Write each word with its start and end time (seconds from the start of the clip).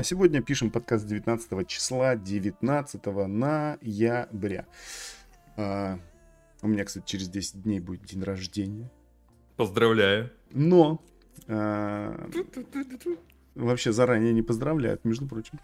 Э, 0.00 0.02
сегодня 0.02 0.40
пишем 0.40 0.70
подкаст 0.70 1.06
19 1.06 1.66
числа 1.66 2.16
19 2.16 3.04
ноября. 3.28 4.66
Э, 5.56 5.98
у 6.62 6.68
меня, 6.68 6.84
кстати, 6.84 7.04
через 7.04 7.28
10 7.28 7.62
дней 7.62 7.80
будет 7.80 8.04
день 8.04 8.22
рождения. 8.22 8.90
Поздравляю. 9.56 10.30
Но 10.52 11.02
э, 11.46 12.28
вообще 13.54 13.92
заранее 13.92 14.32
не 14.32 14.42
поздравляют, 14.42 15.04
между 15.04 15.26
прочим. 15.26 15.60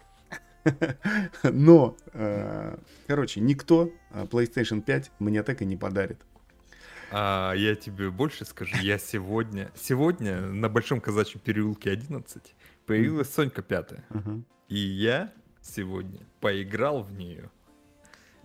Но, 1.43 1.95
короче, 3.07 3.39
никто 3.39 3.89
PlayStation 4.11 4.81
5 4.81 5.11
мне 5.19 5.41
так 5.41 5.61
и 5.61 5.65
не 5.65 5.77
подарит. 5.77 6.19
А 7.09 7.53
я 7.53 7.73
тебе 7.75 8.11
больше 8.11 8.43
скажу, 8.43 8.75
я 8.81 8.97
сегодня, 8.99 9.71
сегодня 9.75 10.41
на 10.41 10.67
Большом 10.67 10.99
Казачьем 10.99 11.39
переулке 11.39 11.89
11 11.89 12.53
появилась 12.87 13.31
Сонька 13.31 13.61
пятая. 13.61 14.03
И 14.67 14.77
я 14.77 15.31
сегодня 15.61 16.19
поиграл 16.41 17.03
в 17.03 17.11
нее. 17.11 17.51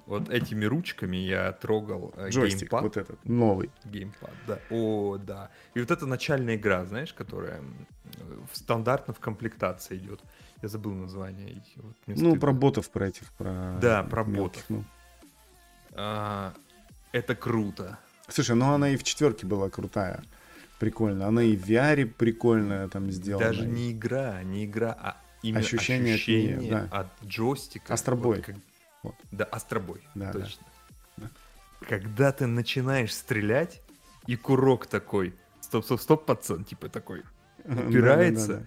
Вот 0.06 0.28
этими 0.30 0.64
ручками 0.64 1.16
я 1.16 1.52
трогал 1.52 2.12
э, 2.16 2.28
Джойстик, 2.28 2.62
геймпад. 2.62 2.82
вот 2.82 2.96
этот, 2.96 3.24
новый. 3.24 3.70
Геймпад, 3.84 4.32
да. 4.48 4.58
О, 4.68 5.16
да. 5.16 5.50
И 5.74 5.80
вот 5.80 5.92
это 5.92 6.06
начальная 6.06 6.56
игра, 6.56 6.84
знаешь, 6.84 7.14
которая 7.14 7.62
в, 8.52 8.56
стандартно 8.56 9.14
в 9.14 9.20
комплектации 9.20 9.96
идет. 9.96 10.20
Я 10.60 10.68
забыл 10.68 10.92
название. 10.92 11.62
Вот, 11.76 11.94
ну, 12.06 12.36
про 12.36 12.52
ботов, 12.52 12.90
про 12.90 13.08
этих, 13.08 13.32
про... 13.34 13.78
Да, 13.80 14.02
про 14.02 14.24
мелких, 14.24 14.64
ботов. 14.68 14.70
Ну. 14.70 14.84
А, 15.92 16.52
это 17.12 17.36
круто. 17.36 17.98
Слушай, 18.28 18.56
ну 18.56 18.72
она 18.72 18.90
и 18.90 18.96
в 18.96 19.04
четверке 19.04 19.46
была 19.46 19.70
крутая. 19.70 20.22
Прикольно. 20.82 21.28
Она 21.28 21.44
и 21.44 21.54
в 21.54 21.64
VR 21.70 22.06
прикольная 22.06 22.88
там 22.88 23.08
сделана. 23.12 23.46
Даже 23.46 23.66
не 23.66 23.92
игра, 23.92 24.42
не 24.42 24.64
игра, 24.64 24.98
а 25.00 25.16
именно 25.40 25.60
ощущение, 25.60 26.14
ощущение 26.14 26.56
от, 26.56 26.60
нее, 26.60 26.70
да. 26.72 26.88
от 26.90 27.06
джойстика. 27.24 27.94
Астробой. 27.94 28.38
Вот, 28.38 28.46
как... 28.46 28.56
вот. 29.04 29.14
Да, 29.30 29.44
астробой, 29.44 30.00
да, 30.16 30.32
точно. 30.32 30.66
Да. 31.18 31.30
Когда 31.88 32.32
ты 32.32 32.46
начинаешь 32.46 33.14
стрелять, 33.14 33.80
и 34.26 34.34
курок 34.34 34.86
такой, 34.86 35.36
стоп, 35.60 35.84
стоп, 35.84 36.00
стоп, 36.00 36.26
пацан, 36.26 36.64
типа 36.64 36.88
такой, 36.88 37.22
упирается. 37.64 38.46
Да, 38.48 38.54
да, 38.54 38.56
да, 38.56 38.60
да. 38.60 38.66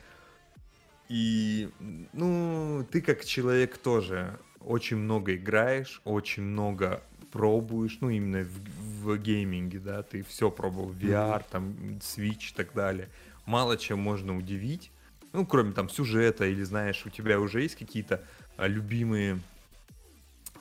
И, 1.10 1.70
ну, 2.14 2.88
ты 2.94 3.02
как 3.02 3.26
человек 3.26 3.78
тоже 3.78 4.40
очень 4.62 4.96
много 4.96 5.36
играешь, 5.36 6.02
очень 6.06 6.44
много 6.44 7.04
пробуешь, 7.36 7.98
ну, 8.00 8.10
именно 8.10 8.46
в, 8.46 9.04
в 9.04 9.18
гейминге, 9.18 9.80
да, 9.80 10.04
ты 10.04 10.24
все 10.24 10.50
пробовал, 10.50 10.94
VR, 10.94 11.44
там, 11.52 11.76
Switch 12.00 12.52
и 12.52 12.56
так 12.56 12.74
далее. 12.74 13.10
Мало 13.46 13.76
чем 13.76 14.00
можно 14.00 14.38
удивить, 14.38 14.90
ну, 15.34 15.46
кроме 15.46 15.74
там 15.74 15.90
сюжета, 15.90 16.46
или, 16.46 16.64
знаешь, 16.64 17.06
у 17.06 17.10
тебя 17.10 17.42
уже 17.42 17.62
есть 17.62 17.76
какие-то 17.76 18.24
а, 18.56 18.68
любимые... 18.68 19.42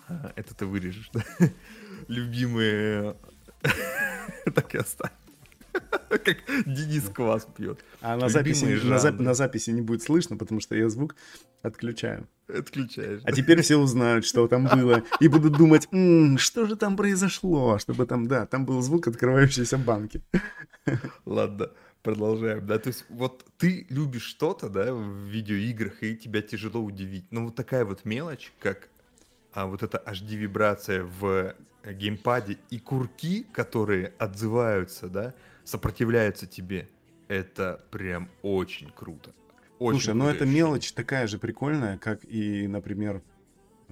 А, 0.08 0.32
это 0.34 0.52
ты 0.56 0.66
вырежешь, 0.66 1.10
да? 1.12 1.22
любимые... 2.08 3.14
так 4.52 4.74
и 4.74 4.78
оставь. 4.78 5.12
Как 6.08 6.38
Денис 6.66 7.08
квас 7.08 7.46
пьет. 7.56 7.84
А 8.00 8.16
на 8.16 8.28
записи, 8.28 8.64
на 8.64 9.72
не 9.72 9.80
будет 9.80 10.02
слышно, 10.02 10.36
потому 10.36 10.60
что 10.60 10.74
я 10.74 10.88
звук 10.88 11.14
отключаю. 11.64 12.28
Отключаешь. 12.46 13.22
А 13.24 13.32
теперь 13.32 13.62
все 13.62 13.76
узнают, 13.76 14.26
что 14.26 14.46
там 14.48 14.66
было, 14.66 15.02
и 15.18 15.28
будут 15.28 15.56
думать, 15.56 15.88
м-м, 15.90 16.36
что 16.36 16.66
же 16.66 16.76
там 16.76 16.94
произошло, 16.96 17.78
чтобы 17.78 18.04
там, 18.06 18.26
да, 18.26 18.44
там 18.46 18.66
был 18.66 18.82
звук 18.82 19.08
открывающейся 19.08 19.78
банки. 19.78 20.20
Ладно, 21.24 21.70
продолжаем, 22.02 22.66
да, 22.66 22.78
то 22.78 22.88
есть 22.88 23.06
вот 23.08 23.46
ты 23.56 23.86
любишь 23.88 24.24
что-то, 24.24 24.68
да, 24.68 24.92
в 24.92 25.26
видеоиграх, 25.26 26.02
и 26.02 26.16
тебя 26.16 26.42
тяжело 26.42 26.80
удивить, 26.80 27.24
но 27.30 27.44
вот 27.44 27.54
такая 27.54 27.86
вот 27.86 28.04
мелочь, 28.04 28.52
как 28.60 28.90
а, 29.54 29.66
вот 29.66 29.82
эта 29.82 30.02
HD-вибрация 30.06 31.02
в 31.02 31.54
геймпаде 31.92 32.58
и 32.68 32.78
курки, 32.78 33.46
которые 33.52 34.12
отзываются, 34.18 35.08
да, 35.08 35.34
сопротивляются 35.64 36.46
тебе, 36.46 36.90
это 37.28 37.82
прям 37.90 38.28
очень 38.42 38.90
круто. 38.90 39.32
Очень 39.78 40.00
Слушай, 40.00 40.14
ну 40.14 40.28
это 40.28 40.46
мелочь 40.46 40.92
такая 40.92 41.26
же 41.26 41.38
прикольная, 41.38 41.98
как 41.98 42.24
и, 42.24 42.66
например, 42.68 43.22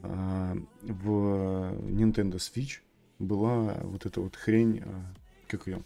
а, 0.03 0.57
в 0.83 1.75
Nintendo 1.89 2.37
Switch 2.37 2.81
была 3.19 3.79
вот 3.83 4.07
эта 4.07 4.21
вот 4.21 4.37
хрень, 4.37 4.83
а, 4.85 5.15
как 5.49 5.67
ее? 5.67 5.83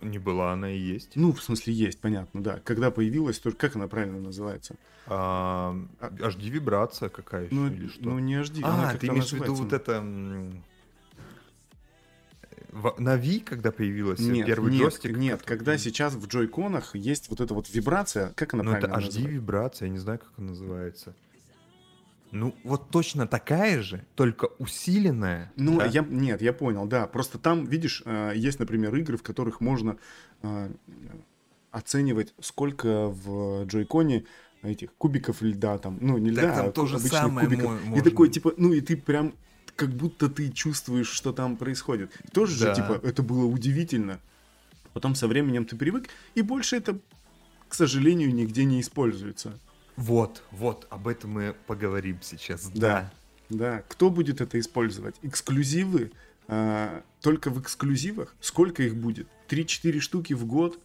Не 0.00 0.18
была, 0.18 0.52
она 0.52 0.70
и 0.70 0.78
есть. 0.78 1.16
Ну, 1.16 1.32
в 1.32 1.42
смысле, 1.42 1.72
есть, 1.72 2.00
понятно, 2.00 2.40
да. 2.40 2.60
Когда 2.64 2.92
появилась, 2.92 3.40
то 3.40 3.50
как 3.50 3.74
она 3.74 3.88
правильно 3.88 4.20
называется? 4.20 4.76
А, 5.06 5.76
HD-вибрация 6.00 7.08
какая-то 7.08 7.52
ну, 7.52 7.66
или 7.66 7.88
что? 7.88 8.04
Ну, 8.04 8.18
не 8.20 8.34
HD. 8.34 8.60
А, 8.62 8.94
ты 8.94 9.08
имеешь 9.08 9.30
в 9.30 9.32
виду 9.32 9.54
вот 9.54 9.72
это 9.72 10.00
на 12.72 13.16
Wii, 13.16 13.44
когда 13.44 13.72
появилась 13.72 14.20
нет, 14.20 14.46
первый 14.46 14.72
нет, 14.72 14.82
джойстик? 14.82 15.16
Нет, 15.16 15.40
который... 15.40 15.58
когда 15.58 15.78
сейчас 15.78 16.14
в 16.14 16.26
джойконах 16.26 16.94
есть 16.94 17.28
вот 17.30 17.40
эта 17.40 17.54
вот 17.54 17.68
вибрация, 17.70 18.32
как 18.34 18.54
она 18.54 18.62
ну, 18.62 18.70
правильно 18.72 18.94
это 18.94 19.06
HD-вибрация, 19.06 19.86
я 19.86 19.92
не 19.92 19.98
знаю, 19.98 20.18
как 20.18 20.32
она 20.36 20.48
называется. 20.48 21.14
Ну, 22.30 22.54
вот 22.62 22.90
точно 22.90 23.26
такая 23.26 23.80
же, 23.80 24.04
только 24.14 24.48
усиленная. 24.58 25.50
Ну, 25.56 25.78
да? 25.78 25.86
я, 25.86 26.02
нет, 26.02 26.42
я 26.42 26.52
понял, 26.52 26.86
да. 26.86 27.06
Просто 27.06 27.38
там, 27.38 27.64
видишь, 27.64 28.02
э, 28.04 28.32
есть, 28.36 28.58
например, 28.58 28.94
игры, 28.96 29.16
в 29.16 29.22
которых 29.22 29.62
можно 29.62 29.96
э, 30.42 30.70
оценивать, 31.70 32.34
сколько 32.40 33.08
в 33.08 33.64
джойконе 33.64 34.26
этих 34.62 34.92
кубиков 34.94 35.40
льда 35.40 35.78
там, 35.78 35.98
ну, 36.00 36.18
не 36.18 36.30
льда, 36.30 36.42
так 36.42 36.56
там 36.56 36.66
а 36.66 36.72
то 36.72 36.86
же 36.86 36.98
самое 36.98 37.48
кубиков. 37.48 37.70
Можно. 37.84 37.96
И 37.96 38.02
такой, 38.02 38.28
типа, 38.28 38.52
ну, 38.56 38.72
и 38.72 38.80
ты 38.82 38.96
прям 38.96 39.34
как 39.78 39.90
будто 39.90 40.28
ты 40.28 40.50
чувствуешь, 40.50 41.08
что 41.08 41.32
там 41.32 41.56
происходит. 41.56 42.10
Тоже 42.32 42.58
да. 42.58 42.74
же, 42.74 42.82
типа, 42.82 43.00
это 43.06 43.22
было 43.22 43.44
удивительно. 43.44 44.18
Потом 44.92 45.14
со 45.14 45.28
временем 45.28 45.64
ты 45.64 45.76
привык, 45.76 46.08
и 46.34 46.42
больше 46.42 46.76
это, 46.76 46.98
к 47.68 47.74
сожалению, 47.74 48.34
нигде 48.34 48.64
не 48.64 48.80
используется. 48.80 49.56
Вот, 49.94 50.42
вот, 50.50 50.88
об 50.90 51.06
этом 51.06 51.30
мы 51.30 51.54
поговорим 51.68 52.18
сейчас. 52.22 52.68
Да, 52.70 53.12
да. 53.48 53.56
да. 53.56 53.84
Кто 53.88 54.10
будет 54.10 54.40
это 54.40 54.58
использовать? 54.58 55.14
Эксклюзивы? 55.22 56.10
А, 56.48 57.04
только 57.20 57.50
в 57.50 57.60
эксклюзивах? 57.60 58.34
Сколько 58.40 58.82
их 58.82 58.96
будет? 58.96 59.28
3-4 59.48 60.00
штуки 60.00 60.32
в 60.32 60.44
год? 60.44 60.80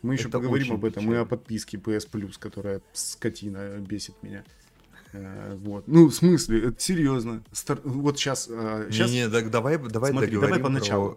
Мы 0.00 0.14
еще 0.14 0.28
это 0.28 0.38
поговорим 0.38 0.72
об 0.72 0.86
этом. 0.86 1.04
Мы 1.04 1.18
о 1.18 1.26
подписке 1.26 1.76
PS 1.76 2.10
Plus, 2.10 2.36
которая 2.38 2.80
скотина 2.94 3.76
бесит 3.80 4.14
меня. 4.22 4.44
Э, 5.12 5.54
вот. 5.56 5.86
Ну, 5.86 6.06
в 6.08 6.14
смысле, 6.14 6.68
это 6.68 6.80
серьезно. 6.80 7.42
Стар... 7.52 7.80
Вот 7.84 8.18
сейчас... 8.18 8.44
сейчас... 8.44 9.10
Не, 9.10 9.24
не, 9.24 9.30
так 9.30 9.50
давай, 9.50 9.78
давай 9.78 10.10
Смотри, 10.10 10.36
давай 10.38 10.60
поначалу. 10.60 11.14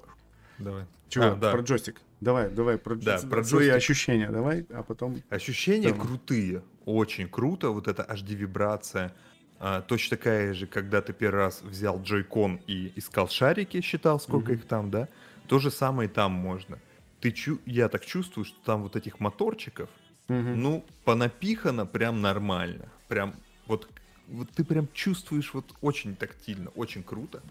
Про... 0.58 0.64
Давай. 0.64 0.84
Чего? 1.10 1.26
А, 1.26 1.36
да. 1.36 1.52
Про 1.52 1.62
джойстик. 1.62 2.02
Давай, 2.22 2.50
давай, 2.50 2.78
про, 2.78 2.96
да, 2.96 3.20
про 3.30 3.44
свои 3.44 3.68
джойстик. 3.68 3.76
ощущения 3.76 4.30
давай, 4.30 4.66
а 4.70 4.84
потом... 4.84 5.22
Ощущения 5.30 5.90
там... 5.90 6.00
крутые, 6.00 6.64
очень 6.86 7.28
круто, 7.28 7.70
вот 7.70 7.88
эта 7.88 8.04
HD-вибрация. 8.04 9.12
А, 9.60 9.82
точно 9.82 10.18
такая 10.18 10.54
же, 10.54 10.68
когда 10.68 11.02
ты 11.02 11.14
первый 11.14 11.38
раз 11.38 11.62
взял 11.62 12.02
джойкон 12.02 12.60
и 12.68 12.92
искал 12.96 13.30
шарики, 13.30 13.82
считал, 13.82 14.20
сколько 14.20 14.52
mm-hmm. 14.52 14.56
их 14.56 14.66
там, 14.66 14.92
да? 14.92 15.08
То 15.48 15.60
же 15.60 15.72
самое 15.72 16.10
там 16.10 16.32
можно. 16.32 16.80
Ты 17.22 17.32
чу... 17.32 17.60
Я 17.66 17.90
так 17.90 18.06
чувствую, 18.06 18.46
что 18.46 18.58
там 18.66 18.84
вот 18.84 18.96
этих 18.96 19.20
моторчиков, 19.20 19.90
mm-hmm. 20.28 20.56
ну, 20.56 20.86
понапихано 21.04 21.86
прям 21.86 22.22
нормально. 22.22 22.90
Прям 23.08 23.36
вот, 23.68 23.90
вот 24.28 24.50
ты 24.52 24.64
прям 24.64 24.88
чувствуешь 24.94 25.54
вот 25.54 25.66
очень 25.82 26.16
тактильно, 26.16 26.70
очень 26.76 27.04
круто. 27.04 27.42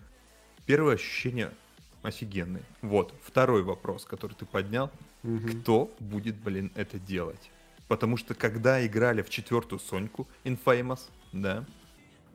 Первое 0.67 0.95
ощущение 0.95 1.53
офигенные. 2.03 2.63
Вот, 2.83 3.15
второй 3.23 3.63
вопрос, 3.63 4.05
который 4.05 4.35
ты 4.35 4.45
поднял. 4.45 4.91
Угу. 5.23 5.49
Кто 5.49 5.95
будет, 6.01 6.37
блин, 6.37 6.71
это 6.75 6.99
делать? 6.99 7.51
Потому 7.89 8.17
что 8.17 8.35
когда 8.35 8.85
играли 8.87 9.23
в 9.23 9.31
четвертую 9.31 9.79
Соньку, 9.79 10.27
Infamous, 10.45 11.01
да, 11.33 11.65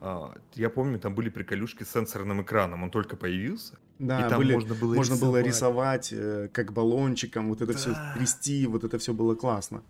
а, 0.00 0.34
я 0.54 0.70
помню, 0.70 0.98
там 0.98 1.14
были 1.14 1.28
приколюшки 1.28 1.84
с 1.84 1.90
сенсорным 1.90 2.42
экраном, 2.42 2.82
он 2.82 2.90
только 2.90 3.16
появился. 3.16 3.78
Да, 3.98 4.26
и 4.26 4.30
там 4.30 4.38
были, 4.38 4.54
можно 4.54 4.74
было 4.74 4.94
можно 4.94 5.12
рисовать, 5.12 5.30
было 5.30 5.42
рисовать 5.42 6.12
э, 6.12 6.48
как 6.52 6.72
баллончиком, 6.72 7.48
вот 7.48 7.60
это 7.60 7.72
да. 7.72 7.78
все 7.78 7.94
трясти, 8.14 8.66
вот 8.66 8.82
это 8.82 8.98
все 8.98 9.12
было 9.12 9.34
классно. 9.34 9.82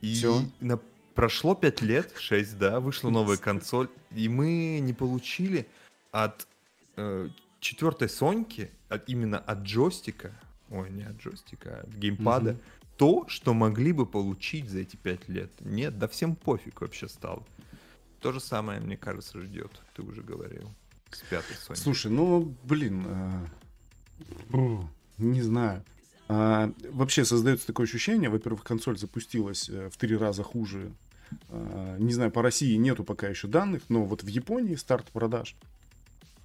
И 0.00 0.14
все. 0.14 0.40
на 0.60 0.78
прошло 1.18 1.56
5 1.56 1.82
лет, 1.82 2.14
6, 2.16 2.58
да, 2.58 2.78
вышла 2.78 3.10
новая 3.10 3.38
консоль, 3.38 3.88
и 4.14 4.28
мы 4.28 4.78
не 4.78 4.92
получили 4.92 5.66
от 6.12 6.46
э, 6.94 7.28
четвертой 7.58 8.08
Соньки, 8.08 8.70
от, 8.88 9.08
именно 9.08 9.36
от 9.36 9.62
джойстика, 9.64 10.32
ой, 10.70 10.90
не 10.90 11.02
от 11.02 11.16
джойстика, 11.16 11.80
а 11.80 11.80
от 11.80 11.88
геймпада, 11.88 12.52
угу. 12.52 12.60
то, 12.96 13.24
что 13.26 13.52
могли 13.52 13.90
бы 13.90 14.06
получить 14.06 14.70
за 14.70 14.78
эти 14.78 14.94
5 14.94 15.28
лет. 15.28 15.50
Нет, 15.58 15.98
да 15.98 16.06
всем 16.06 16.36
пофиг 16.36 16.80
вообще 16.82 17.08
стало. 17.08 17.44
То 18.20 18.30
же 18.30 18.38
самое, 18.38 18.78
мне 18.78 18.96
кажется, 18.96 19.40
ждет, 19.40 19.72
ты 19.96 20.02
уже 20.02 20.22
говорил, 20.22 20.72
с 21.10 21.22
пятой 21.22 21.56
Сонькой. 21.56 21.82
Слушай, 21.82 22.12
ну, 22.12 22.54
блин, 22.62 23.04
э, 24.52 24.82
не 25.18 25.42
знаю. 25.42 25.84
А, 26.28 26.72
вообще 26.92 27.24
создается 27.24 27.66
такое 27.66 27.86
ощущение, 27.86 28.30
во-первых, 28.30 28.62
консоль 28.62 28.96
запустилась 28.96 29.68
э, 29.68 29.90
в 29.90 29.96
три 29.96 30.16
раза 30.16 30.44
хуже 30.44 30.92
не 31.50 32.12
знаю, 32.12 32.30
по 32.30 32.42
России 32.42 32.74
нету 32.76 33.04
пока 33.04 33.28
еще 33.28 33.48
данных, 33.48 33.82
но 33.88 34.04
вот 34.04 34.22
в 34.22 34.26
Японии 34.28 34.74
старт 34.74 35.06
продаж 35.12 35.56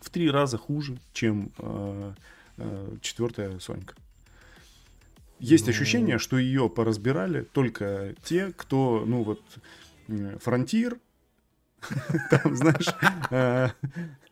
в 0.03 0.09
три 0.09 0.30
раза 0.30 0.57
хуже, 0.57 0.97
чем 1.13 1.51
э, 1.57 2.13
э, 2.57 2.95
четвертая 3.01 3.59
Сонька. 3.59 3.95
Есть 5.39 5.65
ну... 5.65 5.71
ощущение, 5.71 6.18
что 6.19 6.38
ее 6.38 6.69
поразбирали 6.69 7.41
только 7.41 8.15
те, 8.24 8.51
кто, 8.56 9.03
ну 9.06 9.24
вот, 9.24 9.41
фронтир, 10.41 10.97
там, 12.29 12.56
знаешь, 12.56 12.88
э, 13.29 13.69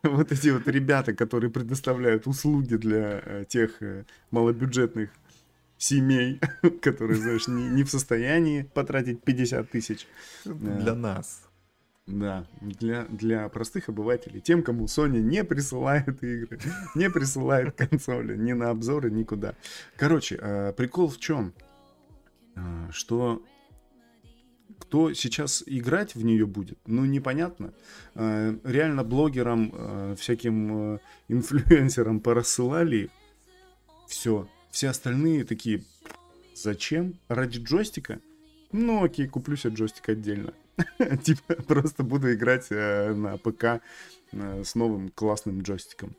вот 0.04 0.32
эти 0.32 0.50
вот 0.50 0.68
ребята, 0.68 1.14
которые 1.14 1.52
предоставляют 1.52 2.28
услуги 2.28 2.76
для 2.76 3.22
э, 3.24 3.46
тех 3.48 3.82
э, 3.82 4.04
малобюджетных 4.32 5.10
семей, 5.82 6.40
которые, 6.82 7.20
знаешь, 7.20 7.48
не, 7.48 7.68
не 7.70 7.84
в 7.84 7.90
состоянии 7.90 8.64
потратить 8.74 9.24
50 9.24 9.70
тысяч. 9.70 10.08
Для 10.46 10.94
нас. 10.94 11.42
Да, 12.08 12.46
для, 12.62 13.06
для 13.06 13.48
простых 13.50 13.88
обывателей, 13.90 14.42
тем, 14.42 14.64
кому 14.64 14.86
Sony 14.86 15.20
не 15.20 15.44
присылает 15.44 16.24
игры, 16.24 16.60
не 16.96 17.10
присылает 17.10 17.76
консоли, 17.78 18.36
ни 18.36 18.54
на 18.54 18.70
обзоры, 18.70 19.10
никуда. 19.12 19.56
Короче, 19.98 20.38
э, 20.40 20.74
прикол 20.74 21.10
в 21.10 21.20
чем? 21.20 21.54
Э, 22.56 22.90
что 22.92 23.44
кто 24.80 25.14
сейчас 25.14 25.64
играть 25.66 26.16
в 26.16 26.24
нее 26.26 26.46
будет, 26.46 26.80
ну, 26.86 27.06
непонятно. 27.06 27.74
Э, 28.16 28.56
реально 28.64 29.04
блогерам, 29.04 30.16
всяким 30.16 31.00
инфлюенсерам 31.28 32.20
порассылали 32.20 33.10
все. 34.08 34.48
Все 34.72 34.90
остальные 34.90 35.44
такие, 35.44 35.84
зачем? 36.56 37.20
Ради 37.28 37.60
джойстика? 37.60 38.20
Ну, 38.72 39.04
окей, 39.04 39.28
куплю 39.28 39.58
себе 39.58 39.76
джойстик 39.76 40.10
отдельно. 40.10 40.54
Типа 41.24 41.56
просто 41.56 42.04
буду 42.04 42.34
играть 42.34 42.68
э, 42.70 43.14
на 43.14 43.38
ПК 43.38 43.82
э, 44.32 44.64
с 44.64 44.76
новым 44.76 45.10
классным 45.10 45.62
джойстиком. 45.62 46.16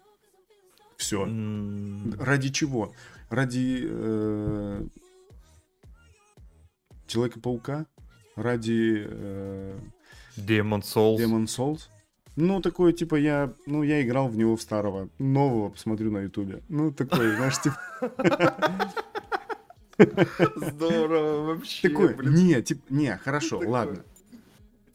Все. 0.98 1.24
Ради 2.18 2.50
чего? 2.50 2.94
Ради 3.30 3.80
э, 3.84 4.86
Человека-паука? 7.06 7.86
Ради 8.36 9.06
Demon 10.36 10.82
Souls. 10.82 11.18
Demon 11.18 11.46
Souls? 11.46 11.88
Ну, 12.36 12.60
такое, 12.62 12.92
типа, 12.92 13.16
я, 13.16 13.52
ну, 13.66 13.82
я 13.82 14.02
играл 14.02 14.28
в 14.28 14.36
него 14.36 14.56
в 14.56 14.62
старого, 14.62 15.10
нового 15.18 15.70
посмотрю 15.70 16.10
на 16.10 16.18
ютубе. 16.18 16.62
Ну, 16.68 16.92
такой, 16.92 17.36
знаешь, 17.36 17.60
типа... 17.60 17.78
Здорово 20.56 21.54
вообще. 21.54 21.88
Такой, 21.88 22.16
не, 22.26 22.62
типа, 22.62 22.82
не, 22.90 23.16
хорошо, 23.18 23.60
ладно. 23.64 24.02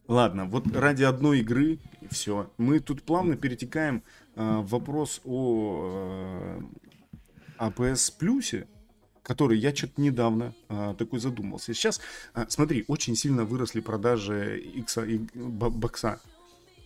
Ладно, 0.08 0.46
вот 0.46 0.74
ради 0.76 1.04
одной 1.04 1.40
игры 1.40 1.80
все. 2.10 2.50
Мы 2.58 2.80
тут 2.80 3.04
плавно 3.04 3.36
перетекаем 3.36 4.04
э, 4.36 4.60
в 4.60 4.70
вопрос 4.70 5.22
о 5.26 6.62
э, 7.60 7.68
APS 7.68 8.14
плюсе, 8.18 8.68
который 9.22 9.58
я 9.60 9.76
что-то 9.76 10.02
недавно 10.02 10.54
э, 10.70 10.96
такой 10.98 11.20
задумался. 11.20 11.74
Сейчас, 11.74 12.00
э, 12.34 12.46
смотри, 12.48 12.86
очень 12.88 13.18
сильно 13.18 13.44
выросли 13.44 13.82
продажи 13.82 14.60
X 14.60 14.98
и 15.00 15.18
бокса. 15.36 16.22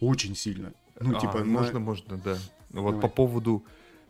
Очень 0.01 0.35
сильно. 0.35 0.73
Ну, 0.99 1.15
а, 1.15 1.19
типа, 1.19 1.43
можно, 1.45 1.73
на... 1.73 1.79
можно, 1.79 2.17
да. 2.17 2.37
Вот 2.71 2.91
Давай. 2.91 3.01
по 3.01 3.07
поводу 3.07 3.63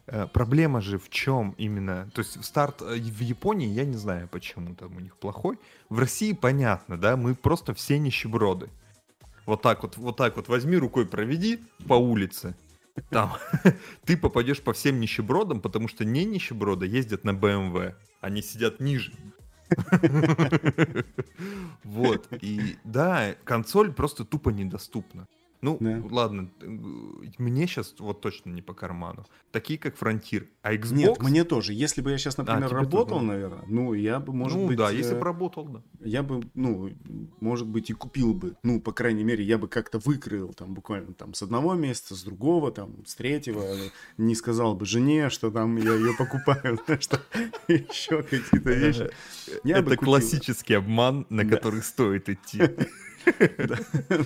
э, 0.07 0.25
проблема 0.27 0.81
же 0.81 0.97
в 0.97 1.09
чем 1.09 1.53
именно? 1.57 2.09
То 2.13 2.19
есть 2.19 2.43
старт 2.43 2.81
э, 2.81 2.95
в 2.95 3.19
Японии, 3.19 3.67
я 3.67 3.85
не 3.85 3.97
знаю, 3.97 4.27
почему 4.27 4.73
там 4.73 4.95
у 4.95 4.99
них 4.99 5.17
плохой. 5.17 5.59
В 5.89 5.99
России 5.99 6.33
понятно, 6.33 6.97
да, 6.97 7.17
мы 7.17 7.35
просто 7.35 7.73
все 7.73 7.99
нищеброды. 7.99 8.69
Вот 9.45 9.61
так 9.61 9.83
вот, 9.83 9.97
вот 9.97 10.17
так 10.17 10.37
вот 10.37 10.47
возьми 10.47 10.77
рукой 10.77 11.05
проведи 11.05 11.59
по 11.87 11.95
улице. 11.95 12.55
Там 13.09 13.33
ты 14.05 14.15
попадешь 14.17 14.61
по 14.61 14.73
всем 14.73 14.99
нищебродам, 14.99 15.61
потому 15.61 15.87
что 15.87 16.05
не 16.05 16.25
нищеброды 16.25 16.87
ездят 16.87 17.23
на 17.23 17.31
BMW. 17.31 17.95
Они 18.21 18.41
сидят 18.41 18.79
ниже. 18.79 19.11
Вот. 21.83 22.27
И 22.41 22.77
да, 22.83 23.35
консоль 23.43 23.91
просто 23.91 24.23
тупо 24.23 24.49
недоступна. 24.49 25.27
Ну, 25.61 25.77
да. 25.79 26.01
ладно, 26.09 26.49
мне 27.37 27.67
сейчас 27.67 27.93
вот 27.99 28.19
точно 28.19 28.49
не 28.49 28.63
по 28.63 28.73
карману. 28.73 29.25
Такие, 29.51 29.77
как 29.77 29.95
Frontier. 29.95 30.47
А 30.63 30.73
Xbox... 30.73 30.93
Нет, 30.93 31.21
мне 31.21 31.43
тоже. 31.43 31.73
Если 31.73 32.01
бы 32.01 32.09
я 32.09 32.17
сейчас, 32.17 32.37
например, 32.37 32.73
а, 32.73 32.79
работал, 32.79 33.19
тоже, 33.19 33.25
наверное, 33.25 33.63
ну, 33.67 33.93
я 33.93 34.19
бы, 34.19 34.33
может 34.33 34.57
ну, 34.57 34.67
быть... 34.67 34.79
Ну, 34.79 34.85
да, 34.85 34.91
если 34.91 35.13
бы 35.13 35.23
работал, 35.23 35.65
да. 35.65 35.81
Я 35.99 36.23
бы, 36.23 36.41
ну, 36.55 36.91
может 37.39 37.67
быть, 37.67 37.91
и 37.91 37.93
купил 37.93 38.33
бы. 38.33 38.55
Ну, 38.63 38.81
по 38.81 38.91
крайней 38.91 39.23
мере, 39.23 39.43
я 39.43 39.59
бы 39.59 39.67
как-то 39.67 39.99
выкрыл, 39.99 40.51
там, 40.53 40.73
буквально, 40.73 41.13
там, 41.13 41.35
с 41.35 41.43
одного 41.43 41.75
месяца, 41.75 42.15
с 42.15 42.23
другого, 42.23 42.71
там, 42.71 43.05
с 43.05 43.13
третьего. 43.13 43.63
Не 44.17 44.33
сказал 44.33 44.73
бы 44.73 44.85
жене, 44.87 45.29
что 45.29 45.51
там 45.51 45.77
я 45.77 45.93
ее 45.93 46.15
покупаю, 46.17 46.79
что 46.99 47.21
еще 47.67 48.23
какие-то 48.23 48.71
вещи. 48.71 49.11
Это 49.63 49.95
классический 49.95 50.73
обман, 50.73 51.27
на 51.29 51.45
который 51.45 51.83
стоит 51.83 52.29
идти. 52.29 52.63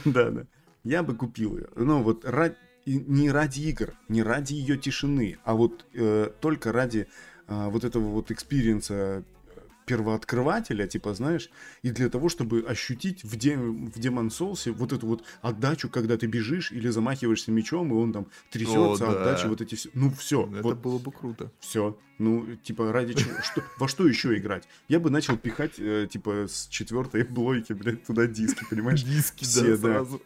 Да, 0.06 0.32
да 0.32 0.46
я 0.86 1.04
бы 1.04 1.16
купил 1.16 1.58
ее. 1.58 1.68
Ну, 1.76 2.02
вот 2.02 2.24
ради, 2.24 2.56
не 2.86 3.32
ради 3.32 3.62
игр, 3.62 3.94
не 4.08 4.24
ради 4.24 4.54
ее 4.54 4.78
тишины, 4.78 5.38
а 5.44 5.56
вот 5.56 5.86
э, 5.94 6.32
только 6.40 6.72
ради 6.72 7.08
э, 7.48 7.70
вот 7.70 7.84
этого 7.84 8.06
вот 8.06 8.32
experience 8.32 9.15
а 9.15 9.24
первооткрывателя, 9.86 10.88
типа, 10.88 11.14
знаешь, 11.14 11.50
и 11.84 11.92
для 11.92 12.10
того, 12.10 12.30
чтобы 12.30 12.66
ощутить 12.68 13.24
в, 13.24 13.36
де, 13.36 13.56
в 13.56 13.98
Demon 13.98 14.30
Souls 14.30 14.72
вот 14.72 14.94
эту 14.94 15.08
вот 15.08 15.24
отдачу, 15.42 15.90
когда 15.90 16.18
ты 16.18 16.26
бежишь 16.28 16.72
или 16.72 16.90
замахиваешься 16.90 17.52
мечом, 17.52 17.92
и 17.92 17.96
он 17.96 18.12
там 18.12 18.28
трясется, 18.52 19.08
О, 19.08 19.12
да. 19.12 19.22
отдача, 19.22 19.48
вот 19.48 19.62
эти 19.62 19.76
все. 19.76 19.90
Ну, 19.94 20.12
все. 20.12 20.50
Это 20.52 20.64
вот, 20.64 20.78
было 20.80 20.98
бы 20.98 21.12
круто. 21.12 21.52
Все. 21.60 21.98
Ну, 22.18 22.56
типа, 22.64 22.92
ради 22.92 23.14
чего? 23.14 23.42
Что, 23.44 23.62
во 23.78 23.88
что 23.88 24.08
еще 24.08 24.36
играть? 24.38 24.68
Я 24.88 25.00
бы 25.00 25.10
начал 25.10 25.38
пихать, 25.38 25.74
э, 25.78 26.08
типа, 26.10 26.48
с 26.48 26.68
четвертой 26.68 27.24
плойки, 27.30 27.74
блядь, 27.74 28.06
туда 28.06 28.26
диски, 28.26 28.66
понимаешь? 28.70 29.04
Диски, 29.04 29.44
все, 29.44 29.78
да, 29.78 29.78
сразу. 29.78 30.22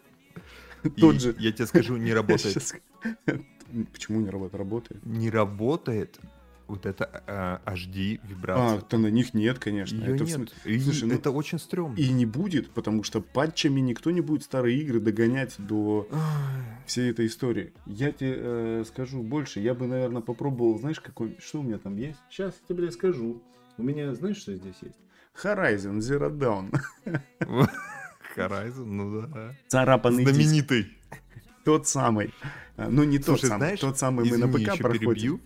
Тот 0.97 1.21
же. 1.21 1.35
Я 1.39 1.51
тебе 1.51 1.67
скажу, 1.67 1.97
не 1.97 2.13
работает. 2.13 2.57
Почему 3.91 4.21
не 4.21 4.29
работает? 4.29 4.59
Работает. 4.59 5.05
Не 5.05 5.29
работает 5.29 6.19
вот 6.69 6.85
это 6.85 7.23
э, 7.25 7.71
HD 7.71 8.19
вибрация. 8.23 8.77
А, 8.77 8.81
то 8.81 8.97
на 8.97 9.07
них 9.07 9.33
нет, 9.33 9.59
конечно. 9.59 9.97
Ее 9.97 10.15
это, 10.15 10.23
нет. 10.23 10.49
В... 10.51 10.65
И, 10.67 10.79
Слушай, 10.79 11.09
ну, 11.09 11.15
это 11.15 11.31
очень 11.31 11.57
стрёмно. 11.57 11.95
И 11.97 12.09
не 12.09 12.25
будет, 12.25 12.69
потому 12.69 13.03
что 13.03 13.21
патчами 13.21 13.79
никто 13.79 14.11
не 14.11 14.21
будет 14.21 14.43
старые 14.43 14.79
игры 14.79 14.99
догонять 14.99 15.55
до 15.57 16.07
всей 16.85 17.09
этой 17.09 17.25
истории. 17.25 17.73
Я 17.85 18.11
тебе 18.11 18.35
э, 18.37 18.83
скажу 18.87 19.23
больше. 19.23 19.59
Я 19.59 19.73
бы, 19.73 19.87
наверное, 19.87 20.21
попробовал, 20.21 20.77
знаешь, 20.79 20.99
какой... 20.99 21.37
Что 21.39 21.59
у 21.59 21.63
меня 21.63 21.79
там 21.79 21.97
есть? 21.97 22.19
Сейчас 22.29 22.53
я 22.67 22.75
тебе 22.75 22.91
скажу. 22.91 23.41
У 23.77 23.83
меня, 23.83 24.13
знаешь, 24.13 24.37
что 24.37 24.55
здесь 24.55 24.75
есть? 24.81 24.99
Horizon 25.43 25.97
Zero 25.99 26.29
Dawn. 26.29 26.71
Horizon, 28.35 28.85
ну 28.85 29.21
да. 29.27 29.55
Царапанный 29.67 30.23
Знаменитый. 30.23 30.83
Диск. 30.83 31.21
Тот 31.65 31.87
самый. 31.87 32.33
А, 32.77 32.89
ну, 32.89 33.03
не 33.03 33.19
Слушай, 33.19 33.41
тот 33.41 33.49
самый. 33.49 33.57
Знаешь, 33.59 33.79
тот 33.79 33.97
самый 33.97 34.29
мы 34.29 34.37
на 34.37 34.47
ПК 34.47 34.77
проходим. 34.77 35.41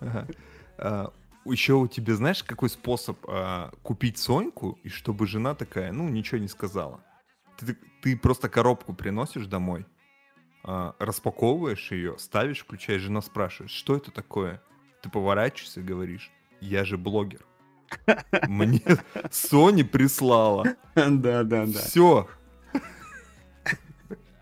Ага. 0.00 0.28
А, 0.76 1.12
еще 1.44 1.74
у 1.74 1.86
тебя, 1.86 2.14
знаешь, 2.14 2.42
какой 2.42 2.68
способ 2.68 3.18
а, 3.28 3.72
купить 3.82 4.18
Соньку, 4.18 4.78
и 4.82 4.88
чтобы 4.88 5.26
жена 5.26 5.54
такая, 5.54 5.92
ну, 5.92 6.08
ничего 6.08 6.38
не 6.38 6.48
сказала? 6.48 7.00
Ты, 7.58 7.76
ты 8.02 8.16
просто 8.16 8.48
коробку 8.48 8.94
приносишь 8.94 9.46
домой, 9.46 9.86
а, 10.62 10.94
распаковываешь 10.98 11.90
ее, 11.92 12.18
ставишь, 12.18 12.60
включаешь, 12.60 13.02
жена 13.02 13.20
спрашивает, 13.20 13.70
что 13.70 13.96
это 13.96 14.10
такое? 14.10 14.62
Ты 15.02 15.10
поворачиваешься 15.10 15.80
и 15.80 15.84
говоришь, 15.84 16.30
я 16.60 16.84
же 16.84 16.96
блогер. 16.96 17.44
Мне 18.48 18.82
Sony 19.30 19.84
прислала. 19.84 20.64
Да, 20.94 21.42
да, 21.42 21.66
да. 21.66 21.80
Все. 21.80 22.28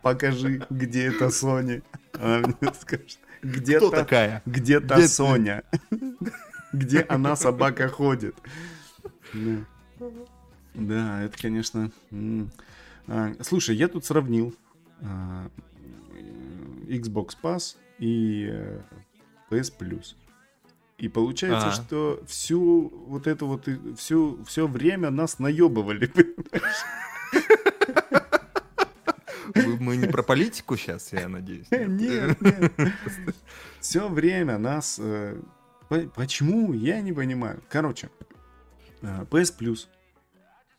Покажи, 0.02 0.66
где 0.70 1.06
это 1.06 1.26
Sony. 1.26 1.82
Она 2.14 2.54
мне 2.60 2.72
скажет. 2.74 3.18
Где 3.42 3.78
Кто 3.78 3.90
такая? 3.90 4.42
Где-то 4.46 4.94
где 4.94 5.08
Соня. 5.08 5.64
Где 6.72 7.00
она, 7.00 7.36
собака, 7.36 7.88
ходит. 7.88 8.36
Да, 10.74 11.22
это, 11.22 11.36
конечно... 11.38 11.90
А, 13.08 13.32
слушай, 13.40 13.74
я 13.74 13.88
тут 13.88 14.04
сравнил 14.04 14.54
а, 15.00 15.50
Xbox 16.86 17.30
Pass 17.42 17.76
и 17.98 18.46
э, 18.48 18.80
PS 19.50 19.72
Plus. 19.76 20.14
И 21.02 21.08
получается, 21.08 21.68
а. 21.70 21.72
что 21.72 22.22
всю 22.28 22.88
вот 23.08 23.26
это 23.26 23.44
вот, 23.44 23.68
всю, 23.98 24.38
все 24.44 24.68
время 24.68 25.10
нас 25.10 25.40
наебывали, 25.40 26.08
Мы 29.80 29.96
не 29.96 30.06
про 30.06 30.22
политику 30.22 30.76
сейчас, 30.76 31.12
я 31.12 31.28
надеюсь. 31.28 31.68
Нет, 31.72 31.88
нет. 31.88 32.38
Все 33.80 34.08
время 34.08 34.58
нас... 34.58 35.00
Э, 35.02 35.40
почему? 36.14 36.72
Я 36.72 37.00
не 37.00 37.12
понимаю. 37.12 37.60
Короче, 37.68 38.08
э, 39.02 39.24
PS 39.28 39.58
Plus 39.58 39.88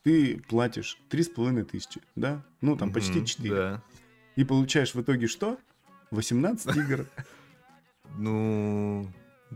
ты 0.04 0.42
платишь 0.48 0.98
три 1.10 1.24
с 1.24 1.30
половиной 1.30 1.66
тысячи, 1.66 2.00
да? 2.16 2.42
Ну, 2.62 2.78
там 2.78 2.94
почти 2.94 3.26
4. 3.26 3.54
Да. 3.54 3.84
И 4.38 4.46
получаешь 4.46 4.96
в 4.96 5.02
итоге 5.02 5.28
что? 5.28 5.58
18 6.12 6.78
игр. 6.78 7.06
Ну, 8.16 9.08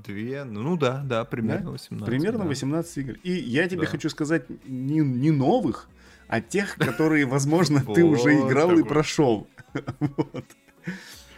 две, 0.04 0.44
ну, 0.44 0.62
ну 0.62 0.77
да, 0.77 1.01
да, 1.04 1.25
примерно 1.25 1.72
18. 1.72 2.06
Примерно 2.06 2.44
да. 2.44 2.50
18 2.50 2.98
игр. 2.98 3.13
И 3.24 3.32
я 3.32 3.68
тебе 3.68 3.82
да. 3.82 3.88
хочу 3.88 4.10
сказать, 4.10 4.46
не, 4.66 5.00
не 5.00 5.32
новых, 5.32 5.89
а 6.27 6.42
тех, 6.42 6.75
которые, 6.75 7.25
возможно, 7.25 7.84
ты 7.84 8.04
уже 8.06 8.36
играл 8.36 8.77
и 8.77 8.84
прошел. 8.84 9.48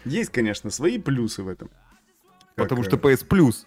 Есть, 0.05 0.31
конечно, 0.31 0.69
свои 0.69 0.97
плюсы 0.97 1.43
в 1.43 1.47
этом. 1.47 1.69
Потому 2.55 2.83
что 2.83 2.97
PS 2.97 3.27
Plus. 3.27 3.65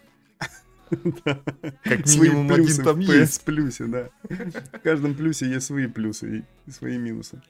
Как 1.83 2.05
минимум 2.05 2.51
один 2.51 2.83
там 2.83 2.99
есть. 2.99 3.41
PS 3.41 3.45
плюсе, 3.45 3.85
да. 3.85 4.09
В 4.21 4.79
каждом 4.79 5.15
плюсе 5.15 5.47
есть 5.47 5.65
свои 5.65 5.87
плюсы 5.87 6.45
и 6.67 6.71
свои 6.71 6.97
минусы. 6.97 7.41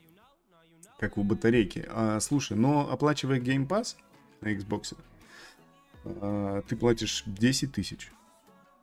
Как 0.99 1.17
у 1.17 1.23
батарейки. 1.23 1.85
А, 1.89 2.19
слушай, 2.21 2.55
но 2.55 2.89
оплачивая 2.89 3.41
Game 3.41 3.67
Pass 3.67 3.95
на 4.39 4.53
Xbox, 4.53 4.95
ты 6.03 6.75
платишь 6.75 7.23
10 7.25 7.71
тысяч 7.71 8.11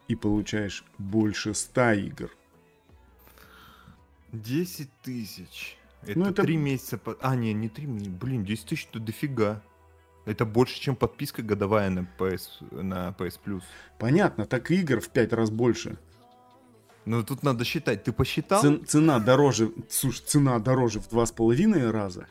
и 0.09 0.15
получаешь 0.17 0.85
больше 0.99 1.55
100 1.55 1.93
игр. 1.93 2.31
10 4.33 4.91
тысяч. 5.03 5.77
Это, 6.03 6.19
ну, 6.19 6.27
это 6.27 6.43
3 6.43 6.57
месяца. 6.57 6.99
По... 6.99 7.17
А, 7.21 7.35
не, 7.37 7.53
не 7.53 7.69
3 7.69 7.87
месяца. 7.87 8.11
Блин, 8.11 8.45
10 8.45 8.67
тысяч 8.67 8.89
это 8.91 9.01
дофига. 9.01 9.63
Это 10.25 10.45
больше, 10.45 10.81
чем 10.81 10.97
подписка 10.97 11.43
годовая 11.43 11.91
на 11.91 12.09
PS, 12.19 12.83
на 12.83 13.15
PS 13.19 13.41
Plus. 13.45 13.63
Понятно, 13.99 14.45
так 14.47 14.71
игр 14.71 15.01
в 15.01 15.09
5 15.09 15.33
раз 15.33 15.51
больше. 15.51 15.99
Ну, 17.05 17.23
тут 17.25 17.43
надо 17.43 17.65
считать. 17.65 18.05
Ты 18.05 18.13
посчитал? 18.13 18.61
Ц- 18.61 18.79
цена 18.85 19.19
дороже, 19.19 19.73
слушай, 19.89 20.23
цена 20.25 20.59
дороже 20.59 21.01
в 21.01 21.09
2,5 21.09 21.91
раза, 21.91 22.27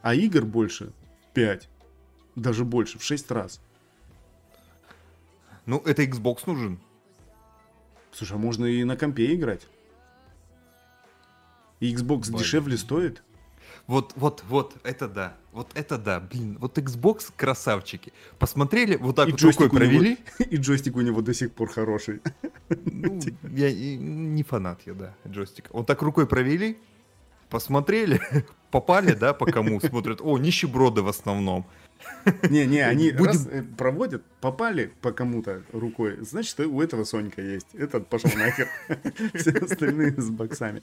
а 0.00 0.14
игр 0.14 0.44
больше 0.44 0.92
5. 1.34 1.68
Даже 2.36 2.64
больше, 2.64 2.98
в 2.98 3.02
6 3.02 3.30
раз. 3.30 3.60
Ну, 5.66 5.78
это 5.84 6.02
Xbox 6.02 6.40
нужен. 6.46 6.78
Слушай, 8.12 8.34
а 8.34 8.38
можно 8.38 8.66
и 8.66 8.84
на 8.84 8.96
компе 8.96 9.34
играть. 9.34 9.66
И 11.80 11.94
Xbox 11.94 12.28
Блин. 12.28 12.38
дешевле 12.38 12.76
стоит. 12.76 13.22
Вот, 13.86 14.12
вот, 14.16 14.44
вот, 14.48 14.76
это 14.84 15.08
да. 15.08 15.36
Вот 15.52 15.70
это 15.74 15.98
да, 15.98 16.20
блин. 16.20 16.56
Вот 16.60 16.78
Xbox 16.78 17.32
красавчики. 17.36 18.12
Посмотрели, 18.38 18.96
вот 18.96 19.16
так 19.16 19.28
и 19.28 19.32
вот 19.32 19.42
рукой 19.42 19.68
провели. 19.68 20.10
Него, 20.10 20.50
и 20.50 20.56
джойстик 20.56 20.96
у 20.96 21.00
него 21.00 21.20
до 21.20 21.34
сих 21.34 21.52
пор 21.52 21.68
хороший. 21.68 22.20
Ну, 22.68 23.20
я 23.50 23.72
не 23.72 24.42
фанат 24.44 24.80
я, 24.86 24.94
да, 24.94 25.14
джойстика. 25.28 25.70
Вот 25.72 25.86
так 25.86 26.00
рукой 26.02 26.26
провели, 26.26 26.78
посмотрели, 27.50 28.20
попали, 28.70 29.12
да, 29.12 29.34
по 29.34 29.46
кому 29.46 29.80
смотрят. 29.80 30.20
О, 30.22 30.38
нищеброды 30.38 31.02
в 31.02 31.08
основном. 31.08 31.66
Не-не, 32.48 32.86
они 32.86 33.10
Будем... 33.10 33.24
раз 33.24 33.46
э, 33.46 33.62
проводят, 33.62 34.24
попали 34.40 34.92
по 35.00 35.12
кому-то 35.12 35.62
рукой, 35.72 36.18
значит, 36.20 36.58
у 36.60 36.80
этого 36.80 37.04
Сонька 37.04 37.42
есть. 37.42 37.74
Этот 37.74 38.08
пошел 38.08 38.30
нахер. 38.36 38.68
Все 39.34 39.50
остальные 39.50 40.20
с 40.20 40.30
боксами. 40.30 40.82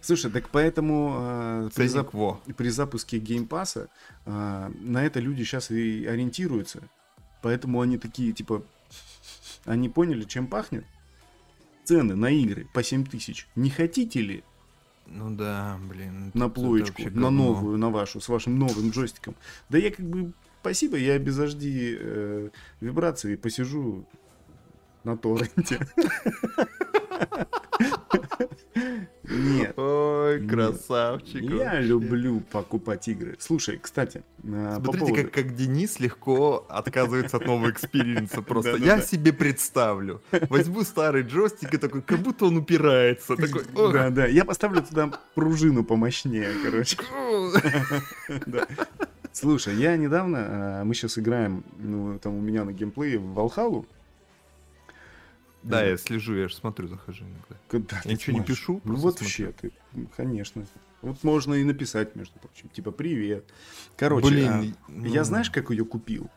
Слушай, 0.00 0.30
так 0.30 0.48
поэтому 0.50 1.16
э, 1.18 1.70
при, 1.74 1.88
зап... 1.88 2.14
при 2.56 2.68
запуске 2.68 3.18
Game 3.18 3.49
Pass 3.49 3.80
а 3.80 3.88
э, 4.24 4.70
на 4.80 5.04
это 5.04 5.20
люди 5.20 5.42
сейчас 5.42 5.70
и 5.70 6.06
ориентируются. 6.06 6.82
Поэтому 7.42 7.80
они 7.80 7.98
такие, 7.98 8.32
типа, 8.32 8.62
они 9.64 9.88
поняли, 9.88 10.24
чем 10.24 10.46
пахнет. 10.46 10.84
Цены 11.84 12.16
на 12.16 12.30
игры 12.30 12.66
по 12.74 12.82
7 12.82 13.04
тысяч. 13.06 13.46
Не 13.54 13.70
хотите 13.70 14.20
ли? 14.20 14.44
Ну 15.06 15.30
да, 15.30 15.78
блин. 15.88 16.32
На 16.34 16.48
плоечку, 16.48 17.02
на 17.10 17.30
новую, 17.30 17.78
на 17.78 17.90
вашу, 17.90 18.20
с 18.20 18.28
вашим 18.28 18.58
новым 18.58 18.90
джойстиком. 18.90 19.36
Да 19.68 19.78
я 19.78 19.90
как 19.90 20.04
бы 20.04 20.32
спасибо, 20.66 20.96
я 20.96 21.16
без 21.20 21.38
HD 21.38 21.96
э, 21.96 22.50
вибрации 22.80 23.36
посижу 23.36 24.04
на 25.04 25.16
торренте. 25.16 25.78
Нет. 29.22 29.78
Ой, 29.78 30.44
красавчик. 30.44 31.42
Я 31.42 31.80
люблю 31.80 32.40
покупать 32.40 33.06
игры. 33.06 33.36
Слушай, 33.38 33.78
кстати, 33.80 34.24
э, 34.42 34.78
Смотрите, 34.82 35.06
по 35.06 35.14
как, 35.14 35.30
как 35.30 35.54
Денис 35.54 36.00
легко 36.00 36.66
отказывается 36.68 37.36
от 37.36 37.46
нового 37.46 37.70
experience 37.70 38.30
а. 38.30 38.42
Просто 38.42 38.76
я 38.76 39.00
себе 39.00 39.32
представлю. 39.32 40.20
Возьму 40.50 40.82
старый 40.82 41.22
джойстик 41.22 41.74
и 41.74 41.76
такой, 41.76 42.02
как 42.02 42.18
будто 42.18 42.46
он 42.46 42.56
упирается. 42.56 43.36
Такой, 43.36 43.62
да, 43.92 44.10
да. 44.10 44.26
Я 44.26 44.44
поставлю 44.44 44.82
туда 44.82 45.12
пружину 45.36 45.84
помощнее, 45.84 46.50
короче. 46.64 46.98
Слушай, 49.38 49.76
я 49.76 49.98
недавно, 49.98 50.36
э, 50.36 50.84
мы 50.84 50.94
сейчас 50.94 51.18
играем, 51.18 51.62
ну, 51.76 52.18
там 52.18 52.36
у 52.36 52.40
меня 52.40 52.64
на 52.64 52.72
геймплее 52.72 53.18
в 53.18 53.34
Валхалу. 53.34 53.84
Да, 55.62 55.84
я 55.84 55.98
слежу, 55.98 56.34
я 56.34 56.48
же 56.48 56.54
смотрю, 56.54 56.88
захожу 56.88 57.24
иногда. 57.24 57.60
Когда 57.68 58.00
я 58.06 58.12
ничего 58.12 58.38
не 58.38 58.42
пишу, 58.42 58.80
Ну 58.84 58.94
вот 58.94 59.20
вообще, 59.20 59.52
ты, 59.52 59.72
конечно. 60.16 60.64
Вот 61.02 61.22
можно 61.22 61.52
и 61.52 61.64
написать, 61.64 62.16
между 62.16 62.38
прочим, 62.38 62.70
типа 62.70 62.92
привет. 62.92 63.44
Короче, 63.98 64.26
Блин, 64.26 64.48
а, 64.48 64.64
ну... 64.88 65.04
я 65.04 65.22
знаешь, 65.22 65.50
как 65.50 65.68
ее 65.68 65.84
купил? 65.84 66.30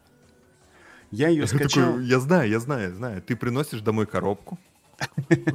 Я 1.10 1.30
ее 1.30 1.48
скачал. 1.48 1.94
Такой, 1.94 2.06
я 2.06 2.20
знаю, 2.20 2.50
я 2.50 2.60
знаю, 2.60 2.94
знаю. 2.94 3.22
Ты 3.22 3.38
приносишь 3.38 3.80
домой 3.80 4.08
коробку, 4.08 4.60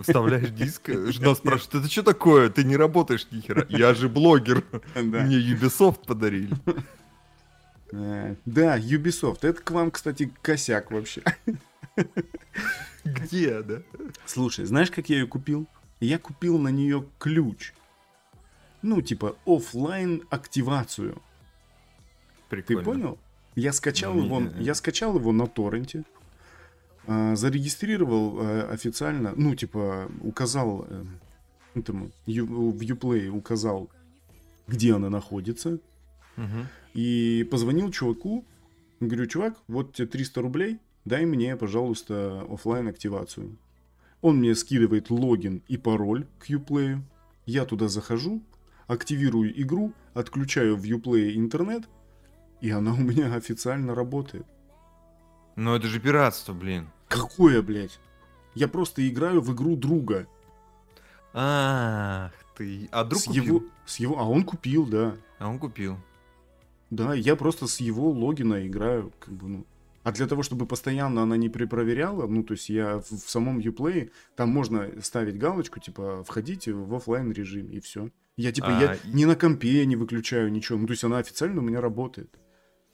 вставляешь 0.00 0.48
диск, 0.48 0.88
жена 0.88 1.34
спрашивает, 1.34 1.74
это 1.74 1.92
что 1.92 2.04
такое? 2.04 2.48
Ты 2.48 2.64
не 2.64 2.78
работаешь 2.78 3.26
ни 3.30 3.40
хера. 3.42 3.66
Я 3.68 3.92
же 3.92 4.08
блогер. 4.08 4.64
Мне 4.94 5.36
Ubisoft 5.36 6.06
подарили. 6.06 6.56
Э, 7.92 8.34
да, 8.44 8.78
Ubisoft. 8.78 9.38
Это 9.42 9.60
к 9.60 9.70
вам, 9.70 9.90
кстати, 9.90 10.32
косяк 10.42 10.90
вообще. 10.90 11.22
Где, 13.04 13.62
да? 13.62 13.82
Слушай, 14.26 14.64
знаешь, 14.64 14.90
как 14.90 15.08
я 15.08 15.16
ее 15.16 15.26
купил? 15.26 15.66
Я 16.00 16.18
купил 16.18 16.58
на 16.58 16.68
нее 16.68 17.06
ключ. 17.18 17.72
Ну, 18.82 19.00
типа, 19.00 19.36
офлайн 19.46 20.22
активацию. 20.30 21.22
Прикольно. 22.48 22.82
Ты 22.82 22.84
понял? 22.84 23.18
Я 23.54 23.72
скачал 23.72 24.14
ну, 24.14 24.24
его, 24.24 24.40
не, 24.40 24.48
не. 24.48 24.64
я 24.64 24.74
скачал 24.74 25.16
его 25.16 25.32
на 25.32 25.46
торренте, 25.46 26.04
э, 27.06 27.36
зарегистрировал 27.36 28.40
э, 28.40 28.62
официально, 28.72 29.32
ну, 29.36 29.54
типа, 29.54 30.10
указал 30.20 30.86
э, 30.88 31.04
этому, 31.74 32.10
в 32.26 32.30
Uplay 32.82 33.28
указал, 33.28 33.88
где 34.66 34.94
она 34.94 35.08
находится, 35.08 35.78
угу. 36.36 36.66
И 36.94 37.46
позвонил 37.50 37.90
чуваку, 37.90 38.44
говорю, 39.00 39.26
чувак, 39.26 39.56
вот 39.66 39.94
тебе 39.94 40.06
300 40.06 40.40
рублей, 40.40 40.78
дай 41.04 41.26
мне, 41.26 41.56
пожалуйста, 41.56 42.46
офлайн 42.48 42.88
активацию. 42.88 43.56
Он 44.22 44.38
мне 44.38 44.54
скидывает 44.54 45.10
логин 45.10 45.62
и 45.68 45.76
пароль 45.76 46.26
к 46.38 46.48
Uplay. 46.48 47.00
Я 47.46 47.66
туда 47.66 47.88
захожу, 47.88 48.42
активирую 48.86 49.60
игру, 49.60 49.92
отключаю 50.14 50.76
в 50.76 50.84
Uplay 50.84 51.34
интернет, 51.34 51.88
и 52.60 52.70
она 52.70 52.94
у 52.94 52.98
меня 52.98 53.34
официально 53.34 53.94
работает. 53.94 54.46
Но 55.56 55.76
это 55.76 55.88
же 55.88 56.00
пиратство, 56.00 56.52
блин. 56.52 56.88
Какое, 57.08 57.60
блядь? 57.60 58.00
Я 58.54 58.68
просто 58.68 59.06
играю 59.06 59.40
в 59.40 59.52
игру 59.52 59.76
друга. 59.76 60.26
Ах 61.32 62.32
ты. 62.56 62.88
А 62.92 63.04
друг 63.04 63.20
с 63.20 63.24
купил? 63.24 63.44
Его, 63.44 63.62
с 63.84 63.96
его... 63.96 64.18
А 64.18 64.28
он 64.28 64.44
купил, 64.44 64.86
да. 64.86 65.16
А 65.38 65.48
он 65.48 65.58
купил. 65.58 65.98
Да, 66.94 67.14
я 67.14 67.36
просто 67.36 67.66
с 67.66 67.80
его 67.80 68.10
логина 68.10 68.66
играю, 68.66 69.12
как 69.18 69.34
бы, 69.34 69.48
ну. 69.48 69.66
А 70.04 70.12
для 70.12 70.26
того, 70.26 70.42
чтобы 70.42 70.66
постоянно 70.66 71.22
она 71.22 71.36
не 71.38 71.48
перепроверяла, 71.48 72.26
ну, 72.26 72.44
то 72.44 72.52
есть 72.52 72.68
я 72.68 72.98
в, 72.98 73.10
в 73.10 73.30
самом 73.30 73.58
Uplay, 73.58 74.10
там 74.36 74.50
можно 74.50 74.90
ставить 75.00 75.38
галочку, 75.38 75.80
типа, 75.80 76.22
входите 76.24 76.74
в 76.74 76.94
офлайн 76.94 77.32
режим, 77.32 77.68
и 77.68 77.80
все. 77.80 78.10
Я, 78.36 78.52
типа, 78.52 78.68
а, 78.68 78.82
я 78.82 78.98
ни 79.04 79.24
на 79.24 79.34
компе 79.34 79.86
не 79.86 79.96
выключаю 79.96 80.52
ничего, 80.52 80.78
ну, 80.78 80.86
то 80.86 80.92
есть 80.92 81.04
она 81.04 81.18
официально 81.18 81.60
у 81.60 81.64
меня 81.64 81.80
работает. 81.80 82.28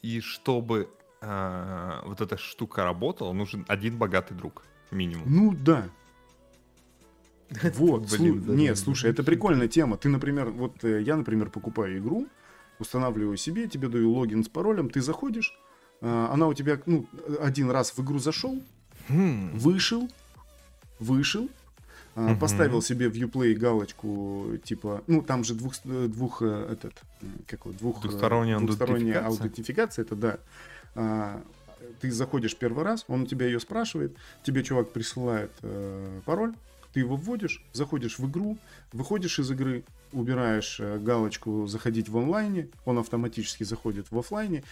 И 0.02 0.20
чтобы 0.20 0.88
а, 1.20 2.02
вот 2.06 2.20
эта 2.20 2.36
штука 2.36 2.84
работала, 2.84 3.32
нужен 3.32 3.64
один 3.66 3.98
богатый 3.98 4.34
друг, 4.34 4.62
минимум. 4.92 5.24
Ну, 5.26 5.52
да. 5.52 5.88
Вот, 7.74 8.18
нет, 8.20 8.78
слушай, 8.78 9.10
это 9.10 9.24
прикольная 9.24 9.66
тема. 9.66 9.96
Ты, 9.96 10.08
например, 10.08 10.50
вот 10.50 10.84
э, 10.84 11.02
я, 11.02 11.16
например, 11.16 11.50
покупаю 11.50 11.98
игру, 11.98 12.28
устанавливаю 12.80 13.36
себе, 13.36 13.68
тебе 13.68 13.88
даю 13.88 14.10
логин 14.12 14.44
с 14.44 14.48
паролем, 14.48 14.90
ты 14.90 15.00
заходишь, 15.00 15.56
а, 16.00 16.30
она 16.32 16.48
у 16.48 16.54
тебя, 16.54 16.80
ну, 16.86 17.06
один 17.40 17.70
раз 17.70 17.92
в 17.96 18.02
игру 18.02 18.18
зашел, 18.18 18.60
хм. 19.08 19.50
вышел, 19.56 20.08
вышел, 20.98 21.48
Uh-huh. 22.16 22.36
Поставил 22.40 22.82
себе 22.82 23.08
в 23.08 23.14
Uplay 23.14 23.54
галочку, 23.54 24.58
типа, 24.64 25.04
ну, 25.06 25.22
там 25.22 25.44
же 25.44 25.54
двух, 25.54 25.74
двух 25.84 26.42
этот, 26.42 26.92
как 27.46 27.66
вот, 27.66 27.76
двух, 27.76 28.02
двухсторонняя, 28.02 28.58
двухсторонняя 28.58 29.24
аутентификация, 29.24 30.04
это 30.04 30.16
да. 30.16 30.38
А, 30.96 31.40
ты 32.00 32.10
заходишь 32.10 32.56
первый 32.56 32.84
раз, 32.84 33.04
он 33.06 33.22
у 33.22 33.26
тебя 33.26 33.46
ее 33.46 33.60
спрашивает, 33.60 34.16
тебе 34.42 34.64
чувак 34.64 34.90
присылает 34.90 35.52
э, 35.62 36.20
пароль, 36.24 36.54
Ты 36.92 37.00
его 37.00 37.16
вводишь, 37.16 37.64
заходишь 37.72 38.18
в 38.18 38.28
игру, 38.28 38.58
выходишь 38.92 39.38
из 39.38 39.50
игры, 39.50 39.84
убираешь 40.12 40.80
э, 40.80 40.98
галочку 40.98 41.66
«Заходить 41.66 42.08
в 42.08 42.18
онлайне», 42.18 42.68
он 42.84 42.98
автоматически 42.98 43.64
заходит 43.64 44.10
в 44.10 44.18
офлайне, 44.18 44.64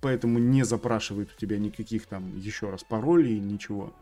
поэтому 0.00 0.38
не 0.38 0.62
запрашивает 0.64 1.30
у 1.34 1.40
тебя 1.40 1.58
никаких 1.58 2.06
там 2.06 2.36
еще 2.38 2.70
раз 2.70 2.84
паролей, 2.84 3.40
ничего. 3.40 3.92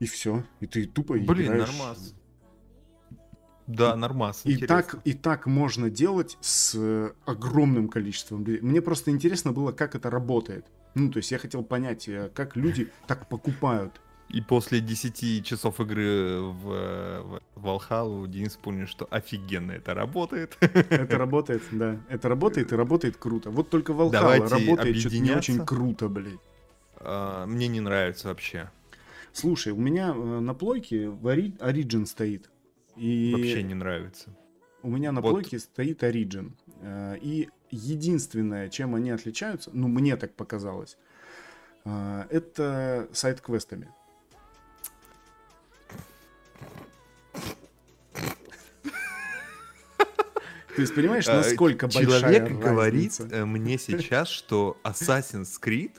И 0.00 0.06
все. 0.06 0.44
И 0.60 0.66
ты 0.66 0.86
тупо 0.86 1.14
Блин, 1.14 1.46
играешь... 1.46 1.68
нормас. 1.68 2.14
Да, 3.68 3.94
нормас. 3.96 4.40
И 4.44 4.56
так, 4.56 4.96
и 5.04 5.12
так 5.12 5.46
можно 5.46 5.90
делать 5.90 6.38
с 6.40 6.74
э, 6.74 7.12
огромным 7.26 7.88
количеством 7.88 8.44
людей. 8.44 8.62
Мне 8.62 8.80
просто 8.80 9.10
интересно 9.10 9.52
было, 9.52 9.72
как 9.72 9.94
это 9.94 10.08
работает. 10.08 10.64
Ну, 10.94 11.10
то 11.10 11.18
есть 11.18 11.30
я 11.30 11.38
хотел 11.38 11.62
понять, 11.62 12.08
э, 12.08 12.30
как 12.34 12.56
люди 12.56 12.88
так 13.06 13.28
покупают. 13.28 14.00
И 14.28 14.42
после 14.42 14.80
10 14.80 15.44
часов 15.46 15.80
игры 15.80 16.40
в, 16.40 16.62
в 16.62 17.40
Valhalla 17.56 18.28
Денис 18.28 18.56
понял, 18.56 18.86
что 18.86 19.06
офигенно 19.10 19.72
это 19.72 19.94
работает. 19.94 20.58
Это 20.60 21.16
работает, 21.16 21.62
да. 21.72 21.98
Это 22.10 22.28
работает 22.28 22.72
и 22.72 22.76
работает 22.76 23.16
круто. 23.16 23.50
Вот 23.50 23.70
только 23.70 23.92
Valhalla 23.92 24.10
Давайте 24.10 24.54
работает 24.54 24.96
что-то 24.98 25.18
не 25.18 25.32
очень 25.32 25.64
круто, 25.64 26.08
блядь. 26.08 26.40
А, 26.96 27.46
мне 27.46 27.68
не 27.68 27.80
нравится 27.80 28.28
вообще. 28.28 28.70
Слушай, 29.32 29.72
у 29.72 29.80
меня 29.80 30.12
э, 30.14 30.40
на 30.40 30.54
плойке 30.54 31.04
Origin 31.06 32.06
стоит. 32.06 32.50
И 32.96 33.32
Вообще 33.34 33.62
не 33.62 33.74
нравится. 33.74 34.34
У 34.82 34.90
меня 34.90 35.12
на 35.12 35.20
вот. 35.20 35.30
плойке 35.30 35.58
стоит 35.58 36.02
Origin. 36.02 36.52
Э, 36.82 37.16
и 37.20 37.48
единственное, 37.70 38.68
чем 38.68 38.94
они 38.94 39.10
отличаются, 39.10 39.70
ну, 39.72 39.88
мне 39.88 40.16
так 40.16 40.34
показалось, 40.34 40.98
э, 41.84 42.24
это 42.30 43.08
сайт-квестами. 43.12 43.88
То 50.78 50.82
есть, 50.82 50.94
понимаешь, 50.94 51.26
э, 51.26 51.34
насколько 51.34 51.88
большая 51.88 52.20
Человек 52.20 52.52
говорит 52.52 53.18
мне 53.18 53.78
сейчас, 53.78 54.28
что 54.28 54.76
Assassin's 54.84 55.50
Creed 55.60 55.90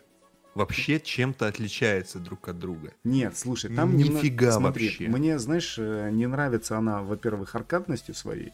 вообще 0.55 1.01
чем-то 1.01 1.47
отличается 1.47 2.19
друг 2.19 2.47
от 2.47 2.59
друга. 2.59 2.93
Нет, 3.03 3.37
слушай, 3.37 3.73
там 3.75 3.97
нифига 3.97 4.47
немного... 4.47 4.51
Смотри, 4.51 4.87
вообще. 4.87 5.07
Мне, 5.09 5.37
знаешь, 5.37 5.75
э, 5.77 6.09
не 6.11 6.27
нравится 6.27 6.77
она, 6.77 7.01
во-первых, 7.01 7.55
аркадностью 7.55 8.15
своей. 8.15 8.53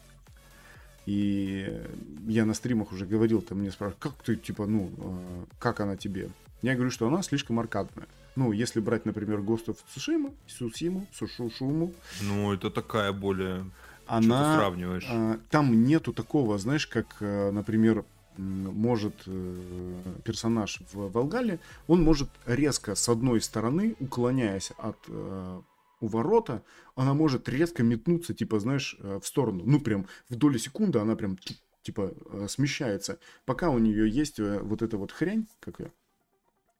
И 1.06 1.80
я 2.26 2.44
на 2.44 2.54
стримах 2.54 2.90
уже 2.90 3.06
говорил, 3.06 3.40
там 3.40 3.58
мне 3.58 3.70
спрашивают, 3.70 4.02
как 4.02 4.14
ты, 4.24 4.34
типа, 4.34 4.66
ну, 4.66 4.90
э, 4.98 5.44
как 5.60 5.78
она 5.78 5.96
тебе? 5.96 6.30
Я 6.62 6.74
говорю, 6.74 6.90
что 6.90 7.06
она 7.06 7.22
слишком 7.22 7.60
аркадная. 7.60 8.08
Ну, 8.34 8.50
если 8.50 8.80
брать, 8.80 9.06
например, 9.06 9.42
Ghost 9.42 9.66
of 9.66 9.76
Tsushima, 9.94 10.34
Сусиму, 10.48 11.06
Сушушуму. 11.12 11.94
Ну, 12.22 12.52
это 12.52 12.70
такая 12.70 13.12
более... 13.12 13.64
Она... 14.06 14.52
Что 14.52 14.60
сравниваешь? 14.60 15.06
А, 15.10 15.38
там 15.50 15.84
нету 15.84 16.12
такого, 16.12 16.58
знаешь, 16.58 16.86
как, 16.86 17.16
например, 17.20 18.04
может 18.38 19.14
э, 19.26 20.02
персонаж 20.24 20.80
в 20.92 21.10
Волгале, 21.10 21.58
он 21.86 22.02
может 22.02 22.28
резко 22.44 22.94
с 22.94 23.08
одной 23.08 23.40
стороны, 23.40 23.96
уклоняясь 24.00 24.72
от 24.78 24.98
э, 25.08 25.60
у 26.00 26.06
ворота, 26.06 26.62
она 26.94 27.14
может 27.14 27.48
резко 27.48 27.82
метнуться, 27.82 28.34
типа, 28.34 28.58
знаешь, 28.60 28.96
э, 29.00 29.18
в 29.22 29.26
сторону. 29.26 29.62
Ну, 29.64 29.80
прям 29.80 30.06
в 30.28 30.36
доли 30.36 30.58
секунды 30.58 30.98
она 30.98 31.16
прям, 31.16 31.38
типа, 31.82 32.12
смещается. 32.48 33.18
Пока 33.44 33.70
у 33.70 33.78
нее 33.78 34.08
есть 34.08 34.38
вот 34.38 34.82
эта 34.82 34.98
вот 34.98 35.12
хрень, 35.12 35.48
как 35.60 35.80
ее, 35.80 35.92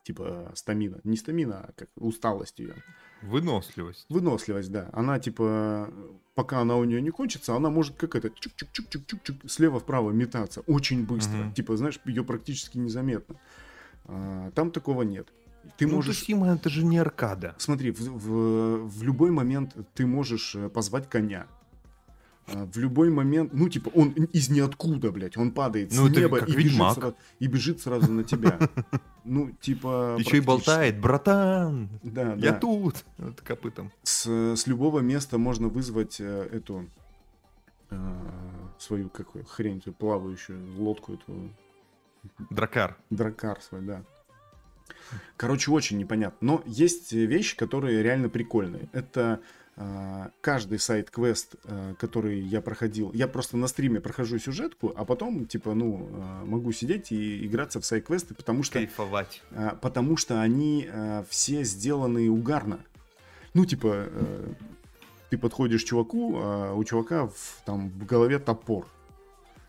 типа, 0.03 0.53
стамина. 0.55 1.01
Не 1.05 1.17
стамина, 1.17 1.67
а 1.69 1.73
как 1.73 1.89
усталость 1.97 2.59
ее. 2.59 2.75
Выносливость. 3.23 4.07
Выносливость, 4.11 4.71
да. 4.71 4.91
Она 4.93 5.19
типа, 5.19 5.91
пока 6.37 6.61
она 6.61 6.77
у 6.77 6.85
нее 6.85 7.01
не 7.01 7.11
кончится, 7.11 7.57
она 7.57 7.71
может 7.71 7.97
как 7.97 8.15
это 8.15 8.29
чук-чук-чук-чук-чук 8.29 9.49
слева 9.49 9.81
вправо 9.81 10.11
метаться 10.13 10.61
очень 10.67 11.05
быстро. 11.05 11.47
Угу. 11.47 11.55
Типа, 11.55 11.77
знаешь, 11.77 11.99
ее 12.05 12.23
практически 12.23 12.79
незаметно. 12.79 13.37
А, 14.05 14.51
там 14.53 14.71
такого 14.71 15.03
нет. 15.03 15.29
Ты 15.79 15.87
ну, 15.87 15.97
можешь... 15.97 16.19
Тусима 16.19 16.55
это 16.55 16.69
же 16.69 16.85
не 16.85 16.99
аркада. 16.99 17.55
Смотри, 17.59 17.91
в, 17.91 18.01
в, 18.01 18.87
в 18.87 19.03
любой 19.03 19.31
момент 19.31 19.75
ты 19.95 20.07
можешь 20.07 20.55
э, 20.55 20.69
позвать 20.69 21.09
коня. 21.09 21.47
А, 22.49 22.65
в 22.67 22.79
любой 22.79 23.11
момент, 23.11 23.53
ну, 23.53 23.69
типа, 23.69 23.91
он 23.95 24.11
из 24.11 24.49
ниоткуда, 24.49 25.11
блядь, 25.11 25.37
он 25.37 25.51
падает 25.51 25.93
ну, 25.93 26.07
с 26.07 26.11
неба 26.11 26.39
и 26.39 26.55
бежит, 26.55 26.77
сразу, 26.77 27.17
и 27.41 27.47
бежит 27.49 27.81
сразу 27.81 28.13
на 28.13 28.25
тебя. 28.25 28.59
Ну, 29.29 29.51
типа... 29.61 30.15
Еще 30.21 30.37
и 30.37 30.41
болтает, 30.41 31.01
братан, 31.01 31.89
да, 32.05 32.35
я 32.35 32.53
да. 32.53 32.61
тут, 32.61 33.05
вот 33.19 33.41
копытом. 33.41 33.91
С, 34.05 34.25
с 34.29 34.69
любого 34.69 35.01
места 35.01 35.37
можно 35.37 35.67
вызвать 35.67 36.21
э, 36.21 36.49
эту 36.53 36.89
э, 37.91 37.97
свою 38.79 39.09
какую 39.09 39.45
хрень, 39.45 39.83
плавающую 39.99 40.61
лодку 40.79 41.15
эту. 41.15 41.51
Дракар. 42.51 42.97
Дракар 43.11 43.61
свой, 43.61 43.81
да. 43.83 44.05
Короче, 45.37 45.73
очень 45.73 45.99
непонятно. 45.99 46.39
Но 46.41 46.63
есть 46.65 47.11
вещи, 47.13 47.57
которые 47.57 48.05
реально 48.05 48.29
прикольные. 48.29 48.89
Это 48.93 49.41
каждый 50.41 50.79
сайт-квест, 50.79 51.57
а, 51.65 51.95
который 51.95 52.41
я 52.41 52.63
проходил, 52.63 53.13
я 53.13 53.29
просто 53.29 53.59
на 53.59 53.67
стриме 53.67 54.01
прохожу 54.01 54.39
сюжетку, 54.39 54.93
а 54.97 55.05
потом, 55.05 55.47
типа, 55.47 55.75
ну, 55.75 56.09
а, 56.13 56.45
могу 56.47 56.73
сидеть 56.73 57.13
и 57.13 57.45
играться 57.47 57.81
в 57.81 57.85
сайт-квесты, 57.85 58.35
потому 58.35 58.63
что... 58.63 58.79
Кайфовать. 58.79 59.43
Потому 59.83 60.17
что 60.17 60.41
они 60.41 60.89
все 61.29 61.63
сделаны 61.65 62.31
угарно. 62.31 62.81
Ну, 63.53 63.67
типа, 63.67 64.07
ты 65.31 65.37
подходишь 65.37 65.85
к 65.85 65.89
чуваку, 65.89 66.39
а 66.39 66.75
у 66.75 66.83
чувака 66.85 67.27
в, 67.27 67.63
там 67.65 67.91
в 67.91 68.07
голове 68.07 68.39
топор. 68.39 68.87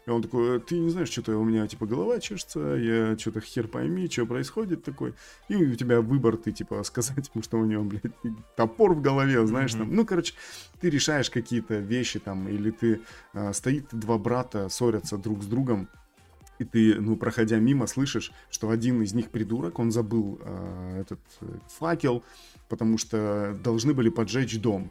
И 0.08 0.10
он 0.10 0.22
такой, 0.22 0.62
ты 0.62 0.80
не 0.80 0.89
знаешь, 0.89 1.10
что-то 1.10 1.38
у 1.38 1.43
меня, 1.43 1.67
типа, 1.67 1.86
голова 1.86 2.22
чешется, 2.22 2.60
я 2.60 3.17
что-то 3.17 3.41
хер 3.41 3.67
пойми, 3.67 4.10
что 4.10 4.26
происходит 4.26 4.82
такой. 4.82 5.13
И 5.50 5.56
у 5.58 5.76
тебя 5.76 6.00
выбор, 6.00 6.38
ты, 6.38 6.54
типа, 6.54 6.82
сказать 6.86 7.30
ему, 7.34 7.43
что 7.43 7.58
у 7.58 7.65
него, 7.65 7.84
блядь, 7.84 8.13
топор 8.56 8.93
в 8.93 9.02
голове, 9.02 9.46
знаешь, 9.46 9.74
mm-hmm. 9.74 9.80
там. 9.80 9.93
Ну, 9.93 10.06
короче, 10.06 10.34
ты 10.80 10.89
решаешь 10.89 11.30
какие-то 11.30 11.76
вещи 11.80 12.20
там, 12.20 12.48
или 12.48 12.72
ты, 12.72 13.02
а, 13.34 13.52
стоит 13.52 13.88
два 13.91 14.17
брата, 14.17 14.70
ссорятся 14.70 15.17
друг 15.17 15.43
с 15.43 15.46
другом, 15.46 15.89
и 16.60 16.63
ты, 16.63 16.96
ну, 17.02 17.17
проходя 17.17 17.58
мимо, 17.58 17.86
слышишь, 17.86 18.32
что 18.50 18.70
один 18.70 19.02
из 19.02 19.13
них 19.13 19.30
придурок, 19.30 19.78
он 19.78 19.91
забыл 19.91 20.39
э, 20.41 21.02
этот 21.02 21.20
э, 21.41 21.46
факел, 21.78 22.24
потому 22.70 22.98
что 22.98 23.56
должны 23.63 23.93
были 23.93 24.10
поджечь 24.10 24.60
дом. 24.60 24.89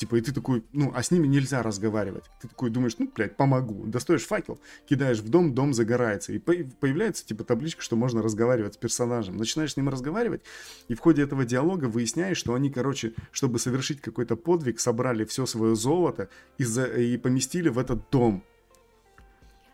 Типа, 0.00 0.16
и 0.16 0.22
ты 0.22 0.32
такой, 0.32 0.64
ну, 0.72 0.92
а 0.94 1.02
с 1.02 1.10
ними 1.10 1.26
нельзя 1.26 1.62
разговаривать. 1.62 2.24
Ты 2.40 2.48
такой 2.48 2.70
думаешь, 2.70 2.94
ну, 2.96 3.12
блядь, 3.14 3.36
помогу. 3.36 3.84
Достаешь 3.84 4.24
факел, 4.24 4.58
кидаешь 4.88 5.18
в 5.18 5.28
дом, 5.28 5.54
дом 5.54 5.74
загорается. 5.74 6.32
И 6.32 6.38
появляется, 6.38 7.26
типа, 7.26 7.44
табличка, 7.44 7.82
что 7.82 7.96
можно 7.96 8.22
разговаривать 8.22 8.72
с 8.72 8.76
персонажем. 8.78 9.36
Начинаешь 9.36 9.74
с 9.74 9.76
ним 9.76 9.90
разговаривать, 9.90 10.40
и 10.88 10.94
в 10.94 11.00
ходе 11.00 11.22
этого 11.22 11.44
диалога 11.44 11.84
выясняешь, 11.84 12.38
что 12.38 12.54
они, 12.54 12.70
короче, 12.70 13.12
чтобы 13.30 13.58
совершить 13.58 14.00
какой-то 14.00 14.36
подвиг, 14.36 14.80
собрали 14.80 15.26
все 15.26 15.44
свое 15.44 15.76
золото 15.76 16.30
и, 16.56 16.64
за, 16.64 16.86
и 16.86 17.18
поместили 17.18 17.68
в 17.68 17.78
этот 17.78 18.08
дом. 18.10 18.42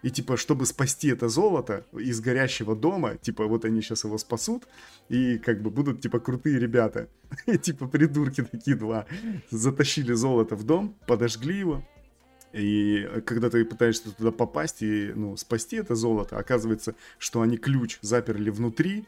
И 0.06 0.10
типа, 0.10 0.36
чтобы 0.36 0.66
спасти 0.66 1.08
это 1.08 1.28
золото 1.28 1.84
из 1.92 2.20
горящего 2.20 2.76
дома, 2.76 3.16
типа, 3.16 3.46
вот 3.46 3.64
они 3.64 3.82
сейчас 3.82 4.04
его 4.04 4.18
спасут, 4.18 4.68
и 5.08 5.36
как 5.38 5.60
бы 5.62 5.70
будут, 5.70 6.00
типа, 6.00 6.20
крутые 6.20 6.60
ребята. 6.60 7.08
Типа, 7.62 7.88
придурки 7.88 8.44
такие 8.44 8.76
два. 8.76 9.06
Затащили 9.50 10.12
золото 10.12 10.54
в 10.54 10.62
дом, 10.62 10.94
подожгли 11.08 11.58
его, 11.58 11.84
и 12.52 13.04
когда 13.26 13.50
ты 13.50 13.64
пытаешься 13.64 14.12
туда 14.12 14.30
попасть 14.30 14.80
и 14.80 15.12
ну, 15.12 15.36
спасти 15.36 15.74
это 15.74 15.96
золото, 15.96 16.38
оказывается, 16.38 16.94
что 17.18 17.40
они 17.40 17.56
ключ 17.56 17.98
заперли 18.00 18.50
внутри, 18.50 19.06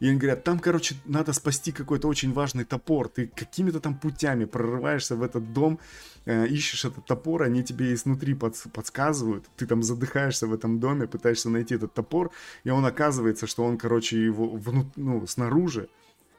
и 0.00 0.08
они 0.08 0.18
говорят, 0.18 0.44
там, 0.44 0.58
короче, 0.58 0.94
надо 1.04 1.32
спасти 1.32 1.72
какой-то 1.72 2.08
очень 2.08 2.32
важный 2.32 2.64
топор. 2.64 3.08
Ты 3.08 3.26
какими-то 3.26 3.80
там 3.80 3.98
путями 3.98 4.44
прорываешься 4.44 5.16
в 5.16 5.22
этот 5.22 5.52
дом, 5.52 5.78
э, 6.24 6.46
ищешь 6.46 6.84
этот 6.84 7.04
топор, 7.06 7.42
они 7.42 7.64
тебе 7.64 7.92
изнутри 7.92 8.34
под, 8.34 8.54
подсказывают. 8.72 9.46
Ты 9.56 9.66
там 9.66 9.82
задыхаешься 9.82 10.46
в 10.46 10.54
этом 10.54 10.78
доме, 10.78 11.06
пытаешься 11.06 11.50
найти 11.50 11.74
этот 11.74 11.94
топор, 11.94 12.30
и 12.64 12.70
он 12.70 12.84
оказывается, 12.86 13.46
что 13.46 13.64
он, 13.64 13.78
короче, 13.78 14.22
его 14.22 14.48
внут, 14.48 14.86
ну, 14.96 15.26
снаружи 15.26 15.88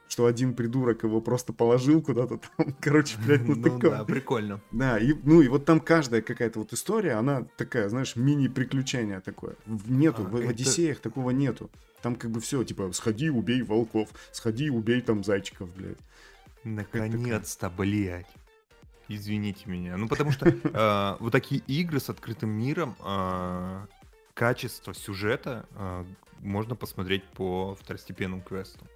что 0.09 0.25
один 0.25 0.55
придурок 0.55 1.03
его 1.03 1.21
просто 1.21 1.53
положил 1.53 2.01
куда-то 2.01 2.39
там, 2.57 2.75
короче, 2.81 3.17
блядь, 3.23 3.47
ну, 3.47 3.61
такое. 3.61 3.91
да, 3.91 4.03
прикольно. 4.03 4.59
Да, 4.71 4.97
и, 4.97 5.13
ну 5.23 5.41
и 5.41 5.47
вот 5.47 5.65
там 5.65 5.79
каждая 5.79 6.21
какая-то 6.21 6.59
вот 6.59 6.73
история, 6.73 7.13
она 7.13 7.45
такая, 7.55 7.87
знаешь, 7.89 8.15
мини-приключение 8.15 9.21
такое. 9.21 9.55
Нету, 9.67 10.23
а, 10.23 10.29
в, 10.29 10.35
это... 10.35 10.47
в 10.47 10.49
Одиссеях 10.49 10.99
такого 10.99 11.29
нету. 11.29 11.69
Там 12.01 12.15
как 12.15 12.31
бы 12.31 12.41
все, 12.41 12.63
типа, 12.63 12.91
сходи, 12.91 13.29
убей 13.29 13.61
волков, 13.61 14.09
сходи, 14.31 14.71
убей 14.71 15.01
там 15.01 15.23
зайчиков, 15.23 15.69
блядь. 15.75 15.97
Наконец-то, 16.63 17.69
блядь. 17.69 18.27
Извините 19.07 19.69
меня. 19.69 19.95
Ну, 19.95 20.07
потому 20.07 20.31
что 20.31 20.49
э, 20.49 21.17
вот 21.19 21.31
такие 21.31 21.61
игры 21.67 21.99
с 21.99 22.09
открытым 22.09 22.49
миром, 22.49 22.95
э, 23.03 23.85
качество 24.33 24.93
сюжета 24.93 25.65
э, 25.75 26.05
можно 26.39 26.75
посмотреть 26.75 27.23
по 27.25 27.75
второстепенным 27.75 28.41
квестам. 28.41 28.87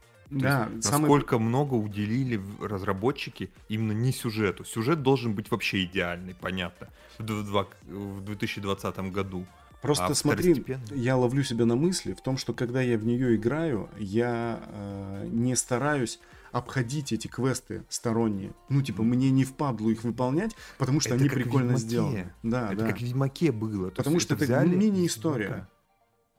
Да, 0.41 0.69
есть, 0.73 0.87
самый... 0.87 1.01
насколько 1.01 1.39
много 1.39 1.75
уделили 1.75 2.41
разработчики 2.61 3.51
именно 3.69 3.91
не 3.91 4.11
сюжету. 4.11 4.65
Сюжет 4.65 5.01
должен 5.01 5.33
быть 5.33 5.51
вообще 5.51 5.83
идеальный, 5.83 6.35
понятно, 6.35 6.89
в 7.17 8.21
2020 8.21 8.99
году. 9.11 9.45
Просто 9.81 10.05
а 10.05 10.15
смотри, 10.15 10.63
я 10.91 11.17
ловлю 11.17 11.43
себя 11.43 11.65
на 11.65 11.75
мысли 11.75 12.13
в 12.13 12.21
том, 12.21 12.37
что 12.37 12.53
когда 12.53 12.81
я 12.81 12.97
в 12.97 13.05
нее 13.05 13.35
играю, 13.35 13.89
я 13.97 14.63
э, 14.65 15.27
не 15.29 15.57
стараюсь 15.57 16.21
обходить 16.53 17.11
эти 17.11 17.27
квесты 17.27 17.83
сторонние. 17.89 18.53
Ну, 18.69 18.81
типа, 18.81 19.03
мне 19.03 19.29
не 19.29 19.43
впадлу 19.43 19.89
их 19.89 20.03
выполнять, 20.05 20.55
потому 20.77 21.01
что 21.01 21.15
это 21.15 21.19
они 21.19 21.29
прикольно 21.29 21.77
сделаны. 21.77 22.31
Да, 22.43 22.71
это 22.71 22.83
да. 22.83 22.87
как 22.87 22.99
в 22.99 23.01
Ведьмаке 23.01 23.51
было. 23.51 23.89
Потому 23.89 24.21
что 24.21 24.35
это, 24.35 24.45
это 24.45 24.65
мини-история. 24.65 25.67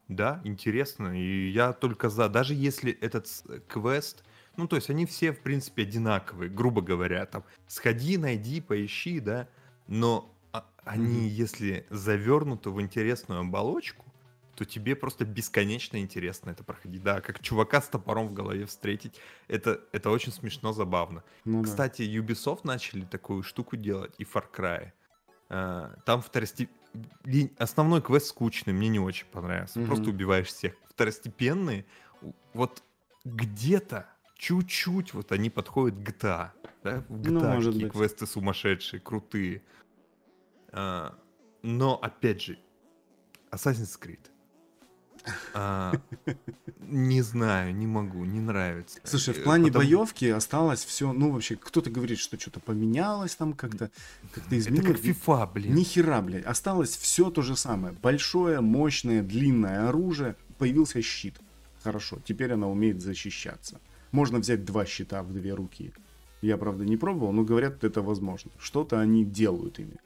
Да, 0.09 0.41
интересно. 0.45 1.19
И 1.19 1.49
я 1.51 1.73
только 1.73 2.09
за. 2.09 2.29
Даже 2.29 2.55
если 2.55 2.93
этот 2.93 3.29
квест... 3.69 4.25
Ну, 4.57 4.69
то 4.69 4.77
есть 4.77 4.89
они 4.89 5.05
все, 5.05 5.33
в 5.33 5.41
принципе, 5.41 5.83
одинаковые, 5.83 6.49
грубо 6.49 6.81
говоря. 6.81 7.27
Там, 7.27 7.43
сходи, 7.67 8.17
найди, 8.19 8.61
поищи, 8.61 9.19
да. 9.19 9.49
Но 9.89 10.33
они, 10.85 11.29
mm-hmm. 11.29 11.33
если 11.33 11.87
завернуты 11.91 12.71
в 12.71 12.81
интересную 12.81 13.41
оболочку, 13.41 14.05
то 14.55 14.65
тебе 14.65 14.95
просто 14.95 15.25
бесконечно 15.25 15.97
интересно 15.99 16.51
это 16.51 16.63
проходить. 16.63 17.03
Да, 17.03 17.21
как 17.21 17.41
чувака 17.41 17.81
с 17.81 17.89
топором 17.89 18.29
в 18.29 18.33
голове 18.33 18.67
встретить, 18.67 19.19
это, 19.49 19.81
это 19.93 20.11
очень 20.11 20.33
смешно, 20.33 20.73
забавно. 20.73 21.25
Ну, 21.45 21.63
Кстати, 21.63 22.03
да. 22.03 22.19
Ubisoft 22.19 22.61
начали 22.65 23.05
такую 23.05 23.43
штуку 23.43 23.77
делать, 23.77 24.15
и 24.19 24.25
Far 24.25 24.45
Cry. 24.55 24.93
А, 25.49 25.97
там 26.05 26.23
второстеп... 26.23 26.71
Основной 27.59 28.03
квест 28.03 28.27
скучный, 28.27 28.73
мне 28.73 28.89
не 28.89 29.01
очень 29.01 29.27
понравился. 29.27 29.81
Угу. 29.81 29.87
Просто 29.87 30.11
убиваешь 30.11 30.49
всех. 30.49 30.75
Второстепенные, 30.89 31.85
вот 32.53 32.83
где-то 33.25 34.09
чуть-чуть 34.37 35.15
вот 35.15 35.33
они 35.33 35.51
подходят 35.51 35.99
к 35.99 36.09
GTA. 36.09 36.51
Да? 36.83 37.05
В 37.09 37.21
GTA 37.21 37.31
ну, 37.31 37.41
может 37.41 37.75
быть. 37.81 37.93
квесты 37.93 38.27
сумасшедшие, 38.27 39.01
крутые. 39.01 39.63
А, 40.73 41.17
но, 41.63 41.97
опять 41.97 42.43
же, 42.43 42.59
Assassin's 43.51 43.99
Creed. 43.99 44.21
А, 45.55 45.95
не 46.81 47.23
знаю, 47.23 47.75
не 47.75 47.87
могу, 47.87 48.25
не 48.25 48.41
нравится. 48.41 49.01
Слушай, 49.05 49.35
в 49.35 49.43
плане 49.43 49.67
Потому... 49.67 49.85
боевки 49.85 50.29
осталось 50.29 50.85
все, 50.85 51.13
ну 51.13 51.31
вообще, 51.31 51.57
кто-то 51.57 51.91
говорит, 51.91 52.19
что 52.19 52.39
что-то 52.39 52.61
поменялось 52.61 53.35
там 53.35 53.55
как-то, 53.55 53.91
как-то 54.33 54.59
изменилось. 54.59 54.91
Это 54.91 54.99
как 54.99 55.05
FIFA, 55.05 55.53
блин. 55.53 55.75
Ни 55.75 55.83
хера, 55.83 56.21
блядь. 56.21 56.45
Осталось 56.45 56.97
все 56.97 57.31
то 57.31 57.43
же 57.43 57.57
самое. 57.57 57.95
Большое, 58.03 58.61
мощное, 58.61 59.23
длинное 59.23 59.89
оружие. 59.89 60.37
Появился 60.59 61.01
щит. 61.03 61.35
Хорошо, 61.83 62.19
теперь 62.25 62.53
она 62.53 62.69
умеет 62.69 63.03
защищаться. 63.03 63.81
Можно 64.13 64.39
взять 64.39 64.65
два 64.65 64.87
щита 64.87 65.23
в 65.23 65.33
две 65.33 65.55
руки. 65.55 65.93
Я, 66.41 66.57
правда, 66.59 66.85
не 66.85 66.97
пробовал, 66.97 67.33
но 67.33 67.43
говорят, 67.43 67.85
это 67.85 68.03
возможно. 68.03 68.51
Что-то 68.59 69.01
они 69.01 69.25
делают 69.25 69.79
ими. 69.79 69.97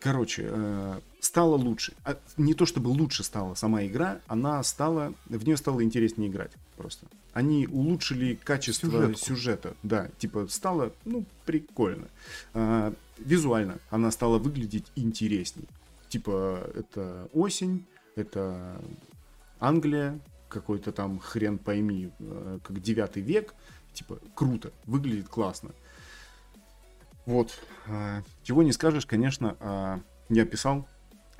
Короче, 0.00 0.48
э, 0.48 1.00
стало 1.20 1.54
лучше. 1.54 1.92
А, 2.04 2.16
не 2.36 2.54
то 2.54 2.66
чтобы 2.66 2.88
лучше 2.88 3.22
стала 3.22 3.54
сама 3.54 3.86
игра, 3.86 4.20
она 4.26 4.60
стала, 4.64 5.14
в 5.26 5.44
нее 5.44 5.56
стало 5.56 5.84
интереснее 5.84 6.28
играть 6.28 6.50
просто. 6.76 7.06
Они 7.32 7.68
улучшили 7.68 8.34
качество 8.42 8.90
Сюжетку. 8.90 9.18
сюжета, 9.18 9.76
да, 9.84 10.08
типа 10.18 10.48
стало, 10.48 10.92
ну, 11.04 11.24
прикольно. 11.46 12.08
А, 12.54 12.92
визуально 13.18 13.78
она 13.90 14.10
стала 14.10 14.38
выглядеть 14.38 14.90
интересней. 14.96 15.68
Типа 16.08 16.68
это 16.74 17.28
осень, 17.32 17.86
это 18.16 18.80
Англия, 19.60 20.18
какой-то 20.48 20.90
там 20.90 21.20
хрен 21.20 21.58
пойми, 21.58 22.10
э, 22.18 22.58
как 22.64 22.82
девятый 22.82 23.22
век, 23.22 23.54
типа 23.94 24.18
круто, 24.34 24.72
выглядит 24.86 25.28
классно. 25.28 25.70
Вот. 27.26 27.58
А, 27.86 28.22
чего 28.42 28.62
не 28.62 28.72
скажешь, 28.72 29.06
конечно, 29.06 29.56
а, 29.60 30.00
я 30.28 30.44
писал 30.44 30.88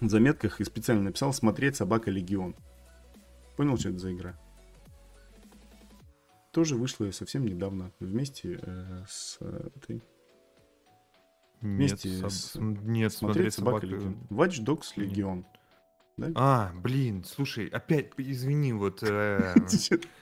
в 0.00 0.08
заметках 0.08 0.60
и 0.60 0.64
специально 0.64 1.02
написал 1.02 1.32
«Смотреть 1.32 1.76
собака 1.76 2.10
Легион». 2.10 2.54
Понял, 3.56 3.76
что 3.76 3.90
это 3.90 3.98
за 3.98 4.12
игра? 4.12 4.38
Тоже 6.52 6.76
вышла 6.76 7.10
совсем 7.10 7.46
недавно 7.46 7.92
вместе 7.98 8.58
э, 8.60 9.04
с 9.08 9.38
этой... 9.40 10.02
Вместе 11.60 12.10
нет, 12.10 12.32
с... 12.32 12.54
Нет, 12.56 13.12
смотреть, 13.12 13.14
смотреть 13.14 13.54
собака, 13.54 13.86
собака 13.86 13.86
Легион. 13.86 14.26
Watch 14.30 14.64
Dogs 14.64 14.88
Легион 14.96 15.46
да? 16.18 16.30
А, 16.34 16.72
блин, 16.74 17.24
слушай, 17.24 17.66
опять, 17.68 18.10
извини, 18.16 18.72
вот... 18.72 19.02
Э, 19.12 19.54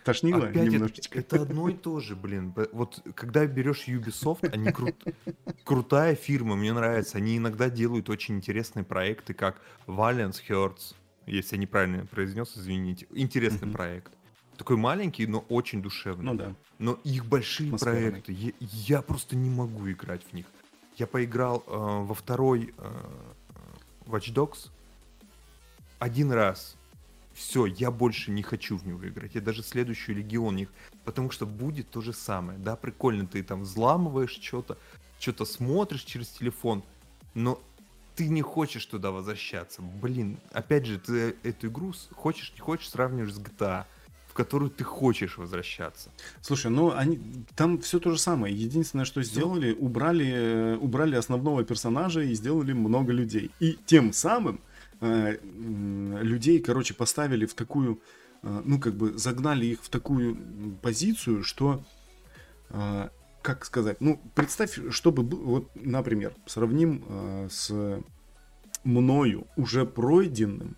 Тошнило 0.05 0.46
опять 0.46 0.68
немножечко. 0.68 1.18
Это, 1.18 1.37
это 1.37 1.42
одно 1.44 1.68
и 1.68 1.74
то 1.74 2.00
же, 2.00 2.16
блин. 2.16 2.55
Вот 2.72 3.03
когда 3.14 3.46
берешь 3.46 3.88
Ubisoft, 3.88 4.48
они 4.53 4.70
крут, 4.70 4.94
крутая 5.64 6.14
фирма, 6.14 6.57
мне 6.57 6.72
нравится. 6.72 7.18
Они 7.18 7.37
иногда 7.37 7.70
делают 7.70 8.09
очень 8.09 8.37
интересные 8.37 8.85
проекты, 8.85 9.35
как 9.35 9.61
Valiance 9.87 10.40
Hearts, 10.48 10.94
если 11.26 11.57
я 11.57 11.62
неправильно 11.62 12.07
произнес, 12.07 12.57
извините. 12.57 13.07
Интересный 13.12 13.68
mm-hmm. 13.68 13.72
проект. 13.72 14.12
Такой 14.57 14.76
маленький, 14.76 15.26
но 15.26 15.40
очень 15.48 15.83
душевный. 15.83 16.24
Ну 16.24 16.35
да. 16.35 16.55
Но 16.79 16.98
их 17.05 17.26
большие 17.26 17.76
проекты, 17.79 18.33
я, 18.33 18.53
я 18.61 19.03
просто 19.03 19.35
не 19.35 19.50
могу 19.50 19.90
играть 19.90 20.22
в 20.22 20.33
них. 20.35 20.46
Я 20.96 21.07
поиграл 21.07 21.64
э, 21.66 21.70
во 21.70 22.14
второй 22.14 22.74
э, 22.76 22.85
Watch 24.07 24.33
Dogs, 24.35 24.70
один 26.00 26.32
раз. 26.32 26.76
Все, 27.32 27.66
я 27.66 27.92
больше 27.92 28.32
не 28.32 28.42
хочу 28.42 28.76
в 28.76 28.84
него 28.84 29.06
играть. 29.06 29.36
Я 29.36 29.40
даже 29.40 29.62
следующую 29.62 30.16
легион 30.16 30.56
них. 30.56 30.70
Потому 31.04 31.30
что 31.30 31.46
будет 31.46 31.88
то 31.90 32.00
же 32.00 32.12
самое. 32.12 32.58
Да, 32.58 32.74
прикольно, 32.74 33.26
ты 33.26 33.44
там 33.44 33.62
взламываешь 33.62 34.36
что-то, 34.42 34.76
что-то 35.20 35.44
смотришь 35.44 36.02
через 36.02 36.28
телефон, 36.28 36.82
но 37.34 37.62
ты 38.16 38.28
не 38.28 38.42
хочешь 38.42 38.84
туда 38.86 39.12
возвращаться. 39.12 39.80
Блин, 39.80 40.38
опять 40.50 40.86
же, 40.86 40.98
ты 40.98 41.36
эту 41.42 41.68
игру 41.68 41.92
хочешь, 42.14 42.52
не 42.54 42.60
хочешь, 42.60 42.90
сравниваешь 42.90 43.34
с 43.34 43.38
GTA 43.38 43.84
в 44.26 44.32
которую 44.32 44.70
ты 44.70 44.84
хочешь 44.84 45.38
возвращаться. 45.38 46.08
Слушай, 46.40 46.70
ну 46.70 46.94
они 46.94 47.18
там 47.56 47.80
все 47.80 47.98
то 47.98 48.12
же 48.12 48.18
самое. 48.18 48.54
Единственное, 48.54 49.04
что 49.04 49.24
сделали, 49.24 49.72
убрали, 49.72 50.76
убрали 50.80 51.16
основного 51.16 51.64
персонажа 51.64 52.20
и 52.20 52.32
сделали 52.34 52.72
много 52.72 53.12
людей. 53.12 53.50
И 53.58 53.76
тем 53.86 54.12
самым 54.12 54.60
Э, 54.60 54.69
людей, 55.00 56.60
короче, 56.60 56.94
поставили 56.94 57.46
в 57.46 57.54
такую, 57.54 58.00
э, 58.42 58.62
ну, 58.64 58.78
как 58.78 58.94
бы 58.94 59.16
загнали 59.16 59.66
их 59.66 59.82
в 59.82 59.88
такую 59.88 60.36
позицию, 60.82 61.42
что, 61.42 61.84
э, 62.70 63.08
как 63.42 63.64
сказать, 63.64 63.96
ну, 64.00 64.20
представь, 64.34 64.78
чтобы, 64.90 65.22
вот, 65.22 65.70
например, 65.74 66.34
сравним 66.46 67.48
с 67.50 68.02
мною 68.84 69.46
уже 69.56 69.86
пройденным 69.86 70.76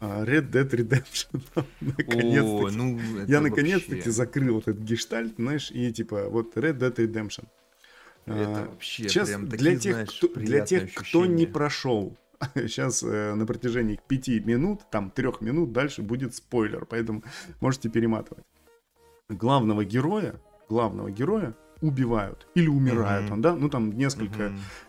Red 0.00 0.50
Dead 0.50 0.68
Redemption. 0.70 1.42
наконец-таки. 1.80 2.76
Ну, 2.76 3.00
я 3.26 3.40
наконец-таки 3.40 4.10
закрыл 4.10 4.60
этот 4.60 4.78
гештальт, 4.78 5.34
знаешь, 5.36 5.70
и 5.72 5.92
типа 5.92 6.28
вот 6.28 6.56
Red 6.56 6.78
Dead 6.78 6.94
Redemption. 6.94 7.46
Это 8.26 8.68
вообще 8.70 9.08
Сейчас 9.08 9.28
прям 9.28 9.48
такие, 9.48 9.70
для 9.70 9.78
тех, 9.78 9.92
знаешь, 9.92 10.18
кто, 10.18 10.28
для 10.34 10.66
тех, 10.66 10.94
кто 10.94 11.26
не 11.26 11.46
прошел 11.46 12.16
Сейчас 12.54 13.02
э, 13.02 13.34
на 13.34 13.46
протяжении 13.46 14.00
пяти 14.08 14.40
минут, 14.40 14.82
там 14.90 15.10
трех 15.10 15.40
минут 15.40 15.72
дальше 15.72 16.02
будет 16.02 16.34
спойлер, 16.34 16.86
поэтому 16.86 17.22
можете 17.60 17.88
перематывать. 17.88 18.44
Главного 19.28 19.84
героя, 19.84 20.40
главного 20.68 21.10
героя 21.10 21.54
убивают 21.80 22.46
или 22.54 22.68
умирают, 22.68 23.28
mm-hmm. 23.28 23.32
он, 23.32 23.42
да, 23.42 23.54
ну 23.54 23.68
там 23.68 23.92
несколько 23.92 24.42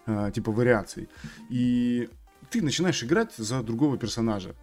mm-hmm. 0.05 0.27
э, 0.27 0.31
типа 0.31 0.51
вариаций. 0.51 1.09
И 1.49 2.09
ты 2.49 2.61
начинаешь 2.61 3.03
играть 3.03 3.35
за 3.35 3.61
другого 3.63 3.97
персонажа. 3.97 4.55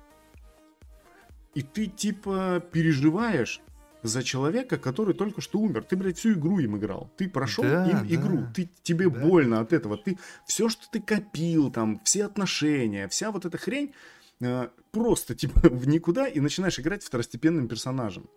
И 1.54 1.62
ты 1.62 1.86
типа 1.86 2.62
переживаешь 2.72 3.60
за 4.04 4.22
человека, 4.22 4.76
который 4.76 5.14
только 5.14 5.40
что 5.40 5.58
умер. 5.58 5.84
Ты, 5.84 5.96
блядь, 5.96 6.18
всю 6.18 6.34
игру 6.34 6.58
им 6.58 6.76
играл. 6.76 7.10
Ты 7.16 7.26
прошел 7.28 7.64
да, 7.64 7.88
им 7.88 8.06
да. 8.06 8.14
игру. 8.14 8.46
Ты, 8.54 8.70
тебе 8.82 9.08
да. 9.08 9.18
больно 9.18 9.60
от 9.60 9.72
этого. 9.72 9.96
Ты 9.96 10.18
все, 10.46 10.68
что 10.68 10.84
ты 10.92 11.00
копил, 11.00 11.72
там, 11.72 12.00
все 12.04 12.26
отношения, 12.26 13.08
вся 13.08 13.30
вот 13.30 13.46
эта 13.46 13.56
хрень, 13.56 13.94
э, 14.40 14.68
просто 14.92 15.34
типа 15.34 15.60
в 15.70 15.88
никуда 15.88 16.28
и 16.28 16.38
начинаешь 16.38 16.78
играть 16.78 17.02
второстепенным 17.02 17.66
персонажем 17.66 18.28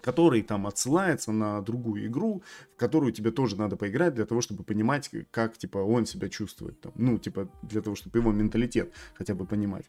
который 0.00 0.42
там 0.42 0.66
отсылается 0.66 1.32
на 1.32 1.62
другую 1.62 2.08
игру, 2.08 2.42
в 2.74 2.76
которую 2.76 3.10
тебе 3.10 3.30
тоже 3.30 3.56
надо 3.56 3.76
поиграть 3.76 4.14
для 4.14 4.26
того, 4.26 4.42
чтобы 4.42 4.62
понимать, 4.62 5.10
как, 5.30 5.56
типа, 5.56 5.78
он 5.78 6.04
себя 6.04 6.28
чувствует. 6.28 6.78
Там. 6.82 6.92
Ну, 6.94 7.16
типа, 7.16 7.48
для 7.62 7.80
того, 7.80 7.96
чтобы 7.96 8.18
его 8.18 8.30
менталитет 8.30 8.92
хотя 9.14 9.34
бы 9.34 9.46
понимать. 9.46 9.86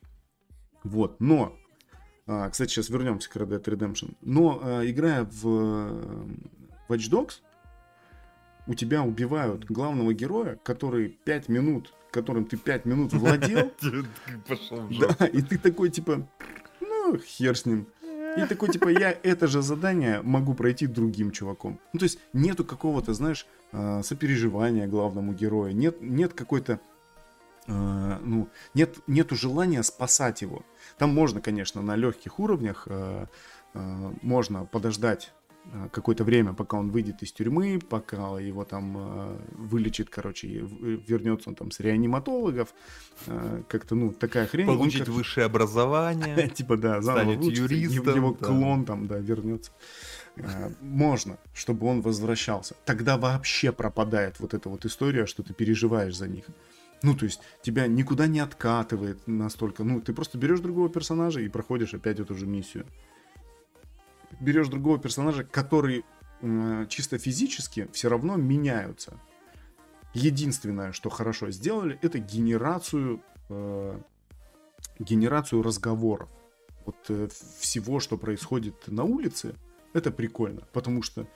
Вот, 0.85 1.19
но 1.19 1.57
кстати, 2.25 2.71
сейчас 2.71 2.89
вернемся 2.89 3.29
к 3.29 3.35
Red 3.35 3.49
Dead 3.49 3.63
Redemption. 3.63 4.15
Но 4.21 4.59
а, 4.61 4.85
играя 4.85 5.25
в 5.25 5.47
э, 5.47 6.25
Watch 6.89 7.09
Dogs, 7.09 7.41
у 8.67 8.73
тебя 8.73 9.03
убивают 9.03 9.65
главного 9.65 10.13
героя, 10.13 10.57
который 10.63 11.09
5 11.23 11.49
минут, 11.49 11.93
которым 12.11 12.45
ты 12.45 12.57
5 12.57 12.85
минут 12.85 13.13
владел. 13.13 13.71
Да, 14.99 15.25
и 15.27 15.41
ты 15.41 15.57
такой, 15.57 15.89
типа, 15.89 16.27
ну, 16.81 17.17
хер 17.17 17.55
с 17.55 17.65
ним. 17.65 17.87
И 18.37 18.45
такой, 18.47 18.69
типа, 18.69 18.89
я 18.89 19.11
это 19.11 19.47
же 19.47 19.61
задание 19.61 20.21
могу 20.21 20.55
пройти 20.55 20.87
другим 20.87 21.31
чуваком. 21.31 21.79
Ну, 21.93 21.99
то 21.99 22.03
есть, 22.03 22.19
нету 22.33 22.65
какого-то, 22.65 23.13
знаешь, 23.13 23.45
а, 23.71 24.01
сопереживания 24.03 24.87
главному 24.87 25.33
герою. 25.33 25.75
Нет, 25.75 26.01
нет 26.01 26.33
какой-то 26.33 26.73
а, 26.73 26.94
ну, 27.67 28.49
нет, 28.73 28.97
нету 29.07 29.35
желания 29.35 29.83
спасать 29.83 30.41
его. 30.41 30.63
Там 30.97 31.13
можно, 31.13 31.41
конечно, 31.41 31.81
на 31.81 31.95
легких 31.95 32.39
уровнях 32.39 32.87
а, 32.87 33.27
можно 33.73 34.65
подождать 34.65 35.33
Э, 35.73 35.89
какое-то 35.91 36.23
время, 36.23 36.53
пока 36.53 36.77
он 36.77 36.91
выйдет 36.91 37.23
из 37.23 37.31
тюрьмы, 37.31 37.79
пока 37.79 38.39
его 38.39 38.65
там 38.65 38.95
э, 38.97 39.37
вылечит, 39.51 40.09
короче, 40.09 40.47
вернется 40.47 41.49
он 41.49 41.55
там 41.55 41.71
с 41.71 41.79
реаниматологов, 41.79 42.73
э, 43.25 43.63
как-то, 43.67 43.95
ну, 43.95 44.11
такая 44.11 44.45
хрень. 44.45 44.67
Получить 44.67 45.01
он, 45.01 45.05
как... 45.07 45.15
высшее 45.15 45.45
образование. 45.45 46.49
Типа, 46.55 46.77
да, 46.77 47.01
заново 47.01 47.31
юристом. 47.49 48.15
Его 48.15 48.33
клон 48.33 48.85
там, 48.85 49.07
да, 49.07 49.17
вернется. 49.17 49.71
Можно, 50.81 51.37
чтобы 51.53 51.87
он 51.87 52.01
возвращался. 52.01 52.75
Тогда 52.85 53.17
вообще 53.17 53.71
пропадает 53.71 54.39
вот 54.39 54.53
эта 54.53 54.69
вот 54.69 54.85
история, 54.85 55.25
что 55.25 55.43
ты 55.43 55.53
переживаешь 55.53 56.15
за 56.15 56.27
них. 56.27 56.45
Ну, 57.03 57.15
то 57.15 57.25
есть 57.25 57.41
тебя 57.61 57.87
никуда 57.87 58.27
не 58.27 58.39
откатывает 58.39 59.27
настолько. 59.27 59.83
Ну, 59.83 60.01
ты 60.01 60.13
просто 60.13 60.37
берешь 60.37 60.59
другого 60.59 60.89
персонажа 60.89 61.41
и 61.41 61.49
проходишь 61.49 61.93
опять 61.93 62.19
эту 62.19 62.35
же 62.35 62.47
миссию 62.47 62.85
берешь 64.39 64.67
другого 64.67 64.99
персонажа, 64.99 65.43
который 65.43 66.05
э, 66.41 66.85
чисто 66.89 67.17
физически 67.17 67.87
все 67.91 68.09
равно 68.09 68.35
меняются. 68.35 69.19
Единственное, 70.13 70.91
что 70.91 71.09
хорошо 71.09 71.51
сделали, 71.51 71.99
это 72.01 72.19
генерацию, 72.19 73.21
э, 73.49 73.99
генерацию 74.99 75.61
разговоров. 75.61 76.29
Вот 76.85 76.95
э, 77.09 77.27
всего, 77.59 77.99
что 77.99 78.17
происходит 78.17 78.87
на 78.87 79.03
улице, 79.03 79.55
это 79.93 80.11
прикольно, 80.11 80.61
потому 80.73 81.01
что 81.01 81.27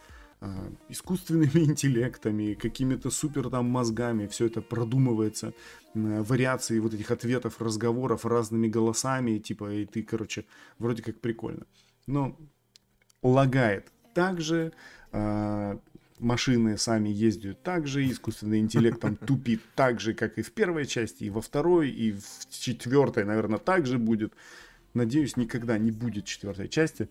искусственными 0.87 1.59
интеллектами, 1.65 2.53
какими-то 2.53 3.09
супер 3.11 3.49
там 3.49 3.65
мозгами, 3.69 4.27
все 4.27 4.45
это 4.45 4.61
продумывается, 4.61 5.53
э, 5.93 6.23
вариации 6.23 6.79
вот 6.79 6.93
этих 6.93 7.11
ответов, 7.11 7.61
разговоров 7.61 8.25
разными 8.25 8.67
голосами, 8.67 9.37
типа, 9.39 9.73
и 9.73 9.85
ты, 9.85 10.03
короче, 10.03 10.45
вроде 10.77 11.03
как 11.03 11.19
прикольно. 11.19 11.65
Но 12.07 12.37
лагает 13.21 13.91
также, 14.13 14.71
э, 15.11 15.77
машины 16.19 16.77
сами 16.77 17.09
ездят 17.09 17.61
так 17.61 17.87
же, 17.87 18.09
искусственный 18.09 18.59
интеллект 18.59 18.99
там 18.99 19.15
тупит 19.17 19.61
так 19.75 19.99
же, 19.99 20.13
как 20.13 20.37
и 20.37 20.41
в 20.41 20.51
первой 20.51 20.85
части, 20.85 21.25
и 21.25 21.29
во 21.29 21.41
второй, 21.41 21.89
и 21.89 22.13
в 22.13 22.49
четвертой, 22.49 23.25
наверное, 23.25 23.59
так 23.59 23.85
же 23.85 23.97
будет. 23.97 24.33
Надеюсь, 24.93 25.37
никогда 25.37 25.77
не 25.77 25.91
будет 25.91 26.25
четвертой 26.25 26.67
части. 26.67 27.09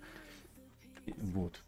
Вот. 1.17 1.63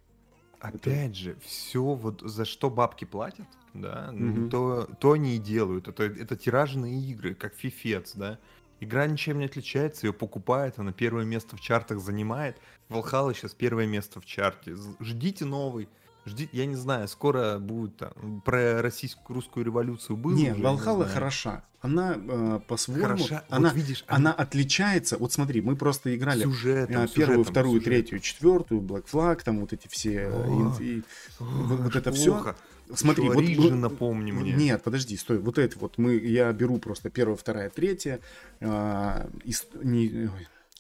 Опять 0.61 1.17
же, 1.17 1.37
все 1.43 1.83
вот 1.83 2.21
за 2.21 2.45
что 2.45 2.69
бабки 2.71 3.05
платят, 3.05 3.47
да, 3.73 4.13
угу. 4.13 4.49
то, 4.51 4.89
то 4.99 5.13
они 5.13 5.37
и 5.37 5.39
делают. 5.39 5.89
Это, 5.89 6.05
это 6.05 6.37
тиражные 6.37 7.01
игры, 7.01 7.35
как 7.35 7.55
фифец, 7.55 8.15
да. 8.15 8.39
Игра 8.81 9.07
ничем 9.07 9.39
не 9.39 9.45
отличается, 9.45 10.07
ее 10.07 10.13
покупает, 10.13 10.79
она 10.79 10.93
первое 10.93 11.25
место 11.25 11.57
в 11.57 11.61
чартах 11.61 12.01
занимает. 12.01 12.57
Волхала 12.89 13.35
сейчас 13.35 13.55
первое 13.55 13.87
место 13.87 14.21
в 14.21 14.27
чарте. 14.27 14.75
Ждите 15.01 15.45
новый. 15.45 15.89
Ждите, 16.31 16.51
я 16.53 16.67
не 16.67 16.77
знаю, 16.77 17.09
скоро 17.09 17.59
будет 17.59 17.97
там 17.97 18.41
про 18.45 18.81
российскую 18.81 19.35
русскую 19.35 19.67
революцию 19.67 20.17
был. 20.17 20.31
Не, 20.31 20.55
Волхала 20.55 21.05
не 21.05 21.11
хороша. 21.11 21.65
Она 21.81 22.15
э, 22.17 22.61
по-своему, 22.69 23.05
хороша. 23.05 23.43
она, 23.49 23.71
вот 23.71 23.77
видишь, 23.77 24.05
она, 24.07 24.31
она 24.31 24.33
отличается. 24.33 25.17
Вот 25.19 25.33
смотри, 25.33 25.61
мы 25.61 25.75
просто 25.77 26.15
играли 26.15 26.45
сюжетом, 26.45 27.05
э, 27.05 27.09
первую, 27.09 27.09
сюжетом, 27.09 27.45
вторую, 27.45 27.81
сюжетом. 27.81 27.93
третью, 27.93 28.21
четвертую, 28.21 28.81
Black 28.83 29.07
Flag, 29.11 29.43
там 29.43 29.61
вот 29.61 29.73
эти 29.73 29.89
все, 29.89 30.29
О, 30.29 30.77
и, 30.79 30.85
и, 30.85 31.03
О, 31.41 31.45
вот 31.45 31.97
это 31.97 32.13
плохо. 32.13 32.55
все. 32.87 32.97
Смотри, 32.97 33.29
вот, 33.29 33.45
вот 33.45 33.73
напомни 33.73 34.31
мне. 34.31 34.53
Нет, 34.53 34.83
подожди, 34.83 35.17
стой. 35.17 35.39
Вот 35.39 35.59
это 35.59 35.79
вот 35.79 35.99
мы, 35.99 36.15
я 36.15 36.53
беру 36.53 36.79
просто 36.79 37.11
первая, 37.11 37.37
вторая, 37.37 37.71
третья. 37.71 38.21
Э, 38.61 39.29
из, 39.43 39.67
не, 39.83 40.31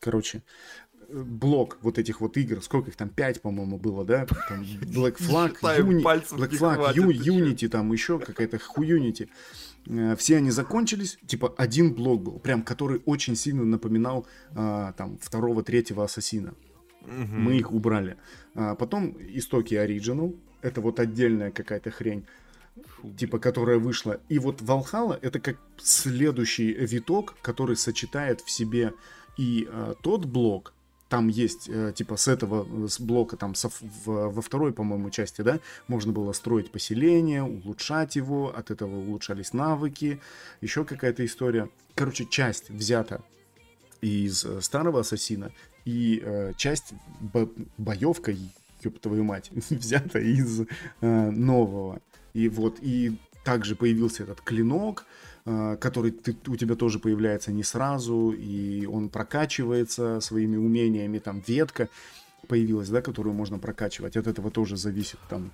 короче, 0.00 0.42
блок 1.12 1.78
вот 1.82 1.98
этих 1.98 2.20
вот 2.20 2.36
игр, 2.36 2.62
сколько 2.62 2.90
их 2.90 2.96
там, 2.96 3.08
пять, 3.08 3.40
по-моему, 3.42 3.78
было, 3.78 4.04
да? 4.04 4.26
Там 4.48 4.62
Black 4.82 5.18
Flag, 5.18 5.58
Uni, 5.60 6.02
Black 6.02 6.50
Flag, 6.50 6.94
Ю, 6.94 7.10
Unity, 7.10 7.68
там 7.68 7.92
еще 7.92 8.18
какая-то 8.18 8.58
хуюнити. 8.58 9.28
Э, 9.86 10.16
все 10.16 10.36
они 10.36 10.50
закончились, 10.50 11.18
типа 11.26 11.54
один 11.56 11.94
блок 11.94 12.22
был, 12.22 12.38
прям 12.38 12.62
который 12.62 13.02
очень 13.06 13.36
сильно 13.36 13.64
напоминал 13.64 14.26
а, 14.54 14.92
там 14.92 15.18
второго, 15.18 15.62
третьего 15.62 16.04
Ассасина. 16.04 16.54
Угу. 17.02 17.34
Мы 17.34 17.56
их 17.56 17.72
убрали. 17.72 18.16
А 18.54 18.74
потом 18.74 19.16
истоки 19.18 19.74
Original, 19.74 20.36
это 20.60 20.80
вот 20.80 21.00
отдельная 21.00 21.50
какая-то 21.50 21.90
хрень, 21.90 22.26
Фу. 22.84 23.14
типа, 23.14 23.38
которая 23.38 23.78
вышла. 23.78 24.20
И 24.28 24.38
вот 24.38 24.60
Valhalla 24.60 25.18
это 25.20 25.40
как 25.40 25.56
следующий 25.78 26.72
виток, 26.72 27.36
который 27.40 27.76
сочетает 27.76 28.40
в 28.42 28.50
себе 28.50 28.92
и 29.38 29.66
а, 29.70 29.94
тот 30.02 30.26
блок, 30.26 30.74
там 31.10 31.26
есть, 31.26 31.68
э, 31.68 31.92
типа, 31.94 32.16
с 32.16 32.28
этого, 32.28 32.86
с 32.86 33.00
блока, 33.00 33.36
там, 33.36 33.56
со, 33.56 33.68
в, 33.68 34.06
во 34.06 34.40
второй, 34.40 34.72
по-моему, 34.72 35.10
части, 35.10 35.42
да, 35.42 35.58
можно 35.88 36.12
было 36.12 36.32
строить 36.32 36.70
поселение, 36.70 37.42
улучшать 37.42 38.14
его, 38.14 38.56
от 38.56 38.70
этого 38.70 38.96
улучшались 38.96 39.52
навыки, 39.52 40.20
еще 40.60 40.84
какая-то 40.84 41.26
история. 41.26 41.68
Короче, 41.96 42.26
часть 42.26 42.70
взята 42.70 43.22
из 44.00 44.44
э, 44.44 44.60
старого 44.60 45.00
Ассасина, 45.00 45.50
и 45.84 46.22
э, 46.24 46.52
часть 46.56 46.94
бо- 47.20 47.50
боевка, 47.76 48.32
ёб 48.82 49.00
твою 49.00 49.24
мать, 49.24 49.50
взята 49.70 50.20
из 50.20 50.60
э, 51.00 51.30
нового. 51.30 52.00
И 52.34 52.48
вот, 52.48 52.78
и 52.80 53.18
также 53.42 53.74
появился 53.74 54.22
этот 54.22 54.42
клинок, 54.42 55.04
э, 55.04 55.29
который 55.80 56.10
ты, 56.10 56.36
у 56.46 56.56
тебя 56.56 56.74
тоже 56.74 56.98
появляется 56.98 57.52
не 57.52 57.62
сразу, 57.62 58.30
и 58.30 58.86
он 58.86 59.08
прокачивается 59.08 60.20
своими 60.20 60.56
умениями, 60.56 61.18
там 61.18 61.42
ветка 61.46 61.88
появилась, 62.48 62.88
да, 62.88 63.02
которую 63.02 63.34
можно 63.34 63.58
прокачивать. 63.58 64.16
От 64.16 64.26
этого 64.26 64.50
тоже 64.50 64.76
зависит 64.76 65.18
там 65.28 65.50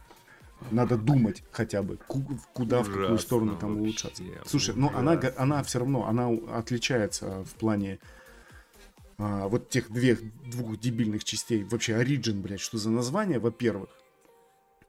надо 0.70 0.96
думать 0.96 1.42
хотя 1.50 1.82
бы, 1.82 1.98
куда, 2.06 2.80
Ужасно 2.80 2.82
в 2.82 3.00
какую 3.00 3.18
сторону 3.18 3.56
там 3.56 3.76
улучшаться. 3.76 4.22
Слушай, 4.46 4.74
но 4.74 4.90
ну, 4.90 4.98
она, 4.98 5.20
она 5.36 5.62
все 5.62 5.80
равно, 5.80 6.06
она 6.06 6.30
отличается 6.56 7.44
в 7.44 7.54
плане 7.56 7.98
а, 9.18 9.48
вот 9.48 9.68
тех 9.68 9.90
двух, 9.90 10.18
двух 10.46 10.80
дебильных 10.80 11.24
частей. 11.24 11.64
Вообще, 11.64 11.92
Origin, 11.92 12.40
блядь, 12.40 12.60
что 12.60 12.78
за 12.78 12.90
название, 12.90 13.38
во-первых. 13.38 13.90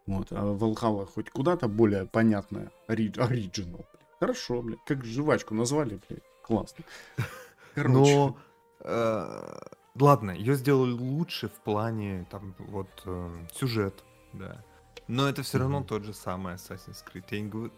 Вот, 0.05 0.27
а 0.31 0.55
Valhalla 0.55 1.05
хоть 1.05 1.29
куда-то 1.29 1.67
более 1.67 2.05
понятная. 2.05 2.71
Original. 2.87 3.85
Хорошо, 4.19 4.61
блядь. 4.61 4.83
Как 4.85 5.03
жвачку 5.05 5.53
назвали, 5.53 5.99
блядь. 6.07 6.23
Классно. 6.41 6.83
Короче. 7.75 7.93
Но, 7.93 8.37
э, 8.81 9.59
ладно, 9.99 10.31
ее 10.31 10.55
сделали 10.55 10.91
лучше 10.91 11.49
в 11.49 11.59
плане, 11.63 12.25
там, 12.31 12.55
вот, 12.57 12.89
э, 13.05 13.45
сюжет, 13.53 14.03
да. 14.33 14.63
Но 15.07 15.29
это 15.29 15.43
все 15.43 15.59
равно 15.59 15.79
mm-hmm. 15.79 15.87
тот 15.87 16.03
же 16.03 16.13
самый 16.13 16.55
Assassin's 16.55 17.03
Creed. 17.05 17.23
Я 17.29 17.41
не 17.41 17.49
говорю, 17.49 17.71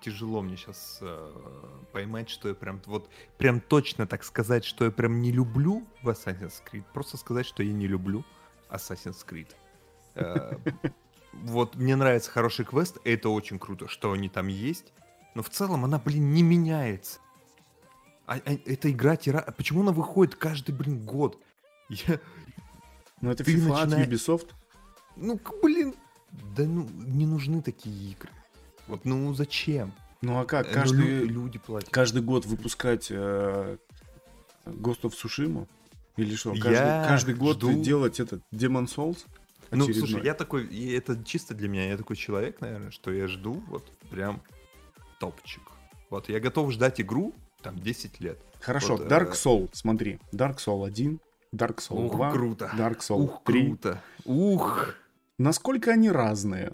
тяжело 0.00 0.42
мне 0.42 0.56
сейчас 0.56 0.98
э, 1.00 1.32
поймать, 1.92 2.28
что 2.28 2.48
я 2.48 2.54
прям 2.54 2.80
вот 2.86 3.08
прям 3.38 3.60
точно 3.60 4.06
так 4.06 4.24
сказать, 4.24 4.64
что 4.64 4.84
я 4.84 4.90
прям 4.90 5.20
не 5.20 5.30
люблю 5.30 5.86
в 6.02 6.08
Assassin's 6.08 6.62
Creed. 6.64 6.84
Просто 6.92 7.16
сказать, 7.16 7.46
что 7.46 7.62
я 7.62 7.72
не 7.72 7.86
люблю 7.86 8.24
Assassin's 8.68 9.24
Creed. 9.26 9.48
Э, 10.14 10.56
вот 11.32 11.76
мне 11.76 11.96
нравится 11.96 12.30
хороший 12.30 12.64
квест, 12.64 12.98
и 13.04 13.10
это 13.10 13.28
очень 13.28 13.58
круто, 13.58 13.88
что 13.88 14.12
они 14.12 14.28
там 14.28 14.48
есть. 14.48 14.92
Но 15.34 15.42
в 15.42 15.50
целом 15.50 15.84
она, 15.84 15.98
блин, 15.98 16.32
не 16.32 16.42
меняется. 16.42 17.20
А, 18.26 18.34
а 18.34 18.52
эта 18.52 18.90
игра 18.90 19.16
тира... 19.16 19.42
Почему 19.56 19.82
она 19.82 19.92
выходит 19.92 20.34
каждый, 20.34 20.72
блин, 20.72 21.04
год? 21.04 21.38
Я... 21.88 22.20
Ну 23.20 23.30
это 23.30 23.42
FIFA 23.42 23.68
начинай... 23.68 24.02
от 24.02 24.08
Ubisoft. 24.08 24.48
Ну, 25.16 25.40
блин, 25.62 25.94
да 26.56 26.64
ну, 26.64 26.88
не 26.92 27.26
нужны 27.26 27.62
такие 27.62 28.12
игры. 28.12 28.30
Вот, 28.86 29.04
ну 29.04 29.32
зачем? 29.34 29.92
Ну 30.22 30.38
а 30.38 30.44
как? 30.44 30.66
Э, 30.66 30.68
ну, 30.68 30.74
каждый, 30.74 31.24
люди 31.26 31.58
платят. 31.58 31.90
Каждый 31.90 32.22
год 32.22 32.46
выпускать 32.46 33.08
э, 33.10 33.76
Ghost 34.64 35.02
of 35.02 35.12
Tsushima? 35.12 35.66
Или 36.16 36.34
что? 36.34 36.52
Каждый, 36.52 36.72
я 36.72 37.04
каждый 37.08 37.34
год 37.34 37.56
жду... 37.56 37.82
делать 37.82 38.20
этот 38.20 38.42
Demon 38.52 38.86
Souls? 38.86 39.18
Ну, 39.70 39.92
слушай, 39.92 40.24
я 40.24 40.34
такой, 40.34 40.66
и 40.66 40.92
это 40.92 41.22
чисто 41.24 41.54
для 41.54 41.68
меня, 41.68 41.88
я 41.88 41.96
такой 41.96 42.16
человек, 42.16 42.60
наверное, 42.60 42.90
что 42.90 43.12
я 43.12 43.28
жду 43.28 43.62
вот 43.68 43.90
прям 44.10 44.42
топчик. 45.18 45.62
Вот, 46.08 46.28
я 46.28 46.40
готов 46.40 46.72
ждать 46.72 47.00
игру 47.00 47.34
там 47.62 47.78
10 47.78 48.20
лет. 48.20 48.38
Хорошо, 48.60 48.96
вот, 48.96 49.06
Dark 49.06 49.30
э, 49.30 49.32
Soul, 49.32 49.70
смотри, 49.72 50.18
Dark 50.32 50.56
Soul 50.56 50.86
1, 50.86 51.20
Dark 51.52 51.76
Soul 51.76 52.06
Ух, 52.06 52.12
2, 52.12 52.32
круто. 52.32 52.70
Dark 52.76 52.98
Soul 52.98 53.24
Ух, 53.24 53.42
3. 53.44 53.66
круто. 53.66 54.02
Ух. 54.24 54.94
Насколько 55.38 55.92
они 55.92 56.10
разные? 56.10 56.72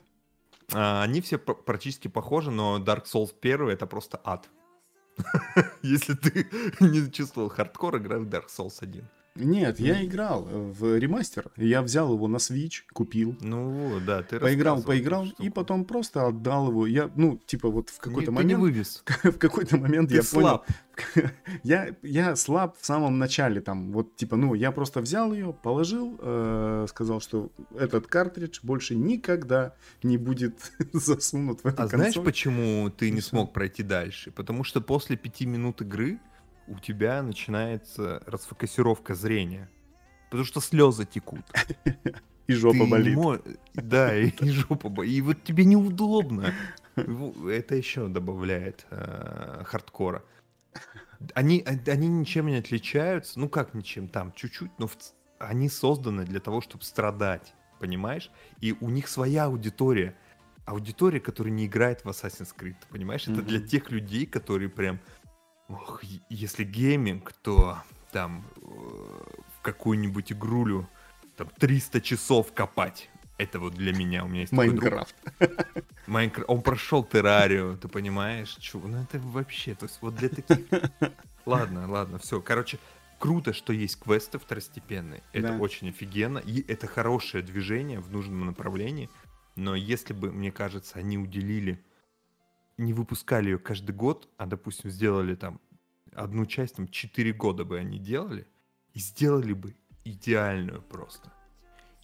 А, 0.73 1.03
они 1.03 1.21
все 1.21 1.39
практически 1.39 2.09
похожи, 2.09 2.51
но 2.51 2.79
Dark 2.79 3.05
Souls 3.05 3.35
1 3.41 3.69
это 3.69 3.87
просто 3.87 4.21
ад. 4.25 4.49
Если 5.83 6.15
ты 6.15 6.49
не 6.81 7.11
чувствовал 7.11 7.49
хардкор, 7.49 7.99
играй 7.99 8.19
в 8.21 8.29
Dark 8.29 8.47
Souls 8.49 8.79
1. 8.81 9.07
Нет, 9.37 9.81
я 9.81 10.05
играл 10.05 10.42
в 10.44 10.99
ремастер. 10.99 11.51
Я 11.57 11.83
взял 11.83 12.12
его 12.12 12.29
на 12.29 12.37
Switch, 12.37 12.83
купил. 12.92 13.37
Ну, 13.40 14.01
да, 14.07 14.22
ты 14.22 14.38
Поиграл, 14.38 14.83
поиграл, 14.83 15.27
и 15.38 15.51
потом 15.51 15.85
просто 15.85 16.27
отдал 16.27 16.68
его. 16.68 16.87
Я, 16.87 17.11
ну, 17.16 17.40
типа, 17.46 17.68
вот 17.68 17.90
в 17.90 17.99
какой-то 17.99 18.33
момент... 18.33 18.49
не 18.49 18.55
вывез. 18.55 19.03
В 19.22 19.38
какой-то 19.38 19.77
момент 19.77 20.09
ты 20.11 20.16
я 20.16 20.22
слаб. 20.22 20.66
понял... 20.66 21.31
я, 21.62 21.94
я 22.03 22.37
слаб 22.37 22.77
в 22.81 22.85
самом 22.87 23.18
начале, 23.18 23.61
там, 23.61 23.92
вот, 23.92 24.16
типа, 24.16 24.37
ну, 24.37 24.55
я 24.55 24.72
просто 24.72 25.01
взял 25.01 25.33
ее, 25.33 25.53
положил, 25.53 26.16
э, 26.20 26.87
сказал, 26.88 27.20
что 27.20 27.51
этот 27.79 28.07
картридж 28.07 28.61
больше 28.62 28.94
никогда 28.94 29.75
не 30.03 30.16
будет 30.16 30.72
засунут 30.92 31.61
в 31.62 31.66
эту 31.66 31.83
А 31.83 31.88
консоль. 31.88 31.99
знаешь, 31.99 32.25
почему 32.25 32.90
ты 32.90 33.11
не 33.11 33.20
смог 33.20 33.53
пройти 33.53 33.83
дальше? 33.83 34.31
Потому 34.31 34.64
что 34.64 34.81
после 34.81 35.16
пяти 35.16 35.46
минут 35.46 35.83
игры 35.83 36.18
у 36.69 36.79
тебя 36.79 37.23
начинается 37.23 38.23
расфокусировка 38.27 39.15
зрения. 39.15 39.69
Потому 40.31 40.45
что 40.45 40.61
слезы 40.61 41.05
текут. 41.05 41.45
И 42.47 42.53
жопа 42.53 42.79
Ты 42.85 42.87
болит. 42.91 43.17
мо- 43.17 43.41
Да, 43.75 44.17
и 44.17 44.29
и 44.29 44.49
жопа 44.51 44.89
болит. 44.89 45.13
И 45.13 45.21
вот 45.21 45.43
тебе 45.43 45.65
неудобно. 45.65 46.53
Это 46.95 47.75
еще 47.75 48.07
добавляет 48.07 48.87
э, 48.91 49.63
хардкора. 49.67 50.23
Они, 51.35 51.65
они 51.87 52.07
ничем 52.09 52.47
не 52.47 52.57
отличаются. 52.57 53.41
Ну 53.41 53.49
как 53.49 53.75
ничем, 53.75 54.07
там 54.09 54.33
чуть-чуть, 54.33 54.71
но 54.79 54.87
в 54.87 54.97
они 55.39 55.69
созданы 55.69 56.25
для 56.25 56.39
того, 56.41 56.61
чтобы 56.61 56.85
страдать. 56.85 57.53
Понимаешь? 57.81 58.31
И 58.61 58.75
у 58.81 58.91
них 58.91 59.09
своя 59.09 59.45
аудитория. 59.47 60.17
Аудитория, 60.67 61.21
которая 61.21 61.53
не 61.53 61.67
играет 61.67 62.05
в 62.05 62.09
Assassin's 62.09 62.55
Creed. 62.57 62.77
Понимаешь? 62.91 63.23
Это 63.25 63.39
Мгм. 63.41 63.47
для 63.47 63.61
тех 63.61 63.91
людей, 63.91 64.25
которые 64.25 64.69
прям... 64.69 64.99
Ох, 65.69 66.03
если 66.29 66.65
гейминг, 66.65 67.33
то 67.43 67.79
там 68.13 68.45
э, 68.57 68.61
в 68.63 69.63
какую-нибудь 69.63 70.33
игрулю 70.33 70.89
там 71.37 71.49
300 71.59 72.01
часов 72.01 72.53
копать. 72.53 73.11
Это 73.39 73.59
вот 73.59 73.75
для 73.75 73.93
меня. 73.93 74.25
У 74.25 74.29
меня 74.29 74.43
есть. 74.43 74.53
Minecraft. 74.53 75.15
Minecraft. 76.07 76.49
Он 76.49 76.63
прошел 76.63 77.05
террарию, 77.05 77.77
ты 77.77 77.89
понимаешь? 77.89 78.57
Чё? 78.61 78.79
Ну 78.79 79.03
это 79.03 79.19
вообще, 79.19 79.75
то 79.75 79.85
есть 79.87 79.99
вот 80.01 80.15
для 80.15 80.29
таких... 80.31 80.59
Ладно, 81.47 81.89
ладно, 81.89 82.19
все. 82.19 82.41
Короче, 82.41 82.79
круто, 83.19 83.53
что 83.53 83.73
есть 83.73 84.01
квесты 84.01 84.39
второстепенные. 84.39 85.23
Это 85.33 85.49
Да. 85.49 85.59
очень 85.59 85.91
офигенно. 85.91 86.39
И 86.39 86.65
это 86.67 86.87
хорошее 86.89 87.45
движение 87.45 88.01
в 88.01 88.11
нужном 88.11 88.47
направлении. 88.47 89.09
Но 89.55 89.75
если 89.77 90.13
бы, 90.13 90.33
мне 90.33 90.51
кажется, 90.51 90.99
они 90.99 91.19
уделили... 91.19 91.79
Не 92.79 92.93
выпускали 92.93 93.51
ее 93.51 93.59
каждый 93.59 93.95
год, 93.95 94.29
а, 94.37 94.47
допустим, 94.47 94.91
сделали 94.91 95.35
там 95.35 95.61
одну 96.12 96.47
часть, 96.47 96.77
там 96.77 96.89
4 96.89 97.33
года 97.33 97.65
бы 97.65 97.79
они 97.79 97.99
делали, 97.99 98.47
и 98.95 98.99
сделали 98.99 99.53
бы 99.53 99.75
идеальную 100.05 100.83
просто. 100.83 101.33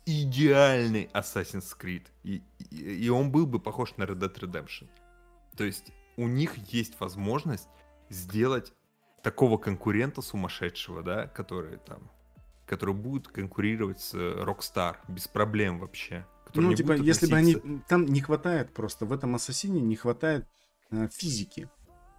Идеальный 0.05 1.09
Assassin's 1.15 1.77
Creed. 1.79 2.07
И, 2.25 2.43
и, 2.71 3.05
и 3.05 3.09
он 3.09 3.31
был 3.31 3.47
бы 3.47 3.61
похож 3.61 3.97
на 3.97 4.05
Red 4.05 4.19
Dead 4.19 4.41
Redemption. 4.41 4.89
То 5.57 5.65
есть 5.65 5.93
у 6.17 6.27
них 6.27 6.57
есть 6.73 6.99
возможность 7.01 7.69
сделать 8.09 8.73
такого 9.23 9.59
конкурента 9.59 10.21
сумасшедшего, 10.23 11.03
да, 11.03 11.27
который 11.27 11.79
там, 11.79 12.11
который 12.67 12.95
будет 12.95 13.29
конкурировать 13.29 14.01
с 14.01 14.15
э, 14.15 14.45
Rockstar 14.45 14.97
без 15.09 15.29
проблем 15.29 15.79
вообще. 15.79 16.27
Ну, 16.55 16.75
типа, 16.75 16.93
если 16.93 17.27
бы 17.31 17.37
они... 17.37 17.57
Там 17.89 18.05
не 18.05 18.21
хватает 18.21 18.75
просто, 18.75 19.07
в 19.07 19.13
этом 19.13 19.35
Ассасине 19.35 19.81
не 19.81 19.97
хватает 19.97 20.47
физики. 21.13 21.69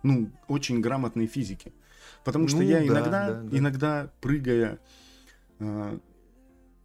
Ну, 0.03 0.31
очень 0.47 0.81
грамотной 0.81 1.27
физики. 1.27 1.73
Потому 2.23 2.47
что 2.47 2.57
Ну, 2.57 2.63
я 2.63 2.79
да, 2.79 2.85
иногда, 2.87 3.27
да, 3.29 3.41
да. 3.41 3.57
иногда 3.57 4.11
прыгая 4.21 4.79
э, 5.59 5.99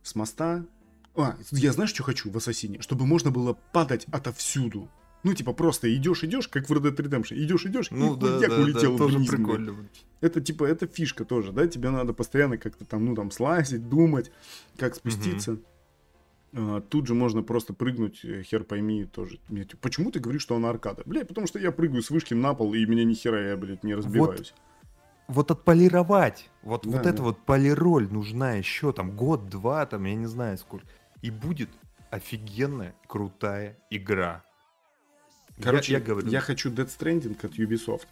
с 0.03 0.15
моста... 0.15 0.65
А, 1.17 1.37
я 1.51 1.73
знаешь, 1.73 1.91
что 1.91 2.05
хочу 2.05 2.31
в 2.31 2.37
Ассасине? 2.37 2.81
Чтобы 2.81 3.05
можно 3.07 3.33
было 3.33 3.55
падать 3.73 4.07
отовсюду. 4.13 4.89
Ну, 5.25 5.35
типа, 5.35 5.53
просто 5.53 5.93
идешь, 5.95 6.23
идешь, 6.23 6.47
как 6.47 6.69
в 6.69 6.73
Red 6.73 6.95
Dead 6.95 6.97
Redemption. 6.97 7.35
Идешь, 7.35 7.67
идешь, 7.67 7.91
Ну 7.91 8.17
и 8.17 8.21
да, 8.21 8.39
да, 8.39 8.49
да, 8.49 8.57
улетел 8.57 8.97
тоже 8.97 9.19
вниз, 9.19 9.29
блин. 9.29 9.45
прикольно. 9.45 9.89
Это 10.21 10.41
типа, 10.41 10.65
это 10.65 10.87
фишка 10.87 11.25
тоже, 11.25 11.53
да, 11.53 11.67
тебе 11.67 11.91
надо 11.91 12.13
постоянно 12.13 12.57
как-то 12.57 12.85
там, 12.85 13.05
ну 13.05 13.17
там, 13.17 13.33
слазить, 13.33 13.89
думать, 13.89 14.31
как 14.77 14.95
спуститься. 14.95 15.53
А, 15.53 15.59
тут 16.91 17.07
же 17.07 17.15
можно 17.15 17.43
просто 17.43 17.75
прыгнуть, 17.75 18.25
э, 18.25 18.43
хер 18.43 18.65
пойми, 18.65 19.05
тоже. 19.05 19.39
Типа, 19.49 19.77
Почему 19.81 20.11
ты 20.11 20.21
говоришь, 20.21 20.43
что 20.43 20.57
она 20.57 20.71
аркада? 20.71 21.03
Блядь, 21.05 21.29
потому 21.29 21.47
что 21.47 21.59
я 21.59 21.73
прыгаю 21.73 22.03
с 22.03 22.11
вышки 22.11 22.35
на 22.35 22.55
пол, 22.55 22.75
и 22.75 22.85
меня 22.87 23.05
ни 23.05 23.15
хера 23.15 23.51
я, 23.51 23.57
блядь, 23.57 23.85
не 23.85 23.95
разбиваюсь. 23.95 24.55
Вот 25.29 25.51
отполировать, 25.51 26.49
вот, 26.63 26.85
Да, 26.85 26.91
вот 26.91 27.03
да. 27.03 27.11
эта 27.11 27.23
вот 27.23 27.39
полироль 27.45 28.09
нужна 28.11 28.53
еще 28.55 28.93
там 28.93 29.15
год-два, 29.15 29.85
там 29.85 30.05
я 30.05 30.15
не 30.15 30.27
знаю 30.27 30.57
сколько. 30.57 30.87
И 31.21 31.31
будет 31.31 31.69
офигенная, 32.11 32.95
крутая 33.07 33.77
игра. 33.91 34.43
Я- 35.59 35.65
Короче, 35.65 35.93
я, 35.93 35.99
я, 35.99 36.05
говорю, 36.05 36.31
хочу 36.41 36.71
Dead 36.71 36.87
Stranding 36.87 37.37
от 37.45 37.59
Ubisoft. 37.59 38.07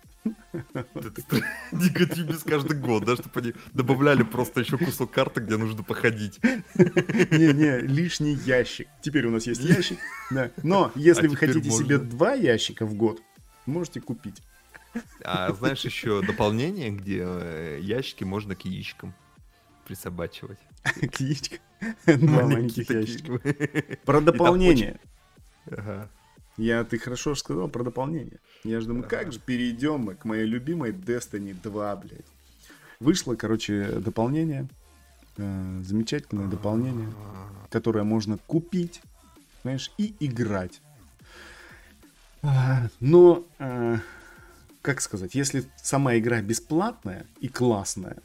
Негатив 1.72 2.44
каждый 2.44 2.78
год, 2.78 3.04
да, 3.04 3.14
чтобы 3.16 3.40
они 3.40 3.54
добавляли 3.72 4.22
просто 4.22 4.60
еще 4.60 4.78
кусок 4.78 5.10
карты, 5.10 5.40
где 5.40 5.56
нужно 5.56 5.82
походить. 5.82 6.38
Не-не, 6.74 7.80
лишний 7.80 8.34
ящик. 8.34 8.88
Теперь 9.02 9.26
у 9.26 9.30
нас 9.30 9.46
есть 9.46 9.62
ящик. 9.62 9.98
Да. 10.30 10.50
Но 10.62 10.92
если 10.94 11.26
А 11.26 11.30
вы 11.30 11.36
хотите 11.36 11.70
себе 11.70 11.98
можно. 11.98 12.10
два 12.10 12.34
ящика 12.34 12.86
в 12.86 12.94
год, 12.94 13.20
можете 13.66 14.00
купить. 14.00 14.42
А 15.22 15.52
знаешь 15.52 15.84
еще 15.84 16.22
дополнение, 16.22 16.90
где 16.90 17.22
э, 17.26 17.78
ящики 17.82 18.24
можно 18.24 18.54
к 18.54 18.64
яичкам 18.64 19.14
присобачивать. 19.86 20.58
Яичко. 21.18 21.56
Два 22.06 22.42
маленьких 22.46 22.86
такие. 22.86 23.00
ящика. 23.00 23.96
Про 24.06 24.20
дополнение. 24.22 24.98
Ага. 25.66 26.08
Я, 26.56 26.84
ты 26.84 26.98
хорошо 26.98 27.34
сказал 27.34 27.68
про 27.68 27.84
дополнение. 27.84 28.38
Я 28.64 28.80
же 28.80 28.86
думаю, 28.88 29.08
как 29.08 29.32
же 29.32 29.38
перейдем 29.38 30.00
мы 30.00 30.14
к 30.14 30.24
моей 30.24 30.46
любимой 30.46 30.92
Destiny 30.92 31.54
2, 31.62 31.96
блядь. 31.96 32.24
Вышло, 33.00 33.34
короче, 33.34 34.00
дополнение. 34.00 34.68
э, 35.36 35.80
замечательное 35.84 36.46
дополнение, 36.48 37.08
которое 37.68 38.04
можно 38.04 38.38
купить, 38.46 39.02
знаешь, 39.62 39.92
и 39.98 40.14
играть. 40.20 40.80
А, 42.42 42.88
Но, 43.00 43.44
э, 43.58 43.98
как 44.80 45.00
сказать, 45.02 45.34
если 45.34 45.64
сама 45.76 46.16
игра 46.16 46.40
бесплатная 46.40 47.26
и 47.40 47.48
классная, 47.48 48.16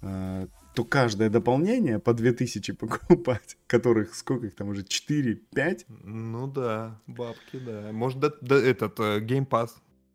э, 0.00 0.46
то 0.78 0.84
каждое 0.84 1.28
дополнение 1.28 1.98
по 1.98 2.14
2000 2.14 2.72
покупать, 2.74 3.56
которых 3.66 4.14
сколько 4.14 4.46
их 4.46 4.54
там 4.54 4.68
уже, 4.68 4.84
4, 4.84 5.34
5, 5.34 5.86
Ну 6.04 6.46
да, 6.46 7.00
бабки, 7.08 7.58
да. 7.58 7.90
Может, 7.90 8.20
да, 8.20 8.30
да, 8.40 8.54
этот 8.56 9.00
э, 9.00 9.18
Game 9.18 9.44
Pass 9.44 9.70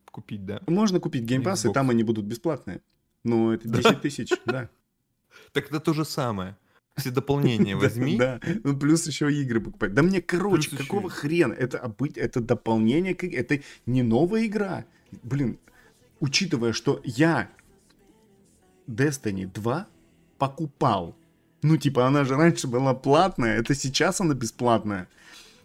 купить, 0.06 0.46
да? 0.46 0.62
Можно 0.68 1.02
купить 1.02 1.30
Game 1.30 1.44
Pass, 1.44 1.66
и 1.66 1.68
Xbox. 1.68 1.74
там 1.74 1.90
они 1.90 2.04
будут 2.04 2.24
бесплатные. 2.24 2.80
Но 3.26 3.54
это 3.54 3.68
10 3.68 4.00
тысяч, 4.02 4.30
да. 4.46 4.70
Так 5.52 5.66
это 5.68 5.82
то 5.82 5.92
же 5.92 6.06
самое. 6.06 6.56
Все 6.96 7.12
дополнения 7.12 7.76
возьми. 7.86 8.18
Да, 8.18 8.40
ну 8.64 8.78
плюс 8.78 9.06
еще 9.06 9.30
игры 9.34 9.60
покупать. 9.60 9.94
Да 9.94 10.02
мне, 10.02 10.22
короче, 10.22 10.74
какого 10.78 11.08
и- 11.08 11.12
хрена? 11.12 11.52
Это, 11.52 11.94
это 12.16 12.40
дополнение, 12.40 13.12
это 13.14 13.60
не 13.86 14.02
новая 14.02 14.46
игра. 14.46 14.86
Блин, 15.24 15.60
учитывая, 16.22 16.72
что 16.72 17.02
я 17.04 17.50
Destiny 18.88 19.52
2 19.54 19.88
покупал. 20.44 21.16
Ну, 21.62 21.78
типа, 21.78 22.06
она 22.06 22.26
же 22.26 22.36
раньше 22.36 22.68
была 22.68 22.94
платная, 22.94 23.60
это 23.60 23.74
сейчас 23.74 24.20
она 24.20 24.34
бесплатная. 24.34 25.08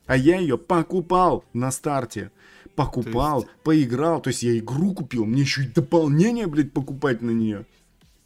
А 0.06 0.16
я 0.16 0.38
ее 0.38 0.56
покупал 0.56 1.44
на 1.52 1.72
старте. 1.72 2.30
Покупал, 2.76 3.42
То 3.42 3.48
поиграл. 3.64 4.22
То 4.22 4.30
есть 4.30 4.44
я 4.44 4.56
игру 4.56 4.94
купил, 4.94 5.24
мне 5.24 5.40
еще 5.40 5.64
и 5.64 5.66
дополнение, 5.66 6.46
блядь, 6.46 6.72
покупать 6.72 7.22
на 7.22 7.30
нее. 7.30 7.66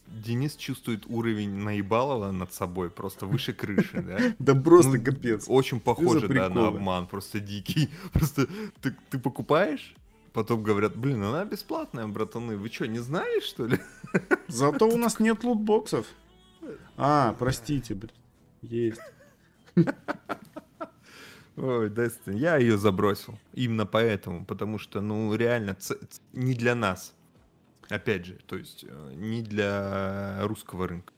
Денис 0.07 0.55
чувствует 0.57 1.05
уровень 1.07 1.55
наебалова 1.55 2.33
над 2.33 2.53
собой, 2.53 2.91
просто 2.91 3.25
выше 3.25 3.55
крыши, 3.55 4.03
да? 4.03 4.19
Да 4.39 4.55
просто 4.55 4.99
Ну, 4.99 5.05
капец. 5.05 5.47
Очень 5.49 5.81
похоже, 5.81 6.29
да, 6.29 6.51
на 6.51 6.69
обман, 6.69 7.07
просто 7.07 7.41
дикий. 7.41 7.89
Просто 8.13 8.47
ты 8.83 9.19
покупаешь, 9.19 9.95
потом 10.35 10.63
говорят, 10.63 10.97
блин, 10.97 11.23
она 11.23 11.47
бесплатная, 11.47 12.07
братаны, 12.07 12.59
вы 12.59 12.69
что, 12.69 12.87
не 12.87 12.99
знали, 12.99 13.41
что 13.41 13.67
ли? 13.67 13.79
Зато 14.49 14.87
у 14.87 14.99
нас 14.99 15.19
нет 15.19 15.45
лутбоксов. 15.45 16.05
А, 16.97 17.35
простите, 17.39 17.95
блядь. 17.95 18.15
Есть. 18.63 19.01
Ой, 21.57 21.91
Destiny, 21.91 22.39
я 22.39 22.57
ее 22.57 22.79
забросил. 22.79 23.39
Именно 23.53 23.85
поэтому, 23.85 24.45
потому 24.45 24.79
что, 24.79 25.01
ну, 25.01 25.35
реально, 25.35 25.77
не 26.33 26.55
для 26.55 26.75
нас. 26.75 27.15
Опять 27.91 28.25
же, 28.25 28.39
то 28.47 28.57
есть, 28.57 28.85
э, 28.89 29.13
не 29.17 29.43
для 29.43 30.39
русского 30.47 30.89
рынка. 30.89 31.13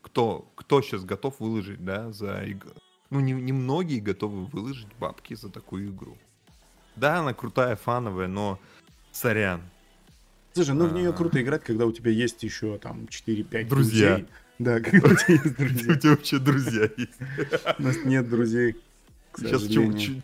Кто, 0.00 0.50
кто 0.54 0.80
сейчас 0.80 1.04
готов 1.04 1.38
выложить, 1.38 1.84
да, 1.84 2.10
за 2.12 2.42
игру? 2.50 2.70
Ну, 3.10 3.20
не, 3.20 3.32
не 3.32 3.52
многие 3.52 4.00
готовы 4.00 4.46
выложить 4.46 4.88
бабки 4.98 5.34
за 5.34 5.50
такую 5.50 5.90
игру. 5.90 6.16
Да, 6.96 7.18
она 7.18 7.34
крутая, 7.34 7.76
фановая, 7.76 8.28
но 8.28 8.58
сорян. 9.12 9.60
Слушай, 10.54 10.74
ну 10.74 10.86
в 10.86 10.94
нее 10.94 11.10
А. 11.10 11.12
круто 11.12 11.42
играть, 11.42 11.62
когда 11.64 11.84
у 11.84 11.92
тебя 11.92 12.10
есть 12.12 12.42
еще 12.42 12.78
там 12.78 13.06
4-5 13.10 13.68
Друзья. 13.68 14.16
друзей. 14.16 14.28
Да, 14.58 14.80
когда 14.80 15.08
у 15.08 15.14
тебя 15.14 15.34
есть 15.34 15.56
друзья. 15.58 15.92
У 15.92 15.96
тебя 15.96 16.10
вообще 16.10 16.38
друзья 16.38 16.90
есть. 16.96 17.12
У 17.78 17.82
нас 17.82 17.96
нет 18.04 18.28
друзей. 18.28 18.76
Сейчас 19.36 19.62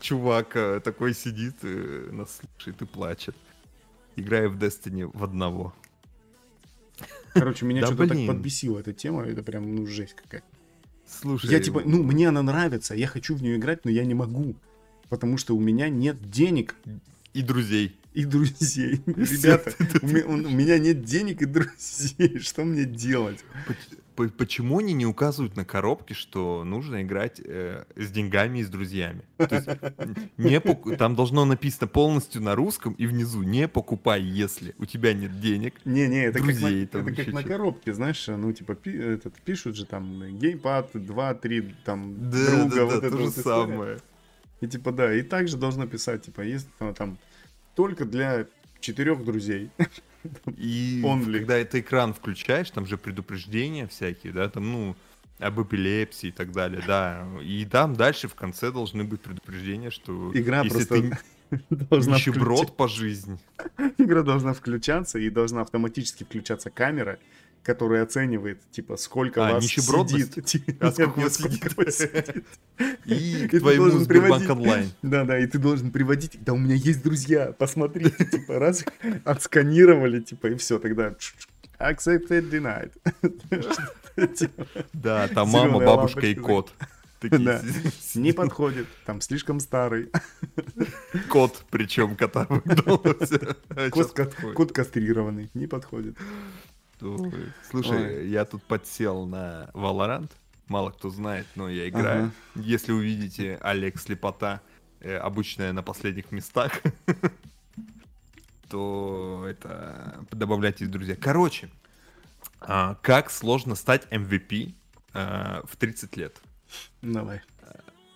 чувак 0.00 0.54
э, 0.54 0.80
такой 0.80 1.14
сидит, 1.14 1.56
э, 1.62 2.10
нас 2.12 2.38
слушает 2.38 2.80
и 2.80 2.86
плачет. 2.86 3.34
Играя 4.14 4.48
в 4.48 4.56
Destiny 4.56 5.10
в 5.12 5.24
одного. 5.24 5.74
Короче, 7.32 7.64
меня 7.64 7.84
что-то 7.86 8.08
так 8.08 8.26
подбесила 8.26 8.78
эта 8.78 8.92
тема, 8.92 9.22
это 9.22 9.42
прям, 9.42 9.74
ну, 9.74 9.86
жесть 9.86 10.14
какая-то. 10.14 10.46
Слушай... 11.06 11.50
Я 11.50 11.60
типа, 11.60 11.82
ну, 11.84 12.02
мне 12.02 12.28
она 12.28 12.42
нравится, 12.42 12.94
я 12.94 13.06
хочу 13.06 13.34
в 13.34 13.42
нее 13.42 13.56
играть, 13.56 13.84
но 13.84 13.90
я 13.90 14.04
не 14.04 14.14
могу. 14.14 14.54
Потому 15.08 15.38
что 15.38 15.56
у 15.56 15.60
меня 15.60 15.88
нет 15.88 16.30
денег. 16.30 16.76
И 17.34 17.42
друзей. 17.42 17.96
И 18.14 18.24
друзей. 18.24 19.00
Ребята, 19.06 19.72
у 20.02 20.36
меня 20.36 20.78
нет 20.78 21.04
денег 21.04 21.42
и 21.42 21.46
друзей. 21.46 22.38
Что 22.40 22.64
мне 22.64 22.84
делать? 22.84 23.44
Почему 24.28 24.78
они 24.78 24.92
не 24.92 25.06
указывают 25.06 25.56
на 25.56 25.64
коробке, 25.64 26.14
что 26.14 26.64
нужно 26.64 27.02
играть 27.02 27.40
э, 27.44 27.84
с 27.96 28.10
деньгами 28.10 28.58
и 28.58 28.64
с 28.64 28.68
друзьями? 28.68 29.22
есть, 29.38 29.68
не 30.36 30.60
пок... 30.60 30.96
Там 30.96 31.14
должно 31.14 31.44
написано 31.44 31.86
полностью 31.86 32.42
на 32.42 32.54
русском 32.54 32.92
и 32.94 33.06
внизу 33.06 33.42
«не 33.42 33.68
покупай, 33.68 34.22
если 34.22 34.74
у 34.78 34.84
тебя 34.84 35.14
нет 35.14 35.40
денег». 35.40 35.74
Не-не, 35.84 36.26
это 36.26 36.40
друзей, 36.40 36.86
как, 36.86 37.04
на, 37.04 37.10
это 37.10 37.24
как 37.24 37.34
на 37.34 37.42
коробке, 37.42 37.94
знаешь, 37.94 38.26
ну 38.28 38.52
типа 38.52 38.74
пи, 38.74 38.96
этот, 38.96 39.34
пишут 39.42 39.76
же 39.76 39.86
там 39.86 40.38
геймпад 40.38 40.94
2-3 40.94 41.74
там 41.84 42.30
да, 42.30 42.50
друга, 42.50 42.76
да, 42.76 42.84
вот 42.84 43.00
да, 43.00 43.06
это 43.06 43.16
то 43.16 43.24
же 43.24 43.30
самое. 43.30 43.98
И 44.60 44.66
типа 44.66 44.92
да, 44.92 45.12
и 45.14 45.22
также 45.22 45.56
должно 45.56 45.86
писать, 45.86 46.22
типа, 46.22 46.42
есть 46.42 46.68
ну, 46.80 46.92
там 46.92 47.18
только 47.74 48.04
для 48.04 48.46
четырех 48.80 49.24
друзей. 49.24 49.70
И 50.56 51.02
Only. 51.04 51.38
когда 51.38 51.56
это 51.56 51.80
экран 51.80 52.12
включаешь, 52.14 52.70
там 52.70 52.86
же 52.86 52.96
предупреждения 52.96 53.86
всякие, 53.86 54.32
да, 54.32 54.48
там, 54.48 54.70
ну, 54.70 54.96
об 55.38 55.60
эпилепсии 55.60 56.28
и 56.28 56.32
так 56.32 56.52
далее, 56.52 56.82
да. 56.86 57.26
И 57.42 57.64
там 57.64 57.94
дальше 57.94 58.28
в 58.28 58.34
конце 58.34 58.70
должны 58.70 59.04
быть 59.04 59.20
предупреждения, 59.22 59.90
что 59.90 60.30
Игра 60.34 60.62
если 60.62 60.84
просто 60.84 61.18
ты 61.50 61.64
должна 61.70 62.16
нищеброд 62.16 62.76
по 62.76 62.88
жизни. 62.88 63.38
Игра 63.98 64.22
должна 64.22 64.52
включаться 64.52 65.18
и 65.18 65.30
должна 65.30 65.62
автоматически 65.62 66.24
включаться 66.24 66.70
камера, 66.70 67.18
который 67.62 68.02
оценивает, 68.02 68.58
типа, 68.70 68.96
сколько 68.96 69.46
а, 69.46 69.54
вас 69.54 69.66
сидит. 69.66 70.44
Типа, 70.44 70.72
а 70.80 70.92
сколько 70.92 71.20
вас 71.20 71.36
сидит. 71.36 72.44
И 73.04 73.46
к 73.48 73.58
твоему 73.58 73.90
Сбербанк 73.90 74.48
онлайн. 74.48 74.90
Да-да, 75.02 75.38
и 75.38 75.46
ты 75.46 75.58
должен 75.58 75.90
приводить, 75.90 76.38
да 76.42 76.54
у 76.54 76.56
меня 76.56 76.74
есть 76.74 77.02
друзья, 77.02 77.52
посмотрите, 77.52 78.24
типа, 78.24 78.58
раз 78.58 78.84
отсканировали, 79.24 80.20
типа, 80.20 80.46
и 80.48 80.54
все, 80.54 80.78
тогда 80.78 81.14
accepted, 81.78 82.50
denied. 82.50 82.92
Да, 84.92 85.28
там 85.28 85.48
мама, 85.48 85.78
бабушка 85.80 86.26
и 86.26 86.34
кот. 86.34 86.72
Да. 87.30 87.60
Не 88.14 88.32
подходит, 88.32 88.86
там 89.04 89.20
слишком 89.20 89.60
старый. 89.60 90.10
Кот, 91.28 91.66
причем 91.70 92.16
кота. 92.16 92.46
Кот, 93.90 94.14
кот 94.54 94.72
кастрированный, 94.72 95.50
не 95.52 95.66
подходит. 95.66 96.16
Слушай, 97.70 98.18
Ой. 98.18 98.28
я 98.28 98.44
тут 98.44 98.62
подсел 98.62 99.26
на 99.26 99.70
Valorant. 99.74 100.30
Мало 100.68 100.90
кто 100.90 101.10
знает, 101.10 101.46
но 101.56 101.68
я 101.68 101.88
играю. 101.88 102.32
Ага. 102.54 102.64
Если 102.64 102.92
увидите 102.92 103.58
Алекс 103.60 104.04
Слепота, 104.04 104.60
э, 105.00 105.16
обычная 105.16 105.72
на 105.72 105.82
последних 105.82 106.30
местах, 106.30 106.80
то 108.68 109.44
это 109.48 110.24
добавляйте 110.30 110.86
друзья. 110.86 111.16
Короче, 111.16 111.70
а, 112.60 112.96
как 113.02 113.30
сложно 113.30 113.74
стать 113.74 114.06
MVP 114.10 114.74
а, 115.12 115.62
в 115.66 115.76
30 115.76 116.16
лет? 116.16 116.40
Давай. 117.02 117.40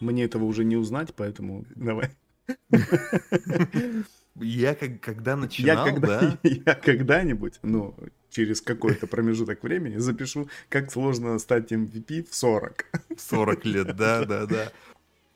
Мне 0.01 0.25
этого 0.25 0.45
уже 0.45 0.65
не 0.65 0.77
узнать, 0.77 1.15
поэтому 1.15 1.65
давай. 1.75 2.11
Я 4.37 4.75
как, 4.75 5.01
когда 5.01 5.37
начинал, 5.37 5.87
я 5.87 5.93
когда, 5.93 6.21
да? 6.21 6.39
Я 6.49 6.75
когда-нибудь, 6.75 7.61
ну, 7.63 7.95
через 8.35 8.61
какой-то 8.61 9.07
промежуток 9.07 9.63
времени 9.63 9.99
запишу, 9.99 10.49
как 10.69 10.91
сложно 10.91 11.39
стать 11.39 11.73
MVP 11.73 12.29
в 12.29 12.35
40. 12.35 12.87
40 13.17 13.65
лет, 13.65 13.97
да, 13.97 14.25
да, 14.25 14.47
да. 14.47 14.73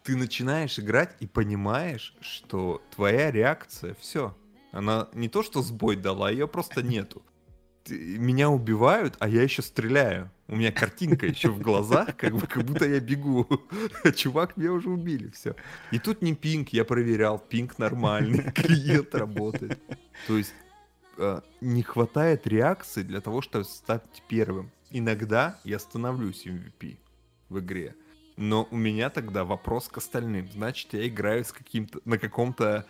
Ты 0.03 0.17
начинаешь 0.17 0.79
играть 0.79 1.15
и 1.21 1.27
понимаешь, 1.27 2.15
что 2.21 2.83
твоя 2.95 3.31
реакция, 3.31 3.95
все, 4.01 4.37
она 4.73 5.09
не 5.13 5.29
то 5.29 5.43
что 5.43 5.63
сбой 5.63 5.97
дала, 5.97 6.31
ее 6.31 6.49
просто 6.49 6.83
нету 6.83 7.23
меня 7.91 8.51
убивают, 8.51 9.17
а 9.19 9.29
я 9.29 9.43
еще 9.43 9.63
стреляю. 9.63 10.31
У 10.47 10.57
меня 10.57 10.73
картинка 10.73 11.27
еще 11.27 11.49
в 11.51 11.61
глазах, 11.61 12.17
как, 12.17 12.35
бы, 12.35 12.47
как 12.47 12.65
будто 12.65 12.89
я 12.89 13.01
бегу. 13.01 13.47
Чувак, 14.17 14.57
меня 14.57 14.73
уже 14.73 14.89
убили, 14.91 15.31
все. 15.31 15.55
И 15.91 15.99
тут 15.99 16.23
не 16.23 16.35
пинг, 16.35 16.71
я 16.71 16.85
проверял, 16.85 17.39
пинг 17.39 17.79
нормальный, 17.79 18.51
клиент 18.55 19.15
работает. 19.15 19.79
То 20.27 20.39
есть 20.39 20.55
э, 21.19 21.41
не 21.61 21.83
хватает 21.83 22.47
реакции 22.47 23.03
для 23.03 23.21
того, 23.21 23.43
чтобы 23.43 23.65
стать 23.65 24.23
первым. 24.29 24.71
Иногда 24.91 25.61
я 25.65 25.79
становлюсь 25.79 26.47
MVP 26.47 26.97
в 27.49 27.59
игре. 27.59 27.95
Но 28.37 28.69
у 28.71 28.77
меня 28.77 29.11
тогда 29.11 29.45
вопрос 29.45 29.89
к 29.89 29.99
остальным. 29.99 30.49
Значит, 30.53 30.95
я 30.95 31.09
играю 31.09 31.45
с 31.45 31.53
каким-то 31.53 32.01
на 32.05 32.19
каком-то 32.19 32.87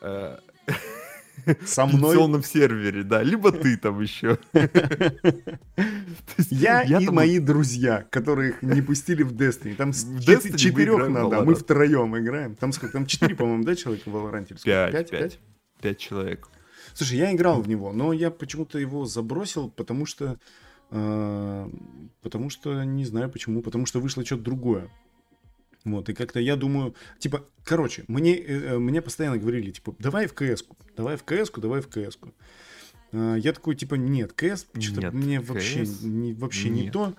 э, 0.00 0.38
со 1.64 1.86
мной... 1.86 2.16
В 2.16 2.42
сервере, 2.44 3.04
да, 3.04 3.22
либо 3.22 3.52
ты 3.52 3.76
там 3.76 4.00
еще. 4.00 4.38
Я 6.50 6.82
и 6.82 7.08
мои 7.08 7.38
друзья, 7.38 8.04
которых 8.10 8.62
не 8.62 8.82
пустили 8.82 9.22
в 9.22 9.32
Destiny. 9.34 9.74
Там 9.74 9.92
четырех 9.92 11.08
надо, 11.08 11.42
мы 11.42 11.54
втроем 11.54 12.16
играем. 12.18 12.54
Там 12.56 12.72
сколько? 12.72 12.94
Там 12.94 13.06
четыре, 13.06 13.34
по-моему, 13.34 13.64
да, 13.64 13.76
человека 13.76 14.10
в 14.10 14.16
Valorant? 14.16 14.62
Пять, 14.64 15.10
пять. 15.10 15.38
Пять 15.80 15.98
человек. 15.98 16.48
Слушай, 16.98 17.18
я 17.18 17.32
играл 17.32 17.62
в 17.62 17.68
него, 17.68 17.92
но 17.92 18.12
я 18.12 18.28
почему-то 18.28 18.76
его 18.76 19.04
забросил, 19.04 19.70
потому 19.70 20.04
что... 20.04 20.36
Э, 20.90 21.70
потому 22.22 22.50
что, 22.50 22.82
не 22.82 23.04
знаю 23.04 23.30
почему, 23.30 23.62
потому 23.62 23.86
что 23.86 24.00
вышло 24.00 24.24
что-то 24.24 24.42
другое. 24.42 24.90
Вот, 25.84 26.08
и 26.08 26.12
как-то 26.12 26.40
я 26.40 26.56
думаю, 26.56 26.96
типа, 27.20 27.44
короче, 27.62 28.02
мне, 28.08 28.36
э, 28.36 28.74
э 28.74 28.78
мне 28.78 29.00
постоянно 29.00 29.38
говорили, 29.38 29.70
типа, 29.70 29.94
давай 30.00 30.26
в 30.26 30.34
КС-ку, 30.34 30.76
давай 30.96 31.16
в 31.16 31.22
КС-ку, 31.22 31.60
давай 31.60 31.82
в 31.82 31.86
КС-ку. 31.86 32.34
Э, 33.12 33.36
я 33.38 33.52
такой, 33.52 33.76
типа, 33.76 33.94
нет, 33.94 34.32
КС, 34.32 34.66
что-то 34.76 35.12
мне 35.12 35.40
вообще, 35.40 35.86
не, 36.02 36.32
вообще 36.32 36.68
не 36.68 36.90
то. 36.90 37.14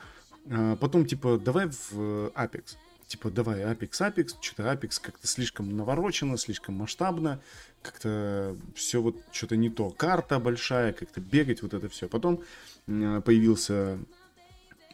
А 0.51 0.75
потом, 0.75 1.05
типа, 1.05 1.37
давай 1.37 1.67
в 1.67 1.93
э, 1.93 2.31
Apex. 2.35 2.75
Типа, 3.09 3.31
давай 3.31 3.61
Apex, 3.61 3.89
Apex, 3.89 4.35
что-то 4.39 4.71
Apex 4.71 5.01
как-то 5.01 5.25
слишком 5.25 5.75
наворочено, 5.75 6.37
слишком 6.37 6.75
масштабно, 6.75 7.41
как-то 7.81 8.55
все 8.75 9.01
вот 9.01 9.15
что-то 9.31 9.57
не 9.57 9.71
то. 9.71 9.89
Карта 9.89 10.37
большая, 10.37 10.93
как-то 10.93 11.19
бегать, 11.19 11.63
вот 11.63 11.73
это 11.73 11.89
все. 11.89 12.07
Потом 12.07 12.43
э, 12.85 13.21
появился, 13.25 13.97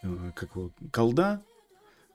э, 0.01 0.31
как 0.33 0.55
его, 0.55 0.71
колда, 0.93 1.43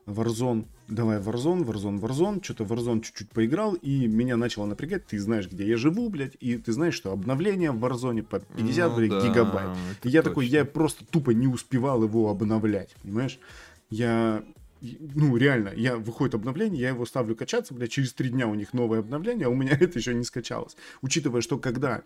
Warzone, 0.07 0.65
давай 0.87 1.19
Warzone, 1.19 1.63
Warzone, 1.65 1.99
Warzone, 1.99 2.43
что-то 2.43 2.63
Warzone 2.63 3.01
чуть-чуть 3.01 3.29
поиграл, 3.29 3.75
и 3.75 4.07
меня 4.07 4.37
начало 4.37 4.65
напрягать, 4.65 5.05
ты 5.05 5.19
знаешь, 5.19 5.51
где 5.51 5.67
я 5.67 5.77
живу, 5.77 6.09
блядь, 6.09 6.35
и 6.39 6.57
ты 6.57 6.71
знаешь, 6.71 6.95
что 6.95 7.11
обновление 7.11 7.73
в 7.73 7.85
Warzone 7.85 8.23
по 8.23 8.39
50, 8.39 8.89
ну, 8.89 8.95
блядь, 8.97 9.11
да, 9.11 9.21
гигабайт. 9.21 9.77
И 10.01 10.09
я 10.09 10.21
точно. 10.21 10.31
такой, 10.31 10.47
я 10.47 10.65
просто 10.65 11.05
тупо 11.05 11.29
не 11.29 11.45
успевал 11.45 12.03
его 12.03 12.31
обновлять, 12.31 12.95
понимаешь? 13.03 13.37
Я, 13.91 14.43
ну, 14.81 15.37
реально, 15.37 15.73
я 15.75 15.97
выходит 15.97 16.35
обновление, 16.35 16.81
я 16.81 16.89
его 16.89 17.05
ставлю 17.05 17.35
качаться, 17.35 17.73
блядь, 17.73 17.91
через 17.91 18.13
три 18.13 18.29
дня 18.29 18.47
у 18.47 18.55
них 18.55 18.73
новое 18.73 18.99
обновление, 18.99 19.45
а 19.45 19.49
у 19.49 19.55
меня 19.55 19.71
это 19.79 19.99
еще 19.99 20.13
не 20.13 20.23
скачалось. 20.23 20.75
Учитывая, 21.01 21.41
что 21.41 21.59
когда 21.59 22.03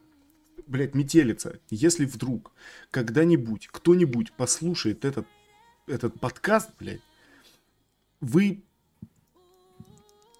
блядь, 0.67 0.95
метелица, 0.95 1.59
если 1.69 2.05
вдруг 2.05 2.51
когда-нибудь 2.91 3.67
кто-нибудь 3.67 4.33
послушает 4.33 5.05
этот, 5.05 5.27
этот 5.87 6.19
подкаст, 6.19 6.71
блядь, 6.79 7.01
вы... 8.21 8.63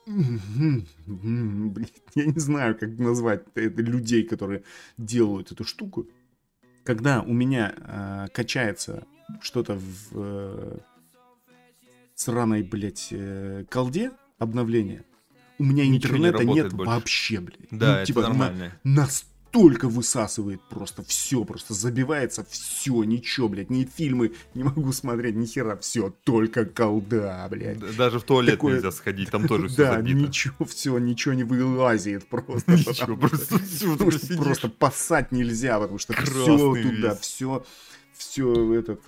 Я 0.08 0.14
не 2.26 2.40
знаю, 2.40 2.78
как 2.78 2.98
назвать 3.00 3.44
это, 3.56 3.82
людей, 3.82 4.24
которые 4.24 4.64
делают 4.98 5.52
эту 5.52 5.64
штуку. 5.64 6.08
Когда 6.84 7.24
у 7.24 7.34
меня 7.34 7.74
э, 7.76 8.28
качается 8.32 9.08
что-то 9.42 9.76
в 9.76 10.12
э, 10.14 10.78
сраной, 12.16 12.64
блядь, 12.64 13.10
э, 13.12 13.66
колде, 13.70 14.12
обновление, 14.40 15.06
у 15.60 15.64
меня 15.64 15.88
Ничего 15.88 16.18
интернета 16.18 16.44
не 16.44 16.54
нет 16.54 16.74
больше. 16.74 16.92
вообще, 16.92 17.40
блядь. 17.40 17.68
Да, 17.72 18.00
ну, 18.00 18.06
типа, 18.06 18.20
это 18.20 18.30
нормально. 18.30 18.80
На, 18.84 19.02
на 19.02 19.08
настолько 19.56 19.88
высасывает 19.88 20.62
просто 20.70 21.04
все, 21.04 21.46
просто 21.46 21.74
забивается 21.74 22.46
все, 22.50 23.04
ничего, 23.04 23.48
блядь, 23.48 23.70
ни 23.70 23.86
фильмы 23.86 24.34
не 24.54 24.64
могу 24.64 24.92
смотреть, 24.92 25.36
ни 25.36 25.46
хера, 25.46 25.78
все, 25.78 26.14
только 26.24 26.66
колда, 26.66 27.48
блядь. 27.50 27.80
Даже 27.96 28.20
в 28.20 28.24
туалет 28.24 28.56
Такое... 28.56 28.76
нельзя 28.76 28.92
сходить, 28.92 29.32
там 29.32 29.48
тоже 29.48 29.68
все 29.70 29.78
Да, 29.78 30.02
ничего, 30.02 30.66
все, 30.66 30.98
ничего 30.98 31.34
не 31.34 31.44
вылазит 31.44 32.28
просто. 32.28 32.74
Ничего, 32.74 33.16
просто 33.16 33.60
все 33.60 33.96
Просто 34.38 34.70
поссать 34.70 35.32
нельзя, 35.32 35.80
потому 35.80 36.00
что 36.00 36.14
все 36.14 36.76
туда, 36.76 37.16
все, 37.16 37.66
все 38.14 38.74
этот... 38.74 39.02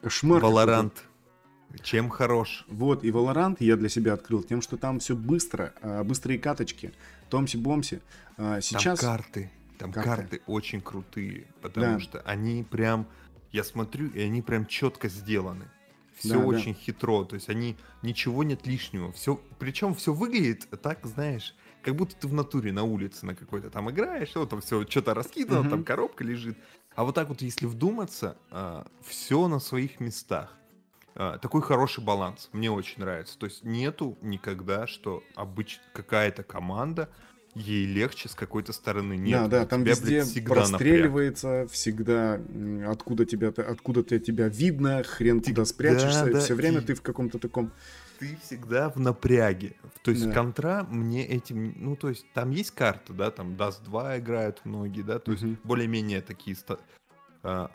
Кошмар. 0.00 0.42
Valorant. 0.42 0.92
Чем 1.82 2.10
хорош? 2.10 2.64
Вот, 2.68 3.04
и 3.04 3.10
Valorant 3.10 3.56
я 3.60 3.76
для 3.76 3.88
себя 3.88 4.14
открыл 4.14 4.42
тем, 4.42 4.62
что 4.62 4.76
там 4.76 4.98
все 4.98 5.16
быстро, 5.16 5.72
а, 5.80 6.04
быстрые 6.04 6.38
каточки, 6.38 6.92
томси-бомси. 7.30 8.00
А, 8.36 8.60
сейчас... 8.60 9.00
Там 9.00 9.16
карты, 9.16 9.50
там 9.78 9.92
карты, 9.92 10.10
карты 10.10 10.42
очень 10.46 10.80
крутые, 10.80 11.46
потому 11.60 11.94
да. 11.94 12.00
что 12.00 12.20
они 12.22 12.64
прям, 12.64 13.06
я 13.52 13.64
смотрю, 13.64 14.08
и 14.08 14.20
они 14.20 14.42
прям 14.42 14.66
четко 14.66 15.08
сделаны. 15.08 15.66
Все 16.16 16.34
да, 16.34 16.44
очень 16.44 16.74
да. 16.74 16.80
хитро, 16.80 17.24
то 17.24 17.34
есть 17.34 17.48
они 17.48 17.76
ничего 18.02 18.44
нет 18.44 18.66
лишнего. 18.66 19.12
Все, 19.12 19.40
причем 19.58 19.94
все 19.94 20.12
выглядит 20.12 20.68
так, 20.82 21.04
знаешь, 21.06 21.54
как 21.82 21.96
будто 21.96 22.14
ты 22.14 22.28
в 22.28 22.32
натуре 22.32 22.72
на 22.72 22.84
улице 22.84 23.26
на 23.26 23.34
какой-то 23.34 23.70
там 23.70 23.90
играешь, 23.90 24.34
вот 24.34 24.50
там 24.50 24.60
все 24.60 24.86
что-то 24.86 25.14
раскидано, 25.14 25.60
угу. 25.60 25.70
там 25.70 25.84
коробка 25.84 26.22
лежит. 26.22 26.56
А 26.94 27.04
вот 27.04 27.14
так 27.14 27.28
вот, 27.28 27.42
если 27.42 27.66
вдуматься, 27.66 28.36
а, 28.50 28.86
все 29.04 29.48
на 29.48 29.58
своих 29.58 29.98
местах. 30.00 30.56
А, 31.14 31.38
такой 31.38 31.62
хороший 31.62 32.02
баланс, 32.02 32.48
мне 32.52 32.70
очень 32.70 33.00
нравится. 33.00 33.38
То 33.38 33.46
есть 33.46 33.64
нету 33.64 34.16
никогда, 34.22 34.86
что 34.86 35.22
обычно 35.34 35.82
какая-то 35.92 36.42
команда 36.42 37.08
ей 37.54 37.84
легче 37.84 38.28
с 38.28 38.34
какой-то 38.34 38.72
стороны. 38.72 39.14
Нет, 39.14 39.42
да, 39.42 39.60
да, 39.60 39.66
там 39.66 39.82
тебя, 39.82 39.92
везде 39.92 40.24
блядь, 40.40 40.46
простреливается, 40.46 41.48
напряг. 41.48 41.70
всегда 41.70 42.40
откуда 42.86 43.26
тебя, 43.26 43.48
откуда 43.48 44.02
тебя 44.02 44.48
видно, 44.48 45.02
хрен 45.02 45.40
ты, 45.42 45.50
куда 45.50 45.64
спрячешься, 45.66 46.24
да, 46.26 46.32
да, 46.32 46.40
все 46.40 46.54
время 46.54 46.80
и... 46.80 46.84
ты 46.84 46.94
в 46.94 47.02
каком-то 47.02 47.38
таком... 47.38 47.70
Ты 48.18 48.38
всегда 48.42 48.88
в 48.88 48.96
напряге. 48.96 49.74
То 50.02 50.12
есть 50.12 50.26
да. 50.26 50.32
контра 50.32 50.86
мне 50.88 51.26
этим... 51.26 51.74
Ну, 51.76 51.96
то 51.96 52.08
есть 52.08 52.24
там 52.32 52.50
есть 52.50 52.70
карта, 52.70 53.12
да, 53.12 53.30
там 53.30 53.52
Dust 53.52 53.84
2 53.84 54.20
играют 54.20 54.62
многие, 54.64 55.02
да, 55.02 55.18
то 55.18 55.32
есть 55.32 55.44
угу. 55.44 55.56
более-менее 55.64 56.22
такие... 56.22 56.56
А, 57.42 57.70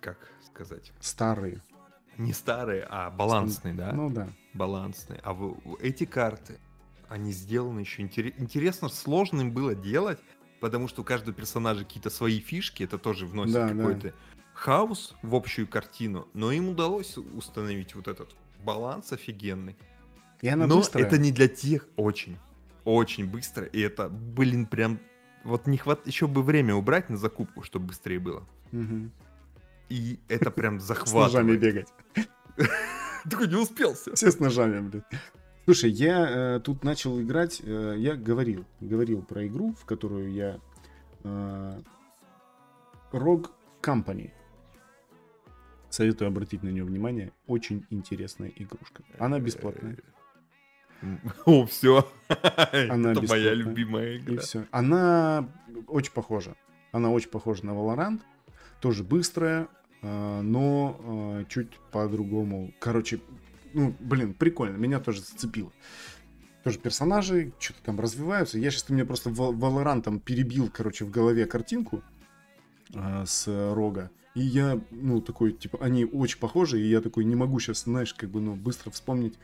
как 0.00 0.18
сказать? 0.46 0.92
Старые. 1.00 1.62
Не 2.18 2.32
старые, 2.32 2.86
а 2.88 3.10
балансные, 3.10 3.74
да? 3.74 3.92
Ну 3.92 4.10
да. 4.10 4.28
Балансные. 4.52 5.20
А 5.24 5.32
в, 5.32 5.56
эти 5.80 6.04
карты, 6.04 6.58
они 7.08 7.32
сделаны 7.32 7.80
еще 7.80 8.02
интерес... 8.02 8.34
интересно, 8.38 8.88
сложно 8.88 9.40
им 9.40 9.52
было 9.52 9.74
делать, 9.74 10.18
потому 10.60 10.88
что 10.88 11.02
у 11.02 11.04
каждого 11.04 11.34
персонажа 11.34 11.84
какие-то 11.84 12.10
свои 12.10 12.40
фишки, 12.40 12.82
это 12.82 12.98
тоже 12.98 13.26
вносит 13.26 13.54
да, 13.54 13.68
какой-то 13.68 14.08
да. 14.08 14.14
хаос 14.54 15.14
в 15.22 15.34
общую 15.34 15.66
картину, 15.66 16.28
но 16.34 16.52
им 16.52 16.68
удалось 16.68 17.16
установить 17.16 17.94
вот 17.94 18.08
этот 18.08 18.34
баланс 18.64 19.12
офигенный. 19.12 19.76
И 20.40 20.48
она 20.48 20.66
но 20.66 20.78
быстрая. 20.78 21.06
это 21.06 21.18
не 21.18 21.32
для 21.32 21.48
тех 21.48 21.88
очень, 21.96 22.38
очень 22.84 23.26
быстро, 23.26 23.64
и 23.66 23.80
это, 23.80 24.08
блин, 24.08 24.66
прям 24.66 25.00
вот 25.44 25.66
не 25.66 25.76
хват... 25.76 26.06
еще 26.06 26.26
бы 26.26 26.42
время 26.42 26.74
убрать 26.74 27.10
на 27.10 27.16
закупку, 27.16 27.62
чтобы 27.62 27.86
быстрее 27.88 28.18
было. 28.18 28.46
Угу. 28.72 29.10
И 29.94 30.18
это 30.26 30.50
прям 30.50 30.80
захватывает. 30.80 31.30
С 31.30 31.34
ножами 31.34 31.56
бегать. 31.56 31.88
Такой 33.30 33.46
не 33.46 33.54
успел 33.54 33.94
все. 33.94 34.12
Все 34.16 34.32
с 34.32 34.40
ножами, 34.40 34.80
блядь. 34.80 35.04
Слушай, 35.66 35.90
я 35.90 36.56
э, 36.56 36.60
тут 36.60 36.82
начал 36.82 37.20
играть, 37.22 37.60
э, 37.62 37.94
я 37.96 38.16
говорил, 38.16 38.64
говорил 38.80 39.22
про 39.22 39.46
игру, 39.46 39.72
в 39.80 39.84
которую 39.84 40.32
я... 40.32 40.58
Э, 41.22 41.80
Rogue 43.12 43.50
Company. 43.82 44.32
Советую 45.90 46.26
обратить 46.26 46.64
на 46.64 46.70
нее 46.70 46.82
внимание. 46.82 47.30
Очень 47.46 47.86
интересная 47.90 48.52
игрушка. 48.56 49.04
Она 49.20 49.38
бесплатная. 49.38 49.96
О, 51.46 51.66
все. 51.66 52.10
Она 52.90 53.12
Это 53.12 53.22
моя 53.28 53.54
любимая 53.54 54.16
игра. 54.16 54.34
И 54.34 54.38
все. 54.38 54.66
Она 54.72 55.48
очень 55.86 56.12
похожа. 56.12 56.56
Она 56.90 57.10
очень 57.10 57.30
похожа 57.30 57.64
на 57.64 57.70
Valorant 57.70 58.20
тоже 58.84 59.02
быстрая, 59.02 59.68
но 60.04 61.00
а, 61.00 61.44
чуть 61.48 61.78
по-другому. 61.90 62.72
Короче, 62.78 63.20
ну, 63.72 63.94
блин, 64.00 64.34
прикольно, 64.34 64.76
меня 64.76 65.00
тоже 65.00 65.20
зацепило. 65.20 65.72
Тоже 66.62 66.78
персонажи 66.78 67.52
что-то 67.58 67.82
там 67.82 68.00
развиваются. 68.00 68.58
Я 68.58 68.70
сейчас 68.70 68.84
ты 68.84 68.94
мне 68.94 69.04
просто 69.04 69.30
Валорантом 69.30 70.20
перебил, 70.20 70.70
короче, 70.72 71.04
в 71.04 71.10
голове 71.10 71.44
картинку 71.46 72.02
э, 72.94 73.24
с 73.26 73.46
рога. 73.74 74.10
И 74.34 74.40
я, 74.40 74.80
ну, 74.90 75.20
такой, 75.20 75.52
типа, 75.52 75.78
они 75.80 76.04
очень 76.04 76.38
похожи, 76.38 76.80
и 76.80 76.88
я 76.88 77.00
такой 77.00 77.24
не 77.24 77.36
могу 77.36 77.60
сейчас, 77.60 77.84
знаешь, 77.84 78.14
как 78.14 78.30
бы, 78.30 78.40
ну, 78.40 78.54
быстро 78.54 78.90
вспомнить, 78.90 79.34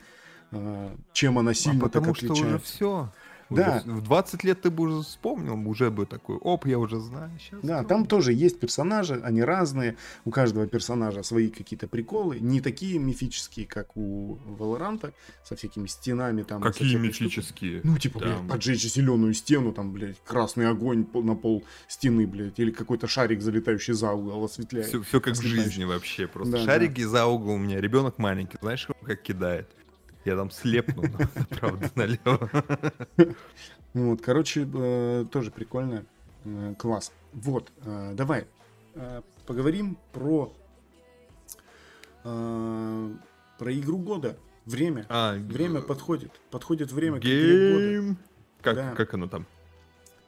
э, 0.51 0.97
чем 1.13 1.39
она 1.39 1.55
сильно 1.55 1.81
а 1.81 1.83
потому 1.85 2.07
так 2.07 2.17
отличается. 2.17 2.45
что 2.45 2.49
уже 2.49 2.59
все. 2.59 3.13
Да. 3.51 3.83
в 3.85 4.03
20 4.03 4.45
лет 4.45 4.63
ты 4.63 4.71
бы 4.71 4.85
уже 4.85 5.03
вспомнил, 5.03 5.69
уже 5.69 5.91
бы 5.91 6.07
такой, 6.07 6.37
оп, 6.37 6.67
я 6.67 6.79
уже 6.79 7.01
знаю. 7.01 7.31
Сейчас 7.39 7.61
да, 7.63 7.83
там 7.85 8.07
тоже 8.07 8.33
есть 8.33 8.61
персонажи, 8.61 9.21
они 9.23 9.43
разные. 9.43 9.97
У 10.25 10.31
каждого 10.31 10.67
персонажа 10.67 11.23
свои 11.23 11.49
какие-то 11.49 11.89
приколы. 11.89 12.39
Не 12.41 12.61
такие 12.61 12.99
мифические, 12.99 13.67
как 13.67 13.97
у 13.97 14.39
Валоранта, 14.47 15.13
со 15.45 15.57
всякими 15.57 15.87
стенами 15.87 16.43
там. 16.43 16.63
Какие 16.63 16.97
мифические? 16.97 17.81
Ну, 17.85 17.99
типа, 17.99 18.21
там... 18.21 18.29
блядь, 18.29 18.49
поджечь 18.49 18.83
зеленую 18.83 19.35
стену, 19.35 19.73
там, 19.73 19.93
блядь, 19.93 20.17
красный 20.25 20.69
огонь 20.69 21.07
на 21.13 21.35
пол 21.35 21.65
стены, 21.89 22.27
блядь, 22.27 22.59
или 22.59 22.71
какой-то 22.71 23.07
шарик, 23.07 23.43
залетающий 23.43 23.95
за 23.95 24.13
угол, 24.13 24.45
осветляет. 24.45 24.87
Все, 24.87 25.03
все 25.03 25.21
как 25.21 25.35
в 25.35 25.43
жизни 25.43 25.85
вообще, 25.85 26.27
просто 26.27 26.53
да, 26.53 26.65
шарики 26.65 27.03
да. 27.03 27.09
за 27.09 27.27
угол 27.27 27.55
у 27.55 27.59
меня, 27.59 27.81
ребенок 27.81 28.19
маленький, 28.19 28.59
знаешь, 28.61 28.87
как 29.05 29.23
кидает. 29.23 29.69
Я 30.25 30.37
там 30.37 30.51
слепну 30.51 31.05
правда 31.51 31.91
налево. 31.95 32.51
Вот, 33.93 34.23
короче, 34.23 34.69
э, 34.73 35.25
тоже 35.33 35.51
прикольно. 35.51 36.05
Э, 36.45 36.75
класс. 36.79 37.11
Вот, 37.33 37.73
э, 37.85 38.13
давай 38.15 38.47
поговорим 39.47 39.97
про 40.13 40.53
про 42.23 43.73
игру 43.73 43.99
года. 43.99 44.37
Время. 44.67 45.07
А, 45.09 45.35
время 45.35 45.81
подходит. 45.81 46.33
Подходит 46.51 46.93
время 46.93 47.19
к 47.19 47.25
игре 47.25 48.03
года. 48.03 48.21
Как, 48.63 48.77
да. 48.77 48.95
как 48.95 49.15
оно 49.15 49.27
там? 49.27 49.47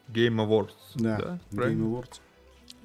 Game 0.08 0.36
Awards. 0.36 0.72
Да, 0.94 1.18
да? 1.18 1.38
Game 1.50 1.82
Awards. 1.82 2.20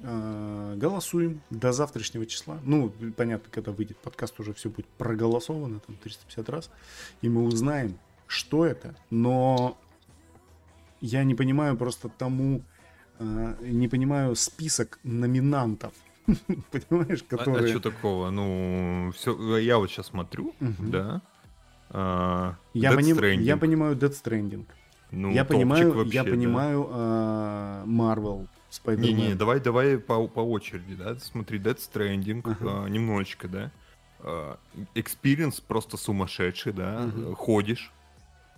Э, 0.00 0.74
голосуем 0.76 1.40
до 1.50 1.72
завтрашнего 1.72 2.24
числа. 2.24 2.60
Ну, 2.62 2.92
понятно, 3.16 3.48
когда 3.50 3.72
выйдет 3.72 3.96
подкаст, 3.98 4.38
уже 4.38 4.54
все 4.54 4.68
будет 4.68 4.86
проголосовано, 4.86 5.80
там 5.80 5.96
350 5.96 6.48
раз, 6.48 6.70
и 7.20 7.28
мы 7.28 7.42
узнаем, 7.42 7.98
что 8.28 8.64
это. 8.64 8.94
Но 9.10 9.76
я 11.00 11.24
не 11.24 11.34
понимаю 11.34 11.76
просто 11.76 12.08
тому, 12.08 12.62
э, 13.18 13.54
не 13.60 13.88
понимаю 13.88 14.36
список 14.36 15.00
номинантов. 15.02 15.92
Понимаешь, 16.70 17.24
которые... 17.24 17.64
А, 17.64 17.64
а 17.64 17.68
что 17.68 17.80
такого? 17.80 18.30
Ну, 18.30 19.10
все, 19.16 19.56
я 19.56 19.78
вот 19.78 19.90
сейчас 19.90 20.06
смотрю, 20.06 20.54
угу. 20.60 20.74
да. 20.78 21.22
А, 21.90 22.56
я, 22.72 22.92
поним... 22.92 23.18
я 23.40 23.56
понимаю 23.56 23.96
Dead 23.96 24.10
Stranding. 24.10 24.66
Ну, 25.10 25.32
я 25.32 25.44
понимаю, 25.44 25.92
вообще, 25.92 26.14
я 26.14 26.24
понимаю 26.24 26.86
да. 28.70 28.92
Marvel 28.92 29.00
не-не, 29.00 29.34
давай, 29.34 29.60
давай 29.60 29.98
по, 29.98 30.26
по 30.28 30.40
очереди, 30.40 30.94
да. 30.94 31.16
Смотри, 31.18 31.58
Death 31.58 31.76
Stranding, 31.76 32.42
угу. 32.42 32.84
а, 32.84 32.88
немножечко, 32.88 33.48
да. 33.48 33.72
Experience 34.94 35.60
просто 35.60 35.96
сумасшедший, 35.96 36.72
да. 36.72 37.04
Uh-huh. 37.04 37.34
Ходишь, 37.34 37.92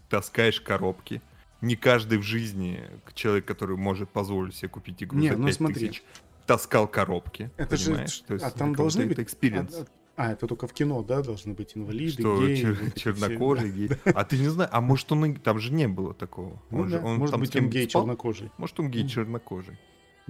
таскаешь 0.08 0.60
коробки. 0.60 1.22
Не 1.60 1.76
каждый 1.76 2.18
в 2.18 2.22
жизни 2.22 2.82
человек, 3.14 3.44
который 3.44 3.76
может 3.76 4.08
позволить 4.08 4.54
себе 4.54 4.68
купить 4.68 5.02
игру 5.02 5.18
не, 5.18 5.28
за 5.28 5.34
5 5.34 5.38
ну, 5.38 5.52
смотри. 5.52 5.88
тысяч, 5.88 6.02
таскал 6.46 6.88
коробки. 6.88 7.50
Это 7.56 7.76
понимаешь? 7.76 8.16
же... 8.18 8.24
То 8.24 8.34
есть, 8.34 8.46
а 8.46 8.50
там 8.50 8.74
должны 8.74 9.06
быть... 9.06 9.18
Experience. 9.18 9.86
А, 10.16 10.24
а, 10.28 10.32
это 10.32 10.46
только 10.46 10.66
в 10.66 10.72
кино, 10.72 11.02
да, 11.02 11.22
должны 11.22 11.54
быть 11.54 11.76
инвалиды, 11.76 12.22
Что, 12.22 12.46
геи. 12.46 12.62
Чер- 12.62 12.98
чернокожий, 12.98 13.70
гей. 13.70 13.90
А 14.04 14.24
ты 14.24 14.38
не 14.38 14.48
знаешь, 14.48 14.70
а 14.72 14.80
может 14.80 15.10
он, 15.12 15.36
там 15.36 15.58
же 15.58 15.72
не 15.72 15.86
было 15.86 16.12
такого. 16.14 16.60
Ну, 16.70 16.80
он 16.80 16.90
да. 16.90 16.98
же, 16.98 17.04
он 17.04 17.16
может 17.18 17.38
быть 17.38 17.54
он 17.56 17.70
гей 17.70 17.88
спал? 17.88 18.02
чернокожий. 18.02 18.50
Может 18.58 18.80
он 18.80 18.90
гей 18.90 19.06
чернокожий. 19.08 19.78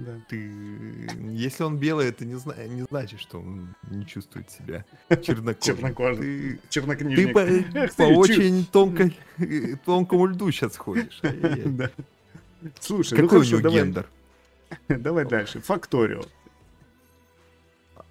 Да. 0.05 0.19
Ты, 0.29 0.51
если 1.31 1.63
он 1.63 1.77
белый, 1.77 2.07
это 2.09 2.25
не, 2.25 2.35
зна... 2.35 2.55
не 2.67 2.83
значит, 2.89 3.19
что 3.19 3.39
он 3.39 3.75
не 3.89 4.05
чувствует 4.05 4.49
себя 4.49 4.83
чернокожим. 5.09 5.61
Чернокожий. 5.61 6.53
Ты, 6.53 6.59
Чернокнижник. 6.69 7.27
Ты 7.27 7.33
по, 7.33 7.39
Эх, 7.77 7.95
по 7.95 8.03
очень 8.03 8.65
тонкой, 8.65 9.15
тонкому 9.85 10.25
льду 10.25 10.51
сейчас 10.51 10.77
ходишь. 10.77 11.21
Да. 11.65 11.89
Слушай, 12.79 13.17
ну 13.17 13.27
Какой 13.27 13.39
ну 13.39 13.45
хорошо, 13.45 13.55
у 13.55 13.59
него 13.59 13.61
давай, 13.61 13.79
гендер? 13.79 14.09
Давай 14.87 15.25
дальше. 15.25 15.61
Факторио. 15.61 16.21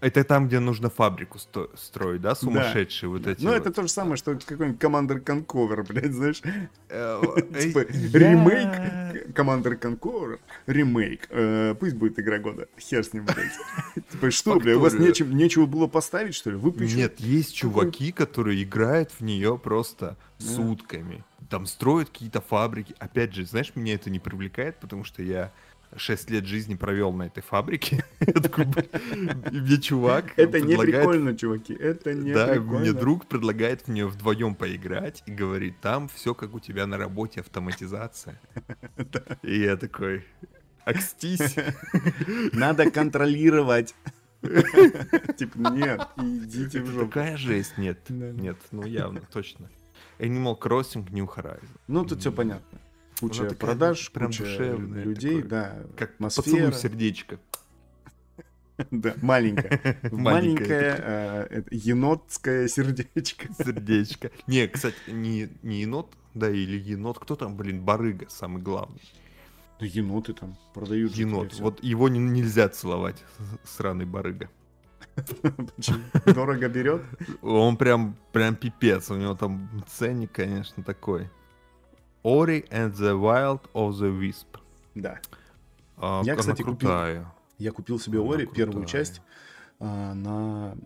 Это 0.01 0.25
там, 0.25 0.49
где 0.49 0.61
нужно 0.61 0.89
фабрику 0.89 1.39
сто- 1.39 1.71
строить, 1.77 2.23
да? 2.23 2.35
Сумасшедшие 2.35 3.11
да. 3.11 3.13
вот 3.17 3.27
эти 3.27 3.45
Ну, 3.45 3.51
вот. 3.51 3.57
это 3.57 3.71
то 3.71 3.83
же 3.83 3.89
самое, 3.89 4.17
что 4.17 4.35
какой-нибудь 4.35 4.81
Commander 4.81 5.23
Conqueror, 5.23 5.87
блядь, 5.87 6.13
знаешь? 6.13 6.41
Э, 6.89 7.21
типа, 7.61 7.81
ремейк 7.81 9.35
Commander 9.35 9.79
Conqueror, 9.79 10.39
ремейк. 10.67 11.27
Э, 11.31 11.75
пусть 11.79 11.97
будет 11.97 12.19
игра 12.19 12.39
года. 12.39 12.67
Хер 12.79 13.05
с 13.05 13.13
ним, 13.13 13.27
блядь. 13.27 14.07
Типа, 14.11 14.31
что, 14.31 14.59
блядь, 14.59 14.77
у 14.77 14.81
вас 14.81 14.95
нечего 14.95 15.67
было 15.67 15.87
поставить, 15.87 16.35
что 16.35 16.51
ли? 16.51 16.57
Выпущу. 16.57 16.97
Нет, 16.97 17.21
есть 17.21 17.55
чуваки, 17.55 18.11
которые 18.13 18.63
играют 18.63 19.11
в 19.13 19.21
нее 19.21 19.59
просто 19.59 20.17
сутками. 20.39 21.25
Там 21.51 21.67
строят 21.67 22.09
какие-то 22.11 22.41
фабрики. 22.41 22.95
Опять 22.99 23.35
же, 23.35 23.45
знаешь, 23.45 23.73
меня 23.75 23.95
это 23.95 24.09
не 24.09 24.19
привлекает, 24.21 24.79
потому 24.79 25.05
что 25.05 25.23
я 25.23 25.53
6 25.97 26.30
лет 26.30 26.47
жизни 26.47 26.74
провел 26.74 27.12
на 27.12 27.24
этой 27.24 27.43
фабрике. 27.43 28.05
И 28.20 29.61
мне 29.61 29.80
чувак 29.80 30.32
Это 30.36 30.61
не 30.61 30.76
прикольно, 30.76 31.36
чуваки, 31.36 31.74
это 31.74 32.14
не 32.14 32.32
Да, 32.32 32.55
мне 32.55 32.93
друг 32.93 33.26
предлагает 33.26 33.82
в 33.82 33.88
нее 33.88 34.07
вдвоем 34.07 34.55
поиграть 34.55 35.22
и 35.26 35.32
говорит, 35.32 35.80
там 35.80 36.09
все 36.09 36.34
как 36.34 36.55
у 36.55 36.61
тебя 36.61 36.86
на 36.86 36.97
работе, 36.97 37.41
автоматизация. 37.41 38.41
И 39.43 39.61
я 39.61 39.76
такой, 39.76 40.24
окстись. 40.84 41.57
Надо 42.53 42.91
контролировать. 42.91 43.95
Типа, 44.43 45.59
нет, 45.70 46.09
идите 46.16 46.82
в 46.82 46.86
жопу. 46.86 47.09
Такая 47.09 47.36
жесть, 47.36 47.76
нет, 47.78 47.99
нет, 48.09 48.57
ну 48.70 48.84
явно, 48.86 49.20
точно. 49.32 49.68
Animal 50.18 50.59
Crossing 50.59 51.11
New 51.11 51.26
Horizon. 51.26 51.68
Ну, 51.88 52.05
тут 52.05 52.20
все 52.20 52.30
понятно. 52.30 52.78
Куча 53.21 53.43
такая 53.45 53.57
продаж, 53.57 54.11
прям 54.12 54.29
куча 54.29 54.45
душевная, 54.45 55.03
людей, 55.05 55.43
такое, 55.43 55.49
да, 55.51 55.83
Как 55.97 56.11
атмосфера. 56.14 56.73
сердечко. 56.73 57.39
Да, 58.91 59.14
маленькая. 59.21 59.99
Маленькая 60.11 60.11
Маленькое 60.11 61.47
это 61.51 61.68
енотское 61.71 62.66
сердечко. 62.66 63.49
Сердечко. 63.59 64.31
Не, 64.47 64.66
кстати, 64.68 64.97
не, 65.09 65.51
не 65.62 65.83
енот, 65.83 66.14
да, 66.33 66.49
или 66.49 66.79
енот, 66.79 67.18
кто 67.18 67.37
там, 67.37 67.57
блин, 67.59 67.83
барыга, 67.83 68.27
самый 68.31 68.62
главный. 68.62 69.03
Да 69.81 69.85
еноты 69.87 70.33
там 70.33 70.57
продают. 70.73 71.12
Енот. 71.12 71.59
Вот 71.61 71.85
его 71.85 72.09
не- 72.09 72.18
нельзя 72.18 72.71
целовать, 72.71 73.23
сраный 73.64 74.07
барыга. 74.07 74.49
Дорого 76.27 76.68
берет? 76.68 77.03
Он 77.43 77.77
прям, 77.77 78.16
прям 78.33 78.55
пипец, 78.57 79.11
у 79.11 79.16
него 79.16 79.35
там 79.35 79.85
ценник, 79.89 80.33
конечно, 80.33 80.83
такой. 80.83 81.29
Ori 82.23 82.66
and 82.71 82.93
the 82.95 83.18
Wild 83.18 83.61
of 83.73 83.93
the 83.93 84.11
Wisp. 84.21 84.47
Да. 84.95 85.21
А, 85.97 86.23
Я, 86.25 86.37
кстати, 86.37 86.62
купил. 86.62 86.77
крутая. 86.89 87.33
Я 87.59 87.73
купил 87.73 87.99
себе 87.99 88.21
Она 88.21 88.33
Ори, 88.35 88.47
первую 88.47 88.83
крутая. 88.85 89.05
часть, 89.05 89.23
а, 89.79 90.14
на... 90.14 90.77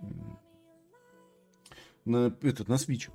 На, 2.05 2.27
этот, 2.43 2.69
на 2.69 2.75
Switch. 2.75 3.11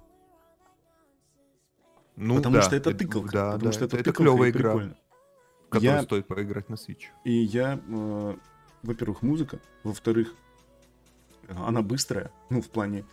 Ну, 2.15 2.35
потому 2.37 2.55
да, 2.55 2.61
что 2.63 2.75
это 2.75 2.93
тыковка. 2.93 3.31
Да, 3.31 3.45
потому 3.53 3.65
да, 3.65 3.71
что 3.71 3.85
это, 3.85 3.97
это 3.97 4.11
клевая 4.11 4.49
игра, 4.49 4.71
прикольно. 4.71 4.95
в 5.67 5.69
которую 5.69 5.95
Я- 5.97 6.01
стоит 6.03 6.27
поиграть 6.27 6.69
на 6.69 6.73
Switch. 6.75 7.03
И 7.23 7.31
я, 7.31 7.79
э, 7.87 8.35
во-первых, 8.83 9.21
музыка, 9.21 9.59
во-вторых, 9.83 10.33
она 11.49 11.81
быстрая, 11.81 12.31
ну, 12.49 12.61
в 12.61 12.69
плане, 12.69 13.05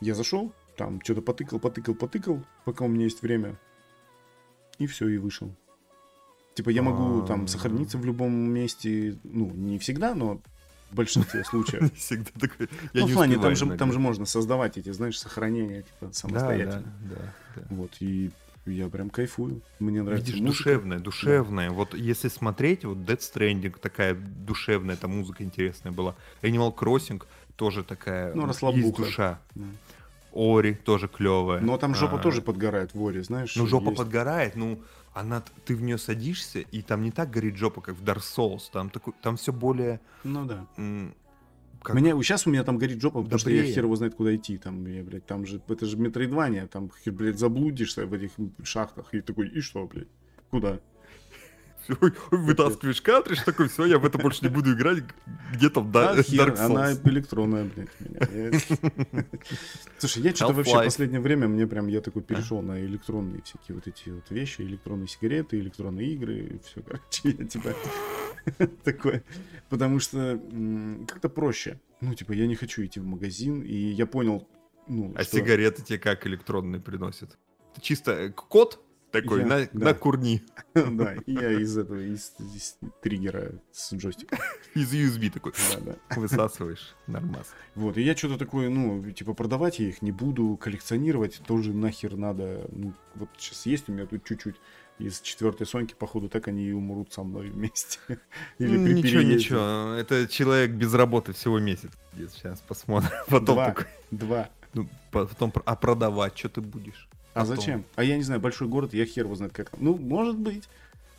я 0.00 0.14
зашел, 0.14 0.52
там 0.76 1.00
что-то 1.02 1.20
потыкал, 1.22 1.58
потыкал, 1.58 1.94
потыкал, 1.94 2.42
пока 2.64 2.84
у 2.84 2.88
меня 2.88 3.04
есть 3.04 3.20
время, 3.22 3.58
и 4.78 4.86
все, 4.86 5.08
и 5.08 5.18
вышел. 5.18 5.54
Типа 6.54 6.70
я 6.70 6.82
могу 6.82 7.24
там 7.26 7.44
А. 7.44 7.46
сохраниться 7.48 7.98
в 7.98 8.04
любом 8.04 8.32
месте, 8.34 9.16
ну, 9.24 9.50
не 9.52 9.78
всегда, 9.78 10.14
но 10.14 10.40
в 10.90 10.94
большинстве 10.94 11.44
случаев. 11.50 11.92
Всегда 11.94 12.30
такой. 12.38 12.68
Я 12.92 13.00
Ну, 13.02 13.06
не 13.06 13.12
в 13.12 13.14
плане, 13.14 13.36
там 13.38 13.54
же, 13.54 13.64
иногда. 13.64 13.78
там 13.78 13.92
же 13.92 13.98
можно 13.98 14.26
создавать 14.26 14.76
эти, 14.78 14.90
знаешь, 14.92 15.18
сохранения, 15.20 15.82
типа, 15.82 16.12
самостоятельно. 16.12 16.92
да, 17.02 17.14
да, 17.16 17.32
да. 17.56 17.62
Вот, 17.70 17.90
и 18.00 18.30
я 18.66 18.88
прям 18.88 19.08
кайфую. 19.10 19.62
Мне 19.78 20.02
нравится 20.02 20.26
Видишь, 20.32 20.40
музыка. 20.44 20.64
душевная, 20.64 20.98
душевная. 20.98 21.70
Вот 21.70 21.94
если 21.94 22.28
смотреть, 22.28 22.84
вот 22.84 22.98
Dead 22.98 23.18
Stranding 23.18 23.78
такая 23.80 24.14
душевная, 24.14 24.96
там 24.96 25.16
музыка 25.16 25.44
интересная 25.44 25.92
была. 25.92 26.14
Animal 26.42 26.74
Crossing 26.74 27.22
тоже 27.56 27.82
такая. 27.84 28.34
Ну, 28.34 28.46
расслабуха. 28.46 28.82
Есть 28.84 28.96
душа. 28.96 29.40
Да. 29.54 29.64
Ори 30.32 30.74
тоже 30.74 31.08
клевая. 31.08 31.60
Но 31.60 31.76
там 31.78 31.94
жопа 31.94 32.16
А, 32.16 32.22
тоже 32.22 32.42
подгорает 32.42 32.94
в 32.94 33.02
Оре, 33.02 33.22
знаешь. 33.22 33.56
Ну, 33.56 33.66
жопа 33.66 33.86
есть- 33.90 33.96
подгорает, 33.98 34.56
ну, 34.56 34.80
она, 35.14 35.42
ты 35.64 35.74
в 35.74 35.82
нее 35.82 35.98
садишься, 35.98 36.60
и 36.60 36.82
там 36.82 37.02
не 37.02 37.10
так 37.10 37.30
горит 37.30 37.56
жопа, 37.56 37.80
как 37.80 37.94
в 37.96 38.04
Dark 38.04 38.18
Souls. 38.20 38.64
Там, 38.72 38.90
такой, 38.90 39.14
там 39.22 39.36
все 39.36 39.52
более... 39.52 40.00
Ну 40.24 40.44
да. 40.44 40.66
как- 41.82 41.96
Меня, 41.96 42.12
сейчас 42.22 42.46
у 42.46 42.50
меня 42.50 42.62
там 42.64 42.78
горит 42.78 43.00
жопа, 43.00 43.22
потому 43.22 43.38
что 43.38 43.50
я 43.50 43.56
Добрее. 43.58 43.74
хер 43.74 43.84
его 43.84 43.96
знает, 43.96 44.14
куда 44.14 44.34
идти. 44.34 44.58
Там, 44.58 44.86
я, 44.86 45.02
блядь, 45.02 45.26
там 45.26 45.46
же, 45.46 45.60
это 45.68 45.86
же 45.86 45.96
метроидвания, 45.96 46.66
там, 46.66 46.90
хер, 47.04 47.12
блядь, 47.12 47.38
заблудишься 47.38 48.06
в 48.06 48.12
этих 48.12 48.30
шахтах. 48.64 49.12
И 49.14 49.20
такой, 49.20 49.48
и 49.48 49.60
что, 49.60 49.86
блядь, 49.86 50.08
куда? 50.50 50.78
Вытаскиваешь 52.30 53.00
картридж, 53.00 53.42
такой, 53.44 53.68
все, 53.68 53.86
я 53.86 53.98
в 53.98 54.04
это 54.04 54.18
больше 54.18 54.44
не 54.44 54.50
буду 54.50 54.74
играть. 54.74 55.04
Где 55.52 55.70
там 55.70 55.90
да, 55.90 56.14
Dark 56.16 56.26
Souls? 56.26 56.58
она 56.58 56.92
электронная, 56.92 57.64
блядь, 57.64 57.88
меня. 58.00 58.60
Слушай, 59.98 60.22
я 60.22 60.34
что-то 60.34 60.52
вообще 60.52 60.80
в 60.80 60.84
последнее 60.84 61.20
время, 61.20 61.48
мне 61.48 61.66
прям, 61.66 61.86
я 61.88 62.00
такой 62.00 62.22
перешел 62.22 62.60
на 62.60 62.80
электронные 62.80 63.42
всякие 63.42 63.74
вот 63.74 63.86
эти 63.86 64.10
вот 64.10 64.30
вещи, 64.30 64.60
электронные 64.62 65.08
сигареты, 65.08 65.58
электронные 65.58 66.12
игры, 66.12 66.60
все, 66.64 66.82
короче, 66.82 67.36
я 67.38 67.46
типа 67.46 67.74
такой, 68.84 69.22
потому 69.68 69.98
что 70.00 70.40
как-то 71.06 71.28
проще. 71.28 71.80
Ну, 72.00 72.14
типа, 72.14 72.32
я 72.32 72.46
не 72.46 72.54
хочу 72.54 72.84
идти 72.84 73.00
в 73.00 73.06
магазин, 73.06 73.62
и 73.62 73.74
я 73.74 74.06
понял, 74.06 74.46
ну, 74.86 75.12
А 75.16 75.24
что- 75.24 75.38
сигареты 75.38 75.82
тебе 75.82 75.98
как 75.98 76.26
электронные 76.26 76.80
приносят? 76.80 77.38
Чисто 77.80 78.12
э, 78.12 78.30
код 78.30 78.80
такой, 79.10 79.40
Я- 79.40 79.46
на, 79.46 79.58
да. 79.60 79.68
на 79.72 79.94
курни. 79.94 80.42
Да, 80.74 81.14
и 81.26 81.32
я 81.32 81.52
из 81.52 81.76
этого, 81.76 81.98
из, 82.00 82.34
из 82.38 82.76
триггера 83.02 83.52
с 83.72 83.92
джойстика. 83.94 84.38
Из 84.74 84.92
USB 84.92 85.30
такой. 85.30 85.52
Да, 85.74 85.80
да. 86.08 86.16
Высасываешь. 86.20 86.94
Нормас. 87.06 87.48
Вот, 87.74 87.96
и 87.96 88.02
я 88.02 88.16
что-то 88.16 88.38
такое, 88.38 88.68
ну, 88.68 89.10
типа, 89.10 89.34
продавать 89.34 89.78
я 89.78 89.88
их 89.88 90.02
не 90.02 90.12
буду, 90.12 90.56
коллекционировать 90.56 91.40
тоже 91.46 91.72
нахер 91.72 92.16
надо. 92.16 92.66
Ну, 92.70 92.92
вот 93.14 93.28
сейчас 93.38 93.66
есть 93.66 93.88
у 93.88 93.92
меня 93.92 94.06
тут 94.06 94.24
чуть-чуть 94.24 94.56
из 94.98 95.20
четвертой 95.20 95.66
Соньки, 95.66 95.94
походу, 95.94 96.28
так 96.28 96.48
они 96.48 96.66
и 96.68 96.72
умрут 96.72 97.12
со 97.12 97.22
мной 97.22 97.50
вместе. 97.50 97.98
Или 98.58 98.76
при 98.84 98.94
ничего, 98.94 99.20
переезде. 99.20 99.34
ничего. 99.34 99.92
Это 99.94 100.26
человек 100.28 100.72
без 100.72 100.92
работы 100.94 101.32
всего 101.32 101.58
месяц. 101.58 101.90
Сейчас 102.16 102.60
посмотрим. 102.60 103.10
Потом 103.28 103.56
Два. 103.56 103.66
такой. 103.66 103.84
Два. 104.10 104.48
ну, 104.74 104.88
потом, 105.10 105.52
а 105.64 105.76
продавать 105.76 106.36
что 106.36 106.48
ты 106.48 106.60
будешь? 106.60 107.07
А 107.38 107.42
Потом. 107.42 107.56
зачем? 107.56 107.84
А 107.94 108.02
я 108.04 108.16
не 108.16 108.22
знаю, 108.22 108.40
большой 108.40 108.68
город, 108.68 108.94
я 108.94 109.04
хер 109.06 109.24
его 109.24 109.34
знает 109.36 109.52
как. 109.52 109.70
Ну, 109.78 109.96
может 109.96 110.36
быть. 110.36 110.68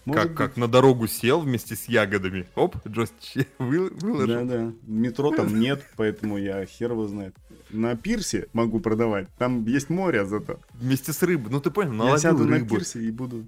Может 0.05 0.23
Как, 0.23 0.33
как 0.35 0.57
на 0.57 0.67
дорогу 0.67 1.07
сел 1.07 1.41
вместе 1.41 1.75
с 1.75 1.85
ягодами. 1.85 2.47
Оп, 2.55 2.75
джойстик 2.87 3.47
вы- 3.59 3.89
выложил. 3.89 4.27
Да-да. 4.27 4.73
Метро 4.87 5.31
там 5.31 5.59
нет, 5.59 5.85
поэтому 5.97 6.37
я 6.37 6.65
хер 6.65 6.91
его 6.91 7.07
знает. 7.07 7.35
На 7.69 7.95
пирсе 7.95 8.47
могу 8.53 8.79
продавать. 8.79 9.27
Там 9.37 9.65
есть 9.65 9.89
море 9.89 10.25
зато. 10.25 10.59
Вместе 10.73 11.13
с 11.13 11.21
рыбой. 11.21 11.51
Ну 11.51 11.59
ты 11.61 11.69
понял, 11.69 11.91
я 11.91 11.97
наловил 11.97 12.17
сяду 12.17 12.45
на 12.45 12.55
рыбу, 12.57 12.75
пирсе 12.75 13.01
и 13.01 13.11
буду 13.11 13.45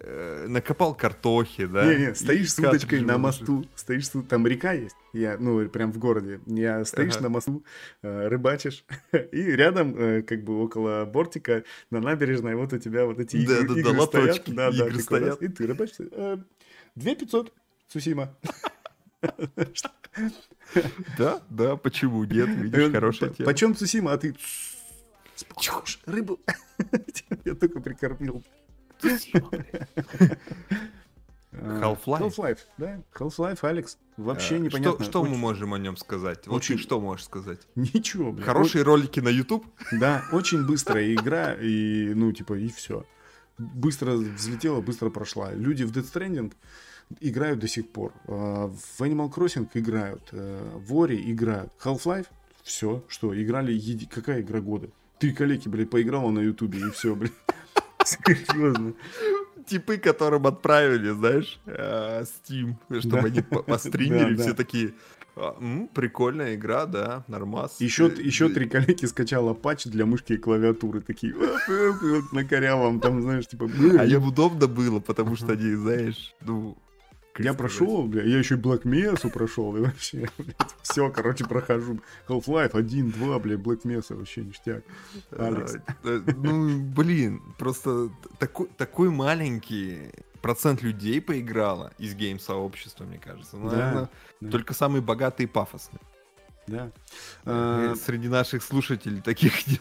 э, 0.00 0.46
накопал 0.48 0.94
картохи, 0.94 1.66
да? 1.66 1.86
Не-не, 1.86 2.14
стоишь 2.14 2.46
и 2.46 2.48
с 2.48 2.58
удочкой 2.58 3.00
на 3.00 3.18
мосту, 3.18 3.64
стоишь, 3.74 4.08
там 4.28 4.46
река 4.46 4.72
есть, 4.72 4.96
я, 5.12 5.36
ну, 5.38 5.68
прям 5.68 5.92
в 5.92 5.98
городе, 5.98 6.40
я 6.46 6.84
стоишь 6.84 7.14
Ага. 7.14 7.24
на 7.24 7.28
мосту, 7.30 7.64
э, 8.02 8.28
рыбачишь, 8.28 8.84
и 9.32 9.42
рядом, 9.42 9.96
э, 9.96 10.22
как 10.22 10.44
бы 10.44 10.62
около 10.62 11.04
бортика, 11.04 11.64
на 11.90 12.00
набережной, 12.00 12.54
вот 12.54 12.72
у 12.72 12.78
тебя 12.78 13.06
вот 13.06 13.18
эти 13.18 13.36
игры, 13.36 13.62
Да-да-да, 13.62 13.80
игры 13.80 14.02
стоят, 14.02 14.26
лоточки, 14.26 14.50
да, 14.50 14.70
да, 14.70 14.86
игры 14.86 15.02
такой 15.02 15.20
раз, 15.20 15.34
стоят. 15.34 15.42
и 15.42 15.48
ты 15.48 15.66
рыбачишь, 15.66 15.96
э, 15.98 16.36
2500, 16.94 17.52
Сусима. 17.88 18.36
Да, 21.18 21.42
да, 21.50 21.76
почему 21.76 22.24
нет? 22.24 22.48
Видишь, 22.48 22.90
хорошая 22.90 23.30
тема. 23.30 23.46
Почем 23.46 23.76
Сусима, 23.76 24.12
а 24.12 24.18
ты 24.18 24.34
рыбу. 26.06 26.40
Я 27.44 27.54
только 27.54 27.80
прикормил. 27.80 28.42
Half-Life? 31.52 32.20
Half-Life, 32.20 32.58
да. 32.76 33.00
Half-Life, 33.14 33.58
Алекс. 33.62 33.98
Вообще 34.16 34.56
Э, 34.56 34.58
непонятно. 34.58 35.04
Что, 35.04 35.10
что 35.10 35.22
мы 35.22 35.30
Очень- 35.30 35.38
можем 35.40 35.74
о 35.74 35.78
нем 35.78 35.96
сказать? 35.96 36.46
Вот 36.46 36.56
очень- 36.56 36.76
ты 36.76 36.82
что 36.82 37.00
можешь 37.00 37.24
сказать? 37.24 37.60
Ничего, 37.74 38.32
блин. 38.32 38.44
Хорошие 38.44 38.82
ролики 38.84 39.20
на 39.20 39.28
YouTube? 39.28 39.64
Да, 39.92 40.24
очень 40.32 40.66
быстрая 40.66 41.12
игра, 41.14 41.54
и, 41.54 42.12
ну, 42.14 42.32
типа, 42.32 42.54
и 42.54 42.68
все. 42.68 43.06
Быстро 43.58 44.12
взлетела, 44.12 44.80
быстро 44.82 45.08
прошла. 45.08 45.52
Люди 45.52 45.82
в 45.84 45.92
Dead 45.92 46.04
Stranding 46.04 46.52
играют 47.20 47.58
до 47.60 47.68
сих 47.68 47.88
пор. 47.90 48.12
А, 48.26 48.66
В 48.68 49.00
Animal 49.00 49.32
Crossing 49.32 49.68
играют. 49.74 50.28
э, 50.32 50.70
В 50.76 50.92
Ori 50.94 51.18
играют. 51.30 51.72
Half-Life, 51.82 52.26
все, 52.62 53.02
что, 53.08 53.32
играли, 53.40 53.72
еди- 53.72 54.08
какая 54.10 54.42
игра 54.42 54.60
года? 54.60 54.88
Три 55.18 55.32
коллеги, 55.32 55.68
блядь, 55.68 55.88
поиграла 55.88 56.30
на 56.30 56.40
Ютубе, 56.40 56.80
и 56.80 56.90
все, 56.90 57.14
блядь. 57.14 57.32
Серьезно. 58.06 58.94
Типы, 59.66 59.96
которым 59.98 60.46
отправили, 60.46 61.10
знаешь, 61.10 61.58
э, 61.66 62.22
Steam, 62.22 62.74
чтобы 63.00 63.26
они 63.26 63.40
по- 63.40 63.62
постримили, 63.62 64.36
все 64.36 64.54
такие, 64.54 64.94
«А, 65.38 65.54
прикольная 65.92 66.54
игра, 66.54 66.86
да, 66.86 67.24
нормас. 67.28 67.80
Еще, 67.80 68.06
еще 68.06 68.46
э, 68.46 68.50
три 68.50 68.68
коллеги 68.68 69.04
скачала 69.06 69.52
патч 69.54 69.84
для 69.84 70.06
мышки 70.06 70.32
и 70.34 70.36
клавиатуры. 70.38 71.00
Такие, 71.02 71.34
«Оп, 71.34 71.42
оп, 71.42 72.02
и 72.02 72.06
вот 72.08 72.32
на 72.32 72.44
корявом, 72.44 73.00
там, 73.00 73.20
знаешь, 73.20 73.46
типа... 73.46 73.68
А 73.98 74.04
им 74.06 74.24
удобно 74.24 74.66
было, 74.66 75.00
потому 75.00 75.36
что 75.36 75.52
они, 75.52 75.74
знаешь, 75.74 76.34
ну... 76.40 76.78
Я 77.38 77.54
прошел, 77.54 78.06
бля, 78.06 78.22
я 78.22 78.38
еще 78.38 78.54
и 78.54 78.58
Black 78.58 78.82
Mesa 78.82 79.30
прошел, 79.30 79.76
и 79.76 79.80
вообще, 79.80 80.28
все, 80.82 81.10
короче, 81.10 81.44
прохожу. 81.44 82.00
Half-Life 82.28 82.76
1, 82.76 83.10
2, 83.10 83.38
бля, 83.38 83.56
Black 83.56 83.82
Mesa, 83.82 84.14
вообще 84.16 84.42
ништяк. 84.42 84.82
Алекс. 85.30 85.74
э, 85.74 85.80
э, 86.04 86.20
Ну, 86.36 86.80
блин, 86.80 87.42
просто 87.58 88.10
такой, 88.38 88.68
такой 88.76 89.10
маленький 89.10 90.10
процент 90.40 90.82
людей 90.82 91.20
поиграло 91.20 91.92
из 91.98 92.14
гейм-сообщества, 92.14 93.04
мне 93.04 93.18
кажется. 93.18 93.56
Ну, 93.56 93.70
Да, 93.70 93.76
наверное, 93.76 94.10
да. 94.40 94.50
Только 94.50 94.74
самые 94.74 95.02
богатые 95.02 95.46
и 95.46 95.50
пафосные. 95.50 96.00
Да. 96.66 96.90
Э, 97.44 97.92
А, 97.92 97.94
Среди 97.94 98.28
наших 98.28 98.62
слушателей 98.62 99.20
таких 99.20 99.66
нет. 99.66 99.80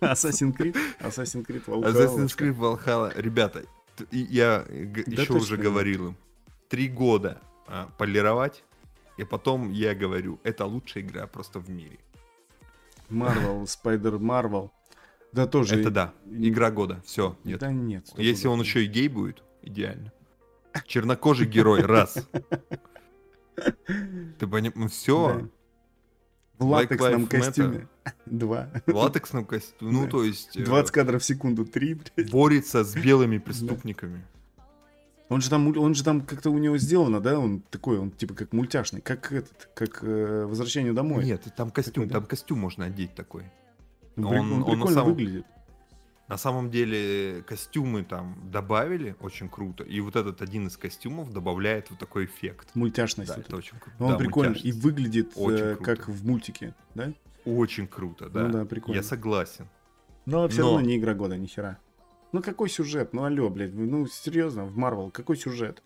Assassin's 0.00 0.56
Creed. 0.56 0.76
Assassin's 1.00 1.46
Creed 1.46 1.64
Valhalla. 1.66 1.92
Assassin's 1.92 2.36
Creed 2.36 2.56
Valhalla. 2.56 3.12
Ребята, 3.20 3.64
я 4.10 4.64
Да 4.68 5.00
еще 5.00 5.26
точно 5.26 5.36
уже 5.36 5.56
говорил 5.56 6.08
им. 6.08 6.16
Три 6.68 6.88
года 6.88 7.40
а, 7.66 7.88
полировать, 7.98 8.62
и 9.16 9.24
потом 9.24 9.70
я 9.72 9.94
говорю, 9.94 10.38
это 10.44 10.66
лучшая 10.66 11.02
игра 11.02 11.26
просто 11.26 11.60
в 11.60 11.68
мире. 11.70 11.98
Marvel, 13.10 13.62
Spider 13.64 14.18
Marvel. 14.18 14.70
Да 15.32 15.46
тоже. 15.46 15.80
Это 15.80 15.90
да, 15.90 16.14
игра 16.30 16.70
года. 16.70 17.02
Все, 17.04 17.36
нет. 17.44 17.60
Да 17.60 17.72
нет. 17.72 18.06
Если 18.16 18.40
стоп. 18.42 18.52
он 18.52 18.60
еще 18.60 18.84
и 18.84 18.86
гей 18.86 19.08
будет, 19.08 19.42
идеально. 19.62 20.12
Чернокожий 20.86 21.46
герой, 21.46 21.82
раз. 21.82 22.14
Ты 24.38 24.46
понимаешь, 24.46 24.92
все. 24.92 25.40
Да. 25.40 25.48
В 26.58 26.62
Black 26.64 26.70
латексном 26.90 27.24
Matter. 27.24 27.28
костюме. 27.28 27.88
Два. 28.26 28.70
В 28.86 28.94
латексном 28.96 29.44
костюме. 29.44 29.92
Ну, 29.92 30.04
Да. 30.04 30.10
то 30.10 30.24
есть 30.24 30.56
э, 30.56 30.64
20 30.64 30.90
кадров 30.92 31.22
в 31.22 31.24
секунду. 31.24 31.64
Три, 31.64 31.94
блядь. 31.94 32.30
борется 32.30 32.84
с 32.84 32.94
белыми 32.94 33.38
преступниками. 33.38 34.24
Он 35.28 35.40
же 35.42 35.50
там, 35.50 35.76
он 35.76 35.94
же 35.94 36.02
там 36.04 36.22
как-то 36.22 36.50
у 36.50 36.58
него 36.58 36.78
сделано, 36.78 37.20
да? 37.20 37.38
Он 37.38 37.60
такой, 37.60 37.98
он 37.98 38.10
типа 38.10 38.34
как 38.34 38.52
мультяшный, 38.54 39.00
как 39.02 39.30
этот, 39.32 39.68
как 39.74 40.02
э, 40.02 40.46
возвращение 40.46 40.92
домой. 40.94 41.24
Нет, 41.24 41.44
там 41.56 41.70
костюм, 41.70 42.04
Такой, 42.04 42.06
да? 42.08 42.14
там 42.14 42.26
костюм 42.26 42.58
можно 42.60 42.86
одеть 42.86 43.14
такой. 43.14 43.44
Он, 44.16 44.24
он- 44.24 44.30
при- 44.32 44.38
он 44.38 44.52
он 44.52 44.58
на 44.60 44.64
прикольно 44.64 44.94
самом- 44.94 45.10
выглядит. 45.14 45.46
На 46.28 46.36
самом 46.36 46.70
деле 46.70 47.42
костюмы 47.46 48.04
там 48.04 48.36
добавили, 48.50 49.16
очень 49.20 49.48
круто. 49.48 49.82
И 49.84 50.00
вот 50.00 50.14
этот 50.16 50.42
один 50.42 50.66
из 50.66 50.76
костюмов 50.76 51.32
добавляет 51.32 51.88
вот 51.90 51.98
такой 51.98 52.26
эффект. 52.26 52.68
Мультяшность. 52.74 53.30
Да, 53.30 53.36
это. 53.38 53.48
это 53.48 53.56
очень 53.56 53.78
круто. 53.78 53.96
Он 54.04 54.10
Да, 54.12 54.16
прикольный 54.18 54.50
мультяшность. 54.50 54.76
и 54.78 54.80
выглядит 54.80 55.32
Очень 55.36 55.56
э, 55.64 55.74
круто. 55.76 55.96
как 55.96 56.08
в 56.08 56.26
мультике, 56.26 56.74
да? 56.94 57.12
Очень 57.46 57.86
круто, 57.86 58.28
да. 58.28 58.44
Ну 58.44 58.52
да, 58.52 58.64
прикольно. 58.66 58.96
Я 58.98 59.02
согласен. 59.02 59.68
Но 60.26 60.46
все 60.48 60.60
Но- 60.62 60.72
равно 60.74 60.86
не 60.86 60.96
игра 60.98 61.14
года, 61.14 61.36
ни 61.38 61.46
хера. 61.46 61.78
Ну 62.32 62.42
какой 62.42 62.68
сюжет? 62.68 63.12
Ну 63.12 63.24
алло, 63.24 63.48
блядь, 63.48 63.74
ну 63.74 64.06
серьезно, 64.06 64.64
в 64.64 64.76
Марвел, 64.76 65.10
какой 65.10 65.36
сюжет? 65.36 65.82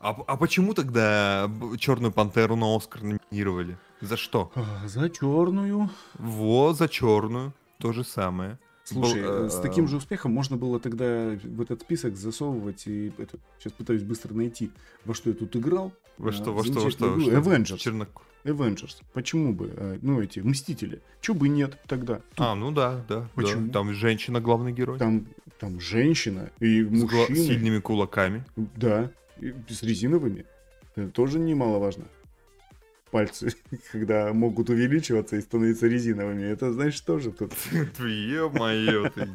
А, 0.00 0.10
а 0.26 0.36
почему 0.36 0.74
тогда 0.74 1.48
Черную 1.78 2.12
пантеру 2.12 2.56
на 2.56 2.74
Оскар 2.74 3.02
номинировали? 3.02 3.78
За 4.00 4.16
что? 4.16 4.50
А, 4.54 4.88
За 4.88 5.08
черную. 5.10 5.90
Вот, 6.18 6.76
за 6.76 6.88
черную. 6.88 7.52
То 7.78 7.92
же 7.92 8.02
самое. 8.04 8.58
Слушай, 8.84 9.22
Был, 9.22 9.30
э, 9.46 9.50
с 9.50 9.58
э, 9.58 9.62
таким 9.62 9.86
же 9.86 9.96
успехом 9.96 10.32
можно 10.32 10.56
было 10.56 10.80
тогда 10.80 11.38
в 11.44 11.60
этот 11.60 11.82
список 11.82 12.16
засовывать 12.16 12.86
и 12.88 13.12
это, 13.16 13.38
сейчас 13.60 13.72
пытаюсь 13.74 14.02
быстро 14.02 14.34
найти, 14.34 14.72
во 15.04 15.14
что 15.14 15.30
я 15.30 15.36
тут 15.36 15.54
играл. 15.54 15.92
Во 16.18 16.30
А, 16.30 16.32
что, 16.32 16.52
во 16.52 16.64
что, 16.64 16.80
во 16.80 16.90
что? 16.90 17.10
во 17.10 17.20
что? 17.20 17.30
Avengers. 17.30 17.76
Чернок- 17.76 18.22
Avengers. 18.44 19.02
Почему 19.12 19.52
бы? 19.52 19.72
э, 19.76 19.98
Ну, 20.02 20.20
эти, 20.20 20.40
Мстители. 20.40 21.00
Чего 21.20 21.36
бы 21.38 21.48
нет 21.48 21.78
тогда? 21.86 22.20
А, 22.36 22.54
ну 22.54 22.70
да, 22.72 23.04
да. 23.08 23.20
да. 23.20 23.28
Почему? 23.34 23.70
Там 23.70 23.92
женщина 23.94 24.40
главный 24.40 24.72
герой. 24.72 24.98
Там, 24.98 25.26
там 25.58 25.80
женщина 25.80 26.50
и 26.60 26.82
С 26.82 27.04
гла- 27.04 27.20
мужчина. 27.20 27.36
сильными 27.38 27.78
кулаками. 27.78 28.44
Да, 28.56 29.10
и 29.40 29.54
с 29.68 29.82
резиновыми. 29.82 30.44
Это 30.96 31.08
тоже 31.10 31.38
немаловажно. 31.38 32.04
Пальцы, 33.10 33.54
когда 33.92 34.32
могут 34.32 34.70
увеличиваться 34.70 35.36
и 35.36 35.40
становиться 35.40 35.86
резиновыми. 35.86 36.42
Это, 36.44 36.72
знаешь, 36.72 37.00
тоже 37.00 37.30
тут. 37.30 37.52
Ё-моё 37.98 39.10
ты. 39.10 39.28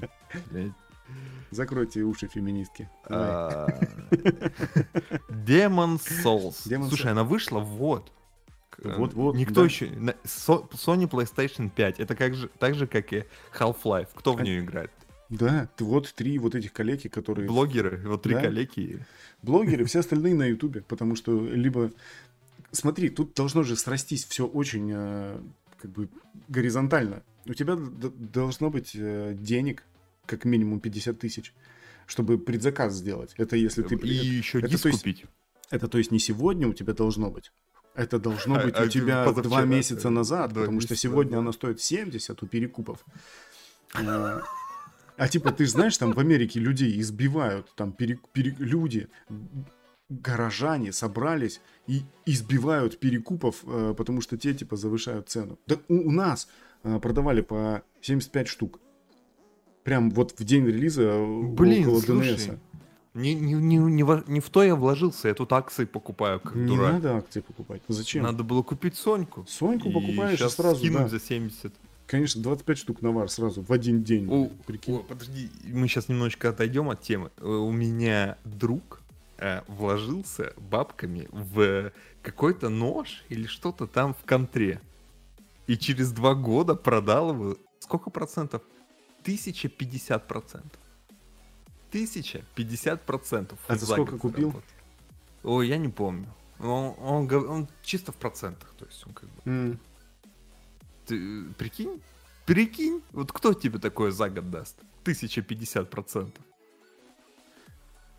Закройте 1.51 2.01
уши 2.01 2.27
феминистки. 2.27 2.89
Давай. 3.07 3.27
А, 3.29 3.79
Souls. 5.45 6.87
Слушай, 6.89 7.11
она 7.11 7.23
вышла 7.23 7.59
вот. 7.59 8.11
Э, 8.83 8.95
Вот-вот, 8.97 9.35
Никто 9.35 9.61
да. 9.61 9.65
еще... 9.65 9.87
Sony 9.87 11.09
PlayStation 11.09 11.69
5. 11.73 11.99
Это 11.99 12.15
как 12.15 12.35
же, 12.35 12.49
так 12.59 12.75
же, 12.75 12.87
как 12.87 13.11
и 13.13 13.23
Half-Life. 13.57 14.09
Кто 14.13 14.33
в 14.33 14.39
А- 14.39 14.43
нее 14.43 14.59
играет? 14.59 14.91
Да, 15.29 15.67
вот 15.79 16.13
три 16.13 16.39
вот 16.39 16.55
этих 16.55 16.71
коллеги, 16.71 17.07
которые... 17.09 17.47
Блогеры. 17.47 18.01
Вот 18.07 18.21
три 18.21 18.33
Да. 18.35 18.41
коллеги. 18.43 19.05
Блогеры, 19.41 19.83
все 19.85 19.99
остальные 19.99 20.35
на 20.35 20.45
Ютубе, 20.45 20.81
потому 20.81 21.15
что 21.15 21.45
либо... 21.47 21.91
Смотри, 22.71 23.09
тут 23.09 23.33
должно 23.33 23.63
же 23.63 23.75
срастись 23.75 24.25
все 24.25 24.45
очень 24.45 24.91
э, 24.93 25.39
как 25.81 25.91
бы 25.91 26.09
горизонтально. 26.47 27.23
У 27.45 27.53
тебя 27.53 27.75
должно 27.75 28.69
быть 28.69 28.91
э, 28.95 29.33
денег, 29.37 29.83
как 30.25 30.45
минимум 30.45 30.79
50 30.79 31.17
тысяч, 31.19 31.53
чтобы 32.05 32.37
предзаказ 32.37 32.93
сделать. 32.93 33.33
Это 33.37 33.55
если 33.55 33.83
ты... 33.83 33.95
И 33.95 34.07
еще 34.13 34.59
это 34.59 34.67
диск 34.69 34.83
то 34.83 34.89
есть- 34.89 34.99
купить. 34.99 35.25
Это 35.69 35.87
то 35.89 35.97
есть 35.97 36.11
не 36.11 36.19
сегодня 36.19 36.67
у 36.69 36.73
тебя 36.73 36.93
должно 36.93 37.29
быть. 37.29 37.51
Это 37.97 38.19
должно 38.19 38.55
А- 38.55 38.63
быть 38.63 38.75
а 38.77 38.83
у 38.83 38.87
тебя 38.87 39.25
позавчера, 39.25 39.49
два 39.49 39.65
месяца 39.65 40.07
э, 40.07 40.11
назад, 40.11 40.53
два 40.53 40.61
потому 40.61 40.81
что 40.81 40.95
сегодня 40.95 41.39
оно 41.39 41.51
стоит 41.51 41.81
70 41.81 42.43
у 42.43 42.45
перекупов. 42.45 43.03
А, 43.95 44.41
А 45.17 45.27
типа, 45.27 45.51
ты 45.51 45.65
ж 45.65 45.69
знаешь, 45.71 45.97
там 45.97 46.13
в 46.13 46.19
Америке 46.19 46.59
людей 46.59 46.99
избивают, 47.01 47.73
там 47.75 47.91
пере- 47.91 48.19
пере- 48.33 48.55
люди, 48.59 49.07
горожане 50.09 50.91
собрались 50.91 51.59
и 51.87 52.03
избивают 52.27 52.99
перекупов, 52.99 53.63
э, 53.65 53.95
потому 53.97 54.21
что 54.21 54.37
те 54.37 54.53
типа 54.53 54.75
завышают 54.75 55.27
цену. 55.29 55.57
Да 55.65 55.77
у, 55.87 55.95
у 56.09 56.11
нас 56.11 56.47
э, 56.83 56.99
продавали 56.99 57.41
по 57.41 57.81
75 58.01 58.47
штук. 58.47 58.79
Прям 59.83 60.11
вот 60.11 60.39
в 60.39 60.43
день 60.43 60.67
релиза 60.67 61.17
Блин, 61.19 61.87
около 61.87 61.99
слушай, 62.01 62.35
ДНС. 62.35 62.49
Не, 63.17 63.33
не, 63.35 63.53
не, 63.53 63.77
не, 63.77 64.03
во- 64.03 64.23
не 64.27 64.39
в 64.39 64.49
то 64.49 64.63
я 64.63 64.75
вложился, 64.75 65.27
я 65.27 65.33
тут 65.33 65.51
акции 65.53 65.85
покупаю, 65.85 66.39
как 66.39 66.55
Не 66.55 66.75
дурак. 66.75 66.93
надо 66.93 67.17
акции 67.17 67.41
покупать. 67.41 67.81
Зачем? 67.87 68.23
Надо 68.23 68.43
было 68.43 68.61
купить 68.63 68.95
Соньку. 68.95 69.45
Соньку 69.47 69.89
И 69.89 69.93
покупаешь 69.93 70.39
и 70.41 70.49
сразу, 70.49 70.77
скинуть 70.77 71.01
да. 71.03 71.07
за 71.09 71.19
70. 71.19 71.73
Конечно, 72.05 72.41
25 72.41 72.77
штук 72.77 73.01
навар 73.01 73.29
сразу 73.29 73.61
в 73.61 73.71
один 73.73 74.03
день. 74.03 74.27
О, 74.31 74.49
прикинь. 74.65 74.95
о, 74.95 74.99
подожди, 74.99 75.49
мы 75.65 75.87
сейчас 75.87 76.07
немножечко 76.07 76.49
отойдем 76.49 76.89
от 76.89 77.01
темы. 77.01 77.31
Э, 77.37 77.45
У 77.47 77.71
меня 77.71 78.37
друг 78.45 79.01
э, 79.39 79.61
вложился 79.67 80.53
бабками 80.57 81.27
в 81.31 81.91
какой-то 82.21 82.69
нож 82.69 83.23
или 83.29 83.45
что-то 83.45 83.87
там 83.87 84.13
в 84.13 84.25
контре. 84.25 84.79
И 85.67 85.75
через 85.77 86.11
два 86.13 86.33
года 86.33 86.75
продал 86.75 87.31
его. 87.33 87.57
Сколько 87.79 88.09
процентов? 88.09 88.61
1050 89.23 90.27
процентов. 90.27 90.79
1050 91.89 93.05
процентов. 93.05 93.59
А 93.67 93.75
за 93.75 93.85
сколько 93.85 94.17
купил? 94.17 94.61
Ой, 95.43 95.67
я 95.67 95.77
не 95.77 95.89
помню. 95.89 96.27
Он, 96.59 96.95
он 96.99 97.33
он 97.33 97.67
чисто 97.83 98.11
в 98.11 98.15
процентах. 98.15 98.73
То 98.77 98.85
есть 98.85 99.05
он 99.05 99.13
как 99.13 99.29
бы... 99.29 99.41
М. 99.45 99.79
Ты 101.05 101.43
прикинь? 101.57 102.01
Прикинь, 102.45 103.01
вот 103.11 103.31
кто 103.31 103.53
тебе 103.53 103.79
такое 103.79 104.11
за 104.11 104.29
год 104.29 104.49
даст? 104.49 104.77
1050 105.03 105.89
процентов. 105.89 106.43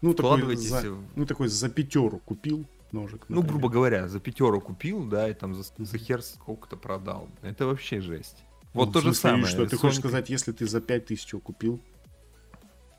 Ну, 0.00 0.14
такой 0.14 0.56
за, 0.56 0.94
ну, 1.16 1.26
такой 1.26 1.48
за 1.48 1.68
пятеру 1.68 2.18
купил 2.18 2.64
ножик. 2.92 3.24
Ну, 3.28 3.36
например. 3.36 3.46
грубо 3.48 3.68
говоря, 3.68 4.08
за 4.08 4.20
пятеру 4.20 4.60
купил, 4.60 5.04
да, 5.04 5.28
и 5.28 5.34
там 5.34 5.54
за, 5.54 5.64
за 5.76 5.98
хер 5.98 6.22
сколько-то 6.22 6.76
продал. 6.76 7.28
Это 7.42 7.66
вообще 7.66 8.00
жесть. 8.00 8.44
Вот 8.74 8.86
Ну, 8.86 8.92
то 8.92 9.00
же 9.00 9.14
самое. 9.14 9.46
Что, 9.46 9.66
ты 9.66 9.76
хочешь 9.76 9.98
сказать, 9.98 10.30
если 10.30 10.52
ты 10.52 10.66
за 10.66 10.80
5000 10.80 11.32
его 11.32 11.40
купил, 11.40 11.80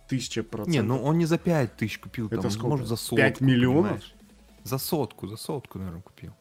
тысяча 0.10 0.44
процентов. 0.44 0.74
Не, 0.74 0.82
ну 0.82 1.02
он 1.02 1.18
не 1.18 1.26
за 1.26 1.38
5 1.38 1.78
тысяч 1.78 1.98
купил, 2.00 2.28
Это 2.28 2.42
там, 2.42 2.52
сколько? 2.52 2.68
может, 2.68 2.88
за 2.88 2.96
сотку. 2.98 3.16
5 3.16 3.42
миллионов? 3.42 3.84
понимаешь? 3.84 4.16
За 4.64 4.78
сотку, 4.78 5.28
за 5.28 5.38
сотку, 5.38 5.78
наверное, 5.78 6.02
купил. 6.02 6.34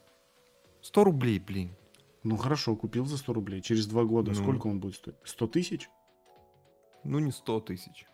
100 0.81 1.05
рублей, 1.05 1.39
блин. 1.39 1.71
Ну, 2.25 2.37
хорошо, 2.37 2.75
купил 2.75 3.07
за 3.07 3.17
100 3.17 3.33
рублей. 3.33 3.61
Через 3.63 3.87
два 3.87 4.03
года 4.05 4.33
Ну. 4.33 4.37
сколько 4.37 4.67
он 4.67 4.81
будет 4.81 4.97
стоить? 4.97 5.17
100 5.25 5.47
тысяч? 5.47 5.89
Ну, 7.05 7.21
не 7.21 7.31
100 7.31 7.61
тысяч. 7.61 8.07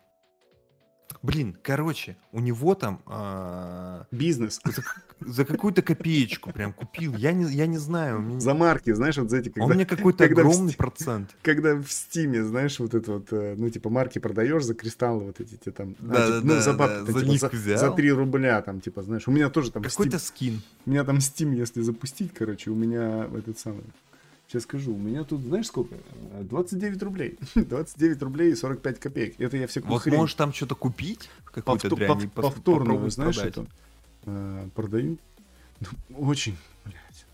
Блин, 1.21 1.57
короче, 1.63 2.17
у 2.31 2.39
него 2.39 2.75
там 2.75 3.01
а, 3.07 4.05
Бизнес. 4.11 4.59
за, 4.63 4.83
за 5.21 5.45
какую-то 5.45 5.81
копеечку 5.81 6.51
прям 6.51 6.71
купил. 6.71 7.15
Я 7.15 7.31
не, 7.31 7.51
я 7.51 7.65
не 7.67 7.77
знаю. 7.79 8.19
меня- 8.19 8.39
За 8.39 8.53
марки, 8.53 8.93
знаешь, 8.93 9.17
вот 9.17 9.29
за 9.31 9.37
эти, 9.37 9.49
а 9.49 9.51
когда, 9.53 9.65
у 9.65 9.69
меня 9.73 9.85
какой-то 9.85 10.27
когда 10.27 10.43
в 10.43 10.47
огромный 10.47 10.73
Steam- 10.73 10.77
процент. 10.77 11.35
когда 11.41 11.75
в 11.75 11.87
Стиме, 11.91 12.43
знаешь, 12.43 12.79
вот 12.79 12.93
это 12.93 13.13
вот, 13.13 13.27
э, 13.31 13.55
ну, 13.57 13.69
типа, 13.69 13.89
марки 13.89 14.19
продаешь 14.19 14.63
за 14.65 14.75
кристаллы 14.75 15.25
вот 15.25 15.39
эти 15.39 15.55
те 15.55 15.71
там. 15.71 15.95
а, 15.99 16.03
Да, 16.03 16.25
типа, 16.25 16.29
да, 16.29 16.41
ну, 16.43 16.53
да, 16.53 16.61
за 16.61 16.71
да, 16.73 16.77
бабки, 16.77 17.11
за 17.11 17.19
типа, 17.21 17.37
за, 17.37 17.47
взял. 17.49 17.77
за 17.79 17.91
3 17.91 18.11
рубля, 18.11 18.61
там, 18.61 18.79
типа, 18.81 19.01
знаешь, 19.01 19.27
у 19.27 19.31
меня 19.31 19.49
тоже 19.49 19.71
там 19.71 19.81
Какой-то 19.83 20.17
Steam, 20.17 20.19
скин. 20.19 20.61
у 20.85 20.89
меня 20.91 21.03
там 21.05 21.17
Steam, 21.17 21.55
если 21.55 21.81
запустить, 21.81 22.33
короче, 22.33 22.69
у 22.69 22.75
меня 22.75 23.27
этот 23.35 23.57
самый, 23.57 23.81
сейчас 24.47 24.63
скажу, 24.63 24.93
у 24.93 24.97
меня 24.97 25.23
тут, 25.23 25.41
знаешь, 25.41 25.67
сколько? 25.67 25.95
Э, 26.31 26.43
29 26.43 27.03
рублей. 27.03 27.37
29 27.55 28.21
рублей 28.21 28.51
и 28.51 28.55
45 28.55 28.99
копеек. 28.99 29.39
Это 29.39 29.57
я 29.57 29.67
всякую 29.67 29.91
Вот 29.91 30.01
хрень 30.01 30.17
можешь 30.17 30.35
там 30.35 30.53
что-то 30.53 30.75
купить, 30.75 31.29
какую-то 31.45 31.87
повто- 31.87 31.95
дрянь, 31.95 32.11
пов- 32.11 32.29
повторную, 32.29 33.09
знаешь, 33.09 33.35
продать. 33.35 33.57
это 33.57 33.67
э, 34.25 34.69
продаю. 34.75 35.17
Ну, 35.81 35.87
очень, 36.27 36.57
блядь. 36.85 37.25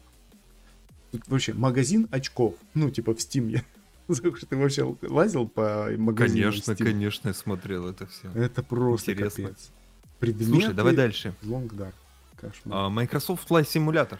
Тут 1.11 1.27
вообще 1.27 1.53
магазин 1.53 2.07
очков. 2.11 2.55
Ну, 2.73 2.89
типа 2.89 3.13
в 3.13 3.17
Steam 3.17 3.49
я. 3.49 3.63
Ты 4.49 4.55
вообще 4.57 4.95
лазил 5.03 5.47
по 5.47 5.89
магазинам 5.97 6.51
Конечно, 6.51 6.75
конечно, 6.75 7.27
я 7.29 7.33
смотрел 7.33 7.87
это 7.87 8.07
все. 8.07 8.29
Это 8.33 8.61
просто 8.63 9.11
Интересно. 9.11 9.43
капец. 9.45 9.71
Предметы 10.19 10.51
Слушай, 10.51 10.73
давай 10.73 10.95
дальше. 10.95 11.33
Long 11.43 11.69
Dark. 11.69 11.93
Кошмар. 12.35 12.77
А, 12.77 12.89
Microsoft 12.89 13.49
Flight 13.49 13.65
Simulator. 13.67 14.17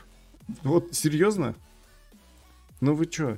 Вот, 0.64 0.94
серьезно? 0.94 1.56
Ну 2.82 2.94
вы 2.96 3.06
чё? 3.06 3.38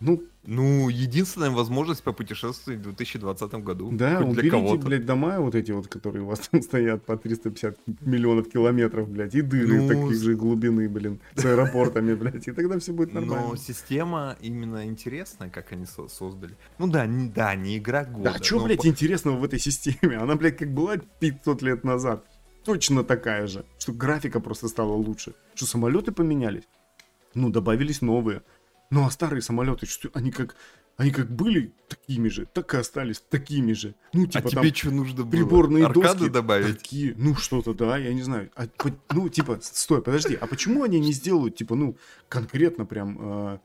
Ну, 0.00 0.22
Ну, 0.48 0.88
единственная 0.90 1.50
возможность 1.50 2.02
попутешествовать 2.04 2.78
в 2.80 2.82
2020 2.82 3.54
году. 3.64 3.90
да, 3.92 4.16
Хоть 4.18 4.24
для 4.26 4.30
уберите, 4.32 4.50
кого-то. 4.50 4.86
блядь, 4.86 5.04
дома 5.06 5.40
вот 5.40 5.54
эти 5.56 5.72
вот, 5.72 5.88
которые 5.88 6.22
у 6.22 6.26
вас 6.26 6.38
там 6.50 6.62
стоят 6.62 7.04
по 7.04 7.16
350 7.16 7.76
миллионов 8.02 8.48
километров, 8.48 9.08
блядь, 9.08 9.34
и 9.34 9.40
дыры 9.40 9.80
Ну, 9.82 9.88
таких 9.88 10.22
же 10.22 10.36
глубины, 10.36 10.88
блин, 10.88 11.18
с 11.34 11.44
аэропортами, 11.44 12.14
блядь, 12.14 12.46
и 12.46 12.52
тогда 12.52 12.78
все 12.78 12.92
будет 12.92 13.12
нормально. 13.14 13.48
Но 13.48 13.56
система 13.56 14.36
именно 14.40 14.84
интересная, 14.86 15.48
как 15.50 15.72
они 15.72 15.86
со- 15.86 16.06
создали. 16.08 16.54
Ну 16.78 16.86
да, 16.86 17.06
не, 17.06 17.28
да, 17.28 17.54
не 17.56 17.78
игра 17.78 18.04
года. 18.04 18.34
Да, 18.38 18.44
что, 18.44 18.62
блядь, 18.64 18.82
по- 18.82 18.86
интересного 18.86 19.36
в 19.38 19.44
этой 19.44 19.58
системе? 19.58 20.18
Она, 20.18 20.36
блядь, 20.36 20.58
как 20.58 20.72
была 20.72 20.98
500 21.20 21.62
лет 21.62 21.82
назад. 21.84 22.24
Точно 22.64 23.02
такая 23.02 23.46
же. 23.48 23.64
Что 23.78 23.92
графика 23.92 24.38
просто 24.40 24.68
стала 24.68 24.92
лучше. 24.92 25.32
Что 25.54 25.66
самолеты 25.66 26.12
поменялись? 26.12 26.64
Ну, 27.34 27.50
добавились 27.50 28.00
новые. 28.00 28.42
Ну, 28.90 29.04
а 29.04 29.10
старые 29.10 29.42
самолеты, 29.42 29.86
они 30.14 30.30
как... 30.30 30.56
Они 30.98 31.10
как 31.10 31.30
были 31.30 31.74
такими 31.88 32.28
же, 32.30 32.46
так 32.46 32.72
и 32.72 32.78
остались 32.78 33.20
такими 33.20 33.74
же. 33.74 33.94
Ну, 34.14 34.24
А 34.24 34.28
типа 34.28 34.48
там 34.48 34.62
тебе 34.62 34.74
что 34.74 34.90
нужно 34.90 35.24
было? 35.24 35.30
приборные 35.30 35.84
Аркады 35.84 36.20
доски 36.20 36.28
добавить? 36.30 36.78
такие, 36.78 37.12
ну 37.18 37.34
что-то, 37.34 37.74
да, 37.74 37.98
я 37.98 38.14
не 38.14 38.22
знаю. 38.22 38.50
А 38.54 38.66
по- 38.66 38.96
ну, 39.10 39.28
типа, 39.28 39.58
стой, 39.60 40.00
подожди, 40.00 40.38
а 40.40 40.46
почему 40.46 40.84
они 40.84 40.98
не 40.98 41.12
сделают, 41.12 41.54
типа, 41.54 41.74
ну, 41.74 41.98
конкретно 42.30 42.86
прям, 42.86 43.18
э, 43.20 43.58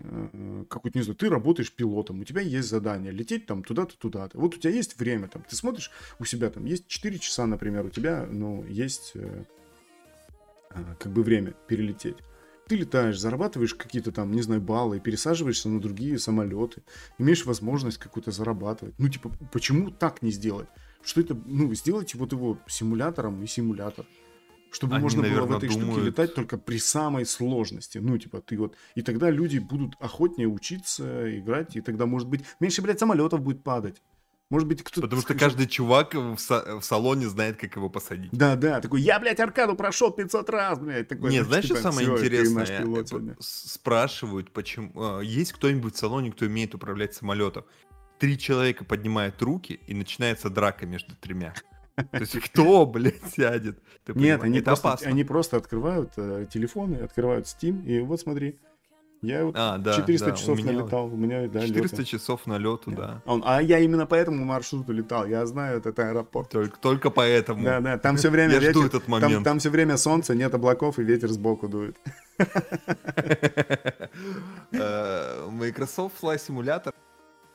э, 0.00 0.64
какой-то, 0.68 0.98
не 0.98 1.02
знаю, 1.02 1.16
ты 1.16 1.30
работаешь 1.30 1.72
пилотом, 1.72 2.20
у 2.20 2.24
тебя 2.24 2.42
есть 2.42 2.68
задание, 2.68 3.10
лететь 3.10 3.46
там 3.46 3.64
туда-то, 3.64 3.96
туда-то. 3.96 4.38
Вот 4.38 4.54
у 4.54 4.58
тебя 4.58 4.74
есть 4.74 4.98
время, 4.98 5.28
там, 5.28 5.44
ты 5.48 5.56
смотришь, 5.56 5.90
у 6.18 6.26
себя 6.26 6.50
там 6.50 6.66
есть 6.66 6.88
4 6.88 7.18
часа, 7.18 7.46
например, 7.46 7.86
у 7.86 7.88
тебя, 7.88 8.28
ну, 8.30 8.66
есть, 8.66 9.12
э, 9.14 9.44
э, 10.72 10.94
как 10.98 11.10
бы 11.10 11.22
время 11.22 11.54
перелететь. 11.68 12.18
Ты 12.68 12.76
летаешь, 12.76 13.18
зарабатываешь 13.18 13.74
какие-то 13.74 14.10
там, 14.10 14.32
не 14.32 14.42
знаю, 14.42 14.60
баллы, 14.60 14.98
пересаживаешься 14.98 15.68
на 15.68 15.80
другие 15.80 16.18
самолеты, 16.18 16.82
имеешь 17.18 17.46
возможность 17.46 17.98
какую-то 17.98 18.32
зарабатывать. 18.32 18.94
Ну, 18.98 19.08
типа, 19.08 19.30
почему 19.52 19.90
так 19.90 20.20
не 20.22 20.32
сделать? 20.32 20.68
Что 21.04 21.20
это, 21.20 21.40
ну, 21.46 21.72
сделайте 21.74 22.18
вот 22.18 22.32
его 22.32 22.58
симулятором 22.66 23.40
и 23.42 23.46
симулятор. 23.46 24.04
Чтобы 24.72 24.96
Они, 24.96 25.04
можно 25.04 25.22
было 25.22 25.46
в 25.46 25.56
этой 25.56 25.68
штуке 25.68 25.86
думают- 25.86 26.06
летать 26.06 26.34
только 26.34 26.58
при 26.58 26.78
самой 26.78 27.24
сложности. 27.24 27.98
Ну, 27.98 28.18
типа, 28.18 28.40
ты 28.40 28.58
вот... 28.58 28.76
И 28.96 29.02
тогда 29.02 29.30
люди 29.30 29.58
будут 29.58 29.94
охотнее 30.00 30.48
учиться, 30.48 31.38
играть, 31.38 31.76
и 31.76 31.80
тогда, 31.80 32.06
может 32.06 32.28
быть, 32.28 32.42
меньше, 32.58 32.82
блядь, 32.82 32.98
самолетов 32.98 33.42
будет 33.42 33.62
падать. 33.62 34.02
Может 34.48 34.68
быть, 34.68 34.82
кто-то... 34.84 35.02
Потому 35.02 35.22
что 35.22 35.34
каждый 35.34 35.66
чувак 35.66 36.14
в, 36.14 36.34
са- 36.36 36.78
в 36.78 36.84
салоне 36.84 37.28
знает, 37.28 37.56
как 37.56 37.74
его 37.74 37.90
посадить. 37.90 38.30
Да, 38.32 38.54
да, 38.54 38.80
такой, 38.80 39.00
я, 39.00 39.18
блядь, 39.18 39.40
аркаду 39.40 39.74
прошел 39.74 40.12
500 40.12 40.50
раз, 40.50 40.78
блядь. 40.78 41.08
Такой, 41.08 41.30
Не, 41.32 41.40
ну, 41.40 41.46
знаешь, 41.46 41.64
что 41.64 41.74
типа, 41.74 41.82
самое 41.90 42.06
«Всё, 42.06 42.16
ты 42.18 42.26
интересное? 42.26 42.54
наш 42.60 42.68
пилот 42.68 43.04
Э, 43.04 43.06
сегодня». 43.08 43.36
с- 43.40 43.72
Спрашивают, 43.72 44.52
почему... 44.52 44.92
а, 44.94 45.20
Есть 45.20 45.52
кто-нибудь 45.52 45.96
в 45.96 45.98
салоне, 45.98 46.30
кто 46.30 46.46
умеет 46.46 46.74
управлять 46.76 47.14
самолетом? 47.14 47.64
Три 48.20 48.38
человека 48.38 48.84
поднимают 48.84 49.42
руки, 49.42 49.80
и 49.86 49.94
начинается 49.94 50.48
драка 50.48 50.86
между 50.86 51.16
тремя. 51.16 51.52
То 51.96 52.18
есть 52.20 52.38
кто, 52.40 52.86
блядь, 52.86 53.24
сядет? 53.34 53.82
Нет, 54.06 54.42
они 54.44 54.60
просто, 54.60 54.88
опасно. 54.88 55.08
они 55.08 55.24
просто 55.24 55.56
открывают 55.56 56.12
э, 56.18 56.46
телефоны, 56.52 56.96
открывают 56.96 57.46
Steam, 57.46 57.84
и 57.84 57.98
вот 58.00 58.20
смотри, 58.20 58.58
я 59.22 59.44
вот 59.44 59.54
А, 59.58 59.78
да, 59.78 59.94
400 59.96 60.26
да, 60.26 60.32
у 60.32 60.36
часов 60.36 60.58
меня 60.58 60.72
налетал, 60.72 61.06
у 61.06 61.16
меня, 61.16 61.48
да, 61.48 61.66
400 61.66 61.96
лёта. 61.96 62.04
часов 62.04 62.46
налету, 62.46 62.90
да. 62.90 63.22
А 63.24 63.32
он, 63.32 63.42
а 63.44 63.60
я 63.62 63.78
именно 63.78 64.06
по 64.06 64.14
этому 64.14 64.44
маршруту 64.44 64.92
летал, 64.92 65.26
я 65.26 65.44
знаю 65.46 65.78
этот 65.78 65.98
аэропорт. 65.98 66.50
Только, 66.50 66.78
только 66.78 67.10
поэтому. 67.10 67.64
Да, 67.64 67.80
да, 67.80 67.98
там 67.98 68.16
все 68.16 68.30
время 68.30 68.54
Я 68.60 68.60
жду 68.60 68.82
ветер, 68.82 68.96
этот 68.96 69.04
там, 69.06 69.20
момент. 69.20 69.44
там 69.44 69.58
все 69.58 69.70
время 69.70 69.96
солнце, 69.96 70.34
нет 70.34 70.54
облаков 70.54 70.98
и 70.98 71.02
ветер 71.02 71.28
сбоку 71.30 71.68
дует. 71.68 71.96
Э, 74.72 75.48
Microsoft 75.50 76.22
Flight 76.22 76.40
Simulator 76.48 76.92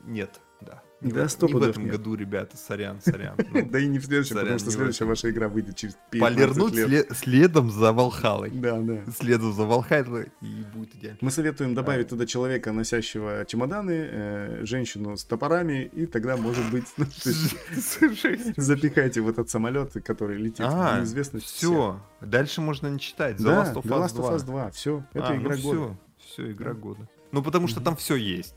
нет, 0.06 0.40
да. 0.62 0.82
Да, 1.02 1.26
в- 1.28 1.32
сто 1.32 1.48
Не 1.48 1.54
в 1.54 1.64
этом 1.64 1.84
нет. 1.86 1.94
году, 1.94 2.16
ребята, 2.16 2.58
сорян, 2.58 3.02
сорян. 3.02 3.36
Ну, 3.52 3.68
Да 3.70 3.80
и 3.80 3.88
не 3.88 3.98
в 4.00 4.06
следующем, 4.06 4.36
Сорян, 4.36 4.44
потому 4.54 4.60
что 4.60 4.70
в 4.70 4.74
следующая 4.74 5.06
ваша 5.06 5.30
игра 5.32 5.50
выйдет 5.50 5.76
через 5.76 5.98
15 6.12 6.36
Полирнуть 6.38 6.76
лет. 6.90 7.08
следом 7.18 7.72
за 7.72 7.92
Валхалой. 7.92 8.52
Да, 8.52 8.80
да. 8.80 9.02
Следом 9.18 9.54
за 9.54 9.64
Валхалой, 9.66 10.28
и 10.42 10.64
будет 10.74 10.94
идеально. 10.96 11.18
Мы 11.22 11.32
советуем 11.32 11.74
добавить 11.74 12.10
туда 12.10 12.26
человека, 12.26 12.72
носящего 12.72 13.46
чемоданы, 13.48 13.92
э, 14.12 14.60
женщину 14.66 15.18
с 15.18 15.24
топорами, 15.24 15.86
и 15.92 16.06
тогда, 16.06 16.38
может 16.38 16.70
быть, 16.72 16.86
запихайте 18.58 19.22
в 19.22 19.30
этот 19.30 19.50
самолет, 19.50 19.94
который 20.06 20.38
летит 20.38 20.60
в 20.60 20.70
А, 20.70 21.00
неизвестность. 21.00 21.46
все. 21.48 22.00
Дальше 22.22 22.62
можно 22.62 22.88
не 22.88 23.00
читать. 23.00 23.38
The 23.40 23.46
Last 23.46 23.74
of 23.76 23.84
Us 23.84 23.90
Last 24.06 24.16
of 24.18 24.22
2. 24.22 24.36
Us 24.36 24.46
2, 24.46 24.72
все, 24.72 25.04
это 25.14 25.28
А, 25.30 25.36
игра 25.38 25.56
ну 25.56 25.62
года. 25.62 25.98
все, 26.20 26.52
игра 26.52 26.74
года. 26.74 27.08
Ну, 27.32 27.42
потому 27.42 27.68
что 27.68 27.80
там 27.82 27.96
все 27.96 28.16
есть. 28.16 28.56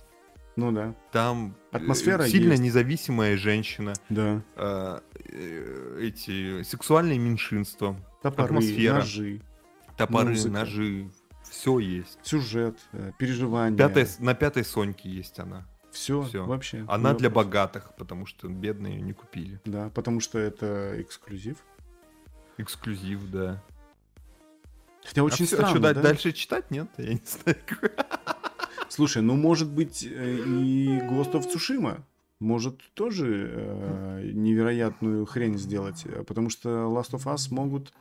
Ну 0.56 0.70
да, 0.70 0.94
Там 1.10 1.56
э, 1.72 1.76
Атмосфера 1.76 2.26
сильно 2.28 2.52
есть. 2.52 2.62
независимая 2.62 3.36
женщина, 3.36 3.94
да. 4.08 4.40
э, 4.56 5.00
э, 5.30 5.98
эти 6.02 6.62
сексуальные 6.62 7.18
меньшинства, 7.18 7.96
Топоры, 8.22 8.44
Атмосфера. 8.46 8.94
ножи, 8.94 9.40
топоры, 9.96 10.30
Музыка. 10.30 10.52
ножи, 10.60 11.10
все 11.50 11.78
есть. 11.80 12.18
сюжет, 12.22 12.78
э, 12.92 13.10
переживания. 13.18 13.76
Пятая, 13.76 14.06
на 14.20 14.34
пятой 14.34 14.64
Соньке 14.64 15.08
есть 15.10 15.38
она. 15.40 15.66
Все, 15.90 16.22
всё. 16.22 16.44
вообще. 16.44 16.84
Она 16.88 17.14
для 17.14 17.28
вопрос. 17.28 17.46
богатых, 17.46 17.94
потому 17.96 18.26
что 18.26 18.48
бедные 18.48 18.94
ее 18.96 19.00
не 19.02 19.12
купили. 19.12 19.60
Да, 19.64 19.90
потому 19.90 20.20
что 20.20 20.38
это 20.38 21.00
эксклюзив. 21.00 21.56
Эксклюзив, 22.58 23.28
да. 23.30 23.62
Хотя 25.04 25.22
очень 25.22 25.44
а 25.44 25.46
всё, 25.48 25.56
странно, 25.56 25.70
что, 25.70 25.94
да? 25.94 26.00
дальше 26.00 26.32
читать? 26.32 26.70
Нет, 26.70 26.88
я 26.98 27.14
не 27.14 27.22
знаю. 27.24 27.58
Слушай, 28.88 29.22
ну 29.22 29.34
может 29.34 29.70
быть 29.70 30.04
э, 30.04 30.36
и 30.36 30.98
Ghost 31.00 31.32
of 31.32 31.46
Tsushima 31.52 32.02
может 32.40 32.80
тоже 32.94 33.50
э, 33.52 34.30
невероятную 34.32 35.26
хрень 35.26 35.58
сделать, 35.58 36.02
э, 36.04 36.22
потому 36.24 36.50
что 36.50 36.68
Last 36.68 37.12
of 37.12 37.24
Us 37.24 37.52
могут 37.52 37.92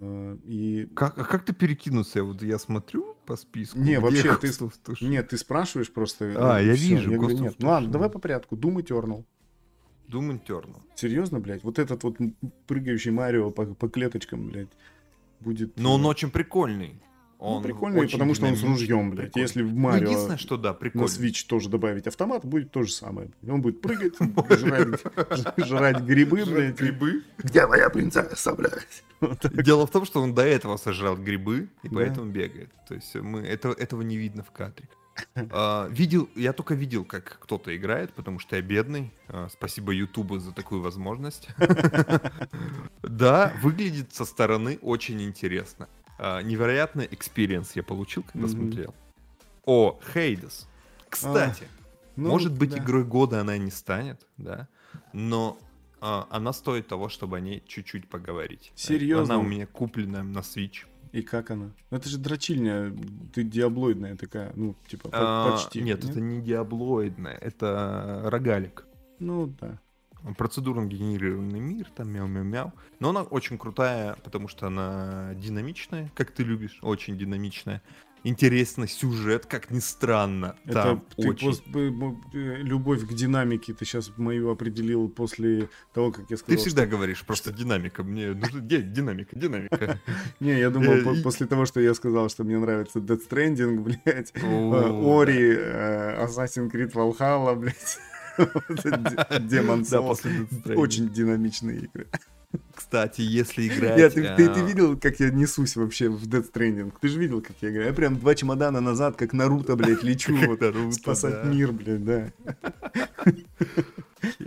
э, 0.00 0.36
и... 0.44 0.86
Как, 0.94 1.18
а 1.18 1.24
как 1.24 1.44
ты 1.44 1.52
перекинуться? 1.52 2.22
Вот 2.22 2.42
я 2.42 2.58
смотрю 2.58 3.16
по 3.26 3.36
списку. 3.36 3.78
Не, 3.78 3.98
вообще, 3.98 4.36
ты-? 4.36 4.52
Нет, 5.00 5.28
ты 5.28 5.36
спрашиваешь 5.36 5.92
просто... 5.92 6.34
А, 6.36 6.60
э, 6.60 6.66
я 6.66 6.74
всё. 6.74 6.96
вижу, 6.96 7.10
Я 7.10 7.18
говорю, 7.18 7.38
нет. 7.38 7.54
Ну 7.58 7.68
ладно, 7.68 7.90
давай 7.90 8.08
по 8.08 8.18
порядку. 8.18 8.56
Doom 8.56 8.76
Eternal. 8.76 9.24
Doom 10.08 10.40
Eternal. 10.40 10.80
Серьезно, 10.94 11.40
блядь? 11.40 11.64
Вот 11.64 11.78
этот 11.78 12.04
вот 12.04 12.18
прыгающий 12.66 13.10
Марио 13.10 13.50
по, 13.50 13.66
по 13.66 13.88
клеточкам, 13.88 14.48
блядь, 14.48 14.70
будет... 15.40 15.78
Но 15.78 15.94
он 15.94 16.04
э, 16.04 16.08
очень 16.08 16.30
прикольный. 16.30 17.00
Ну, 17.38 17.46
Он 17.46 17.62
прикольный, 17.62 18.00
очень 18.00 18.12
потому 18.12 18.34
что 18.34 18.46
он 18.46 18.56
с 18.56 18.62
ружьем, 18.62 19.10
блядь. 19.10 19.32
прикольный. 19.32 19.42
Если 19.42 19.62
в 19.62 19.74
Ну, 19.74 19.80
Марио 19.80 20.06
единственное, 20.08 20.38
что 20.38 20.56
да, 20.56 20.72
на. 20.72 21.04
Switch 21.04 21.46
тоже 21.46 21.68
добавить 21.68 22.06
автомат, 22.06 22.44
будет 22.44 22.70
то 22.70 22.82
же 22.82 22.92
самое. 22.92 23.30
Он 23.46 23.60
будет 23.60 23.80
прыгать, 23.80 24.14
жрать, 25.58 26.00
грибы, 26.00 26.44
блядь. 26.44 26.78
Грибы. 26.78 27.24
Где 27.38 27.66
моя 27.66 27.90
принцесса, 27.90 28.54
блядь? 28.54 29.04
Дело 29.52 29.86
в 29.86 29.90
том, 29.90 30.04
что 30.04 30.22
он 30.22 30.34
до 30.34 30.42
этого 30.42 30.76
сожрал 30.76 31.16
грибы, 31.16 31.68
и 31.82 31.88
поэтому 31.88 32.30
бегает. 32.30 32.70
То 32.88 32.94
есть 32.94 33.14
мы 33.14 33.40
это, 33.40 33.70
этого 33.70 34.02
не 34.02 34.16
видно 34.16 34.42
в 34.42 34.50
кадре. 34.50 34.88
А, 35.50 35.88
видел, 35.88 36.28
я 36.34 36.52
только 36.52 36.74
видел, 36.74 37.04
как 37.04 37.38
кто-то 37.40 37.74
играет, 37.76 38.12
потому 38.12 38.38
что 38.38 38.56
я 38.56 38.62
бедный. 38.62 39.12
А, 39.28 39.48
спасибо 39.50 39.92
Ютубу 39.92 40.38
за 40.38 40.52
такую 40.52 40.80
возможность. 40.82 41.48
Да, 43.02 43.52
выглядит 43.62 44.12
со 44.12 44.24
стороны 44.24 44.78
очень 44.82 45.22
интересно. 45.22 45.88
А, 46.18 46.40
невероятный 46.42 47.08
experience 47.10 47.72
я 47.76 47.82
получил, 47.82 48.22
когда 48.22 48.46
Мгм. 48.46 48.56
смотрел. 48.70 48.94
О, 49.64 49.98
Hades. 50.14 50.66
Кстати, 51.08 51.68
Ну, 52.16 52.28
может 52.30 52.56
быть, 52.56 52.70
да. 52.70 52.78
игрой 52.78 53.04
года 53.04 53.40
она 53.40 53.58
не 53.58 53.70
станет, 53.70 54.26
да, 54.38 54.68
но 55.12 55.58
а, 56.00 56.26
она 56.30 56.52
стоит 56.52 56.86
того, 56.88 57.08
чтобы 57.08 57.36
о 57.36 57.40
ней 57.40 57.62
чуть-чуть 57.66 58.08
поговорить. 58.08 58.72
Серьезно? 58.76 59.34
Она 59.34 59.42
у 59.44 59.46
меня 59.46 59.66
куплена 59.66 60.22
на 60.22 60.38
Switch. 60.40 60.84
И 61.12 61.22
как 61.22 61.50
она? 61.50 61.70
Ну, 61.90 61.96
Это 61.96 62.08
же 62.08 62.18
дрочильня, 62.18 62.94
ты 63.32 63.42
диаблоидная 63.42 64.16
такая, 64.16 64.52
ну, 64.54 64.74
типа, 64.88 65.08
А, 65.12 65.50
почти. 65.50 65.80
Нет, 65.80 66.04
это 66.04 66.20
не 66.20 66.40
диаблоидная, 66.42 67.36
это 67.38 68.22
рогалик. 68.26 68.84
Ну, 69.18 69.46
да. 69.60 69.78
Процедурно 70.36 70.86
генерированный 70.86 71.60
мир, 71.60 71.86
там 71.94 72.10
мяу-мяу-мяу. 72.10 72.72
Но 73.00 73.10
она 73.10 73.22
очень 73.22 73.58
крутая, 73.58 74.16
потому 74.24 74.48
что 74.48 74.66
она 74.66 75.32
динамичная, 75.34 76.10
как 76.14 76.30
ты 76.32 76.42
любишь, 76.42 76.78
очень 76.82 77.16
динамичная. 77.16 77.80
Интересный 78.24 78.88
сюжет, 78.88 79.46
как 79.46 79.70
ни 79.70 79.78
странно. 79.78 80.56
Это 80.64 80.82
Там 80.82 81.04
ты 81.16 81.28
очень... 81.28 81.48
пос- 81.48 81.62
б- 81.70 81.90
б- 81.90 82.16
э, 82.36 82.56
любовь 82.56 83.06
к 83.06 83.12
динамике 83.14 83.72
ты 83.72 83.84
сейчас 83.84 84.10
мою 84.16 84.50
определил 84.50 85.08
после 85.08 85.68
того, 85.94 86.10
как 86.10 86.28
я 86.28 86.36
сказал. 86.36 86.56
Ты 86.56 86.60
всегда 86.60 86.86
говоришь, 86.86 87.24
просто 87.24 87.52
динамика. 87.52 88.02
Мне 88.02 88.32
нужна 88.34 88.60
динамика, 88.60 89.38
динамика. 89.38 89.76
что- 89.76 90.00
Не, 90.40 90.58
я 90.58 90.70
думал, 90.70 90.94
Э, 90.94 91.22
после 91.22 91.46
того, 91.46 91.66
что 91.66 91.78
я 91.78 91.94
сказал, 91.94 92.28
что 92.28 92.42
мне 92.42 92.58
нравится 92.58 92.98
Death 92.98 93.28
Stranding, 93.30 93.78
блядь, 94.04 94.32
Ори, 94.42 95.54
э, 95.56 96.24
Assassin's 96.26 96.68
Creed 96.72 96.94
Valhalla, 96.94 97.54
блядь. 97.60 97.98
Вот 98.38 98.84
это 98.84 98.96
Д- 98.96 99.60
Demon 99.60 99.88
Да, 99.88 99.98
Souls. 99.98 100.08
после 100.08 100.30
Death 100.32 100.62
Stranding. 100.62 100.76
Очень 100.76 101.08
динамичные 101.12 101.80
игры. 101.80 102.06
Кстати, 102.74 103.20
если 103.20 103.66
играть... 103.68 103.98
Я, 103.98 104.10
ты, 104.10 104.22
ты, 104.36 104.48
ты 104.48 104.62
видел, 104.62 104.98
как 104.98 105.18
я 105.20 105.30
несусь 105.30 105.76
вообще 105.76 106.08
в 106.08 106.26
Death 106.26 106.52
Stranding? 106.52 106.92
Ты 107.00 107.08
же 107.08 107.18
видел, 107.18 107.40
как 107.40 107.56
я 107.60 107.70
играю? 107.70 107.88
Я 107.88 107.92
прям 107.92 108.18
два 108.18 108.34
чемодана 108.34 108.80
назад, 108.80 109.16
как 109.16 109.32
Наруто, 109.32 109.76
блядь, 109.76 110.02
лечу 110.02 110.36
вот, 110.36 110.60
спасать 110.94 111.42
да. 111.42 111.44
мир, 111.44 111.72
блядь, 111.72 112.04
да. 112.04 112.32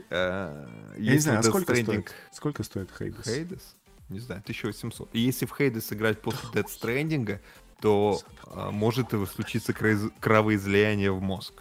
Я 0.97 1.13
не 1.13 1.19
знаю, 1.19 1.39
а 1.39 1.43
сколько 1.43 1.75
стоит? 1.75 2.13
Сколько 2.31 2.63
стоит 2.63 2.89
Хейдес? 2.97 3.25
Хейдес? 3.25 3.75
Не 4.09 4.19
знаю, 4.19 4.41
1800. 4.41 5.09
И 5.13 5.19
если 5.19 5.45
в 5.45 5.53
Хейдес 5.55 5.93
играть 5.93 6.21
после 6.21 6.49
Death 6.53 6.67
Stranding, 6.81 7.39
то 7.79 8.19
а, 8.43 8.71
может 8.71 9.09
случиться 9.31 9.73
кровоизлияние 9.73 11.11
в 11.11 11.21
мозг. 11.21 11.53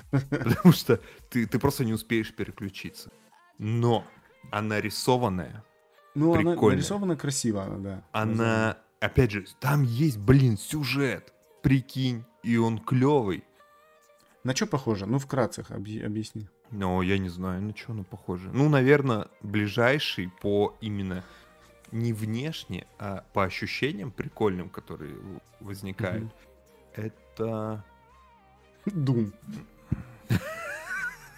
Потому 0.10 0.72
что 0.72 1.00
ты, 1.30 1.46
ты 1.46 1.58
просто 1.58 1.84
не 1.84 1.92
успеешь 1.92 2.34
переключиться. 2.34 3.10
Но 3.58 4.04
она 4.50 4.80
рисованная. 4.80 5.64
Ну, 6.14 6.34
прикольная. 6.34 6.56
она 6.56 6.70
нарисована 6.70 7.16
красиво, 7.16 7.66
да. 7.78 8.04
Она, 8.12 8.78
опять 9.00 9.30
же, 9.30 9.44
там 9.60 9.82
есть, 9.82 10.18
блин, 10.18 10.58
сюжет. 10.58 11.32
Прикинь, 11.62 12.24
и 12.42 12.56
он 12.56 12.78
клевый. 12.78 13.44
На 14.44 14.54
что 14.54 14.66
похоже? 14.66 15.06
Ну, 15.06 15.18
вкратце 15.18 15.64
объясни. 15.70 16.48
Ну, 16.70 17.02
я 17.02 17.18
не 17.18 17.28
знаю, 17.28 17.62
на 17.62 17.76
что 17.76 17.92
оно 17.92 18.02
похоже. 18.02 18.50
Ну, 18.52 18.68
наверное, 18.68 19.28
ближайший 19.42 20.30
по 20.40 20.74
именно 20.80 21.22
не 21.92 22.12
внешне, 22.12 22.86
а 22.98 23.24
по 23.32 23.44
ощущениям 23.44 24.10
прикольным, 24.10 24.68
которые 24.68 25.14
возникают. 25.60 26.24
Угу. 26.24 26.32
Это... 26.94 27.84
Дум. 28.86 29.32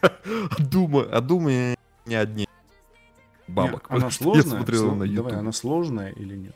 Дума, 0.59 1.03
а 1.11 1.21
Дума 1.21 1.75
не 2.07 2.15
одни 2.15 2.47
бабок. 3.49 3.91
Нет, 3.91 4.03
она 4.03 4.11
сложная? 4.11 4.45
Я 4.45 4.51
смотрел 4.51 4.95
на 4.95 5.05
YouTube. 5.05 5.27
Давай, 5.27 5.41
она 5.41 5.53
сложная 5.53 6.11
или 6.11 6.37
нет? 6.37 6.55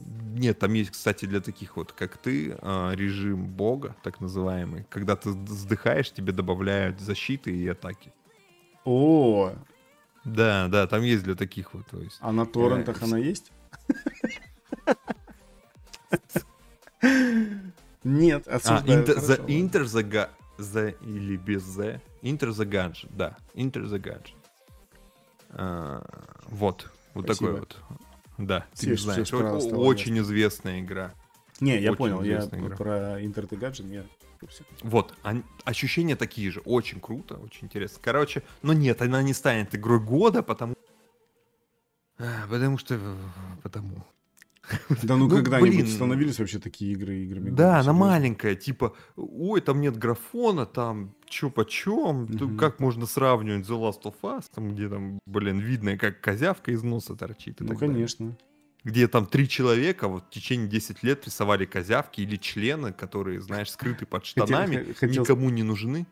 Нет, 0.00 0.58
там 0.58 0.72
есть, 0.72 0.90
кстати, 0.92 1.26
для 1.26 1.40
таких 1.40 1.76
вот, 1.76 1.92
как 1.92 2.16
ты, 2.16 2.56
а, 2.62 2.92
режим 2.92 3.44
бога, 3.46 3.94
так 4.02 4.20
называемый. 4.20 4.86
Когда 4.88 5.14
ты 5.14 5.30
вздыхаешь, 5.30 6.10
тебе 6.10 6.32
добавляют 6.32 7.00
защиты 7.00 7.54
и 7.54 7.68
атаки. 7.68 8.10
О, 8.86 9.52
да, 10.24 10.68
да, 10.68 10.86
там 10.86 11.02
есть 11.02 11.24
для 11.24 11.34
таких 11.34 11.74
вот. 11.74 11.86
То 11.86 11.98
есть, 12.00 12.16
а 12.20 12.32
на 12.32 12.46
торрентах 12.46 13.02
она 13.02 13.18
есть? 13.18 13.52
Нет, 18.04 18.48
осуждаю. 18.48 19.04
А, 19.16 19.20
за 19.20 19.34
Inter 19.34 19.84
the, 19.84 20.28
the 20.60 20.96
или 21.02 21.36
без 21.36 21.78
the. 21.78 22.00
Inter 22.22 22.50
the 22.50 22.64
Gadget, 22.68 23.10
да. 23.16 23.36
Inter 23.54 23.84
the 23.84 23.98
Gadget. 23.98 24.34
А, 25.50 26.04
вот, 26.48 26.90
вот 27.14 27.26
такой 27.26 27.60
вот. 27.60 27.76
Да, 28.38 28.66
ты 28.74 28.90
не 28.90 28.96
знаешь. 28.96 29.32
Очень 29.32 30.18
известная 30.18 30.80
игра. 30.80 31.14
Не, 31.60 31.78
я 31.80 31.92
понял, 31.94 32.22
я 32.22 32.40
про 32.40 33.20
Inter 33.20 33.48
the 33.48 33.58
Gadget, 33.58 34.06
курсе. 34.40 34.64
Вот, 34.82 35.14
ощущения 35.64 36.16
такие 36.16 36.50
же. 36.50 36.60
Очень 36.64 37.00
круто, 37.00 37.34
очень 37.36 37.66
интересно. 37.66 37.98
Короче, 38.02 38.42
но 38.62 38.72
нет, 38.72 39.02
она 39.02 39.22
не 39.22 39.34
станет 39.34 39.74
игрой 39.74 40.00
года, 40.00 40.42
потому... 40.42 40.74
Потому 42.48 42.78
что... 42.78 42.98
Потому... 43.62 44.04
Да 45.02 45.16
ну, 45.16 45.26
ну 45.26 45.36
когда-нибудь 45.36 45.90
становились 45.90 46.38
вообще 46.38 46.58
такие 46.58 46.92
игры 46.92 47.24
играми? 47.24 47.50
Да, 47.50 47.80
она 47.80 47.92
маленькая, 47.92 48.54
типа, 48.54 48.94
ой, 49.16 49.60
там 49.60 49.80
нет 49.80 49.96
графона, 49.96 50.66
там 50.66 51.14
чё 51.26 51.50
почем, 51.50 52.24
угу. 52.24 52.56
как 52.56 52.80
можно 52.80 53.06
сравнивать 53.06 53.66
The 53.66 53.80
Last 53.80 54.02
of 54.02 54.16
Us, 54.22 54.44
там 54.54 54.74
где 54.74 54.88
там, 54.88 55.18
блин, 55.26 55.58
видно, 55.58 55.96
как 55.96 56.20
козявка 56.20 56.72
из 56.72 56.82
носа 56.82 57.16
торчит. 57.16 57.60
ну, 57.60 57.76
конечно. 57.76 58.26
Далее 58.26 58.38
где 58.84 59.08
там 59.08 59.26
три 59.26 59.48
человека 59.48 60.08
вот 60.08 60.24
в 60.26 60.30
течение 60.30 60.68
10 60.68 61.02
лет 61.02 61.26
рисовали 61.26 61.66
козявки 61.66 62.22
или 62.22 62.36
члены, 62.36 62.92
которые, 62.92 63.40
знаешь, 63.40 63.70
скрыты 63.70 64.06
под 64.06 64.24
штанами, 64.24 64.92
хотел, 64.94 65.22
никому 65.22 65.50
не 65.50 65.62
нужны. 65.62 66.06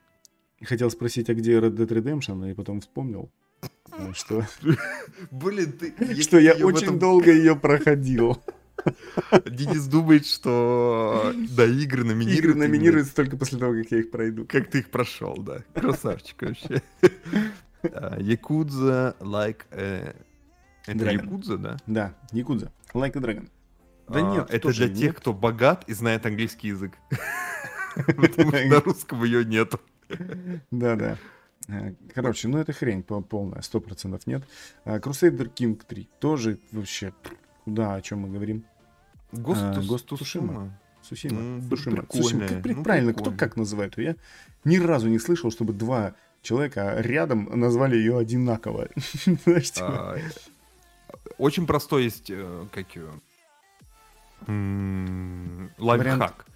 Хотел 0.63 0.91
спросить, 0.91 1.31
а 1.31 1.35
где 1.35 1.59
Red 1.59 1.77
Dead 1.77 1.89
Redemption, 1.89 2.51
и 2.51 2.55
потом 2.55 2.81
вспомнил, 2.81 3.31
что... 4.15 4.45
Блин, 5.31 5.73
ты... 5.73 5.95
Что 6.23 6.39
я 6.39 6.55
очень 6.55 6.99
долго 6.99 7.33
ее 7.33 7.57
проходил. 7.57 8.43
Денис 9.47 9.87
думает, 9.87 10.25
что 10.25 11.35
да, 11.57 11.67
игры 11.67 12.05
номинируют. 12.05 12.39
Игры 12.39 12.55
номинируются 12.55 13.15
только 13.15 13.37
после 13.37 13.59
того, 13.59 13.75
как 13.75 13.91
я 13.91 13.99
их 13.99 14.11
пройду. 14.11 14.47
Как 14.47 14.71
ты 14.71 14.79
их 14.79 14.91
прошел, 14.91 15.37
да. 15.37 15.65
Красавчик 15.75 16.41
вообще. 16.43 16.83
Якудза 18.19 19.17
like 19.21 19.65
это 20.89 21.05
Dragon. 21.05 21.25
Якудза, 21.25 21.59
да? 21.59 21.77
Да, 21.87 22.15
Якудза. 22.33 22.73
Like 22.95 23.17
a 23.17 23.21
Dragon. 23.21 23.49
Да 24.09 24.21
а, 24.21 24.35
нет, 24.35 24.51
это 24.51 24.73
для 24.73 24.89
тех, 24.89 25.17
кто 25.17 25.35
богат 25.35 25.85
и 25.87 25.93
знает 25.93 26.25
английский 26.25 26.69
язык. 26.69 26.93
Потому 28.07 28.53
что 28.53 28.67
на 28.67 28.81
русском 28.81 29.23
ее 29.25 29.45
нету. 29.45 29.81
Да-да. 30.71 31.19
Э, 31.67 31.95
короче, 32.15 32.49
ну 32.49 32.59
это 32.59 32.73
хрень 32.73 33.03
полная, 33.03 33.63
сто 33.63 33.81
процентов 33.81 34.27
нет. 34.27 34.43
А, 34.85 34.99
Crusader 34.99 35.53
King 35.53 35.81
3 35.87 36.09
тоже 36.21 36.59
вообще, 36.73 37.13
куда, 37.65 37.95
о 37.95 38.01
чем 38.01 38.21
мы 38.21 38.31
говорим? 38.31 38.65
Гост 39.33 39.61
Сушима. 40.09 40.79
Сусима. 41.03 41.61
Сушима. 41.69 42.07
Сушима. 42.11 42.49
Как 42.49 42.65
ну, 42.65 42.83
правильно, 42.83 43.13
кто 43.13 43.31
как 43.31 43.57
называет 43.57 43.99
ее? 43.99 44.05
Я 44.05 44.17
ни 44.65 44.79
разу 44.79 45.09
не 45.09 45.19
слышал, 45.19 45.51
чтобы 45.51 45.73
два 45.73 46.15
человека 46.43 46.97
рядом 46.99 47.49
назвали 47.59 47.97
ее 47.97 48.19
одинаково. 48.19 48.89
А, 49.81 50.17
очень 51.39 51.67
простой 51.67 52.05
есть, 52.05 52.31
э, 52.31 52.67
как 52.73 52.87
ее, 52.97 53.11
лайфхак. 55.79 56.47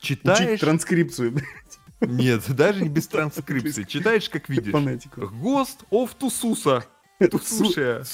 Читаешь... 0.00 0.60
Транскрипцию, 0.60 1.40
Нет, 2.06 2.44
даже 2.54 2.82
не 2.82 2.88
без 2.88 3.06
транскрипции. 3.08 3.84
Читаешь, 3.84 4.28
как 4.28 4.48
видишь. 4.48 4.72
ГОСТ 5.14 5.84
оф 5.90 6.14
Тусуса. 6.14 6.84
Тусушия. 7.18 8.04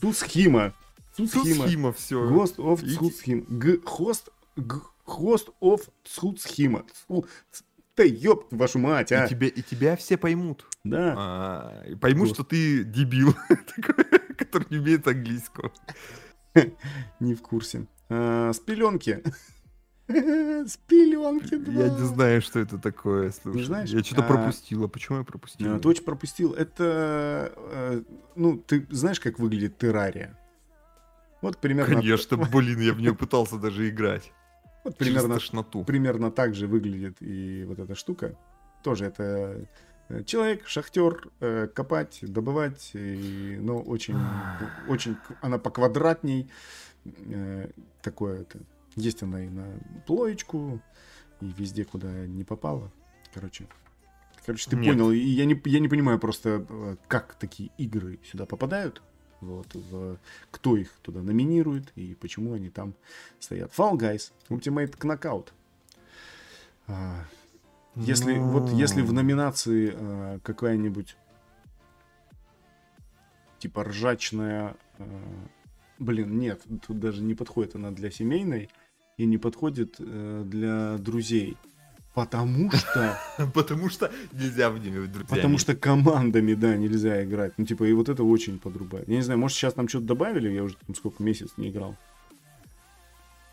Тусхима. 0.00 0.74
Тусхима, 1.16 1.92
все. 1.92 2.28
ГОСТ 2.28 2.58
оф 2.58 2.80
Тусхима. 2.80 3.46
Хост 3.84 4.30
Хост 5.04 5.48
оф 5.60 5.82
Тусхима. 6.02 6.84
Да 7.94 8.04
ёб 8.04 8.46
вашу 8.50 8.78
мать, 8.78 9.12
а. 9.12 9.26
И 9.26 9.28
тебя, 9.28 9.48
и 9.48 9.62
тебя 9.62 9.96
все 9.96 10.16
поймут. 10.16 10.64
Да. 10.82 11.14
А, 11.16 11.84
и 11.86 11.94
поймут, 11.94 12.28
Гост. 12.28 12.34
что 12.36 12.44
ты 12.44 12.84
дебил. 12.84 13.36
который 14.38 14.66
не 14.70 14.78
умеет 14.78 15.06
английского. 15.06 15.72
Не 17.20 17.34
в 17.34 17.42
курсе. 17.42 17.86
А, 18.08 18.52
с 18.52 18.58
пеленки. 18.58 19.22
С 20.66 20.76
пеленки, 20.88 21.54
Я 21.54 21.88
не 21.88 22.06
знаю, 22.06 22.42
что 22.42 22.60
это 22.60 22.78
такое. 22.78 23.30
Слушай. 23.30 23.56
Не 23.56 23.62
знаешь? 23.64 23.90
Я 23.90 24.02
что-то 24.02 24.24
а... 24.24 24.28
пропустила. 24.28 24.88
Почему 24.88 25.18
я 25.18 25.24
пропустил? 25.24 25.74
А, 25.74 25.78
ты 25.78 25.88
очень 25.88 26.04
пропустил. 26.04 26.52
Это, 26.52 27.52
э, 27.56 28.02
ну, 28.34 28.58
ты 28.58 28.86
знаешь, 28.90 29.20
как 29.20 29.38
выглядит 29.38 29.78
террария? 29.78 30.38
Вот 31.40 31.58
примерно... 31.58 31.94
Конечно, 31.94 32.36
блин, 32.52 32.80
я 32.80 32.92
в 32.92 33.00
нее 33.00 33.14
пытался 33.14 33.58
даже 33.58 33.88
играть. 33.88 34.32
Вот 34.84 34.96
примерно, 34.96 35.38
примерно 35.84 36.30
так 36.30 36.54
же 36.54 36.66
выглядит 36.66 37.16
и 37.20 37.64
вот 37.64 37.78
эта 37.78 37.94
штука. 37.94 38.36
Тоже 38.82 39.06
это 39.06 39.66
Э, 40.12 40.22
человек, 40.24 40.66
шахтер, 40.66 41.28
э, 41.40 41.68
копать, 41.68 42.18
добывать, 42.22 42.90
и, 42.94 43.56
ну, 43.60 43.80
очень, 43.80 44.16
очень, 44.88 45.16
она 45.40 45.58
поквадратней, 45.58 46.50
такое 48.02 48.42
это, 48.42 48.58
есть 48.96 49.22
она 49.22 49.44
и 49.44 49.48
на 49.48 49.66
плоечку, 50.06 50.80
и 51.40 51.52
везде, 51.56 51.84
куда 51.84 52.26
не 52.26 52.44
попала, 52.44 52.92
короче, 53.32 53.66
короче, 54.44 54.70
ты 54.70 54.76
Нет. 54.76 54.94
понял, 54.94 55.10
и 55.10 55.18
я 55.18 55.44
не, 55.44 55.60
я 55.64 55.80
не 55.80 55.88
понимаю 55.88 56.18
просто, 56.18 56.98
как 57.08 57.34
такие 57.34 57.70
игры 57.78 58.18
сюда 58.24 58.46
попадают, 58.46 59.02
вот, 59.40 59.74
в, 59.74 60.18
кто 60.50 60.76
их 60.76 60.90
туда 61.02 61.20
номинирует 61.20 61.92
и 61.96 62.14
почему 62.14 62.54
они 62.54 62.70
там 62.70 62.94
стоят. 63.40 63.72
Fall 63.76 63.98
Guys, 63.98 64.32
Ultimate 64.48 64.96
Knockout. 64.98 65.48
А, 66.86 67.24
если, 67.96 68.36
Но... 68.36 68.48
вот, 68.48 68.70
если 68.70 69.02
в 69.02 69.12
номинации 69.12 69.92
э, 69.94 70.38
какая-нибудь 70.42 71.16
типа 73.58 73.84
ржачная... 73.84 74.76
Э, 74.98 75.04
блин, 75.98 76.38
нет, 76.38 76.62
тут 76.86 77.00
даже 77.00 77.22
не 77.22 77.34
подходит 77.34 77.74
она 77.74 77.90
для 77.90 78.10
семейной 78.10 78.70
и 79.22 79.26
не 79.26 79.38
подходит 79.38 79.96
э, 79.98 80.42
для 80.44 80.98
друзей. 80.98 81.56
Потому 82.14 82.70
что... 82.72 83.18
Потому 83.54 83.88
что 83.88 84.10
нельзя 84.32 84.68
в 84.68 84.78
ними 84.78 85.06
друзьями. 85.06 85.28
Потому 85.28 85.58
что 85.58 85.74
командами, 85.76 86.54
да, 86.54 86.76
нельзя 86.76 87.24
играть. 87.24 87.52
Ну, 87.56 87.64
типа, 87.64 87.84
и 87.84 87.92
вот 87.92 88.08
это 88.08 88.24
очень 88.24 88.58
подрубает. 88.58 89.08
Я 89.08 89.16
не 89.16 89.22
знаю, 89.22 89.38
может, 89.38 89.56
сейчас 89.56 89.74
там 89.74 89.88
что-то 89.88 90.06
добавили, 90.06 90.50
я 90.50 90.64
уже 90.64 90.76
там 90.86 90.94
сколько 90.94 91.22
месяц 91.22 91.50
не 91.56 91.70
играл. 91.70 91.96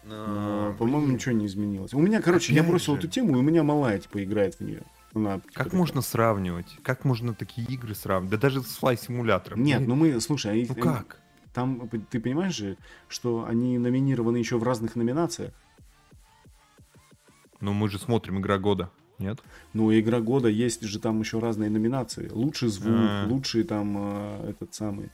Но, 0.04 0.76
по-моему, 0.80 1.14
ничего 1.14 1.36
не 1.36 1.46
изменилось. 1.46 1.94
У 1.94 2.00
меня, 2.00 2.20
короче, 2.20 2.54
я 2.54 2.64
бросил 2.64 2.96
эту 2.96 3.08
тему, 3.08 3.36
и 3.36 3.40
у 3.40 3.44
меня 3.44 3.62
малая, 3.62 4.00
типа, 4.00 4.24
играет 4.24 4.56
в 4.56 4.62
нее. 4.62 4.82
Она, 5.14 5.36
типа, 5.36 5.48
как 5.54 5.66
такая... 5.66 5.78
можно 5.78 6.02
сравнивать? 6.02 6.78
Как 6.82 7.06
можно 7.06 7.36
такие 7.36 7.68
игры 7.68 7.94
сравнивать? 7.94 8.32
Да 8.32 8.38
даже 8.38 8.64
с 8.64 8.78
флай-симулятором. 8.78 9.62
Нет, 9.62 9.88
ну 9.88 9.96
мы, 9.96 10.20
слушай, 10.20 10.64
а 10.64 10.66
ну 10.68 10.76
как? 10.76 11.20
Там, 11.54 11.90
ты 12.10 12.20
понимаешь 12.20 12.56
же, 12.56 12.78
что 13.08 13.46
они 13.46 13.78
номинированы 13.78 14.38
еще 14.38 14.58
в 14.58 14.64
разных 14.64 14.96
номинациях? 14.96 15.54
Ну, 17.60 17.74
мы 17.74 17.90
же 17.90 18.00
смотрим 18.00 18.40
«Игра 18.40 18.58
года», 18.58 18.90
нет? 19.20 19.40
Ну, 19.74 19.92
«Игра 19.92 20.22
года» 20.22 20.48
есть 20.48 20.82
же 20.82 21.00
там 21.00 21.20
еще 21.20 21.40
разные 21.40 21.70
номинации. 21.70 22.30
Лучший 22.30 22.70
звук, 22.70 22.94
А-а-а. 22.96 23.28
лучший 23.28 23.64
там 23.64 23.96
э, 23.98 24.50
этот 24.52 24.74
самый... 24.74 25.10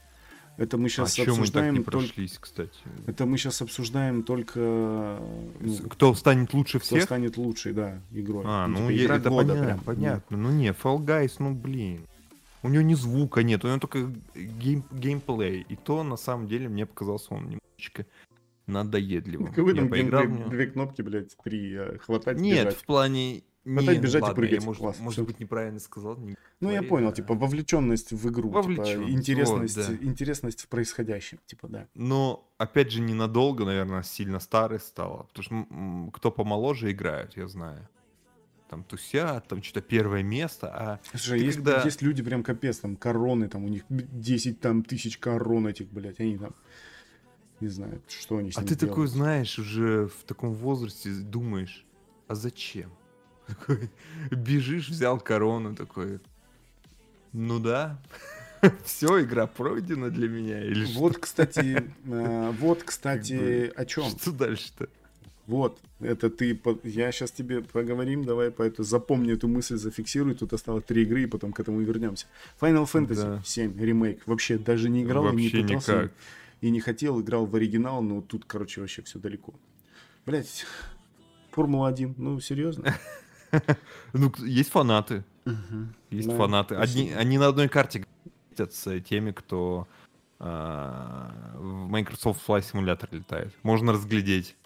Это 0.56 0.78
мы 0.78 0.88
сейчас 0.88 1.18
а 1.18 1.22
обсуждаем 1.22 1.74
мы 1.74 1.82
так 1.82 1.94
не 1.94 1.98
прошлись, 1.98 2.38
кстати. 2.40 2.78
Это 3.06 3.26
мы 3.26 3.36
сейчас 3.36 3.60
обсуждаем 3.60 4.22
только. 4.22 5.20
Ну, 5.60 5.76
кто 5.90 6.14
станет 6.14 6.54
лучше 6.54 6.78
всех? 6.78 7.00
Кто 7.00 7.06
станет 7.06 7.36
лучшей, 7.36 7.74
да, 7.74 8.00
игрой. 8.10 8.44
А, 8.46 8.66
ну, 8.66 8.80
ну 8.80 8.90
типа, 8.90 9.04
игра 9.04 9.16
это 9.16 9.28
года 9.28 9.48
понятно, 9.52 9.66
прям. 9.66 9.80
понятно. 9.80 10.36
Ну 10.38 10.50
не, 10.52 10.68
Fall 10.70 11.04
Guys, 11.04 11.32
ну 11.40 11.54
блин. 11.54 12.06
У 12.66 12.68
него 12.68 12.82
ни 12.82 12.94
звука 12.94 13.44
нет, 13.44 13.64
у 13.64 13.68
него 13.68 13.78
только 13.78 14.12
гейм, 14.34 14.84
геймплей. 14.90 15.64
И 15.68 15.76
то, 15.76 16.02
на 16.02 16.16
самом 16.16 16.48
деле, 16.48 16.68
мне 16.68 16.84
показался 16.84 17.32
он 17.34 17.44
немножечко 17.44 18.06
надоедливым. 18.66 19.52
Какой 19.52 19.72
там 19.74 19.88
поиграл 19.88 20.24
две, 20.24 20.32
мне... 20.32 20.44
две 20.46 20.66
кнопки, 20.66 21.00
блядь, 21.02 21.36
три, 21.44 21.76
а, 21.76 21.96
хватать, 21.98 22.38
Нет, 22.38 22.66
бежать. 22.66 22.76
в 22.76 22.84
плане... 22.84 23.44
Хватать, 23.64 24.00
бежать 24.00 24.22
ладно, 24.22 24.32
и 24.32 24.36
прыгать. 24.36 24.60
Я, 24.60 24.66
может, 24.66 24.82
Класс, 24.82 24.98
может 24.98 25.26
быть, 25.26 25.38
неправильно 25.38 25.78
сказал. 25.78 26.16
Не 26.16 26.36
ну, 26.60 26.70
я 26.72 26.82
понял, 26.82 27.12
типа, 27.12 27.34
вовлеченность 27.34 28.12
в 28.12 28.28
игру, 28.28 28.48
типа, 28.48 28.62
Вовлечен. 28.62 29.06
типа, 29.06 29.10
интересность, 29.10 29.76
вот, 29.76 29.86
да. 29.86 30.04
интересность 30.04 30.62
в 30.62 30.68
происходящем, 30.68 31.38
типа, 31.46 31.68
да. 31.68 31.88
Но, 31.94 32.48
опять 32.58 32.90
же, 32.90 33.00
ненадолго, 33.00 33.64
наверное, 33.64 34.02
сильно 34.02 34.40
старый 34.40 34.80
стало. 34.80 35.28
Потому 35.32 35.42
что 35.42 36.10
кто 36.12 36.32
помоложе 36.32 36.90
играют, 36.90 37.36
я 37.36 37.46
знаю 37.46 37.88
там 38.68 38.84
тусят, 38.84 39.46
там 39.48 39.62
что-то 39.62 39.80
первое 39.80 40.22
место, 40.22 40.68
а... 40.72 41.00
Слушай, 41.10 41.40
есть, 41.40 41.56
когда... 41.56 41.82
есть 41.82 42.02
люди 42.02 42.22
прям 42.22 42.42
капец, 42.42 42.78
там 42.78 42.96
короны, 42.96 43.48
там 43.48 43.64
у 43.64 43.68
них 43.68 43.84
10 43.88 44.60
там 44.60 44.82
тысяч 44.82 45.18
корон 45.18 45.66
этих, 45.66 45.88
блядь, 45.88 46.20
они 46.20 46.38
там 46.38 46.54
не 47.60 47.68
знаю, 47.68 48.02
что 48.08 48.38
они 48.38 48.50
с 48.52 48.58
А 48.58 48.60
ты 48.60 48.68
делают. 48.68 48.80
такой, 48.80 49.06
знаешь, 49.06 49.58
уже 49.58 50.08
в 50.08 50.24
таком 50.24 50.52
возрасте 50.52 51.10
думаешь, 51.10 51.86
а 52.28 52.34
зачем? 52.34 52.90
Такой, 53.46 53.90
бежишь, 54.30 54.88
взял 54.88 55.20
корону, 55.20 55.76
такой, 55.76 56.18
ну 57.32 57.60
да, 57.60 58.02
все, 58.84 59.22
игра 59.22 59.46
пройдена 59.46 60.10
для 60.10 60.28
меня. 60.28 60.64
Или 60.64 60.84
вот, 60.94 61.12
что? 61.12 61.20
кстати, 61.20 61.92
э, 62.04 62.52
вот, 62.58 62.82
кстати, 62.82 63.72
о 63.74 63.84
чем? 63.86 64.10
Что 64.10 64.32
дальше-то? 64.32 64.88
Вот, 65.46 65.78
это 66.00 66.28
ты, 66.28 66.60
я 66.82 67.12
сейчас 67.12 67.30
тебе 67.30 67.62
поговорим, 67.62 68.24
давай, 68.24 68.50
поэтому 68.50 68.84
запомни 68.84 69.32
эту 69.32 69.46
мысль, 69.46 69.76
зафиксируй, 69.76 70.34
тут 70.34 70.52
осталось 70.52 70.84
три 70.84 71.02
игры, 71.02 71.22
и 71.22 71.26
потом 71.26 71.52
к 71.52 71.60
этому 71.60 71.80
и 71.80 71.84
вернемся. 71.84 72.26
Final 72.60 72.84
Fantasy 72.84 73.36
да. 73.36 73.42
7 73.44 73.78
ремейк, 73.80 74.26
вообще 74.26 74.58
даже 74.58 74.88
не 74.88 75.04
играл, 75.04 75.24
вообще 75.24 75.62
не 75.62 75.62
пытался, 75.62 75.92
никак. 75.92 76.12
и 76.62 76.70
не 76.70 76.80
хотел, 76.80 77.20
играл 77.20 77.46
в 77.46 77.54
оригинал, 77.54 78.02
но 78.02 78.22
тут, 78.22 78.44
короче, 78.44 78.80
вообще 78.80 79.02
все 79.02 79.20
далеко. 79.20 79.54
Блять, 80.24 80.66
Формула-1, 81.52 82.14
ну, 82.16 82.40
серьезно? 82.40 82.94
Ну, 84.12 84.32
есть 84.44 84.70
фанаты, 84.70 85.24
есть 86.10 86.30
фанаты, 86.30 86.74
они 86.74 87.38
на 87.38 87.46
одной 87.46 87.68
карте 87.68 88.04
с 88.58 89.00
теми, 89.00 89.30
кто 89.30 89.86
а, 90.38 91.54
в 91.56 91.88
Microsoft 91.88 92.46
Flight 92.46 92.64
Simulator 92.72 93.08
летает. 93.12 93.54
Можно 93.62 93.92
разглядеть. 93.92 94.56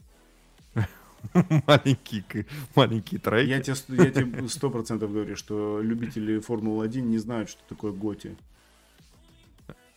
маленькие, 1.67 2.47
маленькие 2.75 3.21
треки. 3.21 3.49
Я 3.49 3.61
тебе, 3.61 4.05
я 4.05 4.11
тебе 4.11 4.49
сто 4.49 4.71
процентов 4.71 5.13
говорю, 5.13 5.37
что 5.37 5.81
любители 5.81 6.39
Формулы-1 6.39 7.01
не 7.01 7.19
знают, 7.19 7.51
что 7.51 7.61
такое 7.69 7.93
Готи. 7.93 8.37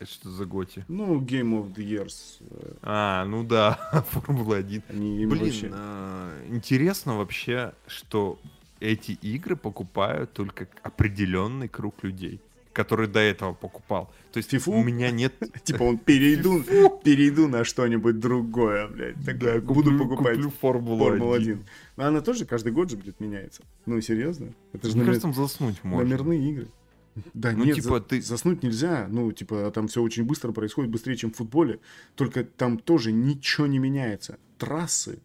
Что 0.02 0.30
за 0.30 0.46
Готи? 0.46 0.84
Ну, 0.90 1.22
Game 1.22 1.54
of 1.54 1.74
the 1.74 1.86
Years. 1.86 2.42
А, 2.82 3.26
ну 3.26 3.44
да, 3.44 3.80
Формула-1. 4.12 4.84
Блин, 4.90 5.30
вообще... 5.30 5.70
а, 5.72 6.46
интересно 6.50 7.18
вообще, 7.18 7.74
что 7.88 8.40
эти 8.80 9.12
игры 9.12 9.56
покупают 9.56 10.34
только 10.34 10.68
определенный 10.84 11.70
круг 11.70 12.04
людей 12.04 12.42
который 12.74 13.08
до 13.08 13.20
этого 13.20 13.54
покупал. 13.54 14.12
То 14.32 14.38
есть 14.38 14.50
Фифу? 14.50 14.72
у 14.72 14.84
меня 14.84 15.12
нет... 15.12 15.34
Типа 15.64 15.84
он 15.84 15.98
перейду, 15.98 16.64
перейду 17.04 17.48
на 17.48 17.64
что-нибудь 17.64 18.20
другое, 18.20 18.88
блядь. 18.88 19.40
Да, 19.40 19.60
буду 19.60 19.98
покупать 19.98 20.40
Формулу-1. 20.60 21.60
Но 21.98 22.06
она 22.06 22.22
тоже 22.22 22.46
каждый 22.46 22.72
год 22.74 22.90
же, 22.90 22.98
блядь, 22.98 23.20
меняется. 23.20 23.64
Ну, 23.86 24.02
серьезно? 24.02 24.54
Это 24.74 24.90
же 24.90 24.96
Мне 24.96 25.06
кажется, 25.06 25.28
там 25.28 25.34
заснуть 25.34 25.84
можно. 25.84 26.04
Номерные 26.04 26.52
игры. 26.52 26.68
Да 27.34 27.52
ну, 27.52 27.64
нет, 27.64 27.76
типа, 27.76 28.00
за, 28.00 28.02
ты... 28.02 28.22
заснуть 28.22 28.64
нельзя. 28.64 29.08
Ну, 29.10 29.32
типа, 29.32 29.72
там 29.72 29.88
все 29.88 30.02
очень 30.02 30.24
быстро 30.24 30.52
происходит, 30.52 30.90
быстрее, 30.90 31.16
чем 31.16 31.32
в 31.32 31.36
футболе. 31.36 31.80
Только 32.16 32.44
там 32.44 32.80
тоже 32.80 33.12
ничего 33.12 33.68
не 33.68 33.78
меняется. 33.78 34.40
Трассы. 34.58 35.20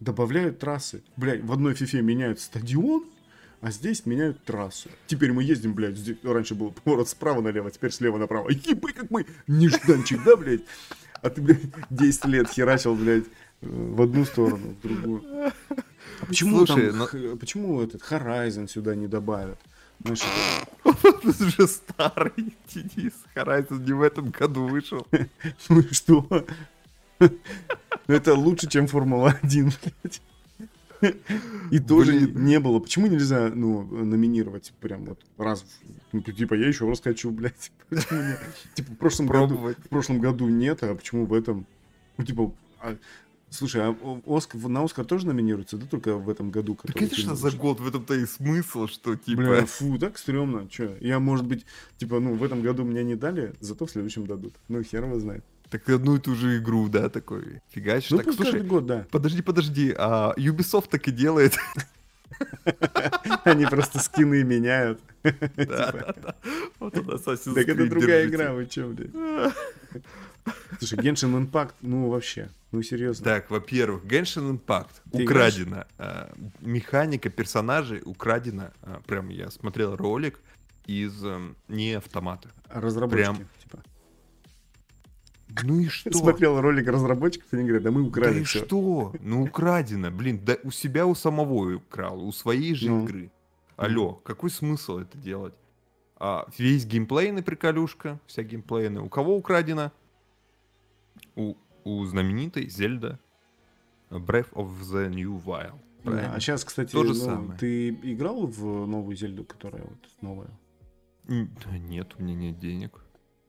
Добавляют 0.00 0.58
трассы. 0.58 1.02
Блядь, 1.16 1.44
в 1.44 1.52
одной 1.52 1.74
фифе 1.74 2.00
меняют 2.02 2.40
стадион, 2.40 3.04
а 3.60 3.70
здесь 3.70 4.06
меняют 4.06 4.42
трассу. 4.44 4.88
Теперь 5.06 5.32
мы 5.32 5.42
ездим, 5.42 5.74
блядь, 5.74 5.96
здесь 5.96 6.16
раньше 6.22 6.54
был 6.54 6.72
поворот 6.72 7.08
справа 7.08 7.40
налево, 7.40 7.70
теперь 7.70 7.92
слева 7.92 8.18
направо. 8.18 8.50
Ебай, 8.50 8.92
как 8.92 9.10
мы 9.10 9.26
нежданчик, 9.46 10.22
да, 10.24 10.36
блядь? 10.36 10.62
А 11.22 11.30
ты, 11.30 11.40
блядь, 11.40 11.62
10 11.90 12.24
лет 12.26 12.48
херачил, 12.48 12.94
блядь, 12.94 13.24
в 13.60 14.02
одну 14.02 14.24
сторону, 14.24 14.76
в 14.76 14.80
другую. 14.82 15.52
А 16.20 16.26
почему 16.26 16.66
Слушай, 16.66 16.90
там, 16.90 16.98
но... 16.98 17.36
почему 17.36 17.82
этот 17.82 18.02
Horizon 18.02 18.68
сюда 18.68 18.94
не 18.94 19.06
добавят? 19.06 19.58
Знаешь, 20.00 20.22
Он 20.84 20.94
уже 21.24 21.66
старый, 21.68 22.56
Денис. 22.72 23.12
Horizon 23.34 23.84
не 23.84 23.92
в 23.92 24.02
этом 24.02 24.30
году 24.30 24.66
вышел. 24.66 25.06
Ну 25.68 25.80
и 25.80 25.92
что? 25.92 26.46
Это 28.06 28.34
лучше, 28.34 28.68
чем 28.68 28.86
Формула-1, 28.86 29.72
блядь. 29.82 30.22
И 31.70 31.78
тоже 31.78 32.20
не 32.20 32.60
было. 32.60 32.78
Почему 32.78 33.06
нельзя, 33.06 33.50
ну, 33.54 33.82
номинировать 33.82 34.72
прям 34.80 35.04
вот 35.04 35.20
раз, 35.36 35.64
ну, 36.12 36.20
типа, 36.20 36.54
я 36.54 36.68
еще 36.68 36.88
раз 36.88 37.00
хочу, 37.00 37.30
блядь. 37.30 37.72
Типа, 38.74 38.92
в 38.92 38.96
прошлом 38.96 39.26
году, 39.26 39.56
в 39.56 39.88
прошлом 39.88 40.20
году 40.20 40.48
нет, 40.48 40.82
а 40.82 40.94
почему 40.94 41.26
в 41.26 41.34
этом? 41.34 41.66
Ну, 42.16 42.24
типа, 42.24 42.52
а, 42.80 42.96
Слушай, 43.48 43.82
а 43.82 43.96
Оскар, 44.26 44.60
на 44.68 44.82
Оскар 44.82 45.04
тоже 45.04 45.26
номинируется, 45.26 45.76
да, 45.76 45.86
только 45.86 46.16
в 46.16 46.28
этом 46.28 46.50
году? 46.50 46.76
Да, 46.82 46.92
конечно, 46.92 47.36
за 47.36 47.52
год, 47.52 47.78
в 47.78 47.86
этом-то 47.86 48.14
и 48.14 48.26
смысл, 48.26 48.88
что, 48.88 49.14
типа... 49.14 49.40
Бля, 49.40 49.66
фу, 49.66 49.98
так 49.98 50.18
стрёмно, 50.18 50.68
чё? 50.68 50.96
Я, 51.00 51.20
может 51.20 51.46
быть, 51.46 51.64
типа, 51.96 52.18
ну, 52.18 52.34
в 52.34 52.42
этом 52.42 52.60
году 52.60 52.84
мне 52.84 53.04
не 53.04 53.14
дали, 53.14 53.54
зато 53.60 53.86
в 53.86 53.90
следующем 53.90 54.26
дадут. 54.26 54.54
Ну, 54.68 54.82
хер 54.82 55.04
его 55.04 55.20
знает. 55.20 55.44
Так 55.70 55.88
одну 55.88 56.16
и 56.16 56.20
ту 56.20 56.34
же 56.34 56.58
игру, 56.58 56.88
да, 56.88 57.08
такой. 57.08 57.60
Фигачишь. 57.70 58.10
Ну, 58.10 58.18
так, 58.18 58.32
слушай, 58.34 58.60
год, 58.60 58.86
да. 58.86 59.06
Подожди, 59.10 59.42
подожди, 59.42 59.94
а 59.96 60.32
Ubisoft 60.36 60.88
так 60.90 61.08
и 61.08 61.10
делает. 61.10 61.56
Они 63.44 63.66
просто 63.66 63.98
скины 63.98 64.44
меняют. 64.44 65.00
Да. 65.56 66.14
Вот 66.78 66.96
он 66.96 67.04
Assassin's 67.10 67.54
Так 67.54 67.68
это 67.68 67.88
другая 67.88 68.28
игра, 68.28 68.52
вы 68.52 68.66
чё, 68.66 68.88
блядь? 68.88 69.10
Слушай, 70.78 70.98
Genshin 71.00 71.34
Impact, 71.34 71.74
ну 71.80 72.08
вообще, 72.08 72.48
ну 72.70 72.82
серьезно. 72.82 73.24
Так, 73.24 73.50
во-первых, 73.50 74.04
Genshin 74.04 74.56
Impact 74.56 74.90
украдена. 75.10 75.86
А, 75.98 76.32
механика 76.60 77.28
персонажей 77.30 78.02
украдена. 78.04 78.72
А, 78.82 79.00
прям 79.06 79.28
я 79.30 79.50
смотрел 79.50 79.96
ролик 79.96 80.38
из 80.86 81.24
эм, 81.24 81.56
не 81.66 81.94
автомата. 81.94 82.50
Разработчики, 82.68 83.24
Прям, 83.24 83.36
типа. 83.38 83.48
Ну 85.62 85.80
и 85.80 85.88
что? 85.88 86.12
Смотрел 86.12 86.60
ролик 86.60 86.88
разработчиков, 86.88 87.52
они 87.52 87.64
говорят, 87.64 87.82
да 87.84 87.90
мы 87.90 88.02
украли 88.02 88.34
Да 88.34 88.40
и 88.40 88.44
все. 88.44 88.64
что? 88.64 89.12
Ну 89.20 89.42
украдено, 89.44 90.10
блин, 90.10 90.40
да 90.44 90.56
у 90.62 90.70
себя 90.70 91.06
у 91.06 91.14
самого 91.14 91.76
украл, 91.76 92.26
у 92.26 92.32
своей 92.32 92.74
же 92.74 92.90
ну. 92.90 93.04
игры. 93.04 93.30
Алло, 93.76 94.14
какой 94.24 94.50
смысл 94.50 94.98
это 94.98 95.18
делать? 95.18 95.54
А, 96.18 96.46
весь 96.56 96.86
геймплейный 96.86 97.42
приколюшка, 97.42 98.18
вся 98.26 98.42
геймплейная. 98.42 99.02
У 99.02 99.08
кого 99.08 99.36
украдена? 99.36 99.92
У, 101.34 101.54
у 101.84 102.04
знаменитой 102.06 102.68
Зельда 102.68 103.18
Breath 104.10 104.52
of 104.52 104.70
the 104.80 105.08
New 105.08 105.42
Wild. 105.44 105.78
Да, 106.04 106.32
а 106.34 106.40
сейчас, 106.40 106.64
кстати, 106.64 106.92
То 106.92 107.04
же 107.04 107.14
ну, 107.14 107.24
самое. 107.24 107.58
ты 107.58 107.90
играл 107.90 108.46
в 108.46 108.86
новую 108.86 109.16
Зельду, 109.16 109.44
которая 109.44 109.82
вот 109.82 110.08
новая? 110.20 110.50
Нет, 111.26 112.14
у 112.18 112.22
меня 112.22 112.34
нет 112.34 112.58
денег. 112.58 113.00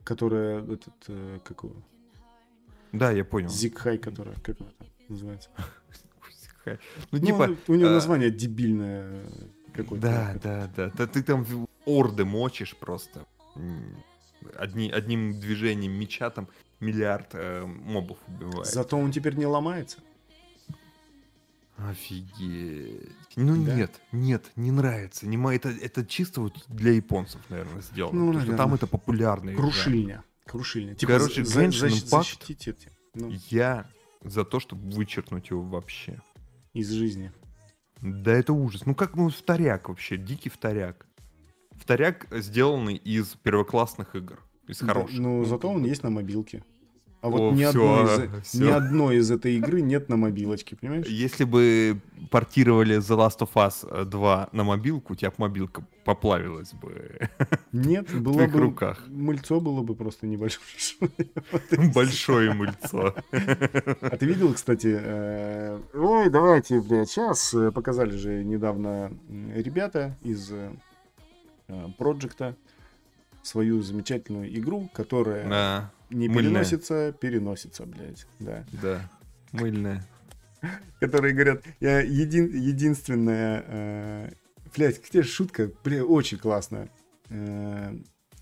Которая 0.03 0.63
этот, 0.63 0.95
э, 1.07 1.39
какую? 1.43 1.83
Да, 2.91 3.11
я 3.11 3.25
понял. 3.25 3.49
Зигхай, 3.49 3.97
которая, 3.97 4.35
как 4.35 4.59
она 4.59 4.69
называется? 5.09 5.49
Ну, 6.65 6.77
ну, 7.11 7.19
типа... 7.19 7.55
У 7.67 7.75
нее 7.75 7.87
а, 7.87 7.91
название 7.91 8.29
дебильное 8.29 9.25
какое-то. 9.73 10.05
Да, 10.05 10.35
да, 10.43 10.69
да. 10.75 10.91
Да 10.93 11.07
ты 11.07 11.23
там 11.23 11.45
орды 11.85 12.25
мочишь 12.25 12.75
просто. 12.75 13.25
Одни, 14.57 14.91
одним 14.91 15.39
движением 15.39 15.93
меча 15.93 16.29
там 16.29 16.49
миллиард 16.79 17.29
э, 17.33 17.65
мобов 17.65 18.17
убивает. 18.27 18.67
Зато 18.67 18.97
он 18.97 19.11
теперь 19.11 19.35
не 19.35 19.45
ломается. 19.45 19.99
Офигеть. 21.77 23.11
Ну 23.35 23.63
да? 23.63 23.75
нет, 23.75 24.01
нет, 24.11 24.51
не 24.55 24.71
нравится. 24.71 25.27
Не, 25.27 25.37
это, 25.55 25.69
это 25.69 26.05
чисто 26.05 26.41
вот 26.41 26.65
для 26.67 26.91
японцев, 26.91 27.39
наверное, 27.49 27.81
сделано. 27.81 28.19
Ну, 28.19 28.25
наверное. 28.27 28.55
Что 28.55 28.57
там 28.57 28.73
это 28.73 28.87
популярно. 28.87 29.53
Крушильня. 29.53 30.23
Крушильня. 30.47 30.95
Типа, 30.95 31.13
Короче, 31.13 31.43
за- 31.45 31.65
Impact- 31.65 32.05
защитить 32.05 32.67
эти, 32.67 32.89
ну, 33.13 33.31
Я 33.49 33.87
за 34.23 34.43
то, 34.45 34.59
чтобы 34.59 34.89
вычеркнуть 34.91 35.49
его 35.49 35.61
вообще. 35.61 36.21
из 36.73 36.89
жизни. 36.91 37.31
Да 38.01 38.31
это 38.31 38.53
ужас. 38.53 38.85
Ну 38.85 38.93
как, 38.95 39.15
ну 39.15 39.29
вторяк 39.29 39.89
вообще, 39.89 40.17
дикий 40.17 40.49
вторяк. 40.49 41.05
Вторяк 41.71 42.27
сделанный 42.31 42.95
из 42.95 43.35
первоклассных 43.35 44.15
игр, 44.15 44.39
из 44.67 44.79
Да, 44.79 44.87
хороших. 44.93 45.19
ну, 45.19 45.43
зато 45.45 45.69
он 45.69 45.83
есть 45.85 46.03
на 46.03 46.09
мобилке. 46.09 46.63
А 47.21 47.29
вот 47.29 47.41
О, 47.41 47.51
ни, 47.51 47.65
всё, 47.65 47.99
одной 47.99 48.25
из, 48.25 48.43
всё. 48.43 48.63
ни 48.63 48.69
одной 48.69 49.17
из 49.17 49.31
этой 49.31 49.55
игры 49.55 49.81
нет 49.81 50.07
на 50.07 50.17
мобилочке, 50.17 50.75
понимаешь? 50.75 51.07
Если 51.07 51.45
бы 51.45 51.99
портировали 52.29 52.97
The 52.97 53.17
Last 53.17 53.39
of 53.39 53.49
Us 53.55 54.05
2 54.05 54.49
на 54.51 54.63
мобилку, 54.63 55.13
у 55.13 55.15
тебя 55.15 55.33
мобилка 55.37 55.83
поплавилась 56.05 56.73
бы 56.73 57.29
Нет, 57.71 58.13
было 58.21 58.45
бы... 58.45 58.59
руках. 58.59 59.03
Мыльцо 59.07 59.59
было 59.59 59.81
бы 59.81 59.95
просто 59.95 60.27
небольшое. 60.27 61.11
Большое 61.93 62.53
мыльцо. 62.53 63.15
А 63.31 64.17
ты 64.17 64.25
видел, 64.25 64.53
кстати, 64.53 64.95
э, 64.99 65.79
ой, 65.95 66.29
давайте, 66.29 66.79
блядь, 66.81 67.09
сейчас 67.09 67.55
показали 67.73 68.11
же 68.11 68.43
недавно 68.43 69.11
ребята 69.55 70.17
из 70.21 70.51
э, 70.51 70.71
Проджекта 71.97 72.55
свою 73.41 73.81
замечательную 73.81 74.53
игру, 74.57 74.89
которая 74.93 75.49
Да, 75.49 75.91
не 76.09 76.27
мыльная. 76.27 76.43
переносится, 76.43 77.11
переносится, 77.13 77.85
блядь, 77.85 78.25
да. 78.39 78.65
да. 78.81 79.09
Мыльная. 79.51 80.05
Которые 80.99 81.33
говорят, 81.33 81.63
я 81.79 82.01
един, 82.01 82.47
единственная, 82.47 83.63
э, 83.67 84.31
блядь, 84.75 85.01
где 85.07 85.23
шутка, 85.23 85.71
бля, 85.83 86.03
очень 86.03 86.37
классная. 86.37 86.89
Э, 87.29 87.93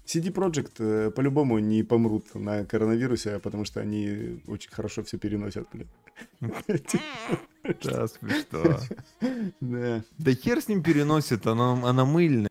CD 0.06 0.32
Projekt 0.32 0.76
э, 0.80 1.12
по-любому 1.12 1.60
не 1.60 1.84
помрут 1.84 2.34
на 2.36 2.66
коронавирусе, 2.66 3.40
потому 3.40 3.66
что 3.66 3.82
они 3.82 4.42
очень 4.48 4.72
хорошо 4.72 5.04
все 5.04 5.18
переносят, 5.18 5.68
блядь. 5.74 5.88
Да, 7.84 8.08
смешно. 8.08 8.80
Да. 9.60 10.04
Да 10.20 10.34
хер 10.34 10.62
с 10.62 10.68
ним 10.68 10.84
переносит, 10.84 11.48
она, 11.48 11.74
она 11.90 12.06
мыльная. 12.06 12.50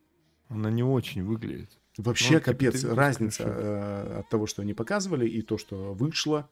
Она 0.48 0.70
не 0.70 0.82
очень 0.82 1.22
выглядит. 1.22 1.70
Вообще 1.96 2.34
Ну, 2.34 2.40
капец, 2.40 2.80
ты 2.80 2.94
разница 2.94 3.44
э, 3.44 4.18
от 4.20 4.28
того, 4.28 4.46
что 4.46 4.62
они 4.62 4.74
показывали, 4.74 5.28
и 5.28 5.42
то, 5.42 5.58
что 5.58 5.94
вышло. 5.94 6.48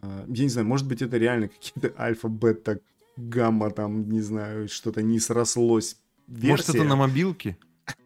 Э, 0.00 0.24
я 0.28 0.44
не 0.44 0.48
знаю, 0.48 0.66
может 0.66 0.86
быть, 0.88 1.02
это 1.02 1.18
реально 1.18 1.48
какие-то 1.48 1.92
альфа, 2.02 2.28
бета, 2.28 2.80
гамма, 3.16 3.70
там, 3.70 4.08
не 4.08 4.22
знаю, 4.22 4.68
что-то 4.68 5.02
не 5.02 5.18
срослось. 5.18 5.96
Может, 6.26 6.68
это 6.68 6.78
Версия. 6.78 6.88
на 6.88 6.96
мобилке? 6.96 7.58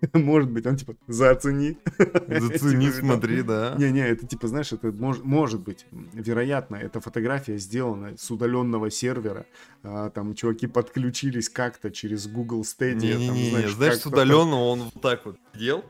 Может 0.13 0.51
быть, 0.51 0.67
он 0.67 0.77
типа, 0.77 0.97
зацени. 1.07 1.79
Зацени, 1.99 2.87
Типа, 2.87 2.99
смотри, 2.99 3.43
да. 3.43 3.75
Не-не, 3.79 4.07
это 4.09 4.27
типа, 4.27 4.49
знаешь, 4.49 4.73
это 4.73 4.89
мож- 4.89 5.21
может 5.23 5.61
быть, 5.61 5.87
вероятно, 5.93 6.77
эта 6.77 7.01
фотография 7.01 7.59
сделана 7.59 8.17
с 8.17 8.31
удаленного 8.31 8.91
сервера. 8.91 9.47
А, 9.83 10.11
там 10.11 10.35
чуваки 10.35 10.67
подключились 10.67 11.49
как-то 11.49 11.91
через 11.91 12.27
Google 12.27 12.63
Stadia. 12.63 12.95
Не-не-не, 12.95 13.69
знаешь, 13.69 14.01
с 14.01 14.07
удаленного 14.07 14.65
он 14.65 14.81
вот 14.85 15.03
так 15.03 15.27
вот 15.27 15.37
сидел. 15.53 15.85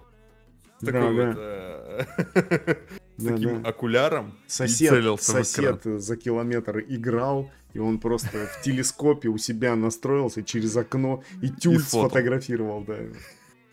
С 0.85 0.86
такой 0.86 1.16
да. 1.16 1.27
вот, 1.27 1.36
э, 1.39 2.77
с 3.16 3.24
Да, 3.24 3.32
таким 3.32 3.62
да. 3.62 3.69
окуляром. 3.69 4.28
и 4.47 4.51
Сосед, 4.51 4.90
целился 4.90 5.32
в 5.32 5.35
экран. 5.35 5.44
сосед 5.44 6.01
за 6.01 6.16
километр 6.16 6.78
играл, 6.81 7.51
и 7.73 7.78
он 7.78 7.98
просто 7.98 8.47
в 8.47 8.62
телескопе 8.62 9.28
у 9.28 9.39
себя 9.39 9.74
настроился 9.77 10.43
через 10.43 10.77
окно 10.77 11.23
и 11.43 11.48
тюль 11.48 11.78
сфотал. 11.81 12.09
сфотографировал, 12.11 12.85
да. 12.85 12.98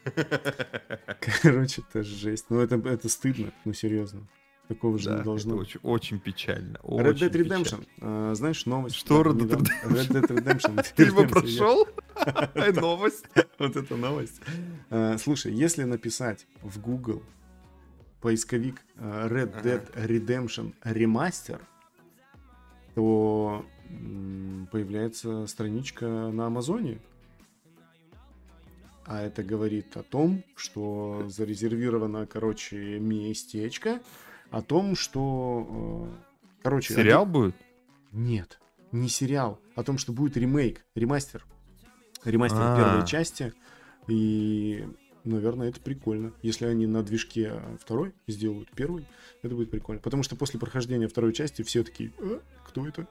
Короче, 1.41 1.83
это 1.89 2.03
жесть. 2.03 2.45
Ну, 2.49 2.59
это, 2.59 2.75
это 2.75 3.07
стыдно, 3.09 3.51
ну, 3.65 3.73
серьезно. 3.73 4.27
Такого 4.71 4.97
же 4.97 5.09
Да, 5.09 5.11
не 5.11 5.15
это 5.17 5.25
должно. 5.25 5.55
очень, 5.57 5.79
очень 5.83 6.19
печально. 6.21 6.77
Red 6.83 7.15
Dead 7.15 7.29
Redemption. 7.29 7.63
печально. 7.63 7.85
А, 7.99 8.33
знаешь, 8.35 8.65
новость. 8.65 8.95
Что 8.95 9.21
Red 9.21 9.33
Dead 9.33 9.43
недавно. 9.43 9.67
Red 9.83 10.07
Dead 10.07 10.27
Redemption. 10.29 10.85
Ты 10.95 11.03
его 11.03 11.25
прошел? 11.27 11.87
Новость. 12.81 13.25
Вот 13.59 13.75
это 13.75 13.97
новость. 13.97 14.39
А, 14.89 15.17
Слушай, 15.17 15.51
если 15.53 15.83
написать 15.83 16.47
в 16.61 16.79
Google 16.79 17.21
поисковик 18.21 18.81
а, 18.95 19.27
Red 19.27 19.61
Dead 19.61 19.93
Redemption 20.07 20.73
Remaster, 20.85 21.59
то 22.95 23.65
появляется 24.71 25.47
страничка 25.47 26.05
на 26.07 26.45
Амазоне. 26.47 26.99
А 29.05 29.21
это 29.21 29.43
говорит 29.43 29.97
о 29.97 30.03
том, 30.03 30.45
что 30.55 31.25
зарезервировано, 31.27 32.25
короче, 32.25 32.99
местечко, 32.99 33.99
о 34.51 34.61
том, 34.61 34.95
что... 34.95 36.07
э, 36.09 36.61
Короче, 36.63 36.93
Сериал 36.93 37.25
будет? 37.25 37.55
нет, 38.11 38.59
не 38.91 39.07
сериал. 39.09 39.59
О 39.75 39.83
том, 39.83 39.97
что 39.97 40.11
будет 40.13 40.35
ремейк, 40.37 40.85
ремастер. 40.95 41.45
Ремастер 42.25 42.59
А. 42.61 42.75
первой 42.77 43.07
части. 43.07 43.53
И, 44.07 44.85
наверное, 45.23 45.69
это 45.69 45.79
прикольно. 45.79 46.33
Если 46.41 46.65
они 46.65 46.85
на 46.87 47.01
движке 47.03 47.53
второй 47.79 48.13
сделают 48.27 48.69
первый, 48.75 49.05
это 49.41 49.55
будет 49.55 49.71
прикольно. 49.71 50.01
Потому 50.01 50.23
что 50.23 50.35
после 50.35 50.59
прохождения 50.59 51.07
второй 51.07 51.33
части 51.33 51.61
все 51.61 51.83
такие, 51.83 52.11
«А, 52.19 52.41
кто 52.67 52.85
это? 52.85 53.07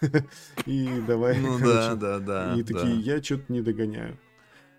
И 0.66 1.00
давай, 1.06 1.38
Ну 1.40 1.58
да, 1.58 1.94
да, 1.94 2.18
да. 2.18 2.54
И 2.56 2.62
такие, 2.62 2.98
я 3.00 3.22
что-то 3.22 3.52
не 3.52 3.62
догоняю. 3.62 4.18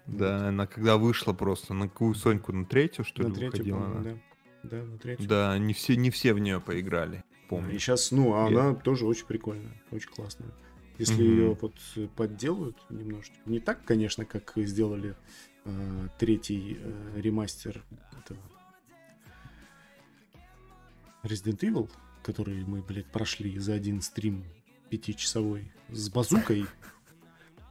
Да, 0.06 0.50
она 0.50 0.68
когда 0.68 0.98
вышла 0.98 1.34
просто, 1.34 1.74
на 1.74 1.88
какую 1.88 2.14
Соньку, 2.14 2.52
на 2.52 2.66
третью, 2.66 3.06
что 3.06 3.24
На 3.24 3.28
ли, 3.28 3.34
третью, 3.34 3.52
выходила 3.52 3.86
она? 3.86 4.18
Да. 4.64 4.84
На 4.84 4.98
третью. 4.98 5.28
Да, 5.28 5.58
не 5.58 5.74
все, 5.74 5.96
не 5.96 6.10
все 6.10 6.34
в 6.34 6.40
нее 6.40 6.60
поиграли, 6.60 7.18
И 7.46 7.50
помню. 7.50 7.80
сейчас, 7.80 8.12
ну, 8.12 8.34
а 8.34 8.48
она 8.48 8.74
тоже 8.74 9.06
очень 9.06 9.26
прикольная, 9.26 9.74
очень 9.92 10.10
классная. 10.10 10.50
Если 11.00 11.16
Мгм. 11.24 11.24
ее 11.24 11.58
вот 11.60 11.76
э, 11.96 12.08
подделают 12.16 12.78
немножечко. 12.90 13.36
Не 13.46 13.60
так, 13.60 13.84
конечно, 13.84 14.26
как 14.26 14.54
сделали 14.56 15.16
э, 15.66 16.08
третий 16.20 16.78
э, 16.80 17.20
ремастер 17.22 17.84
этого 18.20 18.40
Resident 21.24 21.60
Evil, 21.62 21.90
который 22.22 22.64
мы, 22.66 22.82
блядь, 22.82 23.06
прошли 23.08 23.58
за 23.58 23.74
один 23.74 24.02
стрим 24.02 24.44
пятичасовой 24.90 25.72
с 25.90 26.10
базукой. 26.10 26.66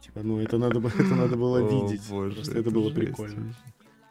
Типа, 0.01 0.21
ну, 0.23 0.39
это 0.39 0.57
надо, 0.57 0.79
это 0.85 1.15
надо 1.15 1.37
было 1.37 1.59
видеть. 1.87 2.05
Просто 2.07 2.59
это 2.59 2.71
было 2.71 2.91
прикольно. 2.93 3.55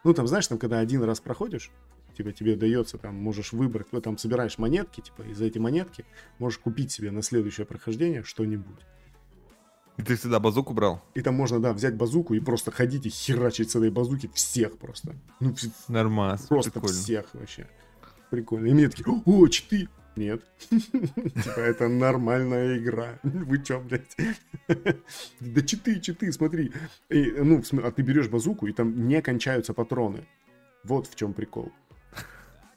Ну, 0.04 0.14
там, 0.14 0.26
знаешь, 0.26 0.46
там, 0.46 0.58
когда 0.58 0.78
один 0.78 1.02
раз 1.02 1.20
проходишь, 1.20 1.70
типа, 2.14 2.32
тебе 2.32 2.56
дается, 2.56 2.98
там, 2.98 3.14
можешь 3.14 3.52
выбрать, 3.52 3.88
ну, 3.92 4.00
там, 4.00 4.18
собираешь 4.18 4.58
монетки, 4.58 5.00
типа, 5.00 5.22
и 5.22 5.34
за 5.34 5.46
эти 5.46 5.58
монетки 5.58 6.04
можешь 6.38 6.58
купить 6.58 6.92
себе 6.92 7.10
на 7.10 7.22
следующее 7.22 7.66
прохождение 7.66 8.22
что-нибудь. 8.22 8.80
И 9.98 10.02
ты 10.02 10.16
всегда 10.16 10.40
базуку 10.40 10.72
брал? 10.72 11.02
И 11.14 11.20
там 11.20 11.34
можно, 11.34 11.60
да, 11.60 11.72
взять 11.72 11.96
базуку 11.96 12.34
и 12.34 12.40
просто 12.40 12.70
ходить 12.70 13.06
и 13.06 13.10
херачить 13.10 13.70
с 13.70 13.76
этой 13.76 13.90
базуки 13.90 14.30
всех 14.32 14.78
просто. 14.78 15.14
Ну, 15.40 15.54
Нормас, 15.88 16.46
просто 16.46 16.70
прикольно. 16.70 16.96
всех 16.96 17.34
вообще. 17.34 17.68
Прикольно. 18.30 18.66
И 18.66 18.72
мне 18.72 18.88
такие, 18.88 19.06
о, 19.26 19.48
читы! 19.48 19.88
Нет. 20.16 20.42
Типа, 20.70 21.60
это 21.60 21.88
нормальная 21.88 22.78
игра. 22.78 23.18
Вы 23.22 23.62
чё, 23.62 23.80
блядь? 23.80 24.16
Да 25.40 25.62
читы, 25.62 26.00
читы, 26.00 26.32
смотри. 26.32 26.72
Ну, 27.08 27.62
а 27.82 27.90
ты 27.90 28.02
берешь 28.02 28.28
базуку, 28.28 28.66
и 28.66 28.72
там 28.72 29.06
не 29.08 29.22
кончаются 29.22 29.72
патроны. 29.72 30.26
Вот 30.84 31.06
в 31.06 31.14
чем 31.14 31.32
прикол. 31.32 31.72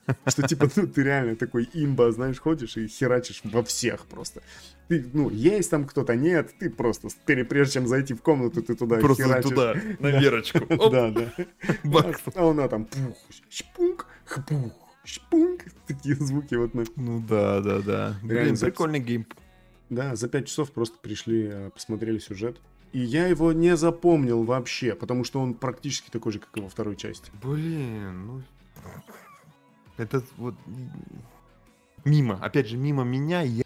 Что 0.27 0.47
типа, 0.47 0.69
ну, 0.75 0.87
ты 0.87 1.03
реально 1.03 1.35
такой 1.35 1.69
имба, 1.73 2.11
знаешь, 2.11 2.39
ходишь 2.39 2.77
и 2.77 2.87
херачишь 2.87 3.41
во 3.43 3.63
всех 3.63 4.05
просто. 4.05 4.41
Ты, 4.87 5.05
ну, 5.13 5.29
есть 5.29 5.71
там 5.71 5.85
кто-то, 5.85 6.15
нет, 6.15 6.53
ты 6.59 6.69
просто, 6.69 7.07
прежде 7.25 7.73
чем 7.73 7.87
зайти 7.87 8.13
в 8.13 8.21
комнату, 8.21 8.61
ты 8.61 8.75
туда 8.75 8.97
Просто 8.97 9.23
херачишь. 9.23 9.49
туда, 9.49 9.75
на 9.99 10.19
Верочку. 10.19 10.59
Да, 10.91 11.09
да. 11.09 11.33
бах. 11.83 12.19
А 12.35 12.49
она 12.49 12.67
там 12.67 12.85
пух, 12.85 13.17
шпунг, 13.49 14.05
хпух, 14.25 14.73
шпунг. 15.03 15.65
Такие 15.87 16.15
звуки 16.15 16.55
вот 16.55 16.73
мы. 16.73 16.85
Ну 16.95 17.23
да, 17.27 17.61
да, 17.61 17.79
да. 17.79 18.15
Блин, 18.21 18.57
прикольный 18.57 18.99
гейм. 18.99 19.25
Да, 19.89 20.15
за 20.15 20.27
пять 20.27 20.47
часов 20.47 20.71
просто 20.71 20.97
пришли, 20.99 21.47
э, 21.51 21.69
посмотрели 21.71 22.17
сюжет. 22.17 22.59
И 22.91 22.99
я 22.99 23.27
его 23.27 23.51
не 23.53 23.75
запомнил 23.75 24.43
вообще, 24.43 24.95
потому 24.95 25.23
что 25.23 25.41
он 25.41 25.53
практически 25.53 26.09
такой 26.09 26.31
же, 26.31 26.39
как 26.39 26.55
и 26.57 26.61
во 26.61 26.69
второй 26.69 26.95
части. 26.95 27.29
Блин, 27.43 28.25
ну... 28.25 28.41
Это 29.97 30.23
вот... 30.37 30.55
Мимо, 32.03 32.35
опять 32.35 32.67
же, 32.67 32.77
мимо 32.77 33.03
меня 33.03 33.41
я 33.41 33.63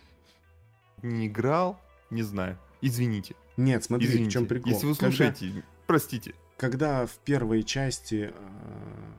не 1.02 1.28
играл, 1.28 1.80
не 2.10 2.24
знаю. 2.24 2.58
Извините. 2.82 3.36
Нет, 3.58 3.84
смотри, 3.84 4.08
Извините. 4.08 4.30
в 4.30 4.34
чем 4.34 4.46
прикол. 4.46 4.72
Если 4.72 4.86
вы 4.86 4.96
Когда- 4.96 5.08
слушаете, 5.16 5.64
простите. 5.88 6.34
когда 6.58 7.06
в 7.06 7.18
первой 7.26 7.64
части 7.64 8.32
э, 8.34 9.12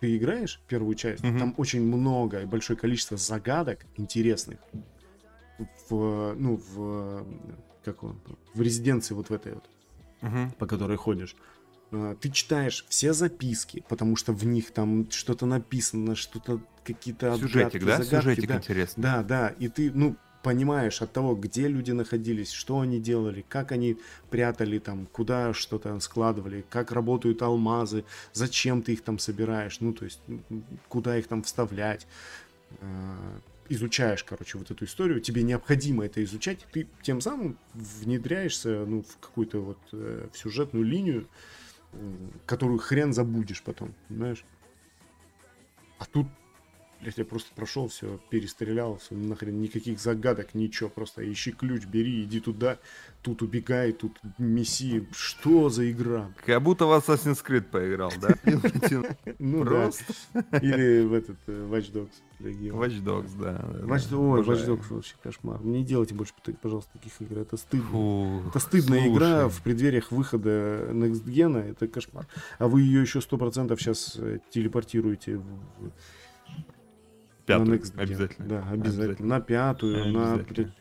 ты 0.00 0.16
играешь 0.16 0.60
первую 0.66 0.96
часть, 0.96 1.22
Мгм. 1.22 1.38
там 1.38 1.54
очень 1.56 1.82
много 1.86 2.42
и 2.42 2.46
большое 2.46 2.76
количество 2.76 3.16
загадок 3.16 3.86
интересных 3.96 4.58
в 5.88 6.34
ну 6.34 6.56
в 6.56 7.24
как 7.84 8.02
он, 8.02 8.18
в 8.54 8.60
резиденции 8.60 9.14
вот 9.14 9.28
в 9.30 9.32
этой 9.32 9.52
вот 9.54 9.70
Мгм. 10.22 10.50
по 10.52 10.66
которой 10.66 10.96
ходишь 10.96 11.36
ты 12.20 12.30
читаешь 12.30 12.84
все 12.88 13.12
записки, 13.12 13.84
потому 13.88 14.16
что 14.16 14.32
в 14.32 14.44
них 14.44 14.70
там 14.70 15.10
что-то 15.10 15.46
написано, 15.46 16.14
что-то 16.14 16.60
какие-то 16.84 17.36
Сюжетик, 17.36 17.82
отгадки, 17.82 17.84
да? 17.84 18.02
загадки, 18.02 18.14
Сюжетик 18.14 18.48
да. 18.48 18.56
интересный. 18.56 19.02
Да, 19.02 19.22
да, 19.22 19.48
и 19.58 19.68
ты, 19.68 19.90
ну, 19.92 20.16
понимаешь 20.44 21.00
от 21.00 21.12
того, 21.12 21.34
где 21.34 21.66
люди 21.68 21.90
находились, 21.90 22.52
что 22.52 22.80
они 22.80 23.00
делали, 23.00 23.44
как 23.48 23.72
они 23.72 23.96
прятали 24.30 24.78
там, 24.78 25.06
куда 25.06 25.54
что-то 25.54 25.98
складывали, 26.00 26.64
как 26.68 26.92
работают 26.92 27.40
алмазы, 27.42 28.04
зачем 28.32 28.82
ты 28.82 28.92
их 28.92 29.02
там 29.02 29.18
собираешь, 29.18 29.80
ну, 29.80 29.92
то 29.94 30.04
есть, 30.04 30.20
куда 30.88 31.18
их 31.18 31.26
там 31.26 31.42
вставлять. 31.42 32.06
Э, 32.80 33.38
изучаешь, 33.70 34.22
короче, 34.22 34.58
вот 34.58 34.70
эту 34.70 34.84
историю, 34.84 35.20
тебе 35.20 35.42
необходимо 35.42 36.04
это 36.04 36.22
изучать, 36.22 36.58
ты 36.72 36.86
тем 37.02 37.22
самым 37.22 37.58
внедряешься, 37.72 38.84
ну, 38.86 39.02
в 39.02 39.16
какую-то 39.18 39.60
вот 39.60 39.78
э, 39.92 40.28
в 40.30 40.38
сюжетную 40.38 40.84
линию, 40.84 41.26
которую 42.46 42.78
хрен 42.78 43.12
забудешь 43.12 43.62
потом, 43.62 43.94
понимаешь? 44.08 44.44
А 45.98 46.04
тут 46.06 46.26
Блять, 47.04 47.18
я 47.18 47.26
просто 47.26 47.50
прошел, 47.54 47.88
все, 47.88 48.18
перестрелял, 48.30 48.96
все, 48.96 49.14
нахрен 49.14 49.60
никаких 49.60 50.00
загадок, 50.00 50.54
ничего, 50.54 50.88
просто 50.88 51.30
ищи 51.30 51.52
ключ, 51.52 51.84
бери, 51.84 52.22
иди 52.22 52.40
туда, 52.40 52.78
тут 53.20 53.42
убегай, 53.42 53.92
тут 53.92 54.18
месси. 54.38 55.06
Что 55.12 55.68
за 55.68 55.90
игра? 55.90 56.32
Как 56.46 56.62
будто 56.62 56.86
в 56.86 56.92
Assassin's 56.92 57.44
Creed 57.46 57.64
поиграл, 57.70 58.10
да? 58.22 58.34
Ну 59.38 59.66
Просто. 59.66 60.14
Или 60.62 61.04
в 61.04 61.12
этот 61.12 61.36
э, 61.46 61.68
Watch 61.70 61.92
Dogs. 61.92 62.14
Watch 62.40 63.02
Dogs, 63.04 63.32
да. 63.38 63.62
Ой, 64.16 64.40
Watch 64.40 64.66
Dogs 64.66 64.84
вообще 64.88 65.14
кошмар. 65.22 65.62
Не 65.62 65.84
делайте 65.84 66.14
больше, 66.14 66.32
пожалуйста, 66.62 66.90
таких 66.94 67.12
игр. 67.20 67.40
Это 67.40 67.58
стыдно. 67.58 68.42
Это 68.48 68.58
стыдная 68.60 69.08
игра 69.08 69.50
в 69.50 69.60
преддвериях 69.60 70.10
выхода 70.10 70.88
Next 70.90 71.24
Gen. 71.26 71.58
Это 71.70 71.86
кошмар. 71.86 72.26
А 72.58 72.66
вы 72.66 72.80
ее 72.80 73.02
еще 73.02 73.20
сто 73.20 73.36
процентов 73.36 73.78
сейчас 73.78 74.18
телепортируете 74.48 75.42
Пятую, 77.46 77.68
на 77.68 77.74
Next 77.74 77.92
обязательно. 77.98 78.48
Да, 78.48 78.58
обязательно. 78.58 79.04
обязательно. 79.04 79.28
На 79.28 79.40
пятую, 79.40 80.12
на, 80.12 80.36
блядь, 80.36 80.72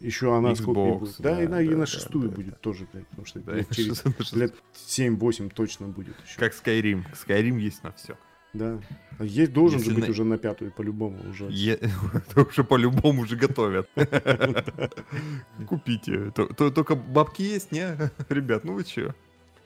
еще 0.00 0.36
она 0.36 0.52
Xbox, 0.52 0.56
сколько 0.56 0.98
будет? 0.98 1.16
Да, 1.18 1.36
да, 1.36 1.42
и 1.42 1.46
на, 1.46 1.56
да, 1.56 1.62
и 1.62 1.68
на 1.74 1.86
шестую 1.86 2.28
да, 2.28 2.36
будет 2.36 2.50
да. 2.50 2.56
тоже, 2.60 2.88
блядь, 2.92 3.06
потому 3.08 3.26
что 3.26 3.40
да, 3.40 3.64
через 3.70 4.04
лет 4.32 4.54
7-8 4.74 5.52
точно 5.54 5.88
будет 5.88 6.14
еще. 6.24 6.38
Как 6.38 6.52
Skyrim. 6.52 7.04
Skyrim 7.12 7.58
есть 7.58 7.82
на 7.82 7.92
все. 7.92 8.16
Да. 8.52 8.80
А 9.18 9.24
есть 9.24 9.52
должен 9.52 9.78
Если 9.78 9.90
же 9.90 9.96
быть 9.96 10.04
на... 10.06 10.10
уже 10.10 10.24
на 10.24 10.38
пятую, 10.38 10.72
по-любому 10.72 11.18
уже. 11.30 11.46
Е... 11.50 11.78
уже 12.36 12.64
по-любому 12.64 13.22
уже 13.22 13.36
готовят. 13.36 13.88
Купите. 15.68 16.30
Только 16.30 16.94
бабки 16.94 17.42
есть, 17.42 17.72
не? 17.72 17.96
Ребят, 18.28 18.64
ну 18.64 18.74
вы 18.74 18.84
че? 18.84 19.14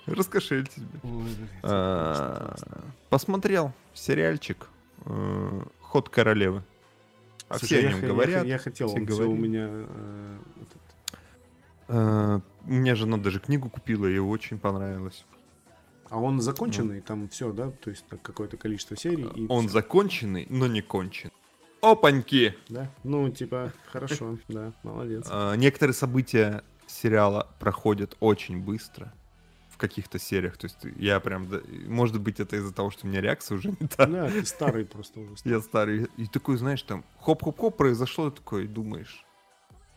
Раскошельте. 0.06 0.82
А, 1.64 2.54
посмотрел 3.10 3.72
сериальчик 3.92 4.68
э, 5.04 5.62
ход 5.86 6.08
королевы. 6.08 6.62
А 7.48 7.58
Слушай, 7.58 7.78
все 7.78 7.88
о 7.88 7.90
нем 7.90 8.00
я, 8.02 8.08
говорят. 8.08 8.44
Я, 8.44 8.52
я 8.54 8.58
хотел, 8.58 8.88
все 8.88 8.96
он 8.96 9.04
говорили. 9.04 9.32
у 9.32 9.36
меня... 9.36 9.68
Э, 9.70 10.38
этот... 10.62 10.82
э, 11.88 12.40
у 12.66 12.72
меня 12.72 12.94
жена 12.96 13.18
даже 13.18 13.38
книгу 13.38 13.70
купила, 13.70 14.06
ей 14.06 14.18
очень 14.18 14.58
понравилось. 14.58 15.24
А 16.08 16.20
он 16.20 16.40
законченный, 16.40 16.96
ну. 16.96 17.02
там 17.02 17.28
все, 17.28 17.52
да? 17.52 17.70
То 17.70 17.90
есть 17.90 18.04
какое-то 18.22 18.56
количество 18.56 18.96
серий. 18.96 19.28
И 19.34 19.46
он 19.48 19.66
все. 19.66 19.74
законченный, 19.74 20.46
но 20.50 20.66
не 20.66 20.82
кончен. 20.82 21.30
Опаньки! 21.82 22.56
Да, 22.68 22.90
ну, 23.04 23.28
типа, 23.30 23.72
хорошо, 23.92 24.38
да, 24.48 24.72
молодец. 24.82 25.26
А, 25.30 25.54
некоторые 25.54 25.94
события 25.94 26.64
сериала 26.86 27.48
проходят 27.58 28.16
очень 28.20 28.60
быстро 28.60 29.12
в 29.76 29.78
каких-то 29.78 30.18
сериях. 30.18 30.56
То 30.56 30.66
есть 30.66 30.78
я 30.96 31.20
прям... 31.20 31.46
Может 31.86 32.18
быть, 32.18 32.40
это 32.40 32.56
из-за 32.56 32.72
того, 32.72 32.90
что 32.90 33.06
у 33.06 33.10
меня 33.10 33.20
реакция 33.20 33.58
уже 33.58 33.68
не 33.68 33.86
та. 33.86 34.06
Да, 34.06 34.30
ты 34.30 34.46
старый 34.46 34.86
просто 34.86 35.20
уже. 35.20 35.34
Я 35.44 35.60
старый. 35.60 36.08
И 36.16 36.26
такой, 36.26 36.56
знаешь, 36.56 36.82
там 36.82 37.04
хоп-хоп-хоп 37.20 37.76
произошло, 37.76 38.30
такой, 38.30 38.66
думаешь, 38.66 39.22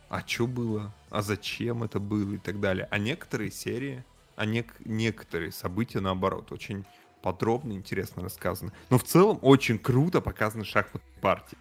а 0.10 0.20
что 0.28 0.48
было? 0.48 0.94
А 1.10 1.22
зачем 1.22 1.84
это 1.84 2.00
было? 2.02 2.34
И 2.34 2.38
так 2.38 2.60
далее. 2.60 2.90
А 2.92 2.98
некоторые 2.98 3.52
серии, 3.52 4.04
а 4.36 4.46
нек- 4.46 4.76
некоторые 4.84 5.54
события, 5.54 6.02
наоборот, 6.02 6.52
очень 6.52 6.84
подробно, 7.22 7.72
интересно 7.72 8.22
рассказаны. 8.22 8.74
Но 8.90 8.98
в 8.98 9.06
целом 9.06 9.40
очень 9.42 9.80
круто 9.80 10.20
показаны 10.20 10.66
шахматные 10.66 11.22
партии. 11.22 11.58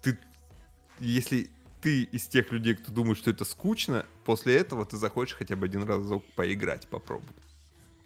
Ты, 0.00 0.18
если 1.00 1.50
ты 1.82 2.04
из 2.04 2.26
тех 2.28 2.50
людей, 2.50 2.76
кто 2.76 2.92
думает, 2.92 3.18
что 3.18 3.30
это 3.30 3.44
скучно, 3.44 4.06
после 4.24 4.56
этого 4.56 4.86
ты 4.86 4.96
захочешь 4.96 5.36
хотя 5.36 5.54
бы 5.54 5.66
один 5.66 5.82
раз 5.82 6.00
поиграть, 6.34 6.88
попробовать. 6.88 7.36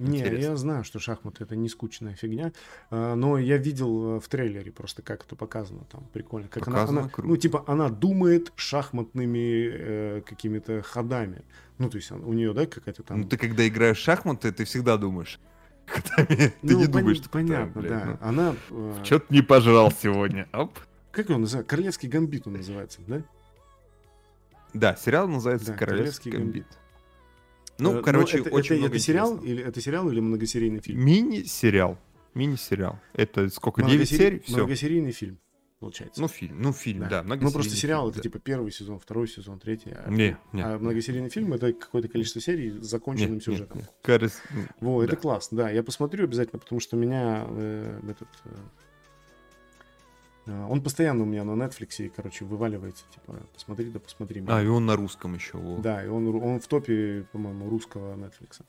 Не, 0.03 0.41
я 0.41 0.57
знаю, 0.57 0.85
что 0.85 0.99
шахматы 0.99 1.45
это 1.45 1.57
не 1.57 1.69
скучная 1.69 2.15
фигня, 2.15 2.53
а, 2.91 3.15
но 3.15 3.39
я 3.39 3.57
видел 3.57 4.16
э, 4.16 4.20
в 4.20 4.29
трейлере 4.29 4.73
просто 4.73 5.03
как 5.03 5.24
это 5.24 5.37
показано 5.37 5.85
там 5.91 6.05
прикольно, 6.12 6.49
как 6.49 6.65
показано 6.65 7.03
она, 7.03 7.11
она 7.16 7.29
ну 7.29 7.37
типа 7.37 7.65
она 7.66 7.89
думает 7.89 8.53
шахматными 8.57 9.70
э, 9.73 10.23
какими-то 10.27 10.83
ходами, 10.83 11.43
ну 11.79 11.89
то 11.89 11.97
есть 11.97 12.11
у 12.11 12.33
нее 12.33 12.53
да 12.53 12.66
какая-то 12.66 13.03
там. 13.03 13.20
Ну 13.23 13.29
ты 13.29 13.37
когда 13.37 13.66
играешь 13.66 13.99
в 13.99 14.03
шахматы, 14.03 14.53
ты 14.53 14.65
всегда 14.65 14.97
думаешь. 14.97 15.39
Ходами. 15.87 16.53
Ну, 16.62 16.69
ты 16.69 16.74
не 16.77 16.85
пон- 16.85 17.01
думаешь, 17.01 17.16
что 17.19 17.29
понятно, 17.29 17.81
блин, 17.81 17.93
да. 17.93 18.05
Ну, 18.05 18.19
она. 18.20 18.57
Э... 18.70 19.01
Что-то 19.05 19.27
не 19.31 19.43
пожрал 19.43 19.91
сегодня. 19.91 20.49
Оп. 20.53 20.79
Как 21.11 21.29
он 21.31 21.43
называется? 21.43 21.69
Королевский 21.69 22.09
гамбит 22.09 22.47
он 22.47 22.55
называется, 22.55 23.01
да? 23.07 23.23
Да, 24.73 24.97
сериал 24.97 25.29
называется 25.29 25.73
да, 25.73 25.79
Королевский, 25.79 26.31
Королевский 26.31 26.31
гамбит. 26.31 26.65
гамбит. 26.65 26.82
Ну, 27.83 27.99
э, 27.99 28.03
короче, 28.03 28.39
это, 28.39 28.51
очень 28.51 28.75
это, 28.75 28.81
много 28.83 28.97
это 28.97 29.05
сериал 29.05 29.37
или 29.39 29.63
это 29.63 29.81
сериал 29.81 30.11
или 30.11 30.21
многосерийный 30.21 30.81
фильм? 30.81 31.05
Мини-сериал. 31.05 31.99
Мини-сериал. 32.35 32.99
Это 33.13 33.49
сколько? 33.51 33.83
9 33.83 34.09
серий? 34.09 34.41
Все. 34.41 34.57
Многосерийный 34.57 35.13
фильм, 35.13 35.39
получается. 35.81 36.21
Ну, 36.21 36.29
фильм. 36.29 36.63
Ну, 36.63 36.73
фильм, 36.73 37.01
да. 37.09 37.23
да 37.23 37.37
ну, 37.37 37.51
просто 37.51 37.75
сериал 37.75 38.03
фильм, 38.03 38.11
это 38.11 38.19
да. 38.19 38.23
типа 38.23 38.39
первый 38.39 38.73
сезон, 38.73 38.99
второй 38.99 39.29
сезон, 39.29 39.59
третий. 39.59 39.93
А, 39.93 40.11
не, 40.11 40.37
не. 40.53 40.63
а 40.63 40.79
многосерийный 40.79 41.29
фильм 41.29 41.53
это 41.53 41.73
какое-то 41.73 42.09
количество 42.09 42.41
серий 42.41 42.71
с 42.71 42.87
законченным 42.87 43.35
не, 43.35 43.41
сюжетом. 43.41 43.79
Не, 43.79 43.83
не. 43.83 43.89
Кажется, 44.01 44.41
Во, 44.81 45.01
да. 45.01 45.07
это 45.07 45.17
классно, 45.17 45.59
да. 45.59 45.71
Я 45.71 45.83
посмотрю 45.83 46.25
обязательно, 46.25 46.59
потому 46.59 46.81
что 46.81 46.97
меня 46.97 47.45
э, 47.49 48.01
этот 48.09 48.29
э, 48.45 48.51
он 50.47 50.82
постоянно 50.82 51.23
у 51.23 51.27
меня 51.27 51.44
на 51.44 51.52
Netflix, 51.62 52.12
короче, 52.14 52.44
вываливается, 52.44 53.05
типа, 53.14 53.40
посмотри, 53.52 53.90
да 53.90 54.01
посмотри. 54.01 54.44
А, 54.48 54.62
и 54.62 54.66
он 54.66 54.86
на 54.86 54.97
русском 54.97 55.35
еще. 55.35 55.59
Во. 55.59 55.78
Да, 55.78 56.05
и 56.05 56.09
он, 56.09 56.27
он 56.28 56.60
в 56.60 56.66
топе, 56.66 57.27
по-моему, 57.32 57.69
русского 57.69 58.16
Netflix. 58.16 58.62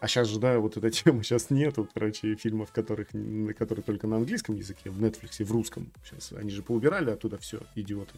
А 0.00 0.08
сейчас 0.08 0.28
же, 0.28 0.40
да, 0.40 0.58
вот 0.58 0.76
эта 0.76 0.90
тема 0.90 1.22
сейчас 1.22 1.50
нету, 1.50 1.88
короче, 1.92 2.34
фильмов, 2.34 2.72
которых, 2.72 3.08
которые 3.56 3.84
только 3.84 4.06
на 4.06 4.16
английском 4.16 4.56
языке, 4.56 4.90
в 4.90 5.00
Netflix, 5.00 5.44
в 5.44 5.52
русском. 5.52 5.92
Сейчас 6.04 6.32
они 6.32 6.50
же 6.50 6.62
поубирали 6.62 7.10
оттуда 7.10 7.38
все, 7.38 7.60
идиоты. 7.74 8.14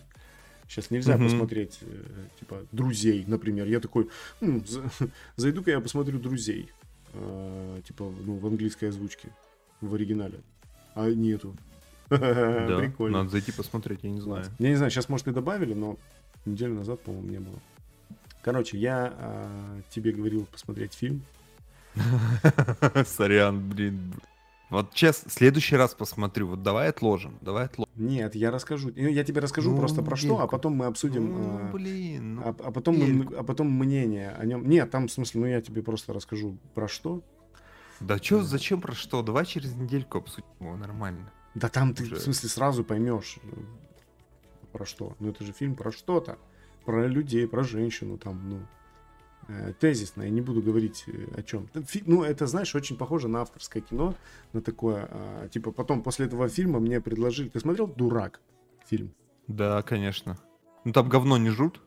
Сейчас 0.69 0.91
нельзя 0.91 1.17
mm-hmm. 1.17 1.25
посмотреть, 1.25 1.79
э, 1.83 2.05
типа, 2.39 2.67
друзей, 2.71 3.25
например. 3.27 3.67
Я 3.67 3.81
такой, 3.81 4.09
зайду-ка 5.37 5.73
я 5.73 5.81
посмотрю 5.81 6.19
друзей. 6.21 6.71
Э, 7.15 7.81
типа, 7.87 8.15
ну, 8.25 8.37
в 8.37 8.47
английской 8.47 8.87
озвучке, 8.87 9.29
в 9.81 9.93
оригинале. 9.93 10.41
А 10.95 11.11
нету. 11.11 11.57
Да, 12.69 12.79
Прикольно. 12.79 13.19
Надо 13.19 13.31
зайти 13.31 13.53
посмотреть, 13.53 14.01
я 14.03 14.11
не 14.11 14.21
знаю. 14.21 14.45
Я 14.59 14.69
не 14.69 14.77
знаю, 14.77 14.91
сейчас, 14.91 15.09
может, 15.09 15.29
и 15.29 15.33
добавили, 15.33 15.75
но 15.75 15.97
неделю 16.45 16.75
назад, 16.75 17.01
по-моему, 17.01 17.29
не 17.29 17.39
было. 17.39 17.59
Короче, 18.43 18.77
я 18.77 19.15
а, 19.17 19.81
тебе 19.91 20.13
говорил 20.13 20.47
посмотреть 20.47 20.95
фильм. 20.95 21.23
Сорян, 23.07 23.69
блин. 23.69 24.15
Вот 24.73 24.95
честно, 24.95 25.31
следующий 25.31 25.77
раз 25.77 25.95
посмотрю. 25.95 26.49
Вот 26.49 26.63
давай 26.63 26.89
отложим, 26.89 27.37
давай 27.43 27.67
отложим. 27.67 27.93
Нет, 27.95 28.35
я 28.35 28.51
расскажу. 28.51 28.91
Ну, 28.97 29.09
я 29.09 29.23
тебе 29.23 29.43
расскажу 29.43 29.73
ну, 29.73 29.79
просто 29.79 30.03
про 30.03 30.17
что, 30.17 30.41
а 30.41 30.47
потом 30.47 30.73
мы 30.73 30.87
обсудим. 30.87 31.31
Ну, 31.31 31.59
а, 31.61 31.71
блин. 31.73 32.37
Ну, 32.37 32.43
а, 32.43 32.57
а, 32.59 32.71
потом 32.73 32.97
мы, 32.97 33.37
а 33.37 33.43
потом 33.43 33.71
мнение 33.71 34.31
о 34.31 34.47
нем. 34.47 34.67
Нет, 34.67 34.91
там 34.91 35.09
в 35.09 35.13
смысле, 35.13 35.43
ну 35.43 35.47
я 35.47 35.61
тебе 35.61 35.83
просто 35.83 36.15
расскажу 36.15 36.57
про 36.75 36.89
что. 36.89 37.23
Да 38.01 38.17
что, 38.17 38.43
зачем 38.43 38.81
про 38.81 38.95
что? 38.95 39.23
Давай 39.23 39.45
через 39.45 39.75
недельку 39.75 40.19
обсудим 40.19 40.49
его 40.59 40.77
нормально. 40.77 41.31
Да 41.55 41.69
там 41.69 41.95
ты, 41.95 42.05
в 42.05 42.19
смысле, 42.19 42.49
сразу 42.49 42.85
поймешь, 42.85 43.39
про 44.73 44.87
что. 44.87 45.15
Ну, 45.21 45.31
это 45.31 45.45
же 45.45 45.53
фильм 45.53 45.75
про 45.75 45.93
что-то. 45.93 46.39
Про 46.85 47.07
людей, 47.07 47.47
про 47.47 47.63
женщину, 47.63 48.19
там, 48.19 48.49
ну, 48.49 48.67
э, 49.49 49.73
тезисно. 49.79 50.23
Я 50.23 50.31
не 50.31 50.41
буду 50.41 50.63
говорить 50.63 51.05
э, 51.07 51.29
о 51.37 51.43
чем. 51.43 51.69
Ну, 52.07 52.25
это, 52.25 52.47
знаешь, 52.47 52.75
очень 52.75 52.97
похоже 52.97 53.29
на 53.29 53.43
авторское 53.43 53.83
кино, 53.83 54.17
на 54.53 54.63
такое. 54.63 55.07
А, 55.11 55.49
типа, 55.49 55.71
потом, 55.71 56.03
после 56.03 56.27
этого 56.27 56.49
фильма 56.49 56.81
мне 56.81 57.01
предложили... 57.01 57.51
Ты 57.51 57.61
смотрел 57.61 57.87
«Дурак» 57.87 58.41
фильм? 58.87 59.15
Да, 59.47 59.83
конечно. 59.83 60.39
Ну, 60.85 60.93
там 60.93 61.09
говно 61.09 61.39
не 61.39 61.51
жрут? 61.51 61.81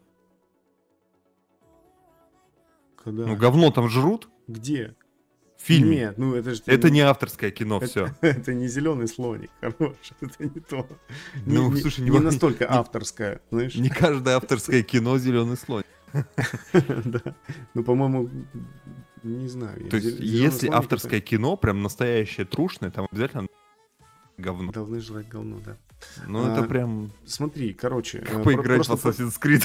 Когда? 3.03 3.25
Ну, 3.25 3.35
говно 3.35 3.71
там 3.71 3.89
жрут? 3.89 4.29
Где? 4.47 4.95
Фильме. 5.65 5.97
Нет, 5.97 6.17
ну 6.17 6.35
это 6.35 6.53
же... 6.53 6.61
Это 6.65 6.89
не 6.89 7.01
авторское 7.01 7.51
кино, 7.51 7.77
это, 7.77 7.87
все. 7.87 8.15
Это 8.21 8.53
не 8.53 8.67
зеленый 8.67 9.07
слоник, 9.07 9.49
хорош, 9.61 9.95
это 10.21 10.43
не 10.43 10.61
то. 10.61 10.87
Ну, 11.45 11.71
не, 11.71 11.81
слушай, 11.81 12.01
не, 12.01 12.09
не 12.09 12.19
настолько 12.19 12.71
авторское, 12.71 13.41
знаешь. 13.51 13.75
Не 13.75 13.89
каждое 13.89 14.35
авторское 14.35 14.83
кино 14.83 15.17
зеленый 15.17 15.57
слоник. 15.57 15.87
Да. 17.05 17.21
Ну, 17.73 17.83
по-моему, 17.83 18.29
не 19.23 19.47
знаю. 19.47 19.89
То 19.89 19.97
есть, 19.97 20.19
если 20.19 20.69
авторское 20.69 21.19
кино 21.19 21.57
прям 21.57 21.81
настоящее, 21.81 22.45
трушное, 22.45 22.91
там 22.91 23.07
обязательно 23.11 23.47
говно. 24.37 24.71
Должны 24.71 24.99
жрать 25.01 25.27
говно, 25.27 25.59
да. 25.65 25.77
Ну, 26.27 26.47
это 26.47 26.63
прям... 26.63 27.11
Смотри, 27.25 27.73
короче... 27.73 28.19
Как 28.19 28.39
э, 28.39 28.43
поиграть 28.43 28.87
в 28.87 28.91
Assassin's 28.91 29.39
Creed. 29.41 29.63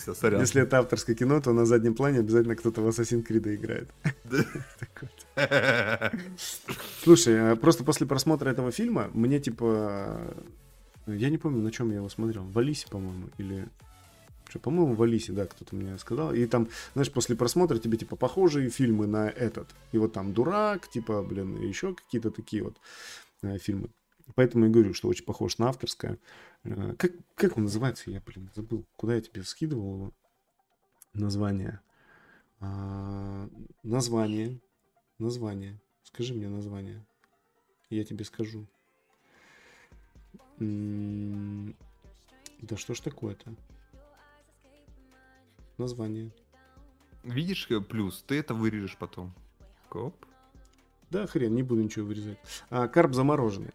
Все, 0.00 0.14
сорян. 0.14 0.40
Если 0.40 0.62
это 0.62 0.78
авторское 0.78 1.14
кино, 1.14 1.40
то 1.40 1.52
на 1.52 1.66
заднем 1.66 1.94
плане 1.94 2.20
обязательно 2.20 2.56
кто-то 2.56 2.80
в 2.80 2.88
Assassin's 2.88 3.26
Creed 3.26 3.54
играет. 3.54 3.90
Слушай, 7.02 7.52
а 7.52 7.56
просто 7.56 7.84
после 7.84 8.06
просмотра 8.06 8.48
этого 8.50 8.72
фильма 8.72 9.10
мне 9.12 9.40
типа... 9.40 10.34
Я 11.06 11.28
не 11.28 11.38
помню, 11.38 11.60
на 11.62 11.70
чем 11.70 11.90
я 11.90 11.96
его 11.96 12.08
смотрел. 12.08 12.44
В 12.44 12.58
Алисе, 12.58 12.88
по-моему, 12.88 13.28
или... 13.38 13.68
Что, 14.48 14.58
по-моему, 14.58 14.94
в 14.94 15.02
Алисе, 15.02 15.32
да, 15.32 15.46
кто-то 15.46 15.76
мне 15.76 15.96
сказал. 15.98 16.32
И 16.32 16.46
там, 16.46 16.68
знаешь, 16.94 17.12
после 17.12 17.36
просмотра 17.36 17.78
тебе, 17.78 17.98
типа, 17.98 18.16
похожие 18.16 18.70
фильмы 18.70 19.06
на 19.06 19.28
этот. 19.28 19.68
И 19.92 19.98
вот 19.98 20.12
там 20.12 20.32
«Дурак», 20.32 20.88
типа, 20.88 21.22
блин, 21.22 21.60
еще 21.60 21.94
какие-то 21.94 22.30
такие 22.30 22.64
вот 22.64 22.76
э, 23.42 23.58
фильмы. 23.58 23.90
Поэтому 24.34 24.66
я 24.66 24.70
говорю, 24.70 24.94
что 24.94 25.08
очень 25.08 25.24
похож 25.24 25.58
на 25.58 25.68
авторское. 25.68 26.18
Э, 26.64 26.94
как, 26.96 27.12
как 27.34 27.56
он 27.56 27.64
называется? 27.64 28.10
Я, 28.10 28.20
блин, 28.20 28.50
забыл. 28.54 28.86
Куда 28.96 29.14
я 29.14 29.20
тебе 29.20 29.42
скидывал 29.42 29.94
его? 29.94 30.12
Название. 31.12 31.80
А, 32.60 33.48
название. 33.82 34.60
Название. 35.18 35.80
Скажи 36.02 36.34
мне 36.34 36.48
название. 36.48 37.04
Я 37.88 38.04
тебе 38.04 38.24
скажу. 38.24 38.66
Да 40.58 42.76
что 42.76 42.94
ж 42.94 43.00
такое-то? 43.00 43.54
Название. 45.78 46.30
Видишь 47.24 47.66
э, 47.70 47.80
плюс? 47.80 48.22
Ты 48.26 48.38
это 48.38 48.54
вырежешь 48.54 48.98
потом. 48.98 49.34
Коп. 49.88 50.14
Да, 51.10 51.26
хрен, 51.26 51.54
не 51.54 51.62
буду 51.62 51.82
ничего 51.82 52.06
вырезать. 52.06 52.38
А, 52.68 52.88
карп 52.88 53.14
замороженный. 53.14 53.72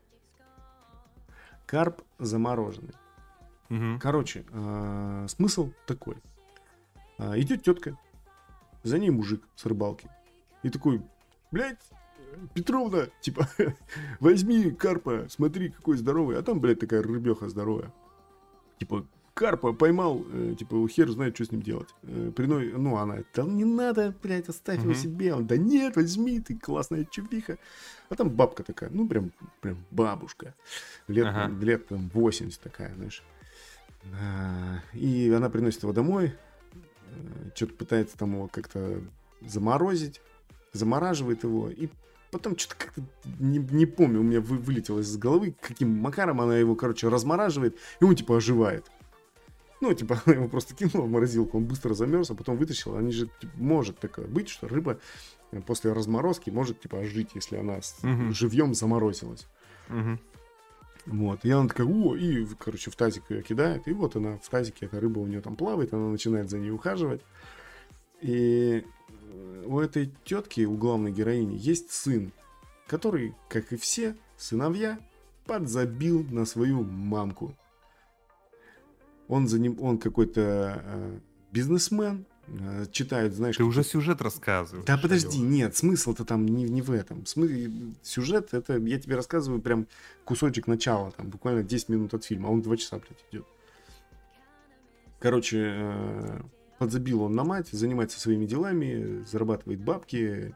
Карп 1.65 2.01
замороженный. 2.19 2.93
Угу. 3.69 3.99
Короче, 4.01 4.45
э, 4.51 5.25
смысл 5.27 5.71
такой. 5.85 6.17
Э, 7.17 7.39
идет 7.39 7.63
тетка, 7.63 7.97
за 8.83 8.99
ней 8.99 9.09
мужик 9.09 9.43
с 9.55 9.65
рыбалки. 9.65 10.09
И 10.63 10.69
такой, 10.69 11.01
блядь, 11.51 11.79
Петровна, 12.53 13.07
типа, 13.21 13.47
возьми 14.19 14.71
карпа, 14.71 15.27
смотри, 15.29 15.69
какой 15.69 15.97
здоровый. 15.97 16.37
А 16.37 16.43
там, 16.43 16.59
блядь, 16.59 16.79
такая 16.79 17.01
рыбеха 17.01 17.49
здоровая. 17.49 17.91
Типа, 18.79 19.05
карпа 19.35 19.73
поймал, 19.73 20.25
э, 20.31 20.55
типа, 20.57 20.87
хер 20.87 21.11
знает, 21.11 21.35
что 21.35 21.45
с 21.45 21.51
ним 21.51 21.61
делать. 21.61 21.89
Э, 22.03 22.31
приной, 22.35 22.71
ну, 22.71 22.95
она, 22.95 23.17
да 23.35 23.43
не 23.43 23.65
надо, 23.65 24.15
блядь, 24.23 24.49
оставь 24.49 24.81
его 24.81 24.93
себе. 24.93 25.33
Он, 25.33 25.45
да 25.45 25.57
нет, 25.57 25.97
возьми, 25.97 26.39
ты 26.39 26.57
классная 26.57 27.05
чувиха. 27.05 27.59
А 28.09 28.15
там 28.15 28.29
бабка 28.29 28.63
такая, 28.63 28.89
ну, 28.89 29.07
прям, 29.07 29.33
прям 29.61 29.77
бабушка. 29.91 30.55
Лет, 31.07 31.27
ага. 31.27 31.53
лет 31.63 31.87
там 31.87 32.09
80 32.13 32.59
такая, 32.61 32.95
знаешь. 32.95 33.23
А, 34.19 34.79
и 34.93 35.29
она 35.29 35.49
приносит 35.49 35.83
его 35.83 35.91
домой, 35.91 36.33
э, 36.73 37.49
что-то 37.55 37.73
пытается 37.73 38.17
там 38.17 38.33
его 38.35 38.47
как-то 38.47 39.01
заморозить, 39.41 40.21
замораживает 40.71 41.43
его, 41.43 41.69
и 41.69 41.89
потом 42.31 42.57
что-то 42.57 42.75
как-то 42.77 43.01
не, 43.39 43.59
не 43.59 43.85
помню, 43.85 44.21
у 44.21 44.23
меня 44.23 44.39
вы, 44.39 44.57
вылетело 44.57 44.99
из 44.99 45.17
головы, 45.17 45.55
каким 45.59 45.97
макаром 45.97 46.39
она 46.39 46.57
его, 46.57 46.75
короче, 46.75 47.09
размораживает, 47.09 47.77
и 47.99 48.05
он 48.05 48.15
типа 48.15 48.37
оживает. 48.37 48.89
Ну, 49.85 49.93
типа, 49.93 50.19
она 50.25 50.35
его 50.37 50.47
просто 50.47 50.73
кинула 50.73 51.05
в 51.05 51.11
морозилку, 51.11 51.57
он 51.57 51.65
быстро 51.65 51.93
замерз, 51.93 52.31
а 52.31 52.35
потом 52.35 52.57
вытащил. 52.57 52.97
Они 52.97 53.11
же, 53.11 53.29
типа, 53.39 53.53
может 53.55 53.99
такое 53.99 54.25
быть, 54.25 54.49
что 54.49 54.67
рыба 54.67 54.99
э, 55.51 55.61
после 55.61 55.93
разморозки 55.93 56.49
может, 56.49 56.81
типа, 56.81 57.01
ожить, 57.01 57.35
если 57.35 57.57
она 57.57 57.75
угу. 57.75 58.33
живьем 58.33 58.73
заморозилась. 58.73 59.45
Угу. 59.89 60.19
Вот, 61.05 61.45
и 61.45 61.51
она 61.51 61.67
такая, 61.67 61.85
о, 61.85 62.15
и, 62.15 62.47
короче, 62.57 62.89
в 62.89 62.95
тазик 62.95 63.29
ее 63.29 63.43
кидает, 63.43 63.87
и 63.87 63.93
вот 63.93 64.15
она 64.15 64.39
в 64.39 64.49
тазике, 64.49 64.87
эта 64.87 64.99
рыба 64.99 65.19
у 65.19 65.27
нее 65.27 65.41
там 65.41 65.55
плавает, 65.55 65.93
она 65.93 66.09
начинает 66.09 66.49
за 66.49 66.57
ней 66.57 66.71
ухаживать. 66.71 67.21
И 68.21 68.83
э, 69.19 69.63
у 69.67 69.79
этой 69.79 70.11
тетки, 70.23 70.65
у 70.65 70.75
главной 70.77 71.11
героини, 71.11 71.57
есть 71.59 71.91
сын, 71.91 72.31
который, 72.87 73.35
как 73.49 73.71
и 73.71 73.77
все 73.77 74.15
сыновья, 74.35 74.97
подзабил 75.45 76.25
на 76.31 76.45
свою 76.45 76.83
мамку. 76.83 77.55
Он, 79.27 79.47
за 79.47 79.59
ним, 79.59 79.77
он 79.81 79.97
какой-то 79.97 80.81
э, 80.83 81.19
бизнесмен, 81.51 82.25
э, 82.47 82.85
читает, 82.91 83.33
знаешь... 83.33 83.57
Ты 83.57 83.63
уже 83.63 83.83
сюжет 83.83 84.21
рассказываешь. 84.21 84.85
Да 84.85 84.97
подожди, 84.97 85.39
алё. 85.39 85.47
нет, 85.47 85.75
смысл-то 85.75 86.25
там 86.25 86.45
не, 86.45 86.63
не 86.63 86.81
в 86.81 86.91
этом. 86.91 87.25
Смы... 87.25 87.95
Сюжет, 88.03 88.53
это 88.53 88.77
я 88.77 88.99
тебе 88.99 89.15
рассказываю 89.15 89.61
прям 89.61 89.87
кусочек 90.25 90.67
начала, 90.67 91.11
там 91.11 91.29
буквально 91.29 91.63
10 91.63 91.89
минут 91.89 92.13
от 92.13 92.23
фильма, 92.23 92.49
а 92.49 92.51
он 92.51 92.61
2 92.61 92.77
часа, 92.77 92.97
блядь, 92.97 93.25
идет. 93.31 93.45
Короче, 95.19 95.73
э, 95.75 96.41
подзабил 96.77 97.23
он 97.23 97.33
на 97.33 97.43
мать, 97.43 97.69
занимается 97.71 98.19
своими 98.19 98.45
делами, 98.45 99.23
зарабатывает 99.23 99.79
бабки, 99.79 100.55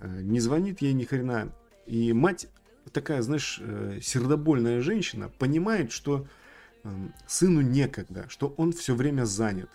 э, 0.00 0.20
не 0.22 0.40
звонит 0.40 0.82
ей 0.82 0.92
ни 0.94 1.04
хрена. 1.04 1.52
И 1.86 2.12
мать 2.12 2.48
такая, 2.92 3.22
знаешь, 3.22 3.60
э, 3.62 4.00
сердобольная 4.02 4.80
женщина, 4.80 5.30
понимает, 5.38 5.92
что 5.92 6.26
сыну 7.26 7.60
некогда, 7.60 8.26
что 8.28 8.54
он 8.56 8.72
все 8.72 8.94
время 8.94 9.24
занят. 9.24 9.70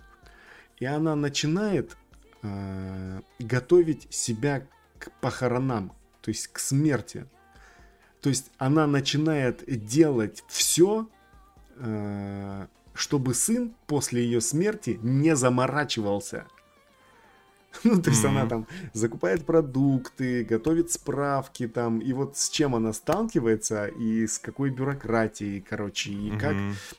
И 0.78 0.86
она 0.86 1.16
начинает 1.16 1.96
э, 2.42 3.22
готовить 3.40 4.14
себя 4.14 4.66
к 5.00 5.12
похоронам, 5.22 5.94
то 6.22 6.30
есть 6.30 6.48
к 6.48 6.60
смерти. 6.60 7.26
То 8.22 8.30
есть 8.30 8.52
она 8.58 8.88
начинает 8.88 9.64
делать 9.86 10.44
все, 10.48 11.08
э, 11.78 12.68
чтобы 12.94 13.34
сын 13.34 13.74
после 13.88 14.24
ее 14.24 14.42
смерти 14.42 15.00
не 15.02 15.36
заморачивался. 15.36 16.48
Ну, 17.84 18.02
то 18.02 18.10
есть 18.10 18.24
mm-hmm. 18.24 18.30
она 18.30 18.46
там 18.48 18.68
закупает 18.94 19.46
продукты, 19.46 20.44
готовит 20.44 20.92
справки 20.92 21.68
там, 21.68 22.00
и 22.00 22.14
вот 22.14 22.38
с 22.38 22.50
чем 22.50 22.76
она 22.76 22.94
сталкивается, 22.94 23.88
и 23.88 24.28
с 24.28 24.40
какой 24.40 24.70
бюрократией, 24.70 25.62
короче, 25.62 26.12
и 26.12 26.32
mm-hmm. 26.32 26.40
как, 26.40 26.56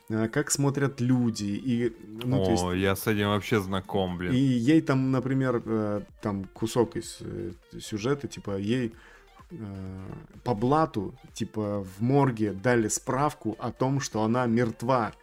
а, 0.09 0.27
как 0.27 0.51
смотрят 0.51 1.01
люди, 1.01 1.45
и... 1.45 1.93
Ну, 2.23 2.43
О, 2.43 2.51
есть, 2.51 2.81
я 2.83 2.95
с 2.95 3.07
этим 3.07 3.27
вообще 3.27 3.59
знаком, 3.61 4.17
блин. 4.17 4.33
И 4.33 4.37
ей 4.37 4.81
там, 4.81 5.11
например, 5.11 5.61
э, 5.65 6.01
там 6.21 6.45
кусок 6.53 6.95
из 6.95 7.17
э, 7.21 7.51
сюжета, 7.79 8.27
типа, 8.27 8.57
ей 8.57 8.93
э, 9.51 9.55
по 10.43 10.53
блату, 10.53 11.15
типа, 11.33 11.83
в 11.83 12.01
морге 12.01 12.53
дали 12.53 12.87
справку 12.87 13.55
о 13.59 13.71
том, 13.71 13.99
что 13.99 14.23
она 14.23 14.45
мертва. 14.45 15.13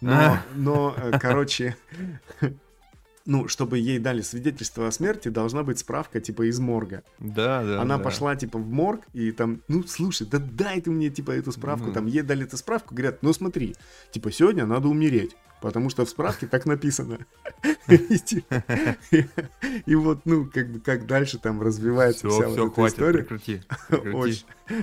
Но, 0.00 0.38
но 0.54 0.94
короче, 1.20 1.76
ну, 3.26 3.48
чтобы 3.48 3.78
ей 3.78 3.98
дали 3.98 4.22
свидетельство 4.22 4.86
о 4.86 4.92
смерти, 4.92 5.28
должна 5.28 5.62
быть 5.62 5.78
справка, 5.78 6.20
типа, 6.20 6.48
из 6.48 6.58
морга. 6.58 7.02
Да, 7.18 7.62
да. 7.62 7.82
Она 7.82 7.98
да. 7.98 8.04
пошла, 8.04 8.36
типа, 8.36 8.58
в 8.58 8.68
морг, 8.70 9.02
и 9.12 9.32
там, 9.32 9.62
ну, 9.68 9.82
слушай, 9.82 10.26
да 10.26 10.38
дай 10.38 10.80
ты 10.80 10.90
мне, 10.90 11.10
типа, 11.10 11.32
эту 11.32 11.52
справку. 11.52 11.88
Ну. 11.88 11.92
Там 11.92 12.06
ей 12.06 12.22
дали 12.22 12.44
эту 12.44 12.56
справку, 12.56 12.94
говорят, 12.94 13.22
ну, 13.22 13.32
смотри, 13.32 13.74
типа, 14.12 14.30
сегодня 14.30 14.64
надо 14.64 14.88
умереть. 14.88 15.36
Потому 15.60 15.90
что 15.90 16.04
в 16.04 16.08
справке 16.08 16.46
так 16.46 16.66
написано. 16.66 17.18
И 19.86 19.94
вот, 19.94 20.20
ну, 20.24 20.44
как 20.52 20.70
бы, 20.70 20.80
как 20.80 21.06
дальше 21.06 21.38
там 21.38 21.62
развивается 21.62 22.28
вся 22.28 22.48
вот 22.48 22.72
эта 22.72 22.86
история. 22.86 23.26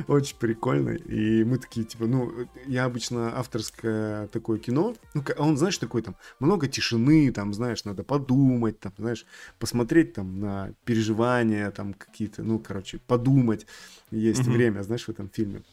Очень, 0.08 0.36
прикольно. 0.38 0.92
И 0.92 1.44
мы 1.44 1.58
такие, 1.58 1.86
типа, 1.86 2.08
ну, 2.08 2.32
я 2.66 2.86
обычно 2.86 3.38
авторское 3.38 4.28
такое 4.28 4.58
кино, 4.58 4.96
ну, 5.14 5.24
он, 5.38 5.58
знаешь, 5.58 5.78
такой 5.78 6.02
там, 6.02 6.16
много 6.40 6.68
тишины, 6.68 7.32
там, 7.32 7.54
знаешь, 7.54 7.84
надо 7.86 8.04
подумать, 8.04 8.80
там, 8.80 8.94
знаешь, 8.98 9.26
посмотреть 9.60 10.14
там 10.14 10.40
на 10.40 10.74
переживания, 10.86 11.70
там, 11.72 11.94
какие-то, 11.94 12.42
ну, 12.44 12.60
короче, 12.60 13.00
подумать. 13.06 13.68
Есть 14.12 14.46
время, 14.46 14.82
знаешь, 14.84 15.06
в 15.06 15.10
этом 15.10 15.30
фильме. 15.30 15.64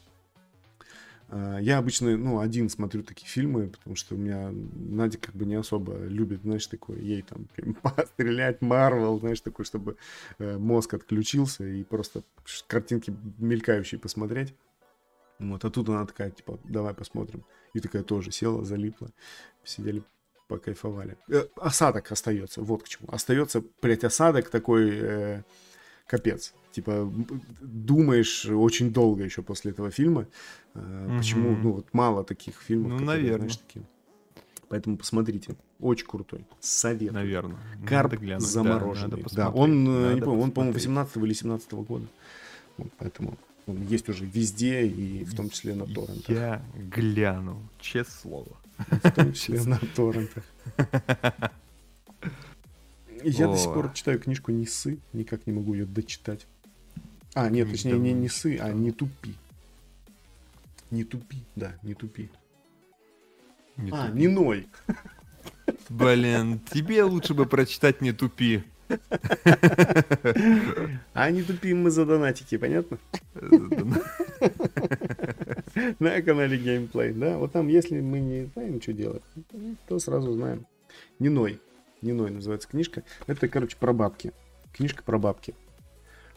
А, 1.31 1.59
я 1.59 1.77
обычно, 1.77 2.17
ну, 2.17 2.39
один 2.39 2.69
смотрю 2.69 3.03
такие 3.03 3.27
фильмы, 3.27 3.69
потому 3.69 3.95
что 3.95 4.15
у 4.15 4.17
меня 4.17 4.51
Надя 4.51 5.17
как 5.17 5.33
бы 5.33 5.45
не 5.45 5.55
особо 5.55 5.97
любит, 6.05 6.41
знаешь, 6.41 6.67
такое, 6.67 6.99
ей 6.99 7.21
там 7.21 7.47
стрелять, 8.13 8.61
Марвел, 8.61 9.17
знаешь, 9.19 9.39
такой, 9.39 9.63
чтобы 9.63 9.95
э, 10.39 10.57
мозг 10.57 10.93
отключился 10.93 11.65
и 11.65 11.83
просто 11.83 12.23
картинки 12.67 13.15
мелькающие 13.37 13.97
посмотреть. 13.97 14.53
Вот, 15.39 15.63
а 15.63 15.69
тут 15.69 15.87
она 15.87 16.05
такая, 16.05 16.31
типа, 16.31 16.59
давай 16.65 16.93
посмотрим. 16.93 17.45
И 17.73 17.79
такая 17.79 18.03
тоже 18.03 18.31
села, 18.31 18.65
залипла, 18.65 19.09
сидели, 19.63 20.03
покайфовали. 20.49 21.17
Э, 21.29 21.45
осадок 21.55 22.11
остается, 22.11 22.61
вот 22.61 22.83
к 22.83 22.89
чему. 22.89 23.07
Остается, 23.09 23.63
блядь, 23.81 24.03
осадок 24.03 24.49
такой, 24.49 24.89
э, 24.91 25.43
капец. 26.07 26.53
Типа, 26.71 27.11
думаешь 27.61 28.45
очень 28.45 28.93
долго 28.93 29.23
еще 29.23 29.41
после 29.41 29.71
этого 29.71 29.91
фильма. 29.91 30.27
Угу. 30.73 31.17
Почему, 31.17 31.55
ну, 31.55 31.71
вот 31.73 31.87
мало 31.93 32.23
таких 32.23 32.61
фильмов. 32.61 32.91
Ну, 32.91 32.99
которые, 32.99 33.17
наверное. 33.17 33.49
Знаешь, 33.49 33.57
такие... 33.57 33.85
Поэтому 34.69 34.97
посмотрите. 34.97 35.55
Очень 35.81 36.07
крутой. 36.07 36.45
Совет. 36.61 37.11
Наверное. 37.11 37.57
Карп 37.85 38.13
замороженный. 38.37 39.23
Да, 39.23 39.35
да, 39.35 39.49
он, 39.49 39.85
э, 39.85 40.01
надо 40.01 40.15
не 40.15 40.21
помню, 40.21 40.43
он, 40.43 40.51
по-моему, 40.51 40.73
18 40.73 41.17
или 41.17 41.33
17 41.33 41.73
года. 41.73 42.05
Вот, 42.77 42.87
поэтому 42.97 43.37
он 43.67 43.83
есть 43.83 44.07
уже 44.07 44.25
везде, 44.25 44.87
и 44.87 45.25
в 45.25 45.35
том 45.35 45.49
числе 45.49 45.75
на 45.75 45.85
торрентах. 45.85 46.29
Я 46.29 46.63
гляну, 46.75 47.61
честное 47.79 48.15
слово. 48.21 48.57
В 48.87 49.11
том 49.11 49.33
числе 49.33 49.61
на 49.63 49.79
торрентах. 49.95 50.43
Я 53.23 53.47
до 53.47 53.57
сих 53.57 53.73
пор 53.73 53.91
читаю 53.93 54.19
книжку 54.19 54.51
«Несы», 54.51 54.99
никак 55.13 55.45
не 55.45 55.53
могу 55.53 55.73
ее 55.73 55.85
дочитать. 55.85 56.47
А, 57.33 57.49
нет, 57.49 57.69
точнее, 57.69 57.97
не 57.97 58.13
«Несы», 58.13 58.57
а 58.59 58.71
«Не 58.73 58.91
тупи». 58.91 59.35
«Не 60.89 61.03
тупи», 61.03 61.43
да, 61.55 61.73
«Не 61.81 61.93
тупи». 61.93 62.29
Не 63.77 63.91
а, 63.91 64.07
тупи. 64.07 64.19
не 64.19 64.27
ной. 64.27 64.67
Блин, 65.89 66.59
тебе 66.71 67.03
лучше 67.03 67.33
бы 67.33 67.45
прочитать 67.45 68.01
«Не 68.01 68.11
тупи». 68.11 68.63
А 71.13 71.31
не 71.31 71.43
тупим 71.43 71.83
мы 71.83 71.91
за 71.91 72.05
донатики, 72.05 72.57
понятно? 72.57 72.97
На 75.99 76.21
канале 76.21 76.57
Геймплей, 76.57 77.13
да? 77.13 77.37
Вот 77.37 77.53
там, 77.53 77.69
если 77.69 78.01
мы 78.01 78.19
не 78.19 78.45
знаем, 78.53 78.81
что 78.81 78.91
делать, 78.93 79.23
то 79.87 79.99
сразу 79.99 80.33
знаем. 80.33 80.65
Не 81.19 81.29
ной. 81.29 81.61
Не 82.01 82.11
ной 82.13 82.31
называется 82.31 82.67
книжка. 82.67 83.03
Это, 83.27 83.47
короче, 83.47 83.77
про 83.77 83.93
бабки. 83.93 84.33
Книжка 84.73 85.03
про 85.03 85.17
бабки. 85.17 85.53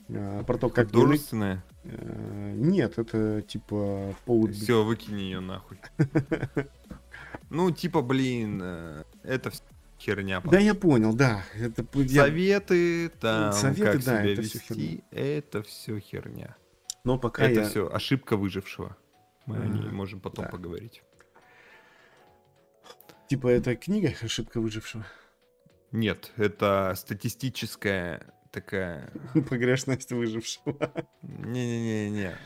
А, 0.08 0.42
про 0.44 0.58
то, 0.58 0.68
как... 0.68 0.86
Художественная? 0.86 1.64
Э, 1.84 2.52
нет, 2.56 2.98
это 2.98 3.42
типа 3.42 4.14
полу... 4.24 4.48
Все, 4.52 4.84
выкини 4.84 5.22
ее 5.22 5.40
нахуй. 5.40 5.78
Ну, 7.50 7.70
типа, 7.70 8.02
блин, 8.02 8.60
э, 8.62 9.04
это 9.22 9.52
херня. 10.00 10.40
Да, 10.44 10.58
я 10.58 10.74
понял, 10.74 11.14
да. 11.14 11.44
Это, 11.54 11.84
Советы, 12.08 13.10
там, 13.20 13.52
Советы, 13.52 13.84
как 13.84 14.04
да, 14.04 14.22
себя 14.22 14.32
это 14.32 14.42
вести, 14.42 14.58
все 14.58 14.74
херня. 14.74 15.02
это 15.10 15.62
все 15.62 15.98
херня. 16.00 16.56
Но 17.04 17.18
пока 17.18 17.44
это 17.44 17.60
я... 17.60 17.68
все 17.68 17.88
ошибка 17.92 18.36
выжившего. 18.36 18.96
Мы 19.46 19.56
а, 19.56 19.60
о 19.60 19.66
ней 19.66 19.88
можем 19.90 20.20
потом 20.20 20.46
да. 20.46 20.50
поговорить. 20.50 21.02
Типа, 23.28 23.48
это 23.48 23.76
книга 23.76 24.12
«Ошибка 24.22 24.60
выжившего»? 24.60 25.06
Нет, 25.92 26.32
это 26.36 26.94
статистическая 26.96 28.34
такая... 28.54 29.10
Погрешность 29.50 30.12
выжившего. 30.12 30.76
Не-не-не-не. 31.22 32.36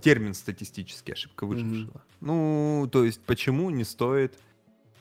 Термин 0.00 0.34
статистический, 0.34 1.12
ошибка 1.12 1.46
выжившего. 1.46 1.98
Mm-hmm. 1.98 2.16
Ну, 2.20 2.88
то 2.90 3.04
есть, 3.04 3.22
почему 3.22 3.70
не 3.70 3.84
стоит... 3.84 4.38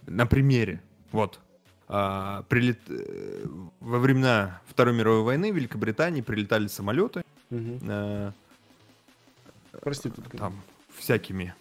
На 0.07 0.26
примере. 0.26 0.81
Вот. 1.11 1.39
А, 1.88 2.43
прилет... 2.43 2.80
Э, 2.89 3.45
во 3.80 3.99
времена 3.99 4.61
Второй 4.68 4.95
мировой 4.95 5.23
войны 5.23 5.53
в 5.53 5.56
Великобритании 5.56 6.22
прилетали 6.22 6.68
самолеты. 6.68 7.23
Mm-hmm. 7.52 7.80
А... 7.88 8.34
Проститутка. 9.81 10.38
Там 10.38 10.61
всякими 10.98 11.53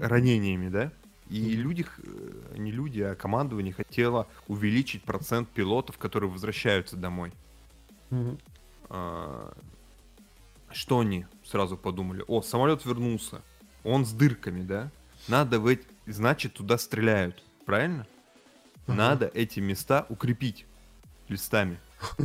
ранениями, 0.00 0.68
да? 0.68 0.92
И 1.28 1.56
люди, 1.56 1.84
э, 1.98 2.58
не 2.58 2.70
люди, 2.70 3.00
а 3.00 3.14
командование 3.14 3.72
хотело 3.72 4.28
увеличить 4.46 5.02
процент 5.02 5.48
пилотов, 5.48 5.98
которые 5.98 6.30
возвращаются 6.30 6.96
домой. 6.96 7.32
Угу. 8.10 8.38
А, 8.90 9.52
что 10.70 11.00
они 11.00 11.26
сразу 11.44 11.76
подумали? 11.76 12.24
О, 12.26 12.42
самолет 12.42 12.84
вернулся. 12.84 13.42
Он 13.84 14.04
с 14.04 14.12
дырками, 14.12 14.62
да? 14.62 14.90
Надо 15.28 15.60
в 15.60 15.66
эти... 15.66 15.84
Значит, 16.06 16.54
туда 16.54 16.78
стреляют. 16.78 17.42
Правильно? 17.64 18.06
Угу. 18.86 18.96
Надо 18.96 19.30
эти 19.34 19.60
места 19.60 20.06
укрепить 20.08 20.66
листами. 21.28 21.78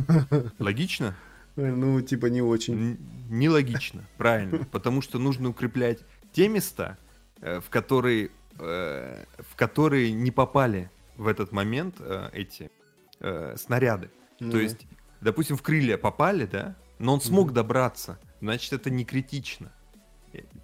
Логично? 0.58 1.16
Ну, 1.56 2.00
типа 2.00 2.26
не 2.26 2.42
очень. 2.42 2.98
Нелогично, 3.28 4.04
правильно. 4.16 4.64
Потому 4.70 5.02
что 5.02 5.18
нужно 5.18 5.50
укреплять 5.50 5.98
те 6.32 6.48
места, 6.48 6.96
э, 7.40 7.60
в 7.60 7.68
которые 7.68 8.30
Э, 8.58 9.24
в 9.38 9.56
которые 9.56 10.12
не 10.12 10.30
попали 10.30 10.90
в 11.16 11.26
этот 11.26 11.52
момент 11.52 11.96
э, 11.98 12.28
эти 12.32 12.70
снаряды. 13.56 14.10
То 14.40 14.58
есть, 14.58 14.88
допустим, 15.22 15.56
в 15.56 15.62
крылья 15.62 15.96
попали, 15.96 16.44
да, 16.46 16.76
но 16.98 17.14
он 17.14 17.20
смог 17.20 17.50
mm-hmm. 17.50 17.54
добраться, 17.54 18.18
значит, 18.40 18.72
это 18.72 18.90
не 18.90 19.04
критично. 19.04 19.72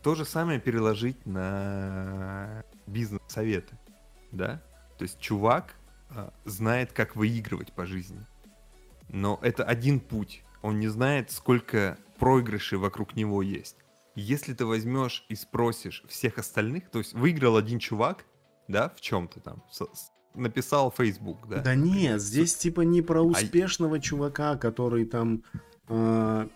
То 0.02 0.14
же 0.14 0.24
самое 0.24 0.60
переложить 0.60 1.26
на 1.26 2.64
бизнес-советы, 2.86 3.78
да? 4.32 4.62
То 4.98 5.05
есть 5.05 5.20
чувак 5.20 5.74
э, 6.10 6.30
знает, 6.44 6.93
как 6.93 7.16
выигрывать 7.16 7.72
по 7.72 7.86
жизни. 7.86 8.24
Но 9.09 9.39
это 9.43 9.64
один 9.64 10.01
путь. 10.01 10.43
Он 10.62 10.80
не 10.80 10.89
знает, 10.89 11.30
сколько 11.30 11.98
проигрышей 12.18 12.78
вокруг 12.78 13.14
него 13.14 13.43
есть. 13.43 13.76
Если 14.14 14.55
ты 14.55 14.64
возьмешь 14.66 15.24
и 15.28 15.36
спросишь 15.36 16.02
всех 16.09 16.39
остальных, 16.39 16.90
то 16.90 16.98
есть 16.98 17.12
выиграл 17.12 17.56
один 17.56 17.78
чувак, 17.78 18.24
да, 18.66 18.89
в 18.89 19.01
чем-то 19.01 19.40
там, 19.40 19.62
написал 20.35 20.93
Facebook, 20.97 21.49
да? 21.49 21.61
Да 21.61 21.75
нет, 21.75 22.21
здесь 22.21 22.55
типа 22.55 22.83
не 22.83 23.03
про 23.03 23.21
а 23.21 23.23
успешного 23.23 23.97
а... 23.97 24.01
чувака, 24.01 24.57
который 24.57 25.05
там 25.05 25.43
э, 25.89 26.49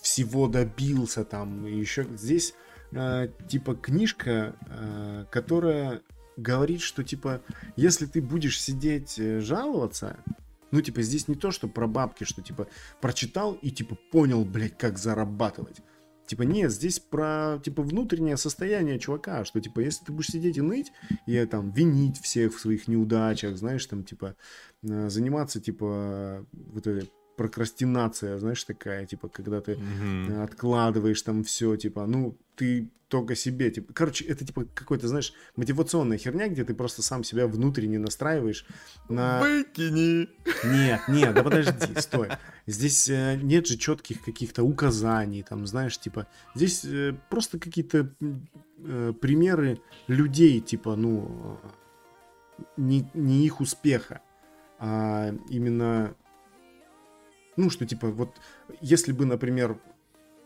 всего 0.00 0.48
добился 0.48 1.24
там, 1.24 1.66
еще 1.66 2.04
здесь 2.16 2.54
э, 2.92 3.28
типа 3.48 3.74
книжка, 3.74 4.54
э, 4.66 5.24
которая 5.30 6.02
говорит, 6.36 6.80
что 6.80 7.02
типа 7.02 7.42
если 7.76 8.06
ты 8.06 8.20
будешь 8.20 8.60
сидеть 8.60 9.18
э, 9.18 9.40
жаловаться, 9.40 10.18
ну 10.70 10.80
типа 10.80 11.02
здесь 11.02 11.28
не 11.28 11.34
то, 11.34 11.50
что 11.50 11.68
про 11.68 11.86
бабки, 11.86 12.24
что 12.24 12.42
типа 12.42 12.68
прочитал 13.00 13.54
и 13.54 13.70
типа 13.70 13.96
понял, 14.10 14.44
блядь, 14.44 14.76
как 14.78 14.98
зарабатывать. 14.98 15.82
Типа, 16.28 16.42
нет, 16.42 16.70
здесь 16.70 17.00
про, 17.00 17.58
типа, 17.64 17.82
внутреннее 17.82 18.36
состояние 18.36 18.98
чувака, 18.98 19.46
что, 19.46 19.62
типа, 19.62 19.80
если 19.80 20.04
ты 20.04 20.12
будешь 20.12 20.28
сидеть 20.28 20.58
и 20.58 20.60
ныть, 20.60 20.92
и, 21.24 21.42
там, 21.46 21.70
винить 21.70 22.20
всех 22.20 22.54
в 22.54 22.60
своих 22.60 22.86
неудачах, 22.86 23.56
знаешь, 23.56 23.86
там, 23.86 24.04
типа, 24.04 24.36
э, 24.82 25.08
заниматься, 25.08 25.58
типа, 25.58 26.46
вот 26.52 26.86
этой 26.86 27.10
прокрастинация, 27.38 28.38
знаешь, 28.38 28.64
такая, 28.64 29.06
типа, 29.06 29.28
когда 29.28 29.60
ты 29.60 29.72
mm-hmm. 29.72 30.42
откладываешь 30.42 31.22
там 31.22 31.44
все, 31.44 31.76
типа, 31.76 32.04
ну, 32.06 32.36
ты 32.56 32.90
только 33.06 33.36
себе, 33.36 33.70
типа, 33.70 33.92
короче, 33.94 34.24
это, 34.24 34.44
типа, 34.44 34.66
какой-то, 34.74 35.06
знаешь, 35.08 35.32
мотивационная 35.56 36.18
херня, 36.18 36.48
где 36.48 36.64
ты 36.64 36.74
просто 36.74 37.02
сам 37.02 37.24
себя 37.24 37.46
внутренне 37.46 37.98
настраиваешь 37.98 38.66
на... 39.08 39.40
Выкини! 39.40 40.28
Нет, 40.64 41.00
нет, 41.08 41.32
да 41.32 41.42
подожди, 41.42 42.00
стой. 42.00 42.28
Здесь 42.66 43.08
э, 43.08 43.38
нет 43.40 43.66
же 43.66 43.78
четких 43.78 44.22
каких-то 44.22 44.64
указаний, 44.64 45.42
там, 45.42 45.66
знаешь, 45.66 45.96
типа, 45.96 46.26
здесь 46.56 46.84
э, 46.84 47.14
просто 47.30 47.58
какие-то 47.58 48.12
э, 48.84 49.12
примеры 49.20 49.80
людей, 50.08 50.60
типа, 50.60 50.96
ну, 50.96 51.58
не, 52.76 53.08
не 53.14 53.46
их 53.46 53.60
успеха, 53.60 54.20
а 54.78 55.32
именно 55.48 56.14
ну, 57.58 57.70
что 57.70 57.84
типа, 57.84 58.08
вот 58.08 58.40
если 58.80 59.12
бы, 59.12 59.26
например, 59.26 59.78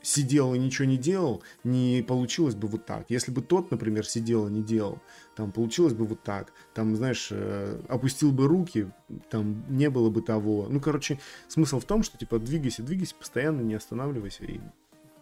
сидел 0.01 0.55
и 0.55 0.59
ничего 0.59 0.86
не 0.86 0.97
делал, 0.97 1.43
не 1.62 2.02
получилось 2.02 2.55
бы 2.55 2.66
вот 2.66 2.86
так. 2.86 3.05
Если 3.09 3.30
бы 3.30 3.43
тот, 3.43 3.70
например, 3.70 4.06
сидел 4.06 4.48
и 4.48 4.51
не 4.51 4.62
делал, 4.62 5.01
там 5.36 5.52
получилось 5.52 5.93
бы 5.93 6.05
вот 6.06 6.22
так. 6.22 6.52
Там, 6.74 6.97
знаешь, 6.97 7.28
э, 7.30 7.80
опустил 7.89 8.32
бы 8.32 8.48
руки, 8.48 8.90
там 9.30 9.64
не 9.68 9.90
было 9.90 10.10
бы 10.10 10.22
того. 10.22 10.66
Ну, 10.68 10.80
короче, 10.80 11.20
смысл 11.48 11.80
в 11.80 11.84
том, 11.84 12.02
что, 12.02 12.18
типа, 12.18 12.39
двигайся, 12.39 12.82
двигайся, 12.82 13.14
постоянно 13.14 13.60
не 13.60 13.74
останавливайся 13.74 14.44
и, 14.44 14.60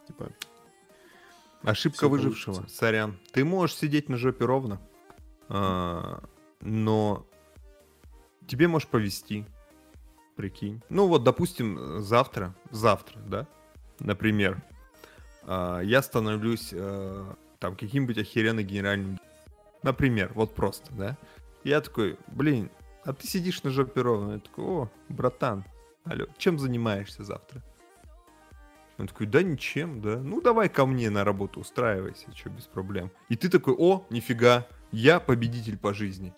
типа... 0.07 0.31
Ошибка 1.63 2.09
выжившего, 2.09 2.55
получится. 2.55 2.79
сорян. 2.79 3.19
Ты 3.33 3.45
можешь 3.45 3.77
сидеть 3.77 4.09
на 4.09 4.17
жопе 4.17 4.47
ровно, 4.47 4.81
а, 5.49 6.25
но 6.63 7.27
тебе 8.47 8.67
можешь 8.67 8.89
повести 8.89 9.45
Прикинь. 10.41 10.81
Ну 10.89 11.07
вот, 11.07 11.23
допустим, 11.23 12.01
завтра, 12.01 12.55
завтра, 12.71 13.19
да, 13.27 13.47
например, 13.99 14.63
а, 15.43 15.81
я 15.81 16.01
становлюсь 16.01 16.71
э, 16.73 17.35
там 17.59 17.77
каким-нибудь 17.77 18.17
охеренным 18.17 18.65
генеральным... 18.65 19.21
Например, 19.83 20.33
вот 20.35 20.55
просто, 20.55 20.95
да. 20.95 21.19
Я 21.63 21.83
такой, 21.83 22.17
блин, 22.29 22.71
а 23.05 23.13
ты 23.13 23.27
сидишь 23.27 23.63
на 23.65 23.71
жопе 23.71 24.01
ровно. 24.01 24.33
Я 24.33 24.39
такой, 24.39 24.65
о, 24.65 24.91
братан, 25.11 25.63
алло, 26.05 26.25
чем 26.39 26.59
занимаешься 26.59 27.23
завтра? 27.23 27.63
Он 28.97 29.09
такой, 29.09 29.27
да 29.27 29.43
ничем, 29.43 30.01
да. 30.01 30.17
Ну 30.17 30.41
давай 30.41 30.71
ко 30.71 30.87
мне 30.87 31.11
на 31.11 31.23
работу 31.23 31.61
устраивайся, 31.61 32.35
что 32.35 32.49
без 32.49 32.65
проблем. 32.65 33.11
И 33.29 33.37
ты 33.37 33.51
такой, 33.51 33.75
о, 33.77 34.07
нифига, 34.09 34.67
я 34.91 35.21
победитель 35.21 35.77
по 35.77 35.93
жизни. 35.93 36.33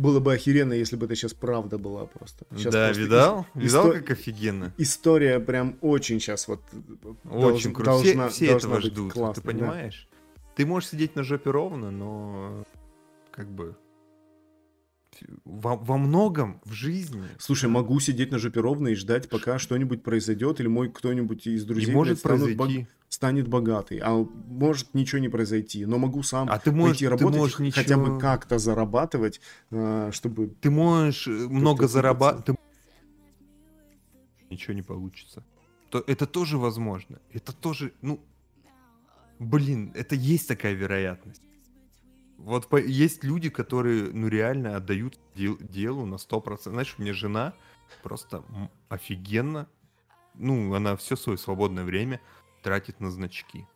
Было 0.00 0.18
бы 0.18 0.32
охеренно, 0.32 0.72
если 0.72 0.96
бы 0.96 1.04
это 1.04 1.14
сейчас 1.14 1.34
правда 1.34 1.76
была 1.76 2.06
просто. 2.06 2.46
Сейчас 2.56 2.72
да, 2.72 2.86
просто 2.86 3.02
видал? 3.02 3.46
Ис- 3.54 3.60
видал, 3.60 3.88
исто- 3.90 3.92
как 3.98 4.10
офигенно? 4.12 4.72
История 4.78 5.40
прям 5.40 5.76
очень 5.82 6.20
сейчас 6.20 6.48
вот 6.48 6.62
Очень 7.24 7.74
круто. 7.74 7.90
Должна, 7.90 8.28
все, 8.30 8.36
все 8.36 8.50
должна 8.52 8.68
этого 8.76 8.80
ждут, 8.80 9.12
классной, 9.12 9.42
ты 9.42 9.46
понимаешь? 9.46 10.08
Да? 10.10 10.42
Ты 10.56 10.66
можешь 10.66 10.88
сидеть 10.88 11.16
на 11.16 11.22
жопе 11.22 11.50
ровно, 11.50 11.90
но 11.90 12.64
как 13.30 13.48
бы 13.50 13.76
во, 15.44 15.76
во 15.76 15.98
многом 15.98 16.60
в 16.64 16.72
жизни... 16.72 17.22
Слушай, 17.38 17.68
могу 17.68 18.00
сидеть 18.00 18.30
на 18.30 18.38
жопе 18.38 18.60
ровно 18.60 18.88
и 18.88 18.94
ждать, 18.94 19.28
пока 19.28 19.58
что-нибудь 19.58 20.02
произойдет, 20.02 20.60
или 20.60 20.68
мой 20.68 20.90
кто-нибудь 20.90 21.46
из 21.46 21.64
друзей 21.64 21.90
и 21.90 21.94
может 21.94 22.14
блядь, 22.14 22.22
произойти. 22.22 22.56
бог- 22.56 22.86
станет 23.08 23.48
богатый. 23.48 23.98
А 24.02 24.14
может 24.46 24.94
ничего 24.94 25.20
не 25.20 25.28
произойти. 25.28 25.84
Но 25.86 25.98
могу 25.98 26.22
сам 26.22 26.48
А 26.50 26.58
ты 26.58 26.70
можешь, 26.72 26.96
пойти 26.98 27.04
ты 27.06 27.10
работать, 27.10 27.38
можешь 27.40 27.60
и 27.60 27.70
хотя 27.70 27.96
ничего- 27.96 28.14
бы 28.14 28.20
как-то 28.20 28.58
зарабатывать, 28.58 29.40
э, 29.70 30.10
чтобы... 30.12 30.48
Ты 30.60 30.70
можешь 30.70 31.26
э, 31.26 31.30
много 31.30 31.88
зарабатывать. 31.88 32.60
Ничего 34.50 34.74
не 34.74 34.82
получится. 34.82 35.44
То 35.90 36.04
это 36.06 36.26
тоже 36.26 36.56
возможно. 36.56 37.18
Это 37.32 37.52
тоже, 37.52 37.92
ну, 38.02 38.20
блин, 39.38 39.92
это 39.94 40.14
есть 40.14 40.48
такая 40.48 40.74
вероятность. 40.74 41.42
Вот 42.44 42.68
по- 42.68 42.76
есть 42.76 43.22
люди, 43.24 43.50
которые, 43.50 44.10
ну, 44.12 44.28
реально 44.28 44.76
отдают 44.76 45.18
дел- 45.34 45.58
делу 45.58 46.06
на 46.06 46.16
100%. 46.16 46.72
Знаешь, 46.72 46.94
у 46.98 47.02
меня 47.02 47.12
жена 47.12 47.54
просто 48.02 48.42
офигенно, 48.88 49.68
ну, 50.34 50.74
она 50.74 50.96
все 50.96 51.16
свое 51.16 51.38
свободное 51.38 51.84
время 51.84 52.20
тратит 52.62 53.00
на 53.00 53.10
значки. 53.10 53.66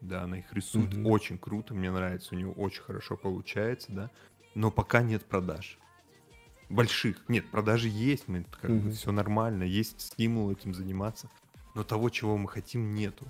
Да, 0.00 0.22
она 0.24 0.38
их 0.38 0.52
рисует 0.52 0.92
Мгм. 0.94 1.06
очень 1.06 1.38
круто, 1.38 1.74
мне 1.74 1.90
нравится, 1.90 2.34
у 2.34 2.38
нее 2.38 2.50
очень 2.50 2.82
хорошо 2.82 3.16
получается, 3.16 3.90
да. 3.90 4.10
Но 4.54 4.70
пока 4.70 5.02
нет 5.02 5.24
продаж. 5.24 5.78
Больших. 6.68 7.28
Нет, 7.28 7.50
продажи 7.50 7.88
есть, 7.88 8.28
мы 8.28 8.44
как 8.60 8.70
бы 8.70 8.76
Мгм. 8.76 8.92
все 8.92 9.12
нормально, 9.12 9.64
есть 9.64 10.00
стимул 10.00 10.50
этим 10.50 10.74
заниматься. 10.74 11.28
Но 11.74 11.84
того, 11.84 12.10
чего 12.10 12.36
мы 12.36 12.48
хотим, 12.48 12.94
нету. 12.94 13.26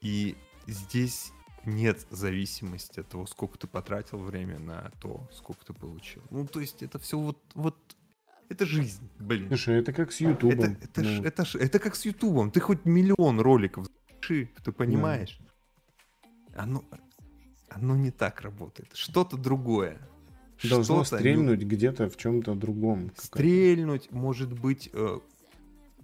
И 0.00 0.36
здесь 0.66 1.32
нет 1.64 2.06
зависимости 2.10 3.00
от 3.00 3.08
того, 3.08 3.26
сколько 3.26 3.58
ты 3.58 3.66
потратил 3.66 4.18
время 4.18 4.58
на 4.58 4.90
то, 5.00 5.28
сколько 5.32 5.64
ты 5.64 5.72
получил. 5.72 6.22
Ну, 6.30 6.46
то 6.46 6.60
есть 6.60 6.82
это 6.82 6.98
все 6.98 7.18
вот, 7.18 7.38
вот 7.54 7.76
это 8.48 8.66
жизнь, 8.66 9.08
блин. 9.18 9.48
Слушай, 9.48 9.78
это 9.78 9.92
как 9.92 10.12
с 10.12 10.20
Ютубом. 10.20 10.58
Это, 10.58 10.84
это, 10.84 11.02
Ну, 11.02 11.22
это, 11.22 11.44
ж- 11.44 11.54
это 11.56 11.78
как 11.78 11.94
с 11.94 12.04
Ютубом. 12.04 12.50
Ты 12.50 12.60
хоть 12.60 12.84
миллион 12.84 13.40
роликов 13.40 13.86
запиши, 13.86 14.50
ты 14.62 14.72
понимаешь? 14.72 15.38
Оно, 16.54 16.84
оно 17.70 17.96
не 17.96 18.10
так 18.10 18.42
работает. 18.42 18.90
Что-то 18.94 19.36
другое. 19.36 19.98
Должно 20.62 21.02
Что-то 21.04 21.16
стрельнуть 21.16 21.62
где-то 21.62 22.08
в 22.08 22.16
чем-то 22.16 22.54
другом. 22.54 23.10
Стрельнуть, 23.16 24.12
может 24.12 24.52
быть, 24.52 24.90
э, 24.92 25.18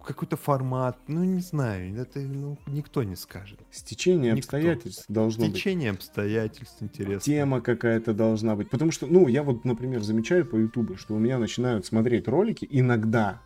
какой-то 0.08 0.36
формат. 0.36 0.98
Ну, 1.06 1.22
не 1.22 1.40
знаю, 1.40 1.94
это 2.00 2.20
ну, 2.20 2.56
никто 2.66 3.02
не 3.02 3.14
скажет. 3.14 3.60
Стечение 3.70 4.32
Никто. 4.32 4.56
обстоятельств 4.56 5.04
должно 5.08 5.44
быть. 5.44 5.54
Течение 5.54 5.90
обстоятельств 5.90 6.76
интересно. 6.80 7.20
Тема 7.20 7.60
какая-то 7.60 8.14
должна 8.14 8.56
быть. 8.56 8.70
Потому 8.70 8.90
что, 8.90 9.06
ну, 9.06 9.28
я 9.28 9.42
вот, 9.42 9.66
например, 9.66 10.00
замечаю 10.02 10.46
по 10.46 10.56
Ютубу, 10.56 10.96
что 10.96 11.14
у 11.14 11.18
меня 11.18 11.38
начинают 11.38 11.84
смотреть 11.84 12.26
ролики 12.26 12.66
иногда. 12.70 13.42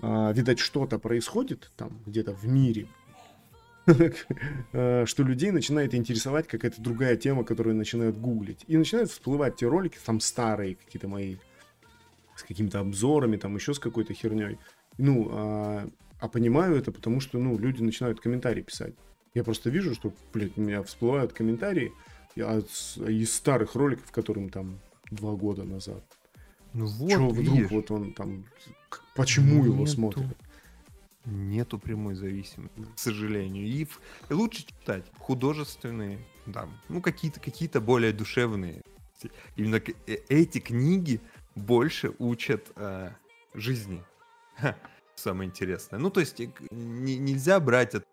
а, 0.00 0.32
видать, 0.32 0.58
что-то 0.58 0.98
происходит 0.98 1.70
там 1.76 1.90
где-то 2.06 2.32
в 2.32 2.46
мире, 2.46 2.86
э, 4.72 5.04
что 5.06 5.22
людей 5.22 5.50
начинает 5.50 5.94
интересовать 5.94 6.46
какая-то 6.48 6.80
другая 6.82 7.16
тема, 7.16 7.44
которую 7.44 7.76
начинают 7.76 8.16
гуглить. 8.18 8.64
И 8.66 8.76
начинают 8.76 9.10
всплывать 9.10 9.56
те 9.56 9.68
ролики, 9.68 9.98
там 10.04 10.20
старые 10.20 10.74
какие-то 10.74 11.08
мои, 11.08 11.36
с 12.34 12.42
какими-то 12.42 12.80
обзорами, 12.80 13.36
там 13.36 13.54
еще 13.54 13.72
с 13.74 13.78
какой-то 13.78 14.14
херней. 14.14 14.58
Ну, 14.98 15.28
а, 15.30 15.88
а 16.20 16.28
понимаю 16.28 16.76
это, 16.76 16.92
потому 16.92 17.20
что, 17.20 17.38
ну, 17.38 17.58
люди 17.58 17.82
начинают 17.82 18.20
комментарии 18.20 18.62
писать. 18.62 18.94
Я 19.34 19.44
просто 19.44 19.70
вижу, 19.70 19.94
что, 19.94 20.12
блядь, 20.32 20.56
у 20.56 20.62
меня 20.62 20.82
всплывают 20.82 21.32
комментарии 21.32 21.92
с- 22.36 22.96
из 22.98 23.34
старых 23.34 23.74
роликов, 23.74 24.10
которым 24.10 24.48
там 24.48 24.78
два 25.10 25.32
года 25.34 25.64
назад. 25.64 26.02
Ну 26.72 26.86
вот, 26.86 27.10
Чего 27.10 27.28
вдруг 27.30 27.54
видишь, 27.56 27.70
вот 27.70 27.90
он 27.90 28.12
там... 28.12 28.44
Почему 29.14 29.64
его 29.64 29.80
Нету. 29.80 29.90
смотрят? 29.90 30.26
Нету 31.24 31.78
прямой 31.78 32.14
зависимости, 32.14 32.80
к 32.94 32.98
сожалению. 32.98 33.66
И, 33.66 33.86
лучше 34.30 34.66
читать 34.66 35.04
художественные, 35.18 36.18
там, 36.52 36.70
ну, 36.88 37.00
какие-то 37.00 37.40
какие 37.40 37.68
более 37.80 38.12
душевные. 38.12 38.82
Именно 39.56 39.82
э- 40.06 40.18
эти 40.28 40.60
книги 40.60 41.20
больше 41.54 42.12
учат 42.18 42.70
э, 42.76 43.10
жизни. 43.54 44.02
Самое 45.16 45.48
интересное. 45.48 45.98
Ну, 45.98 46.10
то 46.10 46.20
есть 46.20 46.40
э, 46.40 46.50
не- 46.70 47.18
нельзя 47.18 47.58
брать 47.60 47.94
от... 47.94 48.04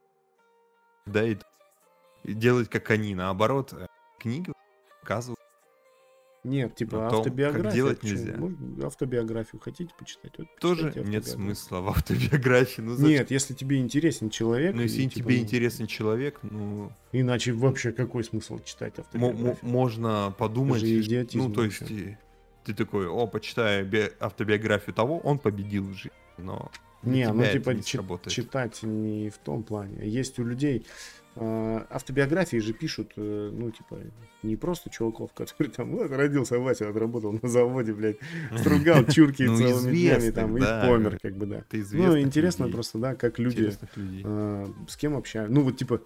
Да, 1.05 1.23
и, 1.25 1.37
делать 2.23 2.69
как 2.69 2.89
они. 2.91 3.13
Наоборот, 3.15 3.73
э, 3.73 3.87
книги 4.19 4.51
показывают. 5.01 5.39
Нет, 6.45 6.75
типа 6.75 6.91
том, 6.91 7.09
как 7.09 7.13
автобиография. 7.19 7.71
делать 7.71 7.99
почему? 8.01 8.17
нельзя. 8.17 8.37
Можно 8.37 8.87
автобиографию 8.87 9.61
хотите 9.61 9.93
почитать? 9.97 10.33
Вот 10.37 10.47
Тоже 10.59 10.83
нет 10.87 10.87
автобиографию. 10.97 11.33
смысла 11.35 11.79
в 11.79 11.87
автобиографии. 11.89 12.81
Ну, 12.81 12.95
зачем? 12.95 13.09
Нет, 13.11 13.31
если 13.31 13.53
тебе 13.53 13.77
интересен 13.79 14.29
человек... 14.29 14.75
Ну, 14.75 14.81
если 14.81 15.03
и, 15.03 15.09
типа, 15.09 15.29
тебе 15.29 15.37
ну, 15.37 15.41
интересен 15.43 15.87
человек, 15.87 16.39
ну, 16.41 16.91
Иначе 17.13 17.53
вообще 17.53 17.93
какой 17.93 18.25
смысл 18.25 18.59
читать 18.63 18.99
автобиографию? 18.99 19.57
можно 19.61 20.35
подумать, 20.37 20.79
Это 20.83 20.87
же 20.87 21.01
идиотизм 21.01 21.43
ну, 21.47 21.53
то 21.53 21.63
есть, 21.63 21.89
и- 21.89 22.17
ты 22.65 22.73
такой, 22.73 23.07
о, 23.07 23.25
почитаю 23.27 23.85
би- 23.85 24.11
автобиографию 24.19 24.93
того, 24.93 25.19
он 25.19 25.39
победил 25.39 25.85
в 25.87 25.93
жизни, 25.93 26.11
но 26.37 26.71
Не, 27.03 27.31
ну 27.31 27.43
типа 27.45 27.71
не 27.71 27.83
чит- 27.83 28.01
читать 28.27 28.83
не 28.83 29.29
в 29.29 29.37
том 29.37 29.63
плане. 29.63 30.07
Есть 30.07 30.39
у 30.39 30.43
людей 30.43 30.85
э, 31.35 31.85
автобиографии 31.89 32.57
же 32.57 32.73
пишут, 32.73 33.11
э, 33.17 33.49
ну 33.51 33.71
типа 33.71 33.99
не 34.43 34.55
просто 34.55 34.89
чуваков, 34.89 35.33
которые 35.33 35.73
там 35.73 35.91
вот 35.91 36.11
родился 36.11 36.59
Вася, 36.59 36.89
отработал 36.89 37.31
на 37.41 37.47
заводе, 37.49 37.93
блядь, 37.93 38.17
стругал 38.57 39.05
чурки 39.09 39.43
Ну, 39.43 39.57
целыми 39.57 39.95
днями 39.95 40.29
там 40.31 40.55
и 40.57 40.59
помер, 40.61 41.17
как 41.21 41.35
бы 41.35 41.45
да. 41.45 41.63
Ну 41.91 42.19
интересно 42.19 42.69
просто, 42.69 42.99
да, 42.99 43.15
как 43.15 43.39
люди 43.39 43.73
э, 43.95 44.67
с 44.87 44.95
кем 44.97 45.15
общаются. 45.17 45.53
Ну 45.53 45.61
вот 45.63 45.77
типа 45.77 46.01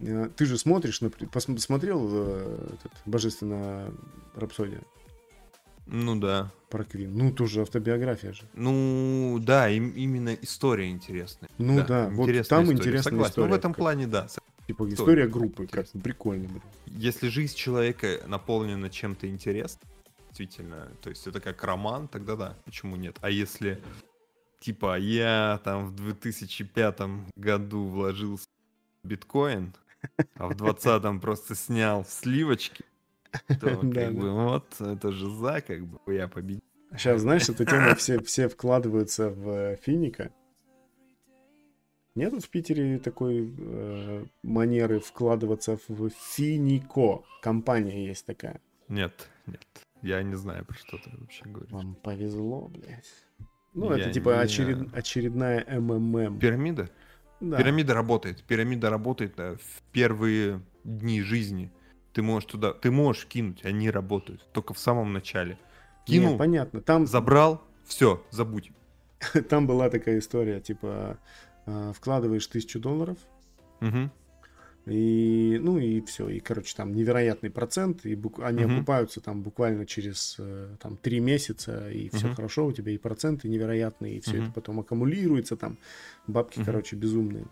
э, 0.00 0.28
ты 0.36 0.44
же 0.46 0.58
смотришь, 0.58 1.00
например, 1.00 1.30
посмотрел 1.30 2.08
э, 2.12 2.68
этот, 2.74 2.92
божественная 3.06 3.92
рапсодия 4.34 4.82
Ну 5.92 6.18
да. 6.20 6.50
про 6.70 6.84
Квин? 6.84 7.16
Ну 7.16 7.32
тоже 7.32 7.62
автобиография 7.62 8.32
же. 8.32 8.42
Ну 8.54 9.38
да, 9.42 9.68
им, 9.68 9.90
именно 9.90 10.32
история 10.34 10.88
интересная. 10.90 11.50
Ну 11.58 11.84
да, 11.84 12.08
вот 12.10 12.26
там 12.48 12.70
интересная 12.72 13.02
Согласен. 13.02 13.18
Ну, 13.18 13.26
история. 13.28 13.50
в 13.50 13.54
этом 13.54 13.72
Как- 13.72 13.78
плане, 13.78 14.06
да. 14.06 14.28
Типа 14.66 14.84
История 14.84 14.94
история 14.94 15.26
группы, 15.26 15.66
как 15.66 15.80
интересная. 15.80 16.02
прикольно, 16.02 16.48
блин. 16.48 16.62
Если 16.86 17.28
жизнь 17.28 17.56
человека 17.56 18.20
наполнена 18.26 18.88
чем-то 18.88 19.28
интересным, 19.28 19.82
действительно, 20.28 20.88
то 21.02 21.10
есть 21.10 21.26
это 21.26 21.40
как 21.40 21.62
роман, 21.64 22.06
тогда 22.06 22.36
да, 22.36 22.56
почему 22.64 22.94
нет? 22.94 23.16
А 23.20 23.30
если, 23.30 23.82
типа, 24.60 24.96
я 24.96 25.60
там 25.64 25.86
в 25.86 25.96
2005 25.96 27.00
году 27.34 27.86
вложился 27.88 28.46
в 29.02 29.08
биткоин, 29.08 29.74
а 30.36 30.46
в 30.46 30.54
2020 30.54 31.20
просто 31.20 31.56
снял 31.56 32.04
сливочки, 32.08 32.84
то 33.60 33.76
как 33.76 34.14
бы 34.14 34.30
вот, 34.30 34.80
это 34.80 35.12
же 35.12 35.30
за, 35.30 35.60
как 35.60 35.84
бы, 35.86 36.14
я 36.14 36.28
победил. 36.28 36.62
Сейчас, 36.96 37.20
знаешь, 37.20 37.48
эту 37.48 37.64
тему 37.64 37.94
все, 37.96 38.20
все 38.20 38.48
вкладываются 38.48 39.30
в 39.30 39.48
э, 39.48 39.76
финика. 39.76 40.32
Нету 42.16 42.40
в 42.40 42.48
Питере 42.48 42.98
такой 42.98 43.54
э, 43.56 44.24
манеры 44.42 44.98
вкладываться 44.98 45.78
в 45.88 46.10
финико. 46.10 47.22
Компания 47.40 48.06
есть 48.06 48.26
такая. 48.26 48.60
Нет, 48.88 49.28
нет, 49.46 49.64
я 50.02 50.22
не 50.22 50.34
знаю, 50.34 50.64
про 50.64 50.74
что 50.76 50.98
ты 50.98 51.10
вообще 51.16 51.44
говоришь. 51.44 51.70
Вам 51.70 51.94
повезло, 51.94 52.68
блядь. 52.68 53.06
Ну, 53.72 53.94
Я 53.94 54.02
это 54.04 54.12
типа 54.12 54.30
не 54.30 54.44
очеред- 54.44 54.94
очередная 54.94 55.80
МММ. 55.80 56.40
Пирамида? 56.40 56.90
Да. 57.40 57.58
Пирамида 57.58 57.94
работает. 57.94 58.42
Пирамида 58.42 58.90
работает 58.90 59.38
э, 59.38 59.56
в 59.56 59.82
первые 59.92 60.60
дни 60.82 61.22
жизни. 61.22 61.70
Ты 62.12 62.22
можешь 62.22 62.50
туда, 62.50 62.72
ты 62.72 62.90
можешь 62.90 63.26
кинуть, 63.26 63.64
они 63.64 63.90
работают. 63.90 64.46
Только 64.52 64.74
в 64.74 64.78
самом 64.78 65.12
начале. 65.12 65.58
Кинул, 66.06 66.36
понятно. 66.38 66.80
Там, 66.80 67.06
забрал, 67.06 67.62
все, 67.84 68.24
забудь. 68.30 68.72
там 69.48 69.66
была 69.66 69.90
такая 69.90 70.18
история, 70.18 70.60
типа, 70.60 71.18
э, 71.66 71.92
вкладываешь 71.94 72.46
тысячу 72.46 72.80
долларов, 72.80 73.18
Мгм. 73.80 74.10
И, 74.86 75.58
ну 75.62 75.78
и 75.78 76.00
все, 76.00 76.28
и, 76.30 76.40
короче, 76.40 76.74
там 76.74 76.92
невероятный 76.94 77.50
процент, 77.50 78.06
и 78.06 78.14
бук- 78.14 78.42
они 78.42 78.64
Мгм. 78.64 78.78
окупаются 78.78 79.20
там 79.20 79.42
буквально 79.42 79.84
через 79.86 80.36
э, 80.38 80.74
там 80.80 80.96
три 80.96 81.20
месяца, 81.20 81.90
и 81.90 82.08
все 82.08 82.26
Мгм. 82.26 82.36
хорошо, 82.36 82.66
у 82.66 82.72
тебя 82.72 82.90
и 82.92 82.98
проценты 82.98 83.48
невероятные, 83.48 84.16
и 84.16 84.20
все 84.20 84.38
Мгм. 84.38 84.44
это 84.44 84.52
потом 84.52 84.80
аккумулируется, 84.80 85.56
там 85.56 85.78
бабки, 86.26 86.58
Мгм. 86.58 86.64
короче, 86.66 86.96
безумные. 86.96 87.46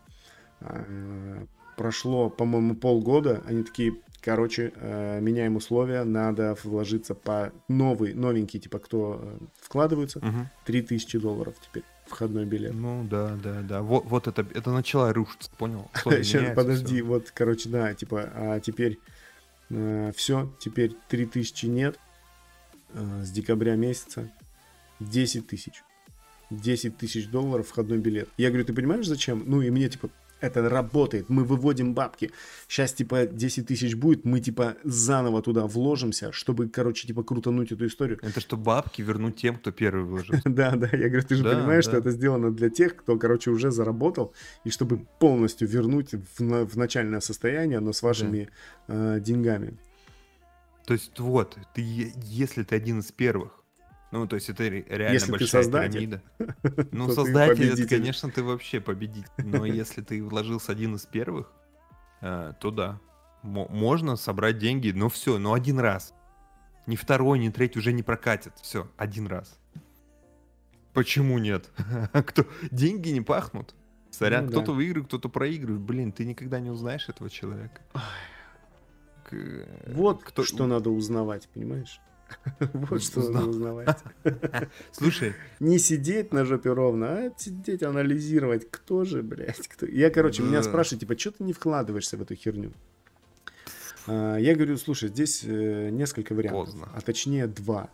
Прошло, 1.79 2.29
по-моему, 2.29 2.75
полгода, 2.75 3.41
они 3.47 3.63
такие, 3.63 3.95
короче, 4.21 4.73
э, 4.75 5.21
меняем 5.21 5.55
условия, 5.57 6.03
надо 6.03 6.57
вложиться 6.65 7.15
по 7.15 7.53
новый, 7.69 8.15
новенький, 8.15 8.59
типа, 8.59 8.81
кто 8.81 9.21
э, 9.23 9.39
вкладываются, 9.63 10.19
Мгм. 10.19 10.49
3000 10.67 11.19
долларов 11.19 11.55
теперь 11.65 11.85
входной 12.09 12.47
билет. 12.47 12.75
Ну 12.75 13.07
да, 13.09 13.39
да, 13.43 13.61
да. 13.63 13.83
Вот, 13.83 14.05
вот 14.07 14.27
это, 14.27 14.45
это 14.55 14.73
начало 14.73 15.13
рушиться, 15.13 15.51
понял? 15.57 15.89
Сейчас, 16.05 16.55
подожди, 16.57 16.97
всё. 16.97 17.07
вот, 17.07 17.31
короче, 17.33 17.69
да, 17.69 17.95
типа, 17.95 18.29
а 18.35 18.61
теперь 18.61 18.99
все, 20.17 20.51
теперь 20.59 20.97
3000 21.09 21.67
нет. 21.67 21.99
э, 22.95 23.23
с 23.23 23.31
декабря 23.31 23.77
месяца 23.77 24.31
10 24.99 25.47
тысяч. 25.47 25.85
10 26.51 26.97
тысяч 26.97 27.29
долларов 27.29 27.69
входной 27.69 27.99
билет. 27.99 28.29
Я 28.39 28.49
говорю, 28.49 28.65
ты 28.65 28.73
понимаешь, 28.73 29.07
зачем? 29.07 29.45
Ну, 29.47 29.61
и 29.61 29.71
мне, 29.71 29.89
типа, 29.91 30.09
это 30.41 30.69
работает, 30.69 31.29
мы 31.29 31.45
выводим 31.45 31.95
бабки. 31.95 32.31
Сейчас, 32.69 32.93
типа, 32.93 33.27
10 33.27 33.67
тысяч 33.67 33.95
будет, 33.95 34.25
мы, 34.25 34.41
типа, 34.41 34.77
заново 34.85 35.43
туда 35.43 35.67
вложимся, 35.67 36.33
чтобы, 36.33 36.69
короче, 36.69 37.07
типа, 37.07 37.23
крутануть 37.23 37.73
эту 37.73 37.87
историю. 37.87 38.19
Это 38.23 38.41
что 38.41 38.57
бабки 38.57 39.03
вернуть 39.03 39.37
тем, 39.37 39.57
кто 39.57 39.71
первый 39.71 40.05
вложил. 40.05 40.37
Да, 40.45 40.75
да, 40.77 40.89
я 40.93 41.09
говорю, 41.09 41.23
ты 41.23 41.37
же 41.37 41.45
понимаешь, 41.45 41.85
что 41.85 41.97
это 41.97 42.11
сделано 42.11 42.51
для 42.51 42.71
тех, 42.71 42.97
кто, 42.97 43.17
короче, 43.17 43.51
уже 43.51 43.71
заработал, 43.71 44.33
и 44.65 44.71
чтобы 44.71 45.07
полностью 45.19 45.69
вернуть 45.69 46.15
в 46.39 46.77
начальное 46.77 47.21
состояние, 47.21 47.81
но 47.81 47.93
с 47.93 48.03
вашими 48.03 48.49
э, 48.89 49.21
деньгами. 49.21 49.79
То 50.85 50.95
есть 50.95 51.19
вот, 51.19 51.59
ты, 51.75 52.13
если 52.25 52.63
ты 52.63 52.75
один 52.75 53.01
из 53.01 53.13
первых, 53.13 53.53
ну, 54.11 54.27
то 54.27 54.37
есть 54.37 54.49
это 54.49 54.67
реально 54.67 55.13
если 55.13 55.31
большая 55.31 55.65
ты 55.65 55.71
пирамида. 55.71 56.23
Ну, 56.93 57.11
создатель, 57.13 57.73
это, 57.73 57.87
конечно, 57.87 58.31
ты 58.31 58.43
вообще 58.43 58.81
победитель. 58.81 59.29
Но 59.39 59.67
если 59.67 60.03
ты 60.03 60.23
вложился 60.23 60.73
один 60.73 60.95
из 60.97 61.05
первых, 61.07 61.53
э, 62.21 62.55
то 62.61 62.71
да. 62.71 63.01
Можно 63.43 64.17
собрать 64.17 64.59
деньги, 64.59 64.91
но 64.91 65.09
все, 65.09 65.39
но 65.39 65.53
один 65.53 65.79
раз. 65.79 66.13
Ни 66.87 66.97
второй, 66.97 67.39
ни 67.39 67.51
третий 67.51 67.79
уже 67.79 67.93
не 67.93 68.03
прокатит. 68.03 68.55
Все, 68.61 68.91
один 68.97 69.27
раз. 69.27 69.59
Почему 70.95 71.39
нет? 71.39 71.71
Кто? 72.13 72.47
Деньги 72.71 73.11
не 73.11 73.21
пахнут. 73.21 73.75
Сорян, 74.11 74.47
ну, 74.47 74.51
кто-то 74.51 74.69
да. 74.69 74.73
выигрывает, 74.73 75.07
кто-то 75.07 75.29
проигрывает. 75.29 75.83
Блин, 75.83 76.13
ты 76.13 76.25
никогда 76.25 76.61
не 76.61 76.71
узнаешь 76.71 77.09
этого 77.09 77.31
человека. 77.31 77.83
Вот 79.87 80.25
кто... 80.25 80.43
что 80.43 80.67
надо 80.67 80.91
узнавать, 80.91 81.49
понимаешь? 81.53 82.01
Вот 82.73 83.03
что 83.03 83.31
надо 83.31 83.49
узнавать. 83.49 83.99
Слушай. 84.93 85.35
Не 85.61 85.79
сидеть 85.79 86.33
на 86.33 86.45
жопе 86.45 86.73
ровно, 86.73 87.07
а 87.07 87.33
сидеть, 87.37 87.83
анализировать, 87.83 88.71
кто 88.71 89.05
же, 89.05 89.23
блядь, 89.23 89.69
кто. 89.69 89.87
Я, 89.87 90.11
короче, 90.11 90.43
меня 90.43 90.63
спрашивают, 90.63 91.01
типа, 91.01 91.19
что 91.19 91.33
ты 91.33 91.45
не 91.45 91.53
вкладываешься 91.53 92.17
в 92.17 92.23
эту 92.23 92.35
херню? 92.35 92.73
А, 94.07 94.37
я 94.37 94.55
говорю, 94.55 94.77
слушай, 94.77 95.09
здесь 95.09 95.43
э, 95.45 95.91
несколько 95.91 96.35
вариантов, 96.35 96.75
а 96.95 97.01
точнее 97.01 97.47
два. 97.47 97.91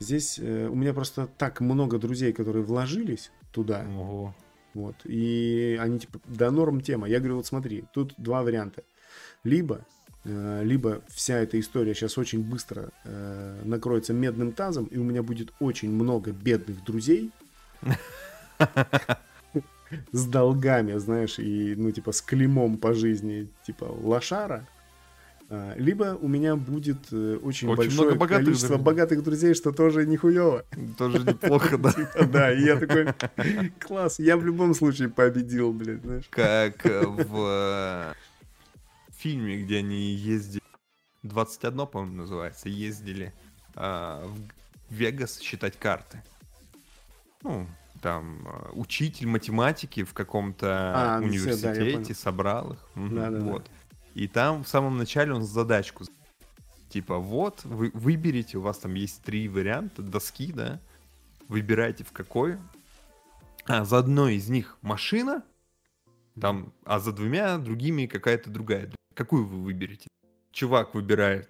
Здесь 0.00 0.38
э, 0.38 0.68
у 0.68 0.74
меня 0.74 0.92
просто 0.94 1.28
так 1.38 1.60
много 1.60 1.98
друзей, 1.98 2.32
которые 2.32 2.64
вложились 2.64 3.30
туда. 3.52 3.86
Ого. 3.96 4.34
Вот. 4.74 4.96
И 5.04 5.78
они 5.80 6.00
типа, 6.00 6.20
да, 6.26 6.50
норм 6.50 6.80
тема. 6.80 7.08
Я 7.08 7.18
говорю, 7.18 7.36
вот 7.36 7.46
смотри, 7.46 7.84
тут 7.92 8.14
два 8.16 8.42
варианта. 8.42 8.84
Либо 9.44 9.86
либо 10.24 11.02
вся 11.08 11.38
эта 11.38 11.58
история 11.58 11.94
сейчас 11.94 12.16
очень 12.16 12.42
быстро 12.42 12.90
э, 13.04 13.62
накроется 13.64 14.12
медным 14.12 14.52
тазом, 14.52 14.84
и 14.84 14.98
у 14.98 15.02
меня 15.02 15.22
будет 15.22 15.52
очень 15.58 15.90
много 15.90 16.30
бедных 16.30 16.84
друзей 16.84 17.32
с 20.12 20.26
долгами, 20.26 20.96
знаешь, 20.98 21.38
и, 21.38 21.74
ну, 21.76 21.90
типа, 21.90 22.12
с 22.12 22.22
клеймом 22.22 22.78
по 22.78 22.94
жизни, 22.94 23.48
типа, 23.66 23.84
лошара. 23.84 24.66
А, 25.50 25.74
либо 25.76 26.16
у 26.20 26.28
меня 26.28 26.56
будет 26.56 26.98
э, 27.12 27.38
очень, 27.42 27.68
очень 27.68 27.76
большое 27.76 28.02
много 28.08 28.14
богатых 28.14 28.44
количество 28.44 28.68
друзей. 28.68 28.84
богатых 28.84 29.22
друзей, 29.22 29.54
что 29.54 29.72
тоже 29.72 30.06
нихуево. 30.06 30.64
Тоже 30.96 31.18
неплохо, 31.18 31.76
да. 31.76 31.92
Типа, 31.92 32.24
да, 32.24 32.52
и 32.54 32.62
я 32.62 32.76
такой, 32.76 33.08
класс, 33.78 34.18
я 34.18 34.36
в 34.36 34.46
любом 34.46 34.72
случае 34.74 35.10
победил, 35.10 35.72
блядь, 35.72 36.00
знаешь. 36.00 36.24
Как 36.30 36.82
в 36.84 38.14
фильме, 39.22 39.62
где 39.62 39.78
они 39.78 39.96
ездили, 39.96 40.62
21, 41.22 41.86
по-моему, 41.86 42.16
называется, 42.16 42.68
ездили 42.68 43.32
а, 43.74 44.26
в 44.26 44.94
Вегас 44.94 45.38
считать 45.40 45.78
карты. 45.78 46.22
Ну, 47.42 47.66
там 48.00 48.46
а, 48.46 48.70
учитель 48.72 49.28
математики 49.28 50.02
в 50.02 50.12
каком-то 50.12 51.16
а, 51.16 51.20
университете 51.20 52.08
да, 52.08 52.14
собрал 52.14 52.72
их. 52.72 52.88
Да, 52.96 53.30
да, 53.30 53.38
вот. 53.38 53.64
Да. 53.64 53.70
И 54.14 54.28
там 54.28 54.64
в 54.64 54.68
самом 54.68 54.98
начале 54.98 55.32
он 55.32 55.44
задачку 55.44 56.04
типа 56.88 57.18
вот 57.18 57.64
вы 57.64 57.90
выберите, 57.94 58.58
у 58.58 58.60
вас 58.60 58.78
там 58.78 58.94
есть 58.94 59.22
три 59.22 59.48
варианта 59.48 60.02
доски, 60.02 60.52
да, 60.52 60.78
выбирайте 61.48 62.04
в 62.04 62.12
какой. 62.12 62.58
А 63.64 63.84
за 63.84 63.98
одной 63.98 64.34
из 64.34 64.48
них 64.48 64.76
машина, 64.82 65.42
там, 66.38 66.72
а 66.84 66.98
за 66.98 67.12
двумя 67.12 67.56
другими 67.58 68.06
какая-то 68.06 68.50
другая. 68.50 68.90
Какую 69.14 69.46
вы 69.46 69.62
выберете? 69.62 70.08
Чувак 70.50 70.94
выбирает 70.94 71.48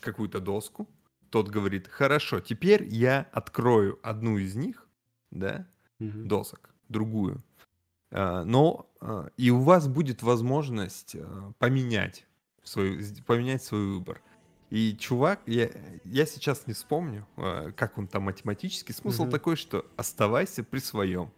какую-то 0.00 0.40
доску, 0.40 0.88
тот 1.30 1.48
говорит, 1.48 1.88
хорошо, 1.88 2.40
теперь 2.40 2.84
я 2.84 3.26
открою 3.32 3.98
одну 4.02 4.38
из 4.38 4.54
них, 4.54 4.86
да, 5.30 5.66
угу. 5.98 6.24
досок, 6.24 6.70
другую. 6.88 7.42
А, 8.12 8.44
но 8.44 8.88
а, 9.00 9.30
и 9.36 9.50
у 9.50 9.60
вас 9.60 9.88
будет 9.88 10.22
возможность 10.22 11.16
а, 11.16 11.52
поменять 11.58 12.26
свой, 12.62 13.04
поменять 13.26 13.64
свой 13.64 13.84
выбор. 13.86 14.22
И 14.70 14.96
чувак, 14.96 15.40
я, 15.46 15.70
я 16.04 16.26
сейчас 16.26 16.66
не 16.66 16.72
вспомню, 16.72 17.26
как 17.76 17.98
он 17.98 18.08
там 18.08 18.24
математический. 18.24 18.94
Смысл 18.94 19.24
угу. 19.24 19.30
такой, 19.30 19.56
что 19.56 19.86
оставайся 19.96 20.64
при 20.64 20.78
своем. 20.78 21.30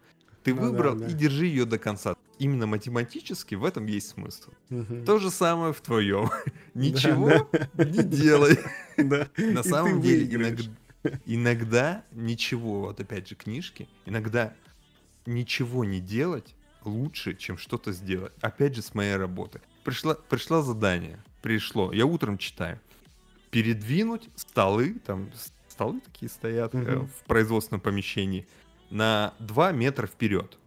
Ты 0.43 0.55
ну, 0.55 0.61
выбрал 0.61 0.95
да, 0.95 1.05
да. 1.05 1.11
и 1.11 1.13
держи 1.13 1.45
ее 1.45 1.65
до 1.65 1.77
конца. 1.77 2.15
Именно 2.39 2.67
математически 2.67 3.55
в 3.55 3.65
этом 3.65 3.87
есть 3.87 4.09
смысл. 4.09 4.51
Угу. 4.69 5.05
То 5.05 5.19
же 5.19 5.31
самое 5.31 5.73
в 5.73 5.81
твоем. 5.81 6.29
Ничего 6.73 7.49
не 7.75 8.03
делай. 8.03 8.59
На 9.53 9.63
самом 9.63 10.01
деле 10.01 10.69
иногда 11.25 12.03
ничего, 12.11 12.81
вот 12.81 12.99
опять 12.99 13.27
же 13.29 13.35
книжки, 13.35 13.87
иногда 14.05 14.53
ничего 15.25 15.85
не 15.85 15.99
делать 15.99 16.55
лучше, 16.83 17.35
чем 17.35 17.57
что-то 17.57 17.91
сделать. 17.91 18.33
Опять 18.41 18.75
же, 18.75 18.81
с 18.81 18.93
моей 18.93 19.15
работы. 19.15 19.61
Пришло, 19.83 20.15
пришло 20.15 20.61
задание, 20.61 21.19
пришло, 21.41 21.93
я 21.93 22.05
утром 22.05 22.37
читаю. 22.37 22.79
Передвинуть 23.51 24.29
столы, 24.35 24.95
там 25.05 25.31
столы 25.69 26.01
такие 26.01 26.29
стоят 26.29 26.73
угу. 26.73 27.07
в 27.07 27.27
производственном 27.27 27.81
помещении, 27.81 28.47
на 28.89 29.33
2 29.39 29.71
метра 29.73 30.07
вперед. 30.07 30.57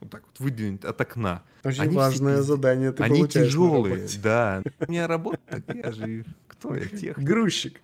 Вот 0.00 0.10
так 0.10 0.22
вот 0.26 0.38
выдвинуть 0.40 0.84
от 0.84 1.00
окна. 1.00 1.42
Очень 1.62 1.82
Они 1.82 1.96
важное 1.96 2.36
все, 2.36 2.42
задание 2.42 2.92
ты 2.92 3.02
Они 3.02 3.28
тяжелые, 3.28 4.08
да. 4.22 4.62
У 4.80 4.90
меня 4.90 5.06
работа 5.06 5.38
такая 5.46 5.92
же. 5.92 6.24
Кто 6.48 6.74
я? 6.74 6.86
Тех. 6.86 7.18
Грузчик. 7.18 7.80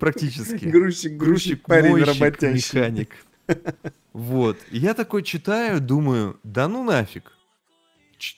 Практически. 0.00 0.64
Грузчик, 0.66 1.12
грузчик, 1.16 1.62
парень 1.62 1.90
мойщик, 1.92 2.08
работящий. 2.20 2.78
механик. 2.78 3.10
Вот. 4.12 4.58
И 4.70 4.78
я 4.78 4.94
такой 4.94 5.22
читаю, 5.22 5.80
думаю, 5.80 6.38
да 6.42 6.68
ну 6.68 6.84
нафиг. 6.84 7.32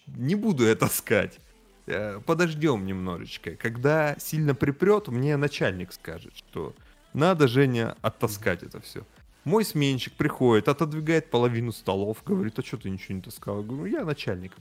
Не 0.06 0.34
буду 0.34 0.64
это 0.64 0.86
таскать. 0.86 1.38
Э, 1.86 2.20
Подождем 2.26 2.84
немножечко. 2.84 3.56
Когда 3.56 4.16
сильно 4.18 4.54
припрет, 4.54 5.08
мне 5.08 5.36
начальник 5.36 5.92
скажет, 5.92 6.36
что 6.36 6.74
надо, 7.14 7.48
Женя, 7.48 7.96
оттаскать 8.02 8.62
это 8.62 8.80
все. 8.80 9.06
Мой 9.48 9.64
сменщик 9.64 10.12
приходит, 10.12 10.68
отодвигает 10.68 11.30
половину 11.30 11.72
столов, 11.72 12.18
говорит, 12.26 12.58
а 12.58 12.62
что 12.62 12.76
ты 12.76 12.90
ничего 12.90 13.14
не 13.14 13.22
таскал? 13.22 13.62
Я 13.62 13.66
говорю, 13.66 13.86
я 13.86 14.04
начальник. 14.04 14.52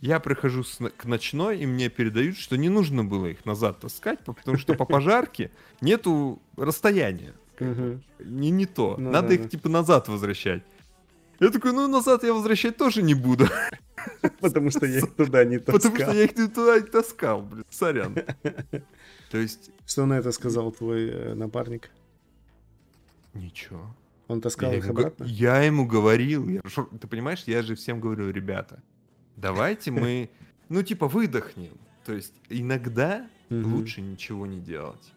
Я 0.00 0.18
прихожу 0.18 0.64
к 0.96 1.04
ночной, 1.04 1.60
и 1.60 1.66
мне 1.66 1.88
передают, 1.88 2.36
что 2.36 2.56
не 2.56 2.68
нужно 2.68 3.04
было 3.04 3.26
их 3.26 3.44
назад 3.44 3.78
таскать, 3.78 4.18
потому 4.24 4.58
что 4.58 4.74
по 4.74 4.84
пожарке 4.86 5.52
нету 5.80 6.42
расстояния. 6.56 7.32
Не, 8.18 8.50
не 8.50 8.66
то. 8.66 8.96
Ну, 8.98 9.12
Надо 9.12 9.34
их 9.34 9.48
типа 9.48 9.68
назад 9.68 10.08
возвращать. 10.08 10.64
Я 11.38 11.50
такой, 11.50 11.72
ну 11.72 11.86
назад 11.86 12.24
я 12.24 12.34
возвращать 12.34 12.76
тоже 12.76 13.02
не 13.02 13.14
буду. 13.14 13.46
Потому 14.40 14.72
что 14.72 14.84
я 14.84 14.98
их 14.98 15.14
туда 15.16 15.44
не 15.44 15.58
таскал. 15.58 15.92
Потому 15.92 15.96
что 15.96 16.12
я 16.12 16.24
их 16.24 16.34
туда 16.34 16.80
не 16.80 16.86
таскал, 16.86 17.42
блин, 17.42 17.64
сорян. 17.70 18.18
То 19.30 19.38
есть... 19.38 19.70
Что 19.86 20.06
на 20.06 20.14
это 20.18 20.32
сказал 20.32 20.72
твой 20.72 21.08
э, 21.08 21.34
напарник? 21.34 21.90
Ничего. 23.34 23.94
Он 24.28 24.40
таскал 24.40 24.70
я 24.70 24.78
их 24.78 24.84
ему, 24.84 24.98
обратно? 24.98 25.24
Я 25.24 25.62
ему 25.62 25.86
говорил. 25.86 26.48
Я, 26.48 26.60
ты 27.00 27.08
понимаешь, 27.08 27.44
я 27.46 27.62
же 27.62 27.74
всем 27.74 28.00
говорю, 28.00 28.30
ребята, 28.30 28.82
давайте 29.36 29.90
мы, 29.90 30.30
ну, 30.68 30.82
типа, 30.82 31.08
выдохнем. 31.08 31.72
То 32.04 32.12
есть 32.12 32.34
иногда 32.48 33.28
лучше 33.50 34.00
ничего 34.00 34.46
не 34.46 34.60
делать. 34.60 35.12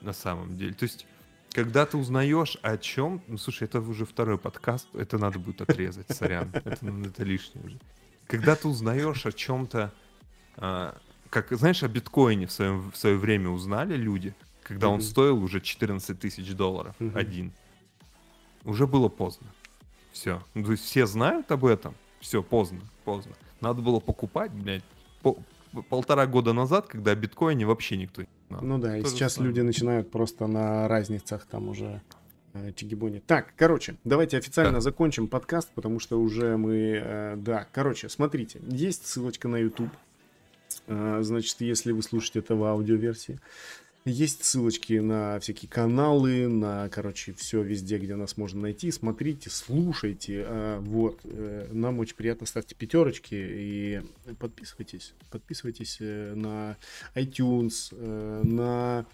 На 0.00 0.12
самом 0.12 0.56
деле. 0.56 0.72
То 0.74 0.84
есть, 0.84 1.06
когда 1.52 1.84
ты 1.84 1.96
узнаешь 1.96 2.56
о 2.62 2.78
чем... 2.78 3.22
Ну, 3.28 3.36
слушай, 3.36 3.64
это 3.64 3.80
уже 3.80 4.06
второй 4.06 4.38
подкаст, 4.38 4.88
это 4.94 5.18
надо 5.18 5.38
будет 5.38 5.60
отрезать, 5.60 6.10
сорян. 6.10 6.50
Это, 6.64 6.78
ну, 6.80 7.04
это 7.04 7.24
лишнее 7.24 7.64
уже. 7.64 7.78
Когда 8.26 8.56
ты 8.56 8.66
узнаешь 8.68 9.26
о 9.26 9.32
чем-то... 9.32 9.92
А, 10.56 10.98
как, 11.28 11.52
знаешь, 11.52 11.82
о 11.82 11.88
биткоине 11.88 12.46
в, 12.46 12.52
своем, 12.52 12.90
в 12.90 12.96
свое 12.96 13.16
время 13.16 13.50
узнали 13.50 13.96
люди, 13.96 14.34
когда 14.72 14.88
он 14.88 15.00
стоил 15.00 15.42
уже 15.42 15.60
14 15.60 16.18
тысяч 16.18 16.52
долларов 16.54 16.94
один. 17.14 17.52
Уже 18.64 18.86
было 18.86 19.08
поздно. 19.08 19.48
Все. 20.12 20.42
Ну, 20.54 20.64
то 20.64 20.72
есть 20.72 20.84
все 20.84 21.06
знают 21.06 21.50
об 21.50 21.64
этом. 21.64 21.94
Все, 22.20 22.42
поздно, 22.42 22.80
поздно. 23.04 23.32
Надо 23.60 23.82
было 23.82 23.98
покупать, 23.98 24.52
блядь, 24.52 24.84
по 25.22 25.38
полтора 25.88 26.26
года 26.26 26.52
назад, 26.52 26.86
когда 26.86 27.12
о 27.12 27.14
биткоине 27.14 27.64
вообще 27.64 27.96
никто 27.96 28.22
не 28.22 28.28
Ну 28.50 28.78
да, 28.78 28.98
и 28.98 29.04
сейчас 29.04 29.38
люди 29.38 29.60
начинают 29.60 30.10
просто 30.10 30.46
на 30.46 30.86
разницах 30.86 31.46
там 31.46 31.68
уже 31.68 32.02
э, 32.52 32.72
Чигибони. 32.74 33.20
Так, 33.26 33.54
короче, 33.56 33.96
давайте 34.04 34.36
официально 34.36 34.74
так. 34.74 34.82
закончим 34.82 35.28
подкаст, 35.28 35.70
потому 35.74 35.98
что 35.98 36.20
уже 36.20 36.56
мы... 36.58 37.00
Э, 37.02 37.36
да, 37.36 37.66
короче, 37.72 38.10
смотрите, 38.10 38.60
есть 38.68 39.06
ссылочка 39.06 39.48
на 39.48 39.56
YouTube. 39.56 39.92
Э, 40.88 41.20
значит, 41.22 41.60
если 41.60 41.92
вы 41.92 42.02
слушаете 42.02 42.40
это 42.40 42.54
в 42.54 42.64
аудиоверсии. 42.64 43.40
Есть 44.04 44.44
ссылочки 44.44 44.94
на 44.94 45.38
всякие 45.38 45.68
каналы, 45.68 46.48
на, 46.48 46.88
короче, 46.88 47.32
все 47.34 47.62
везде, 47.62 47.98
где 47.98 48.16
нас 48.16 48.36
можно 48.36 48.62
найти. 48.62 48.90
Смотрите, 48.90 49.48
слушайте. 49.48 50.44
А, 50.44 50.80
вот. 50.80 51.20
Э, 51.22 51.68
нам 51.70 52.00
очень 52.00 52.16
приятно. 52.16 52.46
Ставьте 52.46 52.74
пятерочки 52.74 53.34
и 53.34 54.02
подписывайтесь. 54.40 55.14
Подписывайтесь 55.30 55.98
э, 56.00 56.34
на 56.34 56.76
iTunes, 57.14 57.88
э, 57.92 58.42
на 58.44 59.06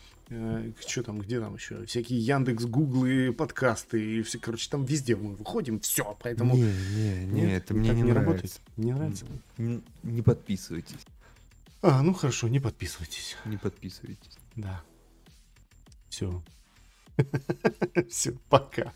что 0.87 1.03
там, 1.03 1.21
где 1.21 1.41
там 1.41 1.55
еще? 1.55 1.87
Всякие 1.87 2.19
Яндекс, 2.19 2.65
Гуглы, 2.65 3.33
подкасты. 3.33 4.19
И 4.19 4.23
все, 4.23 4.39
короче, 4.39 4.69
там 4.71 4.85
везде 4.85 5.17
мы 5.17 5.35
выходим. 5.35 5.81
Все, 5.81 6.17
поэтому... 6.23 6.55
Не, 6.55 6.63
не, 6.65 7.25
не, 7.25 7.41
Нет, 7.43 7.65
это 7.65 7.75
мне 7.75 7.91
не, 7.91 8.03
не 8.03 8.11
нравится. 8.11 8.31
работает. 8.31 8.61
Не 8.77 8.93
нравится? 8.93 9.27
Не, 9.57 9.81
не 10.03 10.21
подписывайтесь. 10.21 10.97
А, 11.81 12.03
ну 12.03 12.13
хорошо, 12.13 12.49
не 12.49 12.61
подписывайтесь. 12.61 13.37
Не 13.47 13.57
подписывайтесь. 13.57 14.39
Да. 14.59 14.83
Все. 16.09 16.43
Все, 18.09 18.33
пока. 18.49 18.93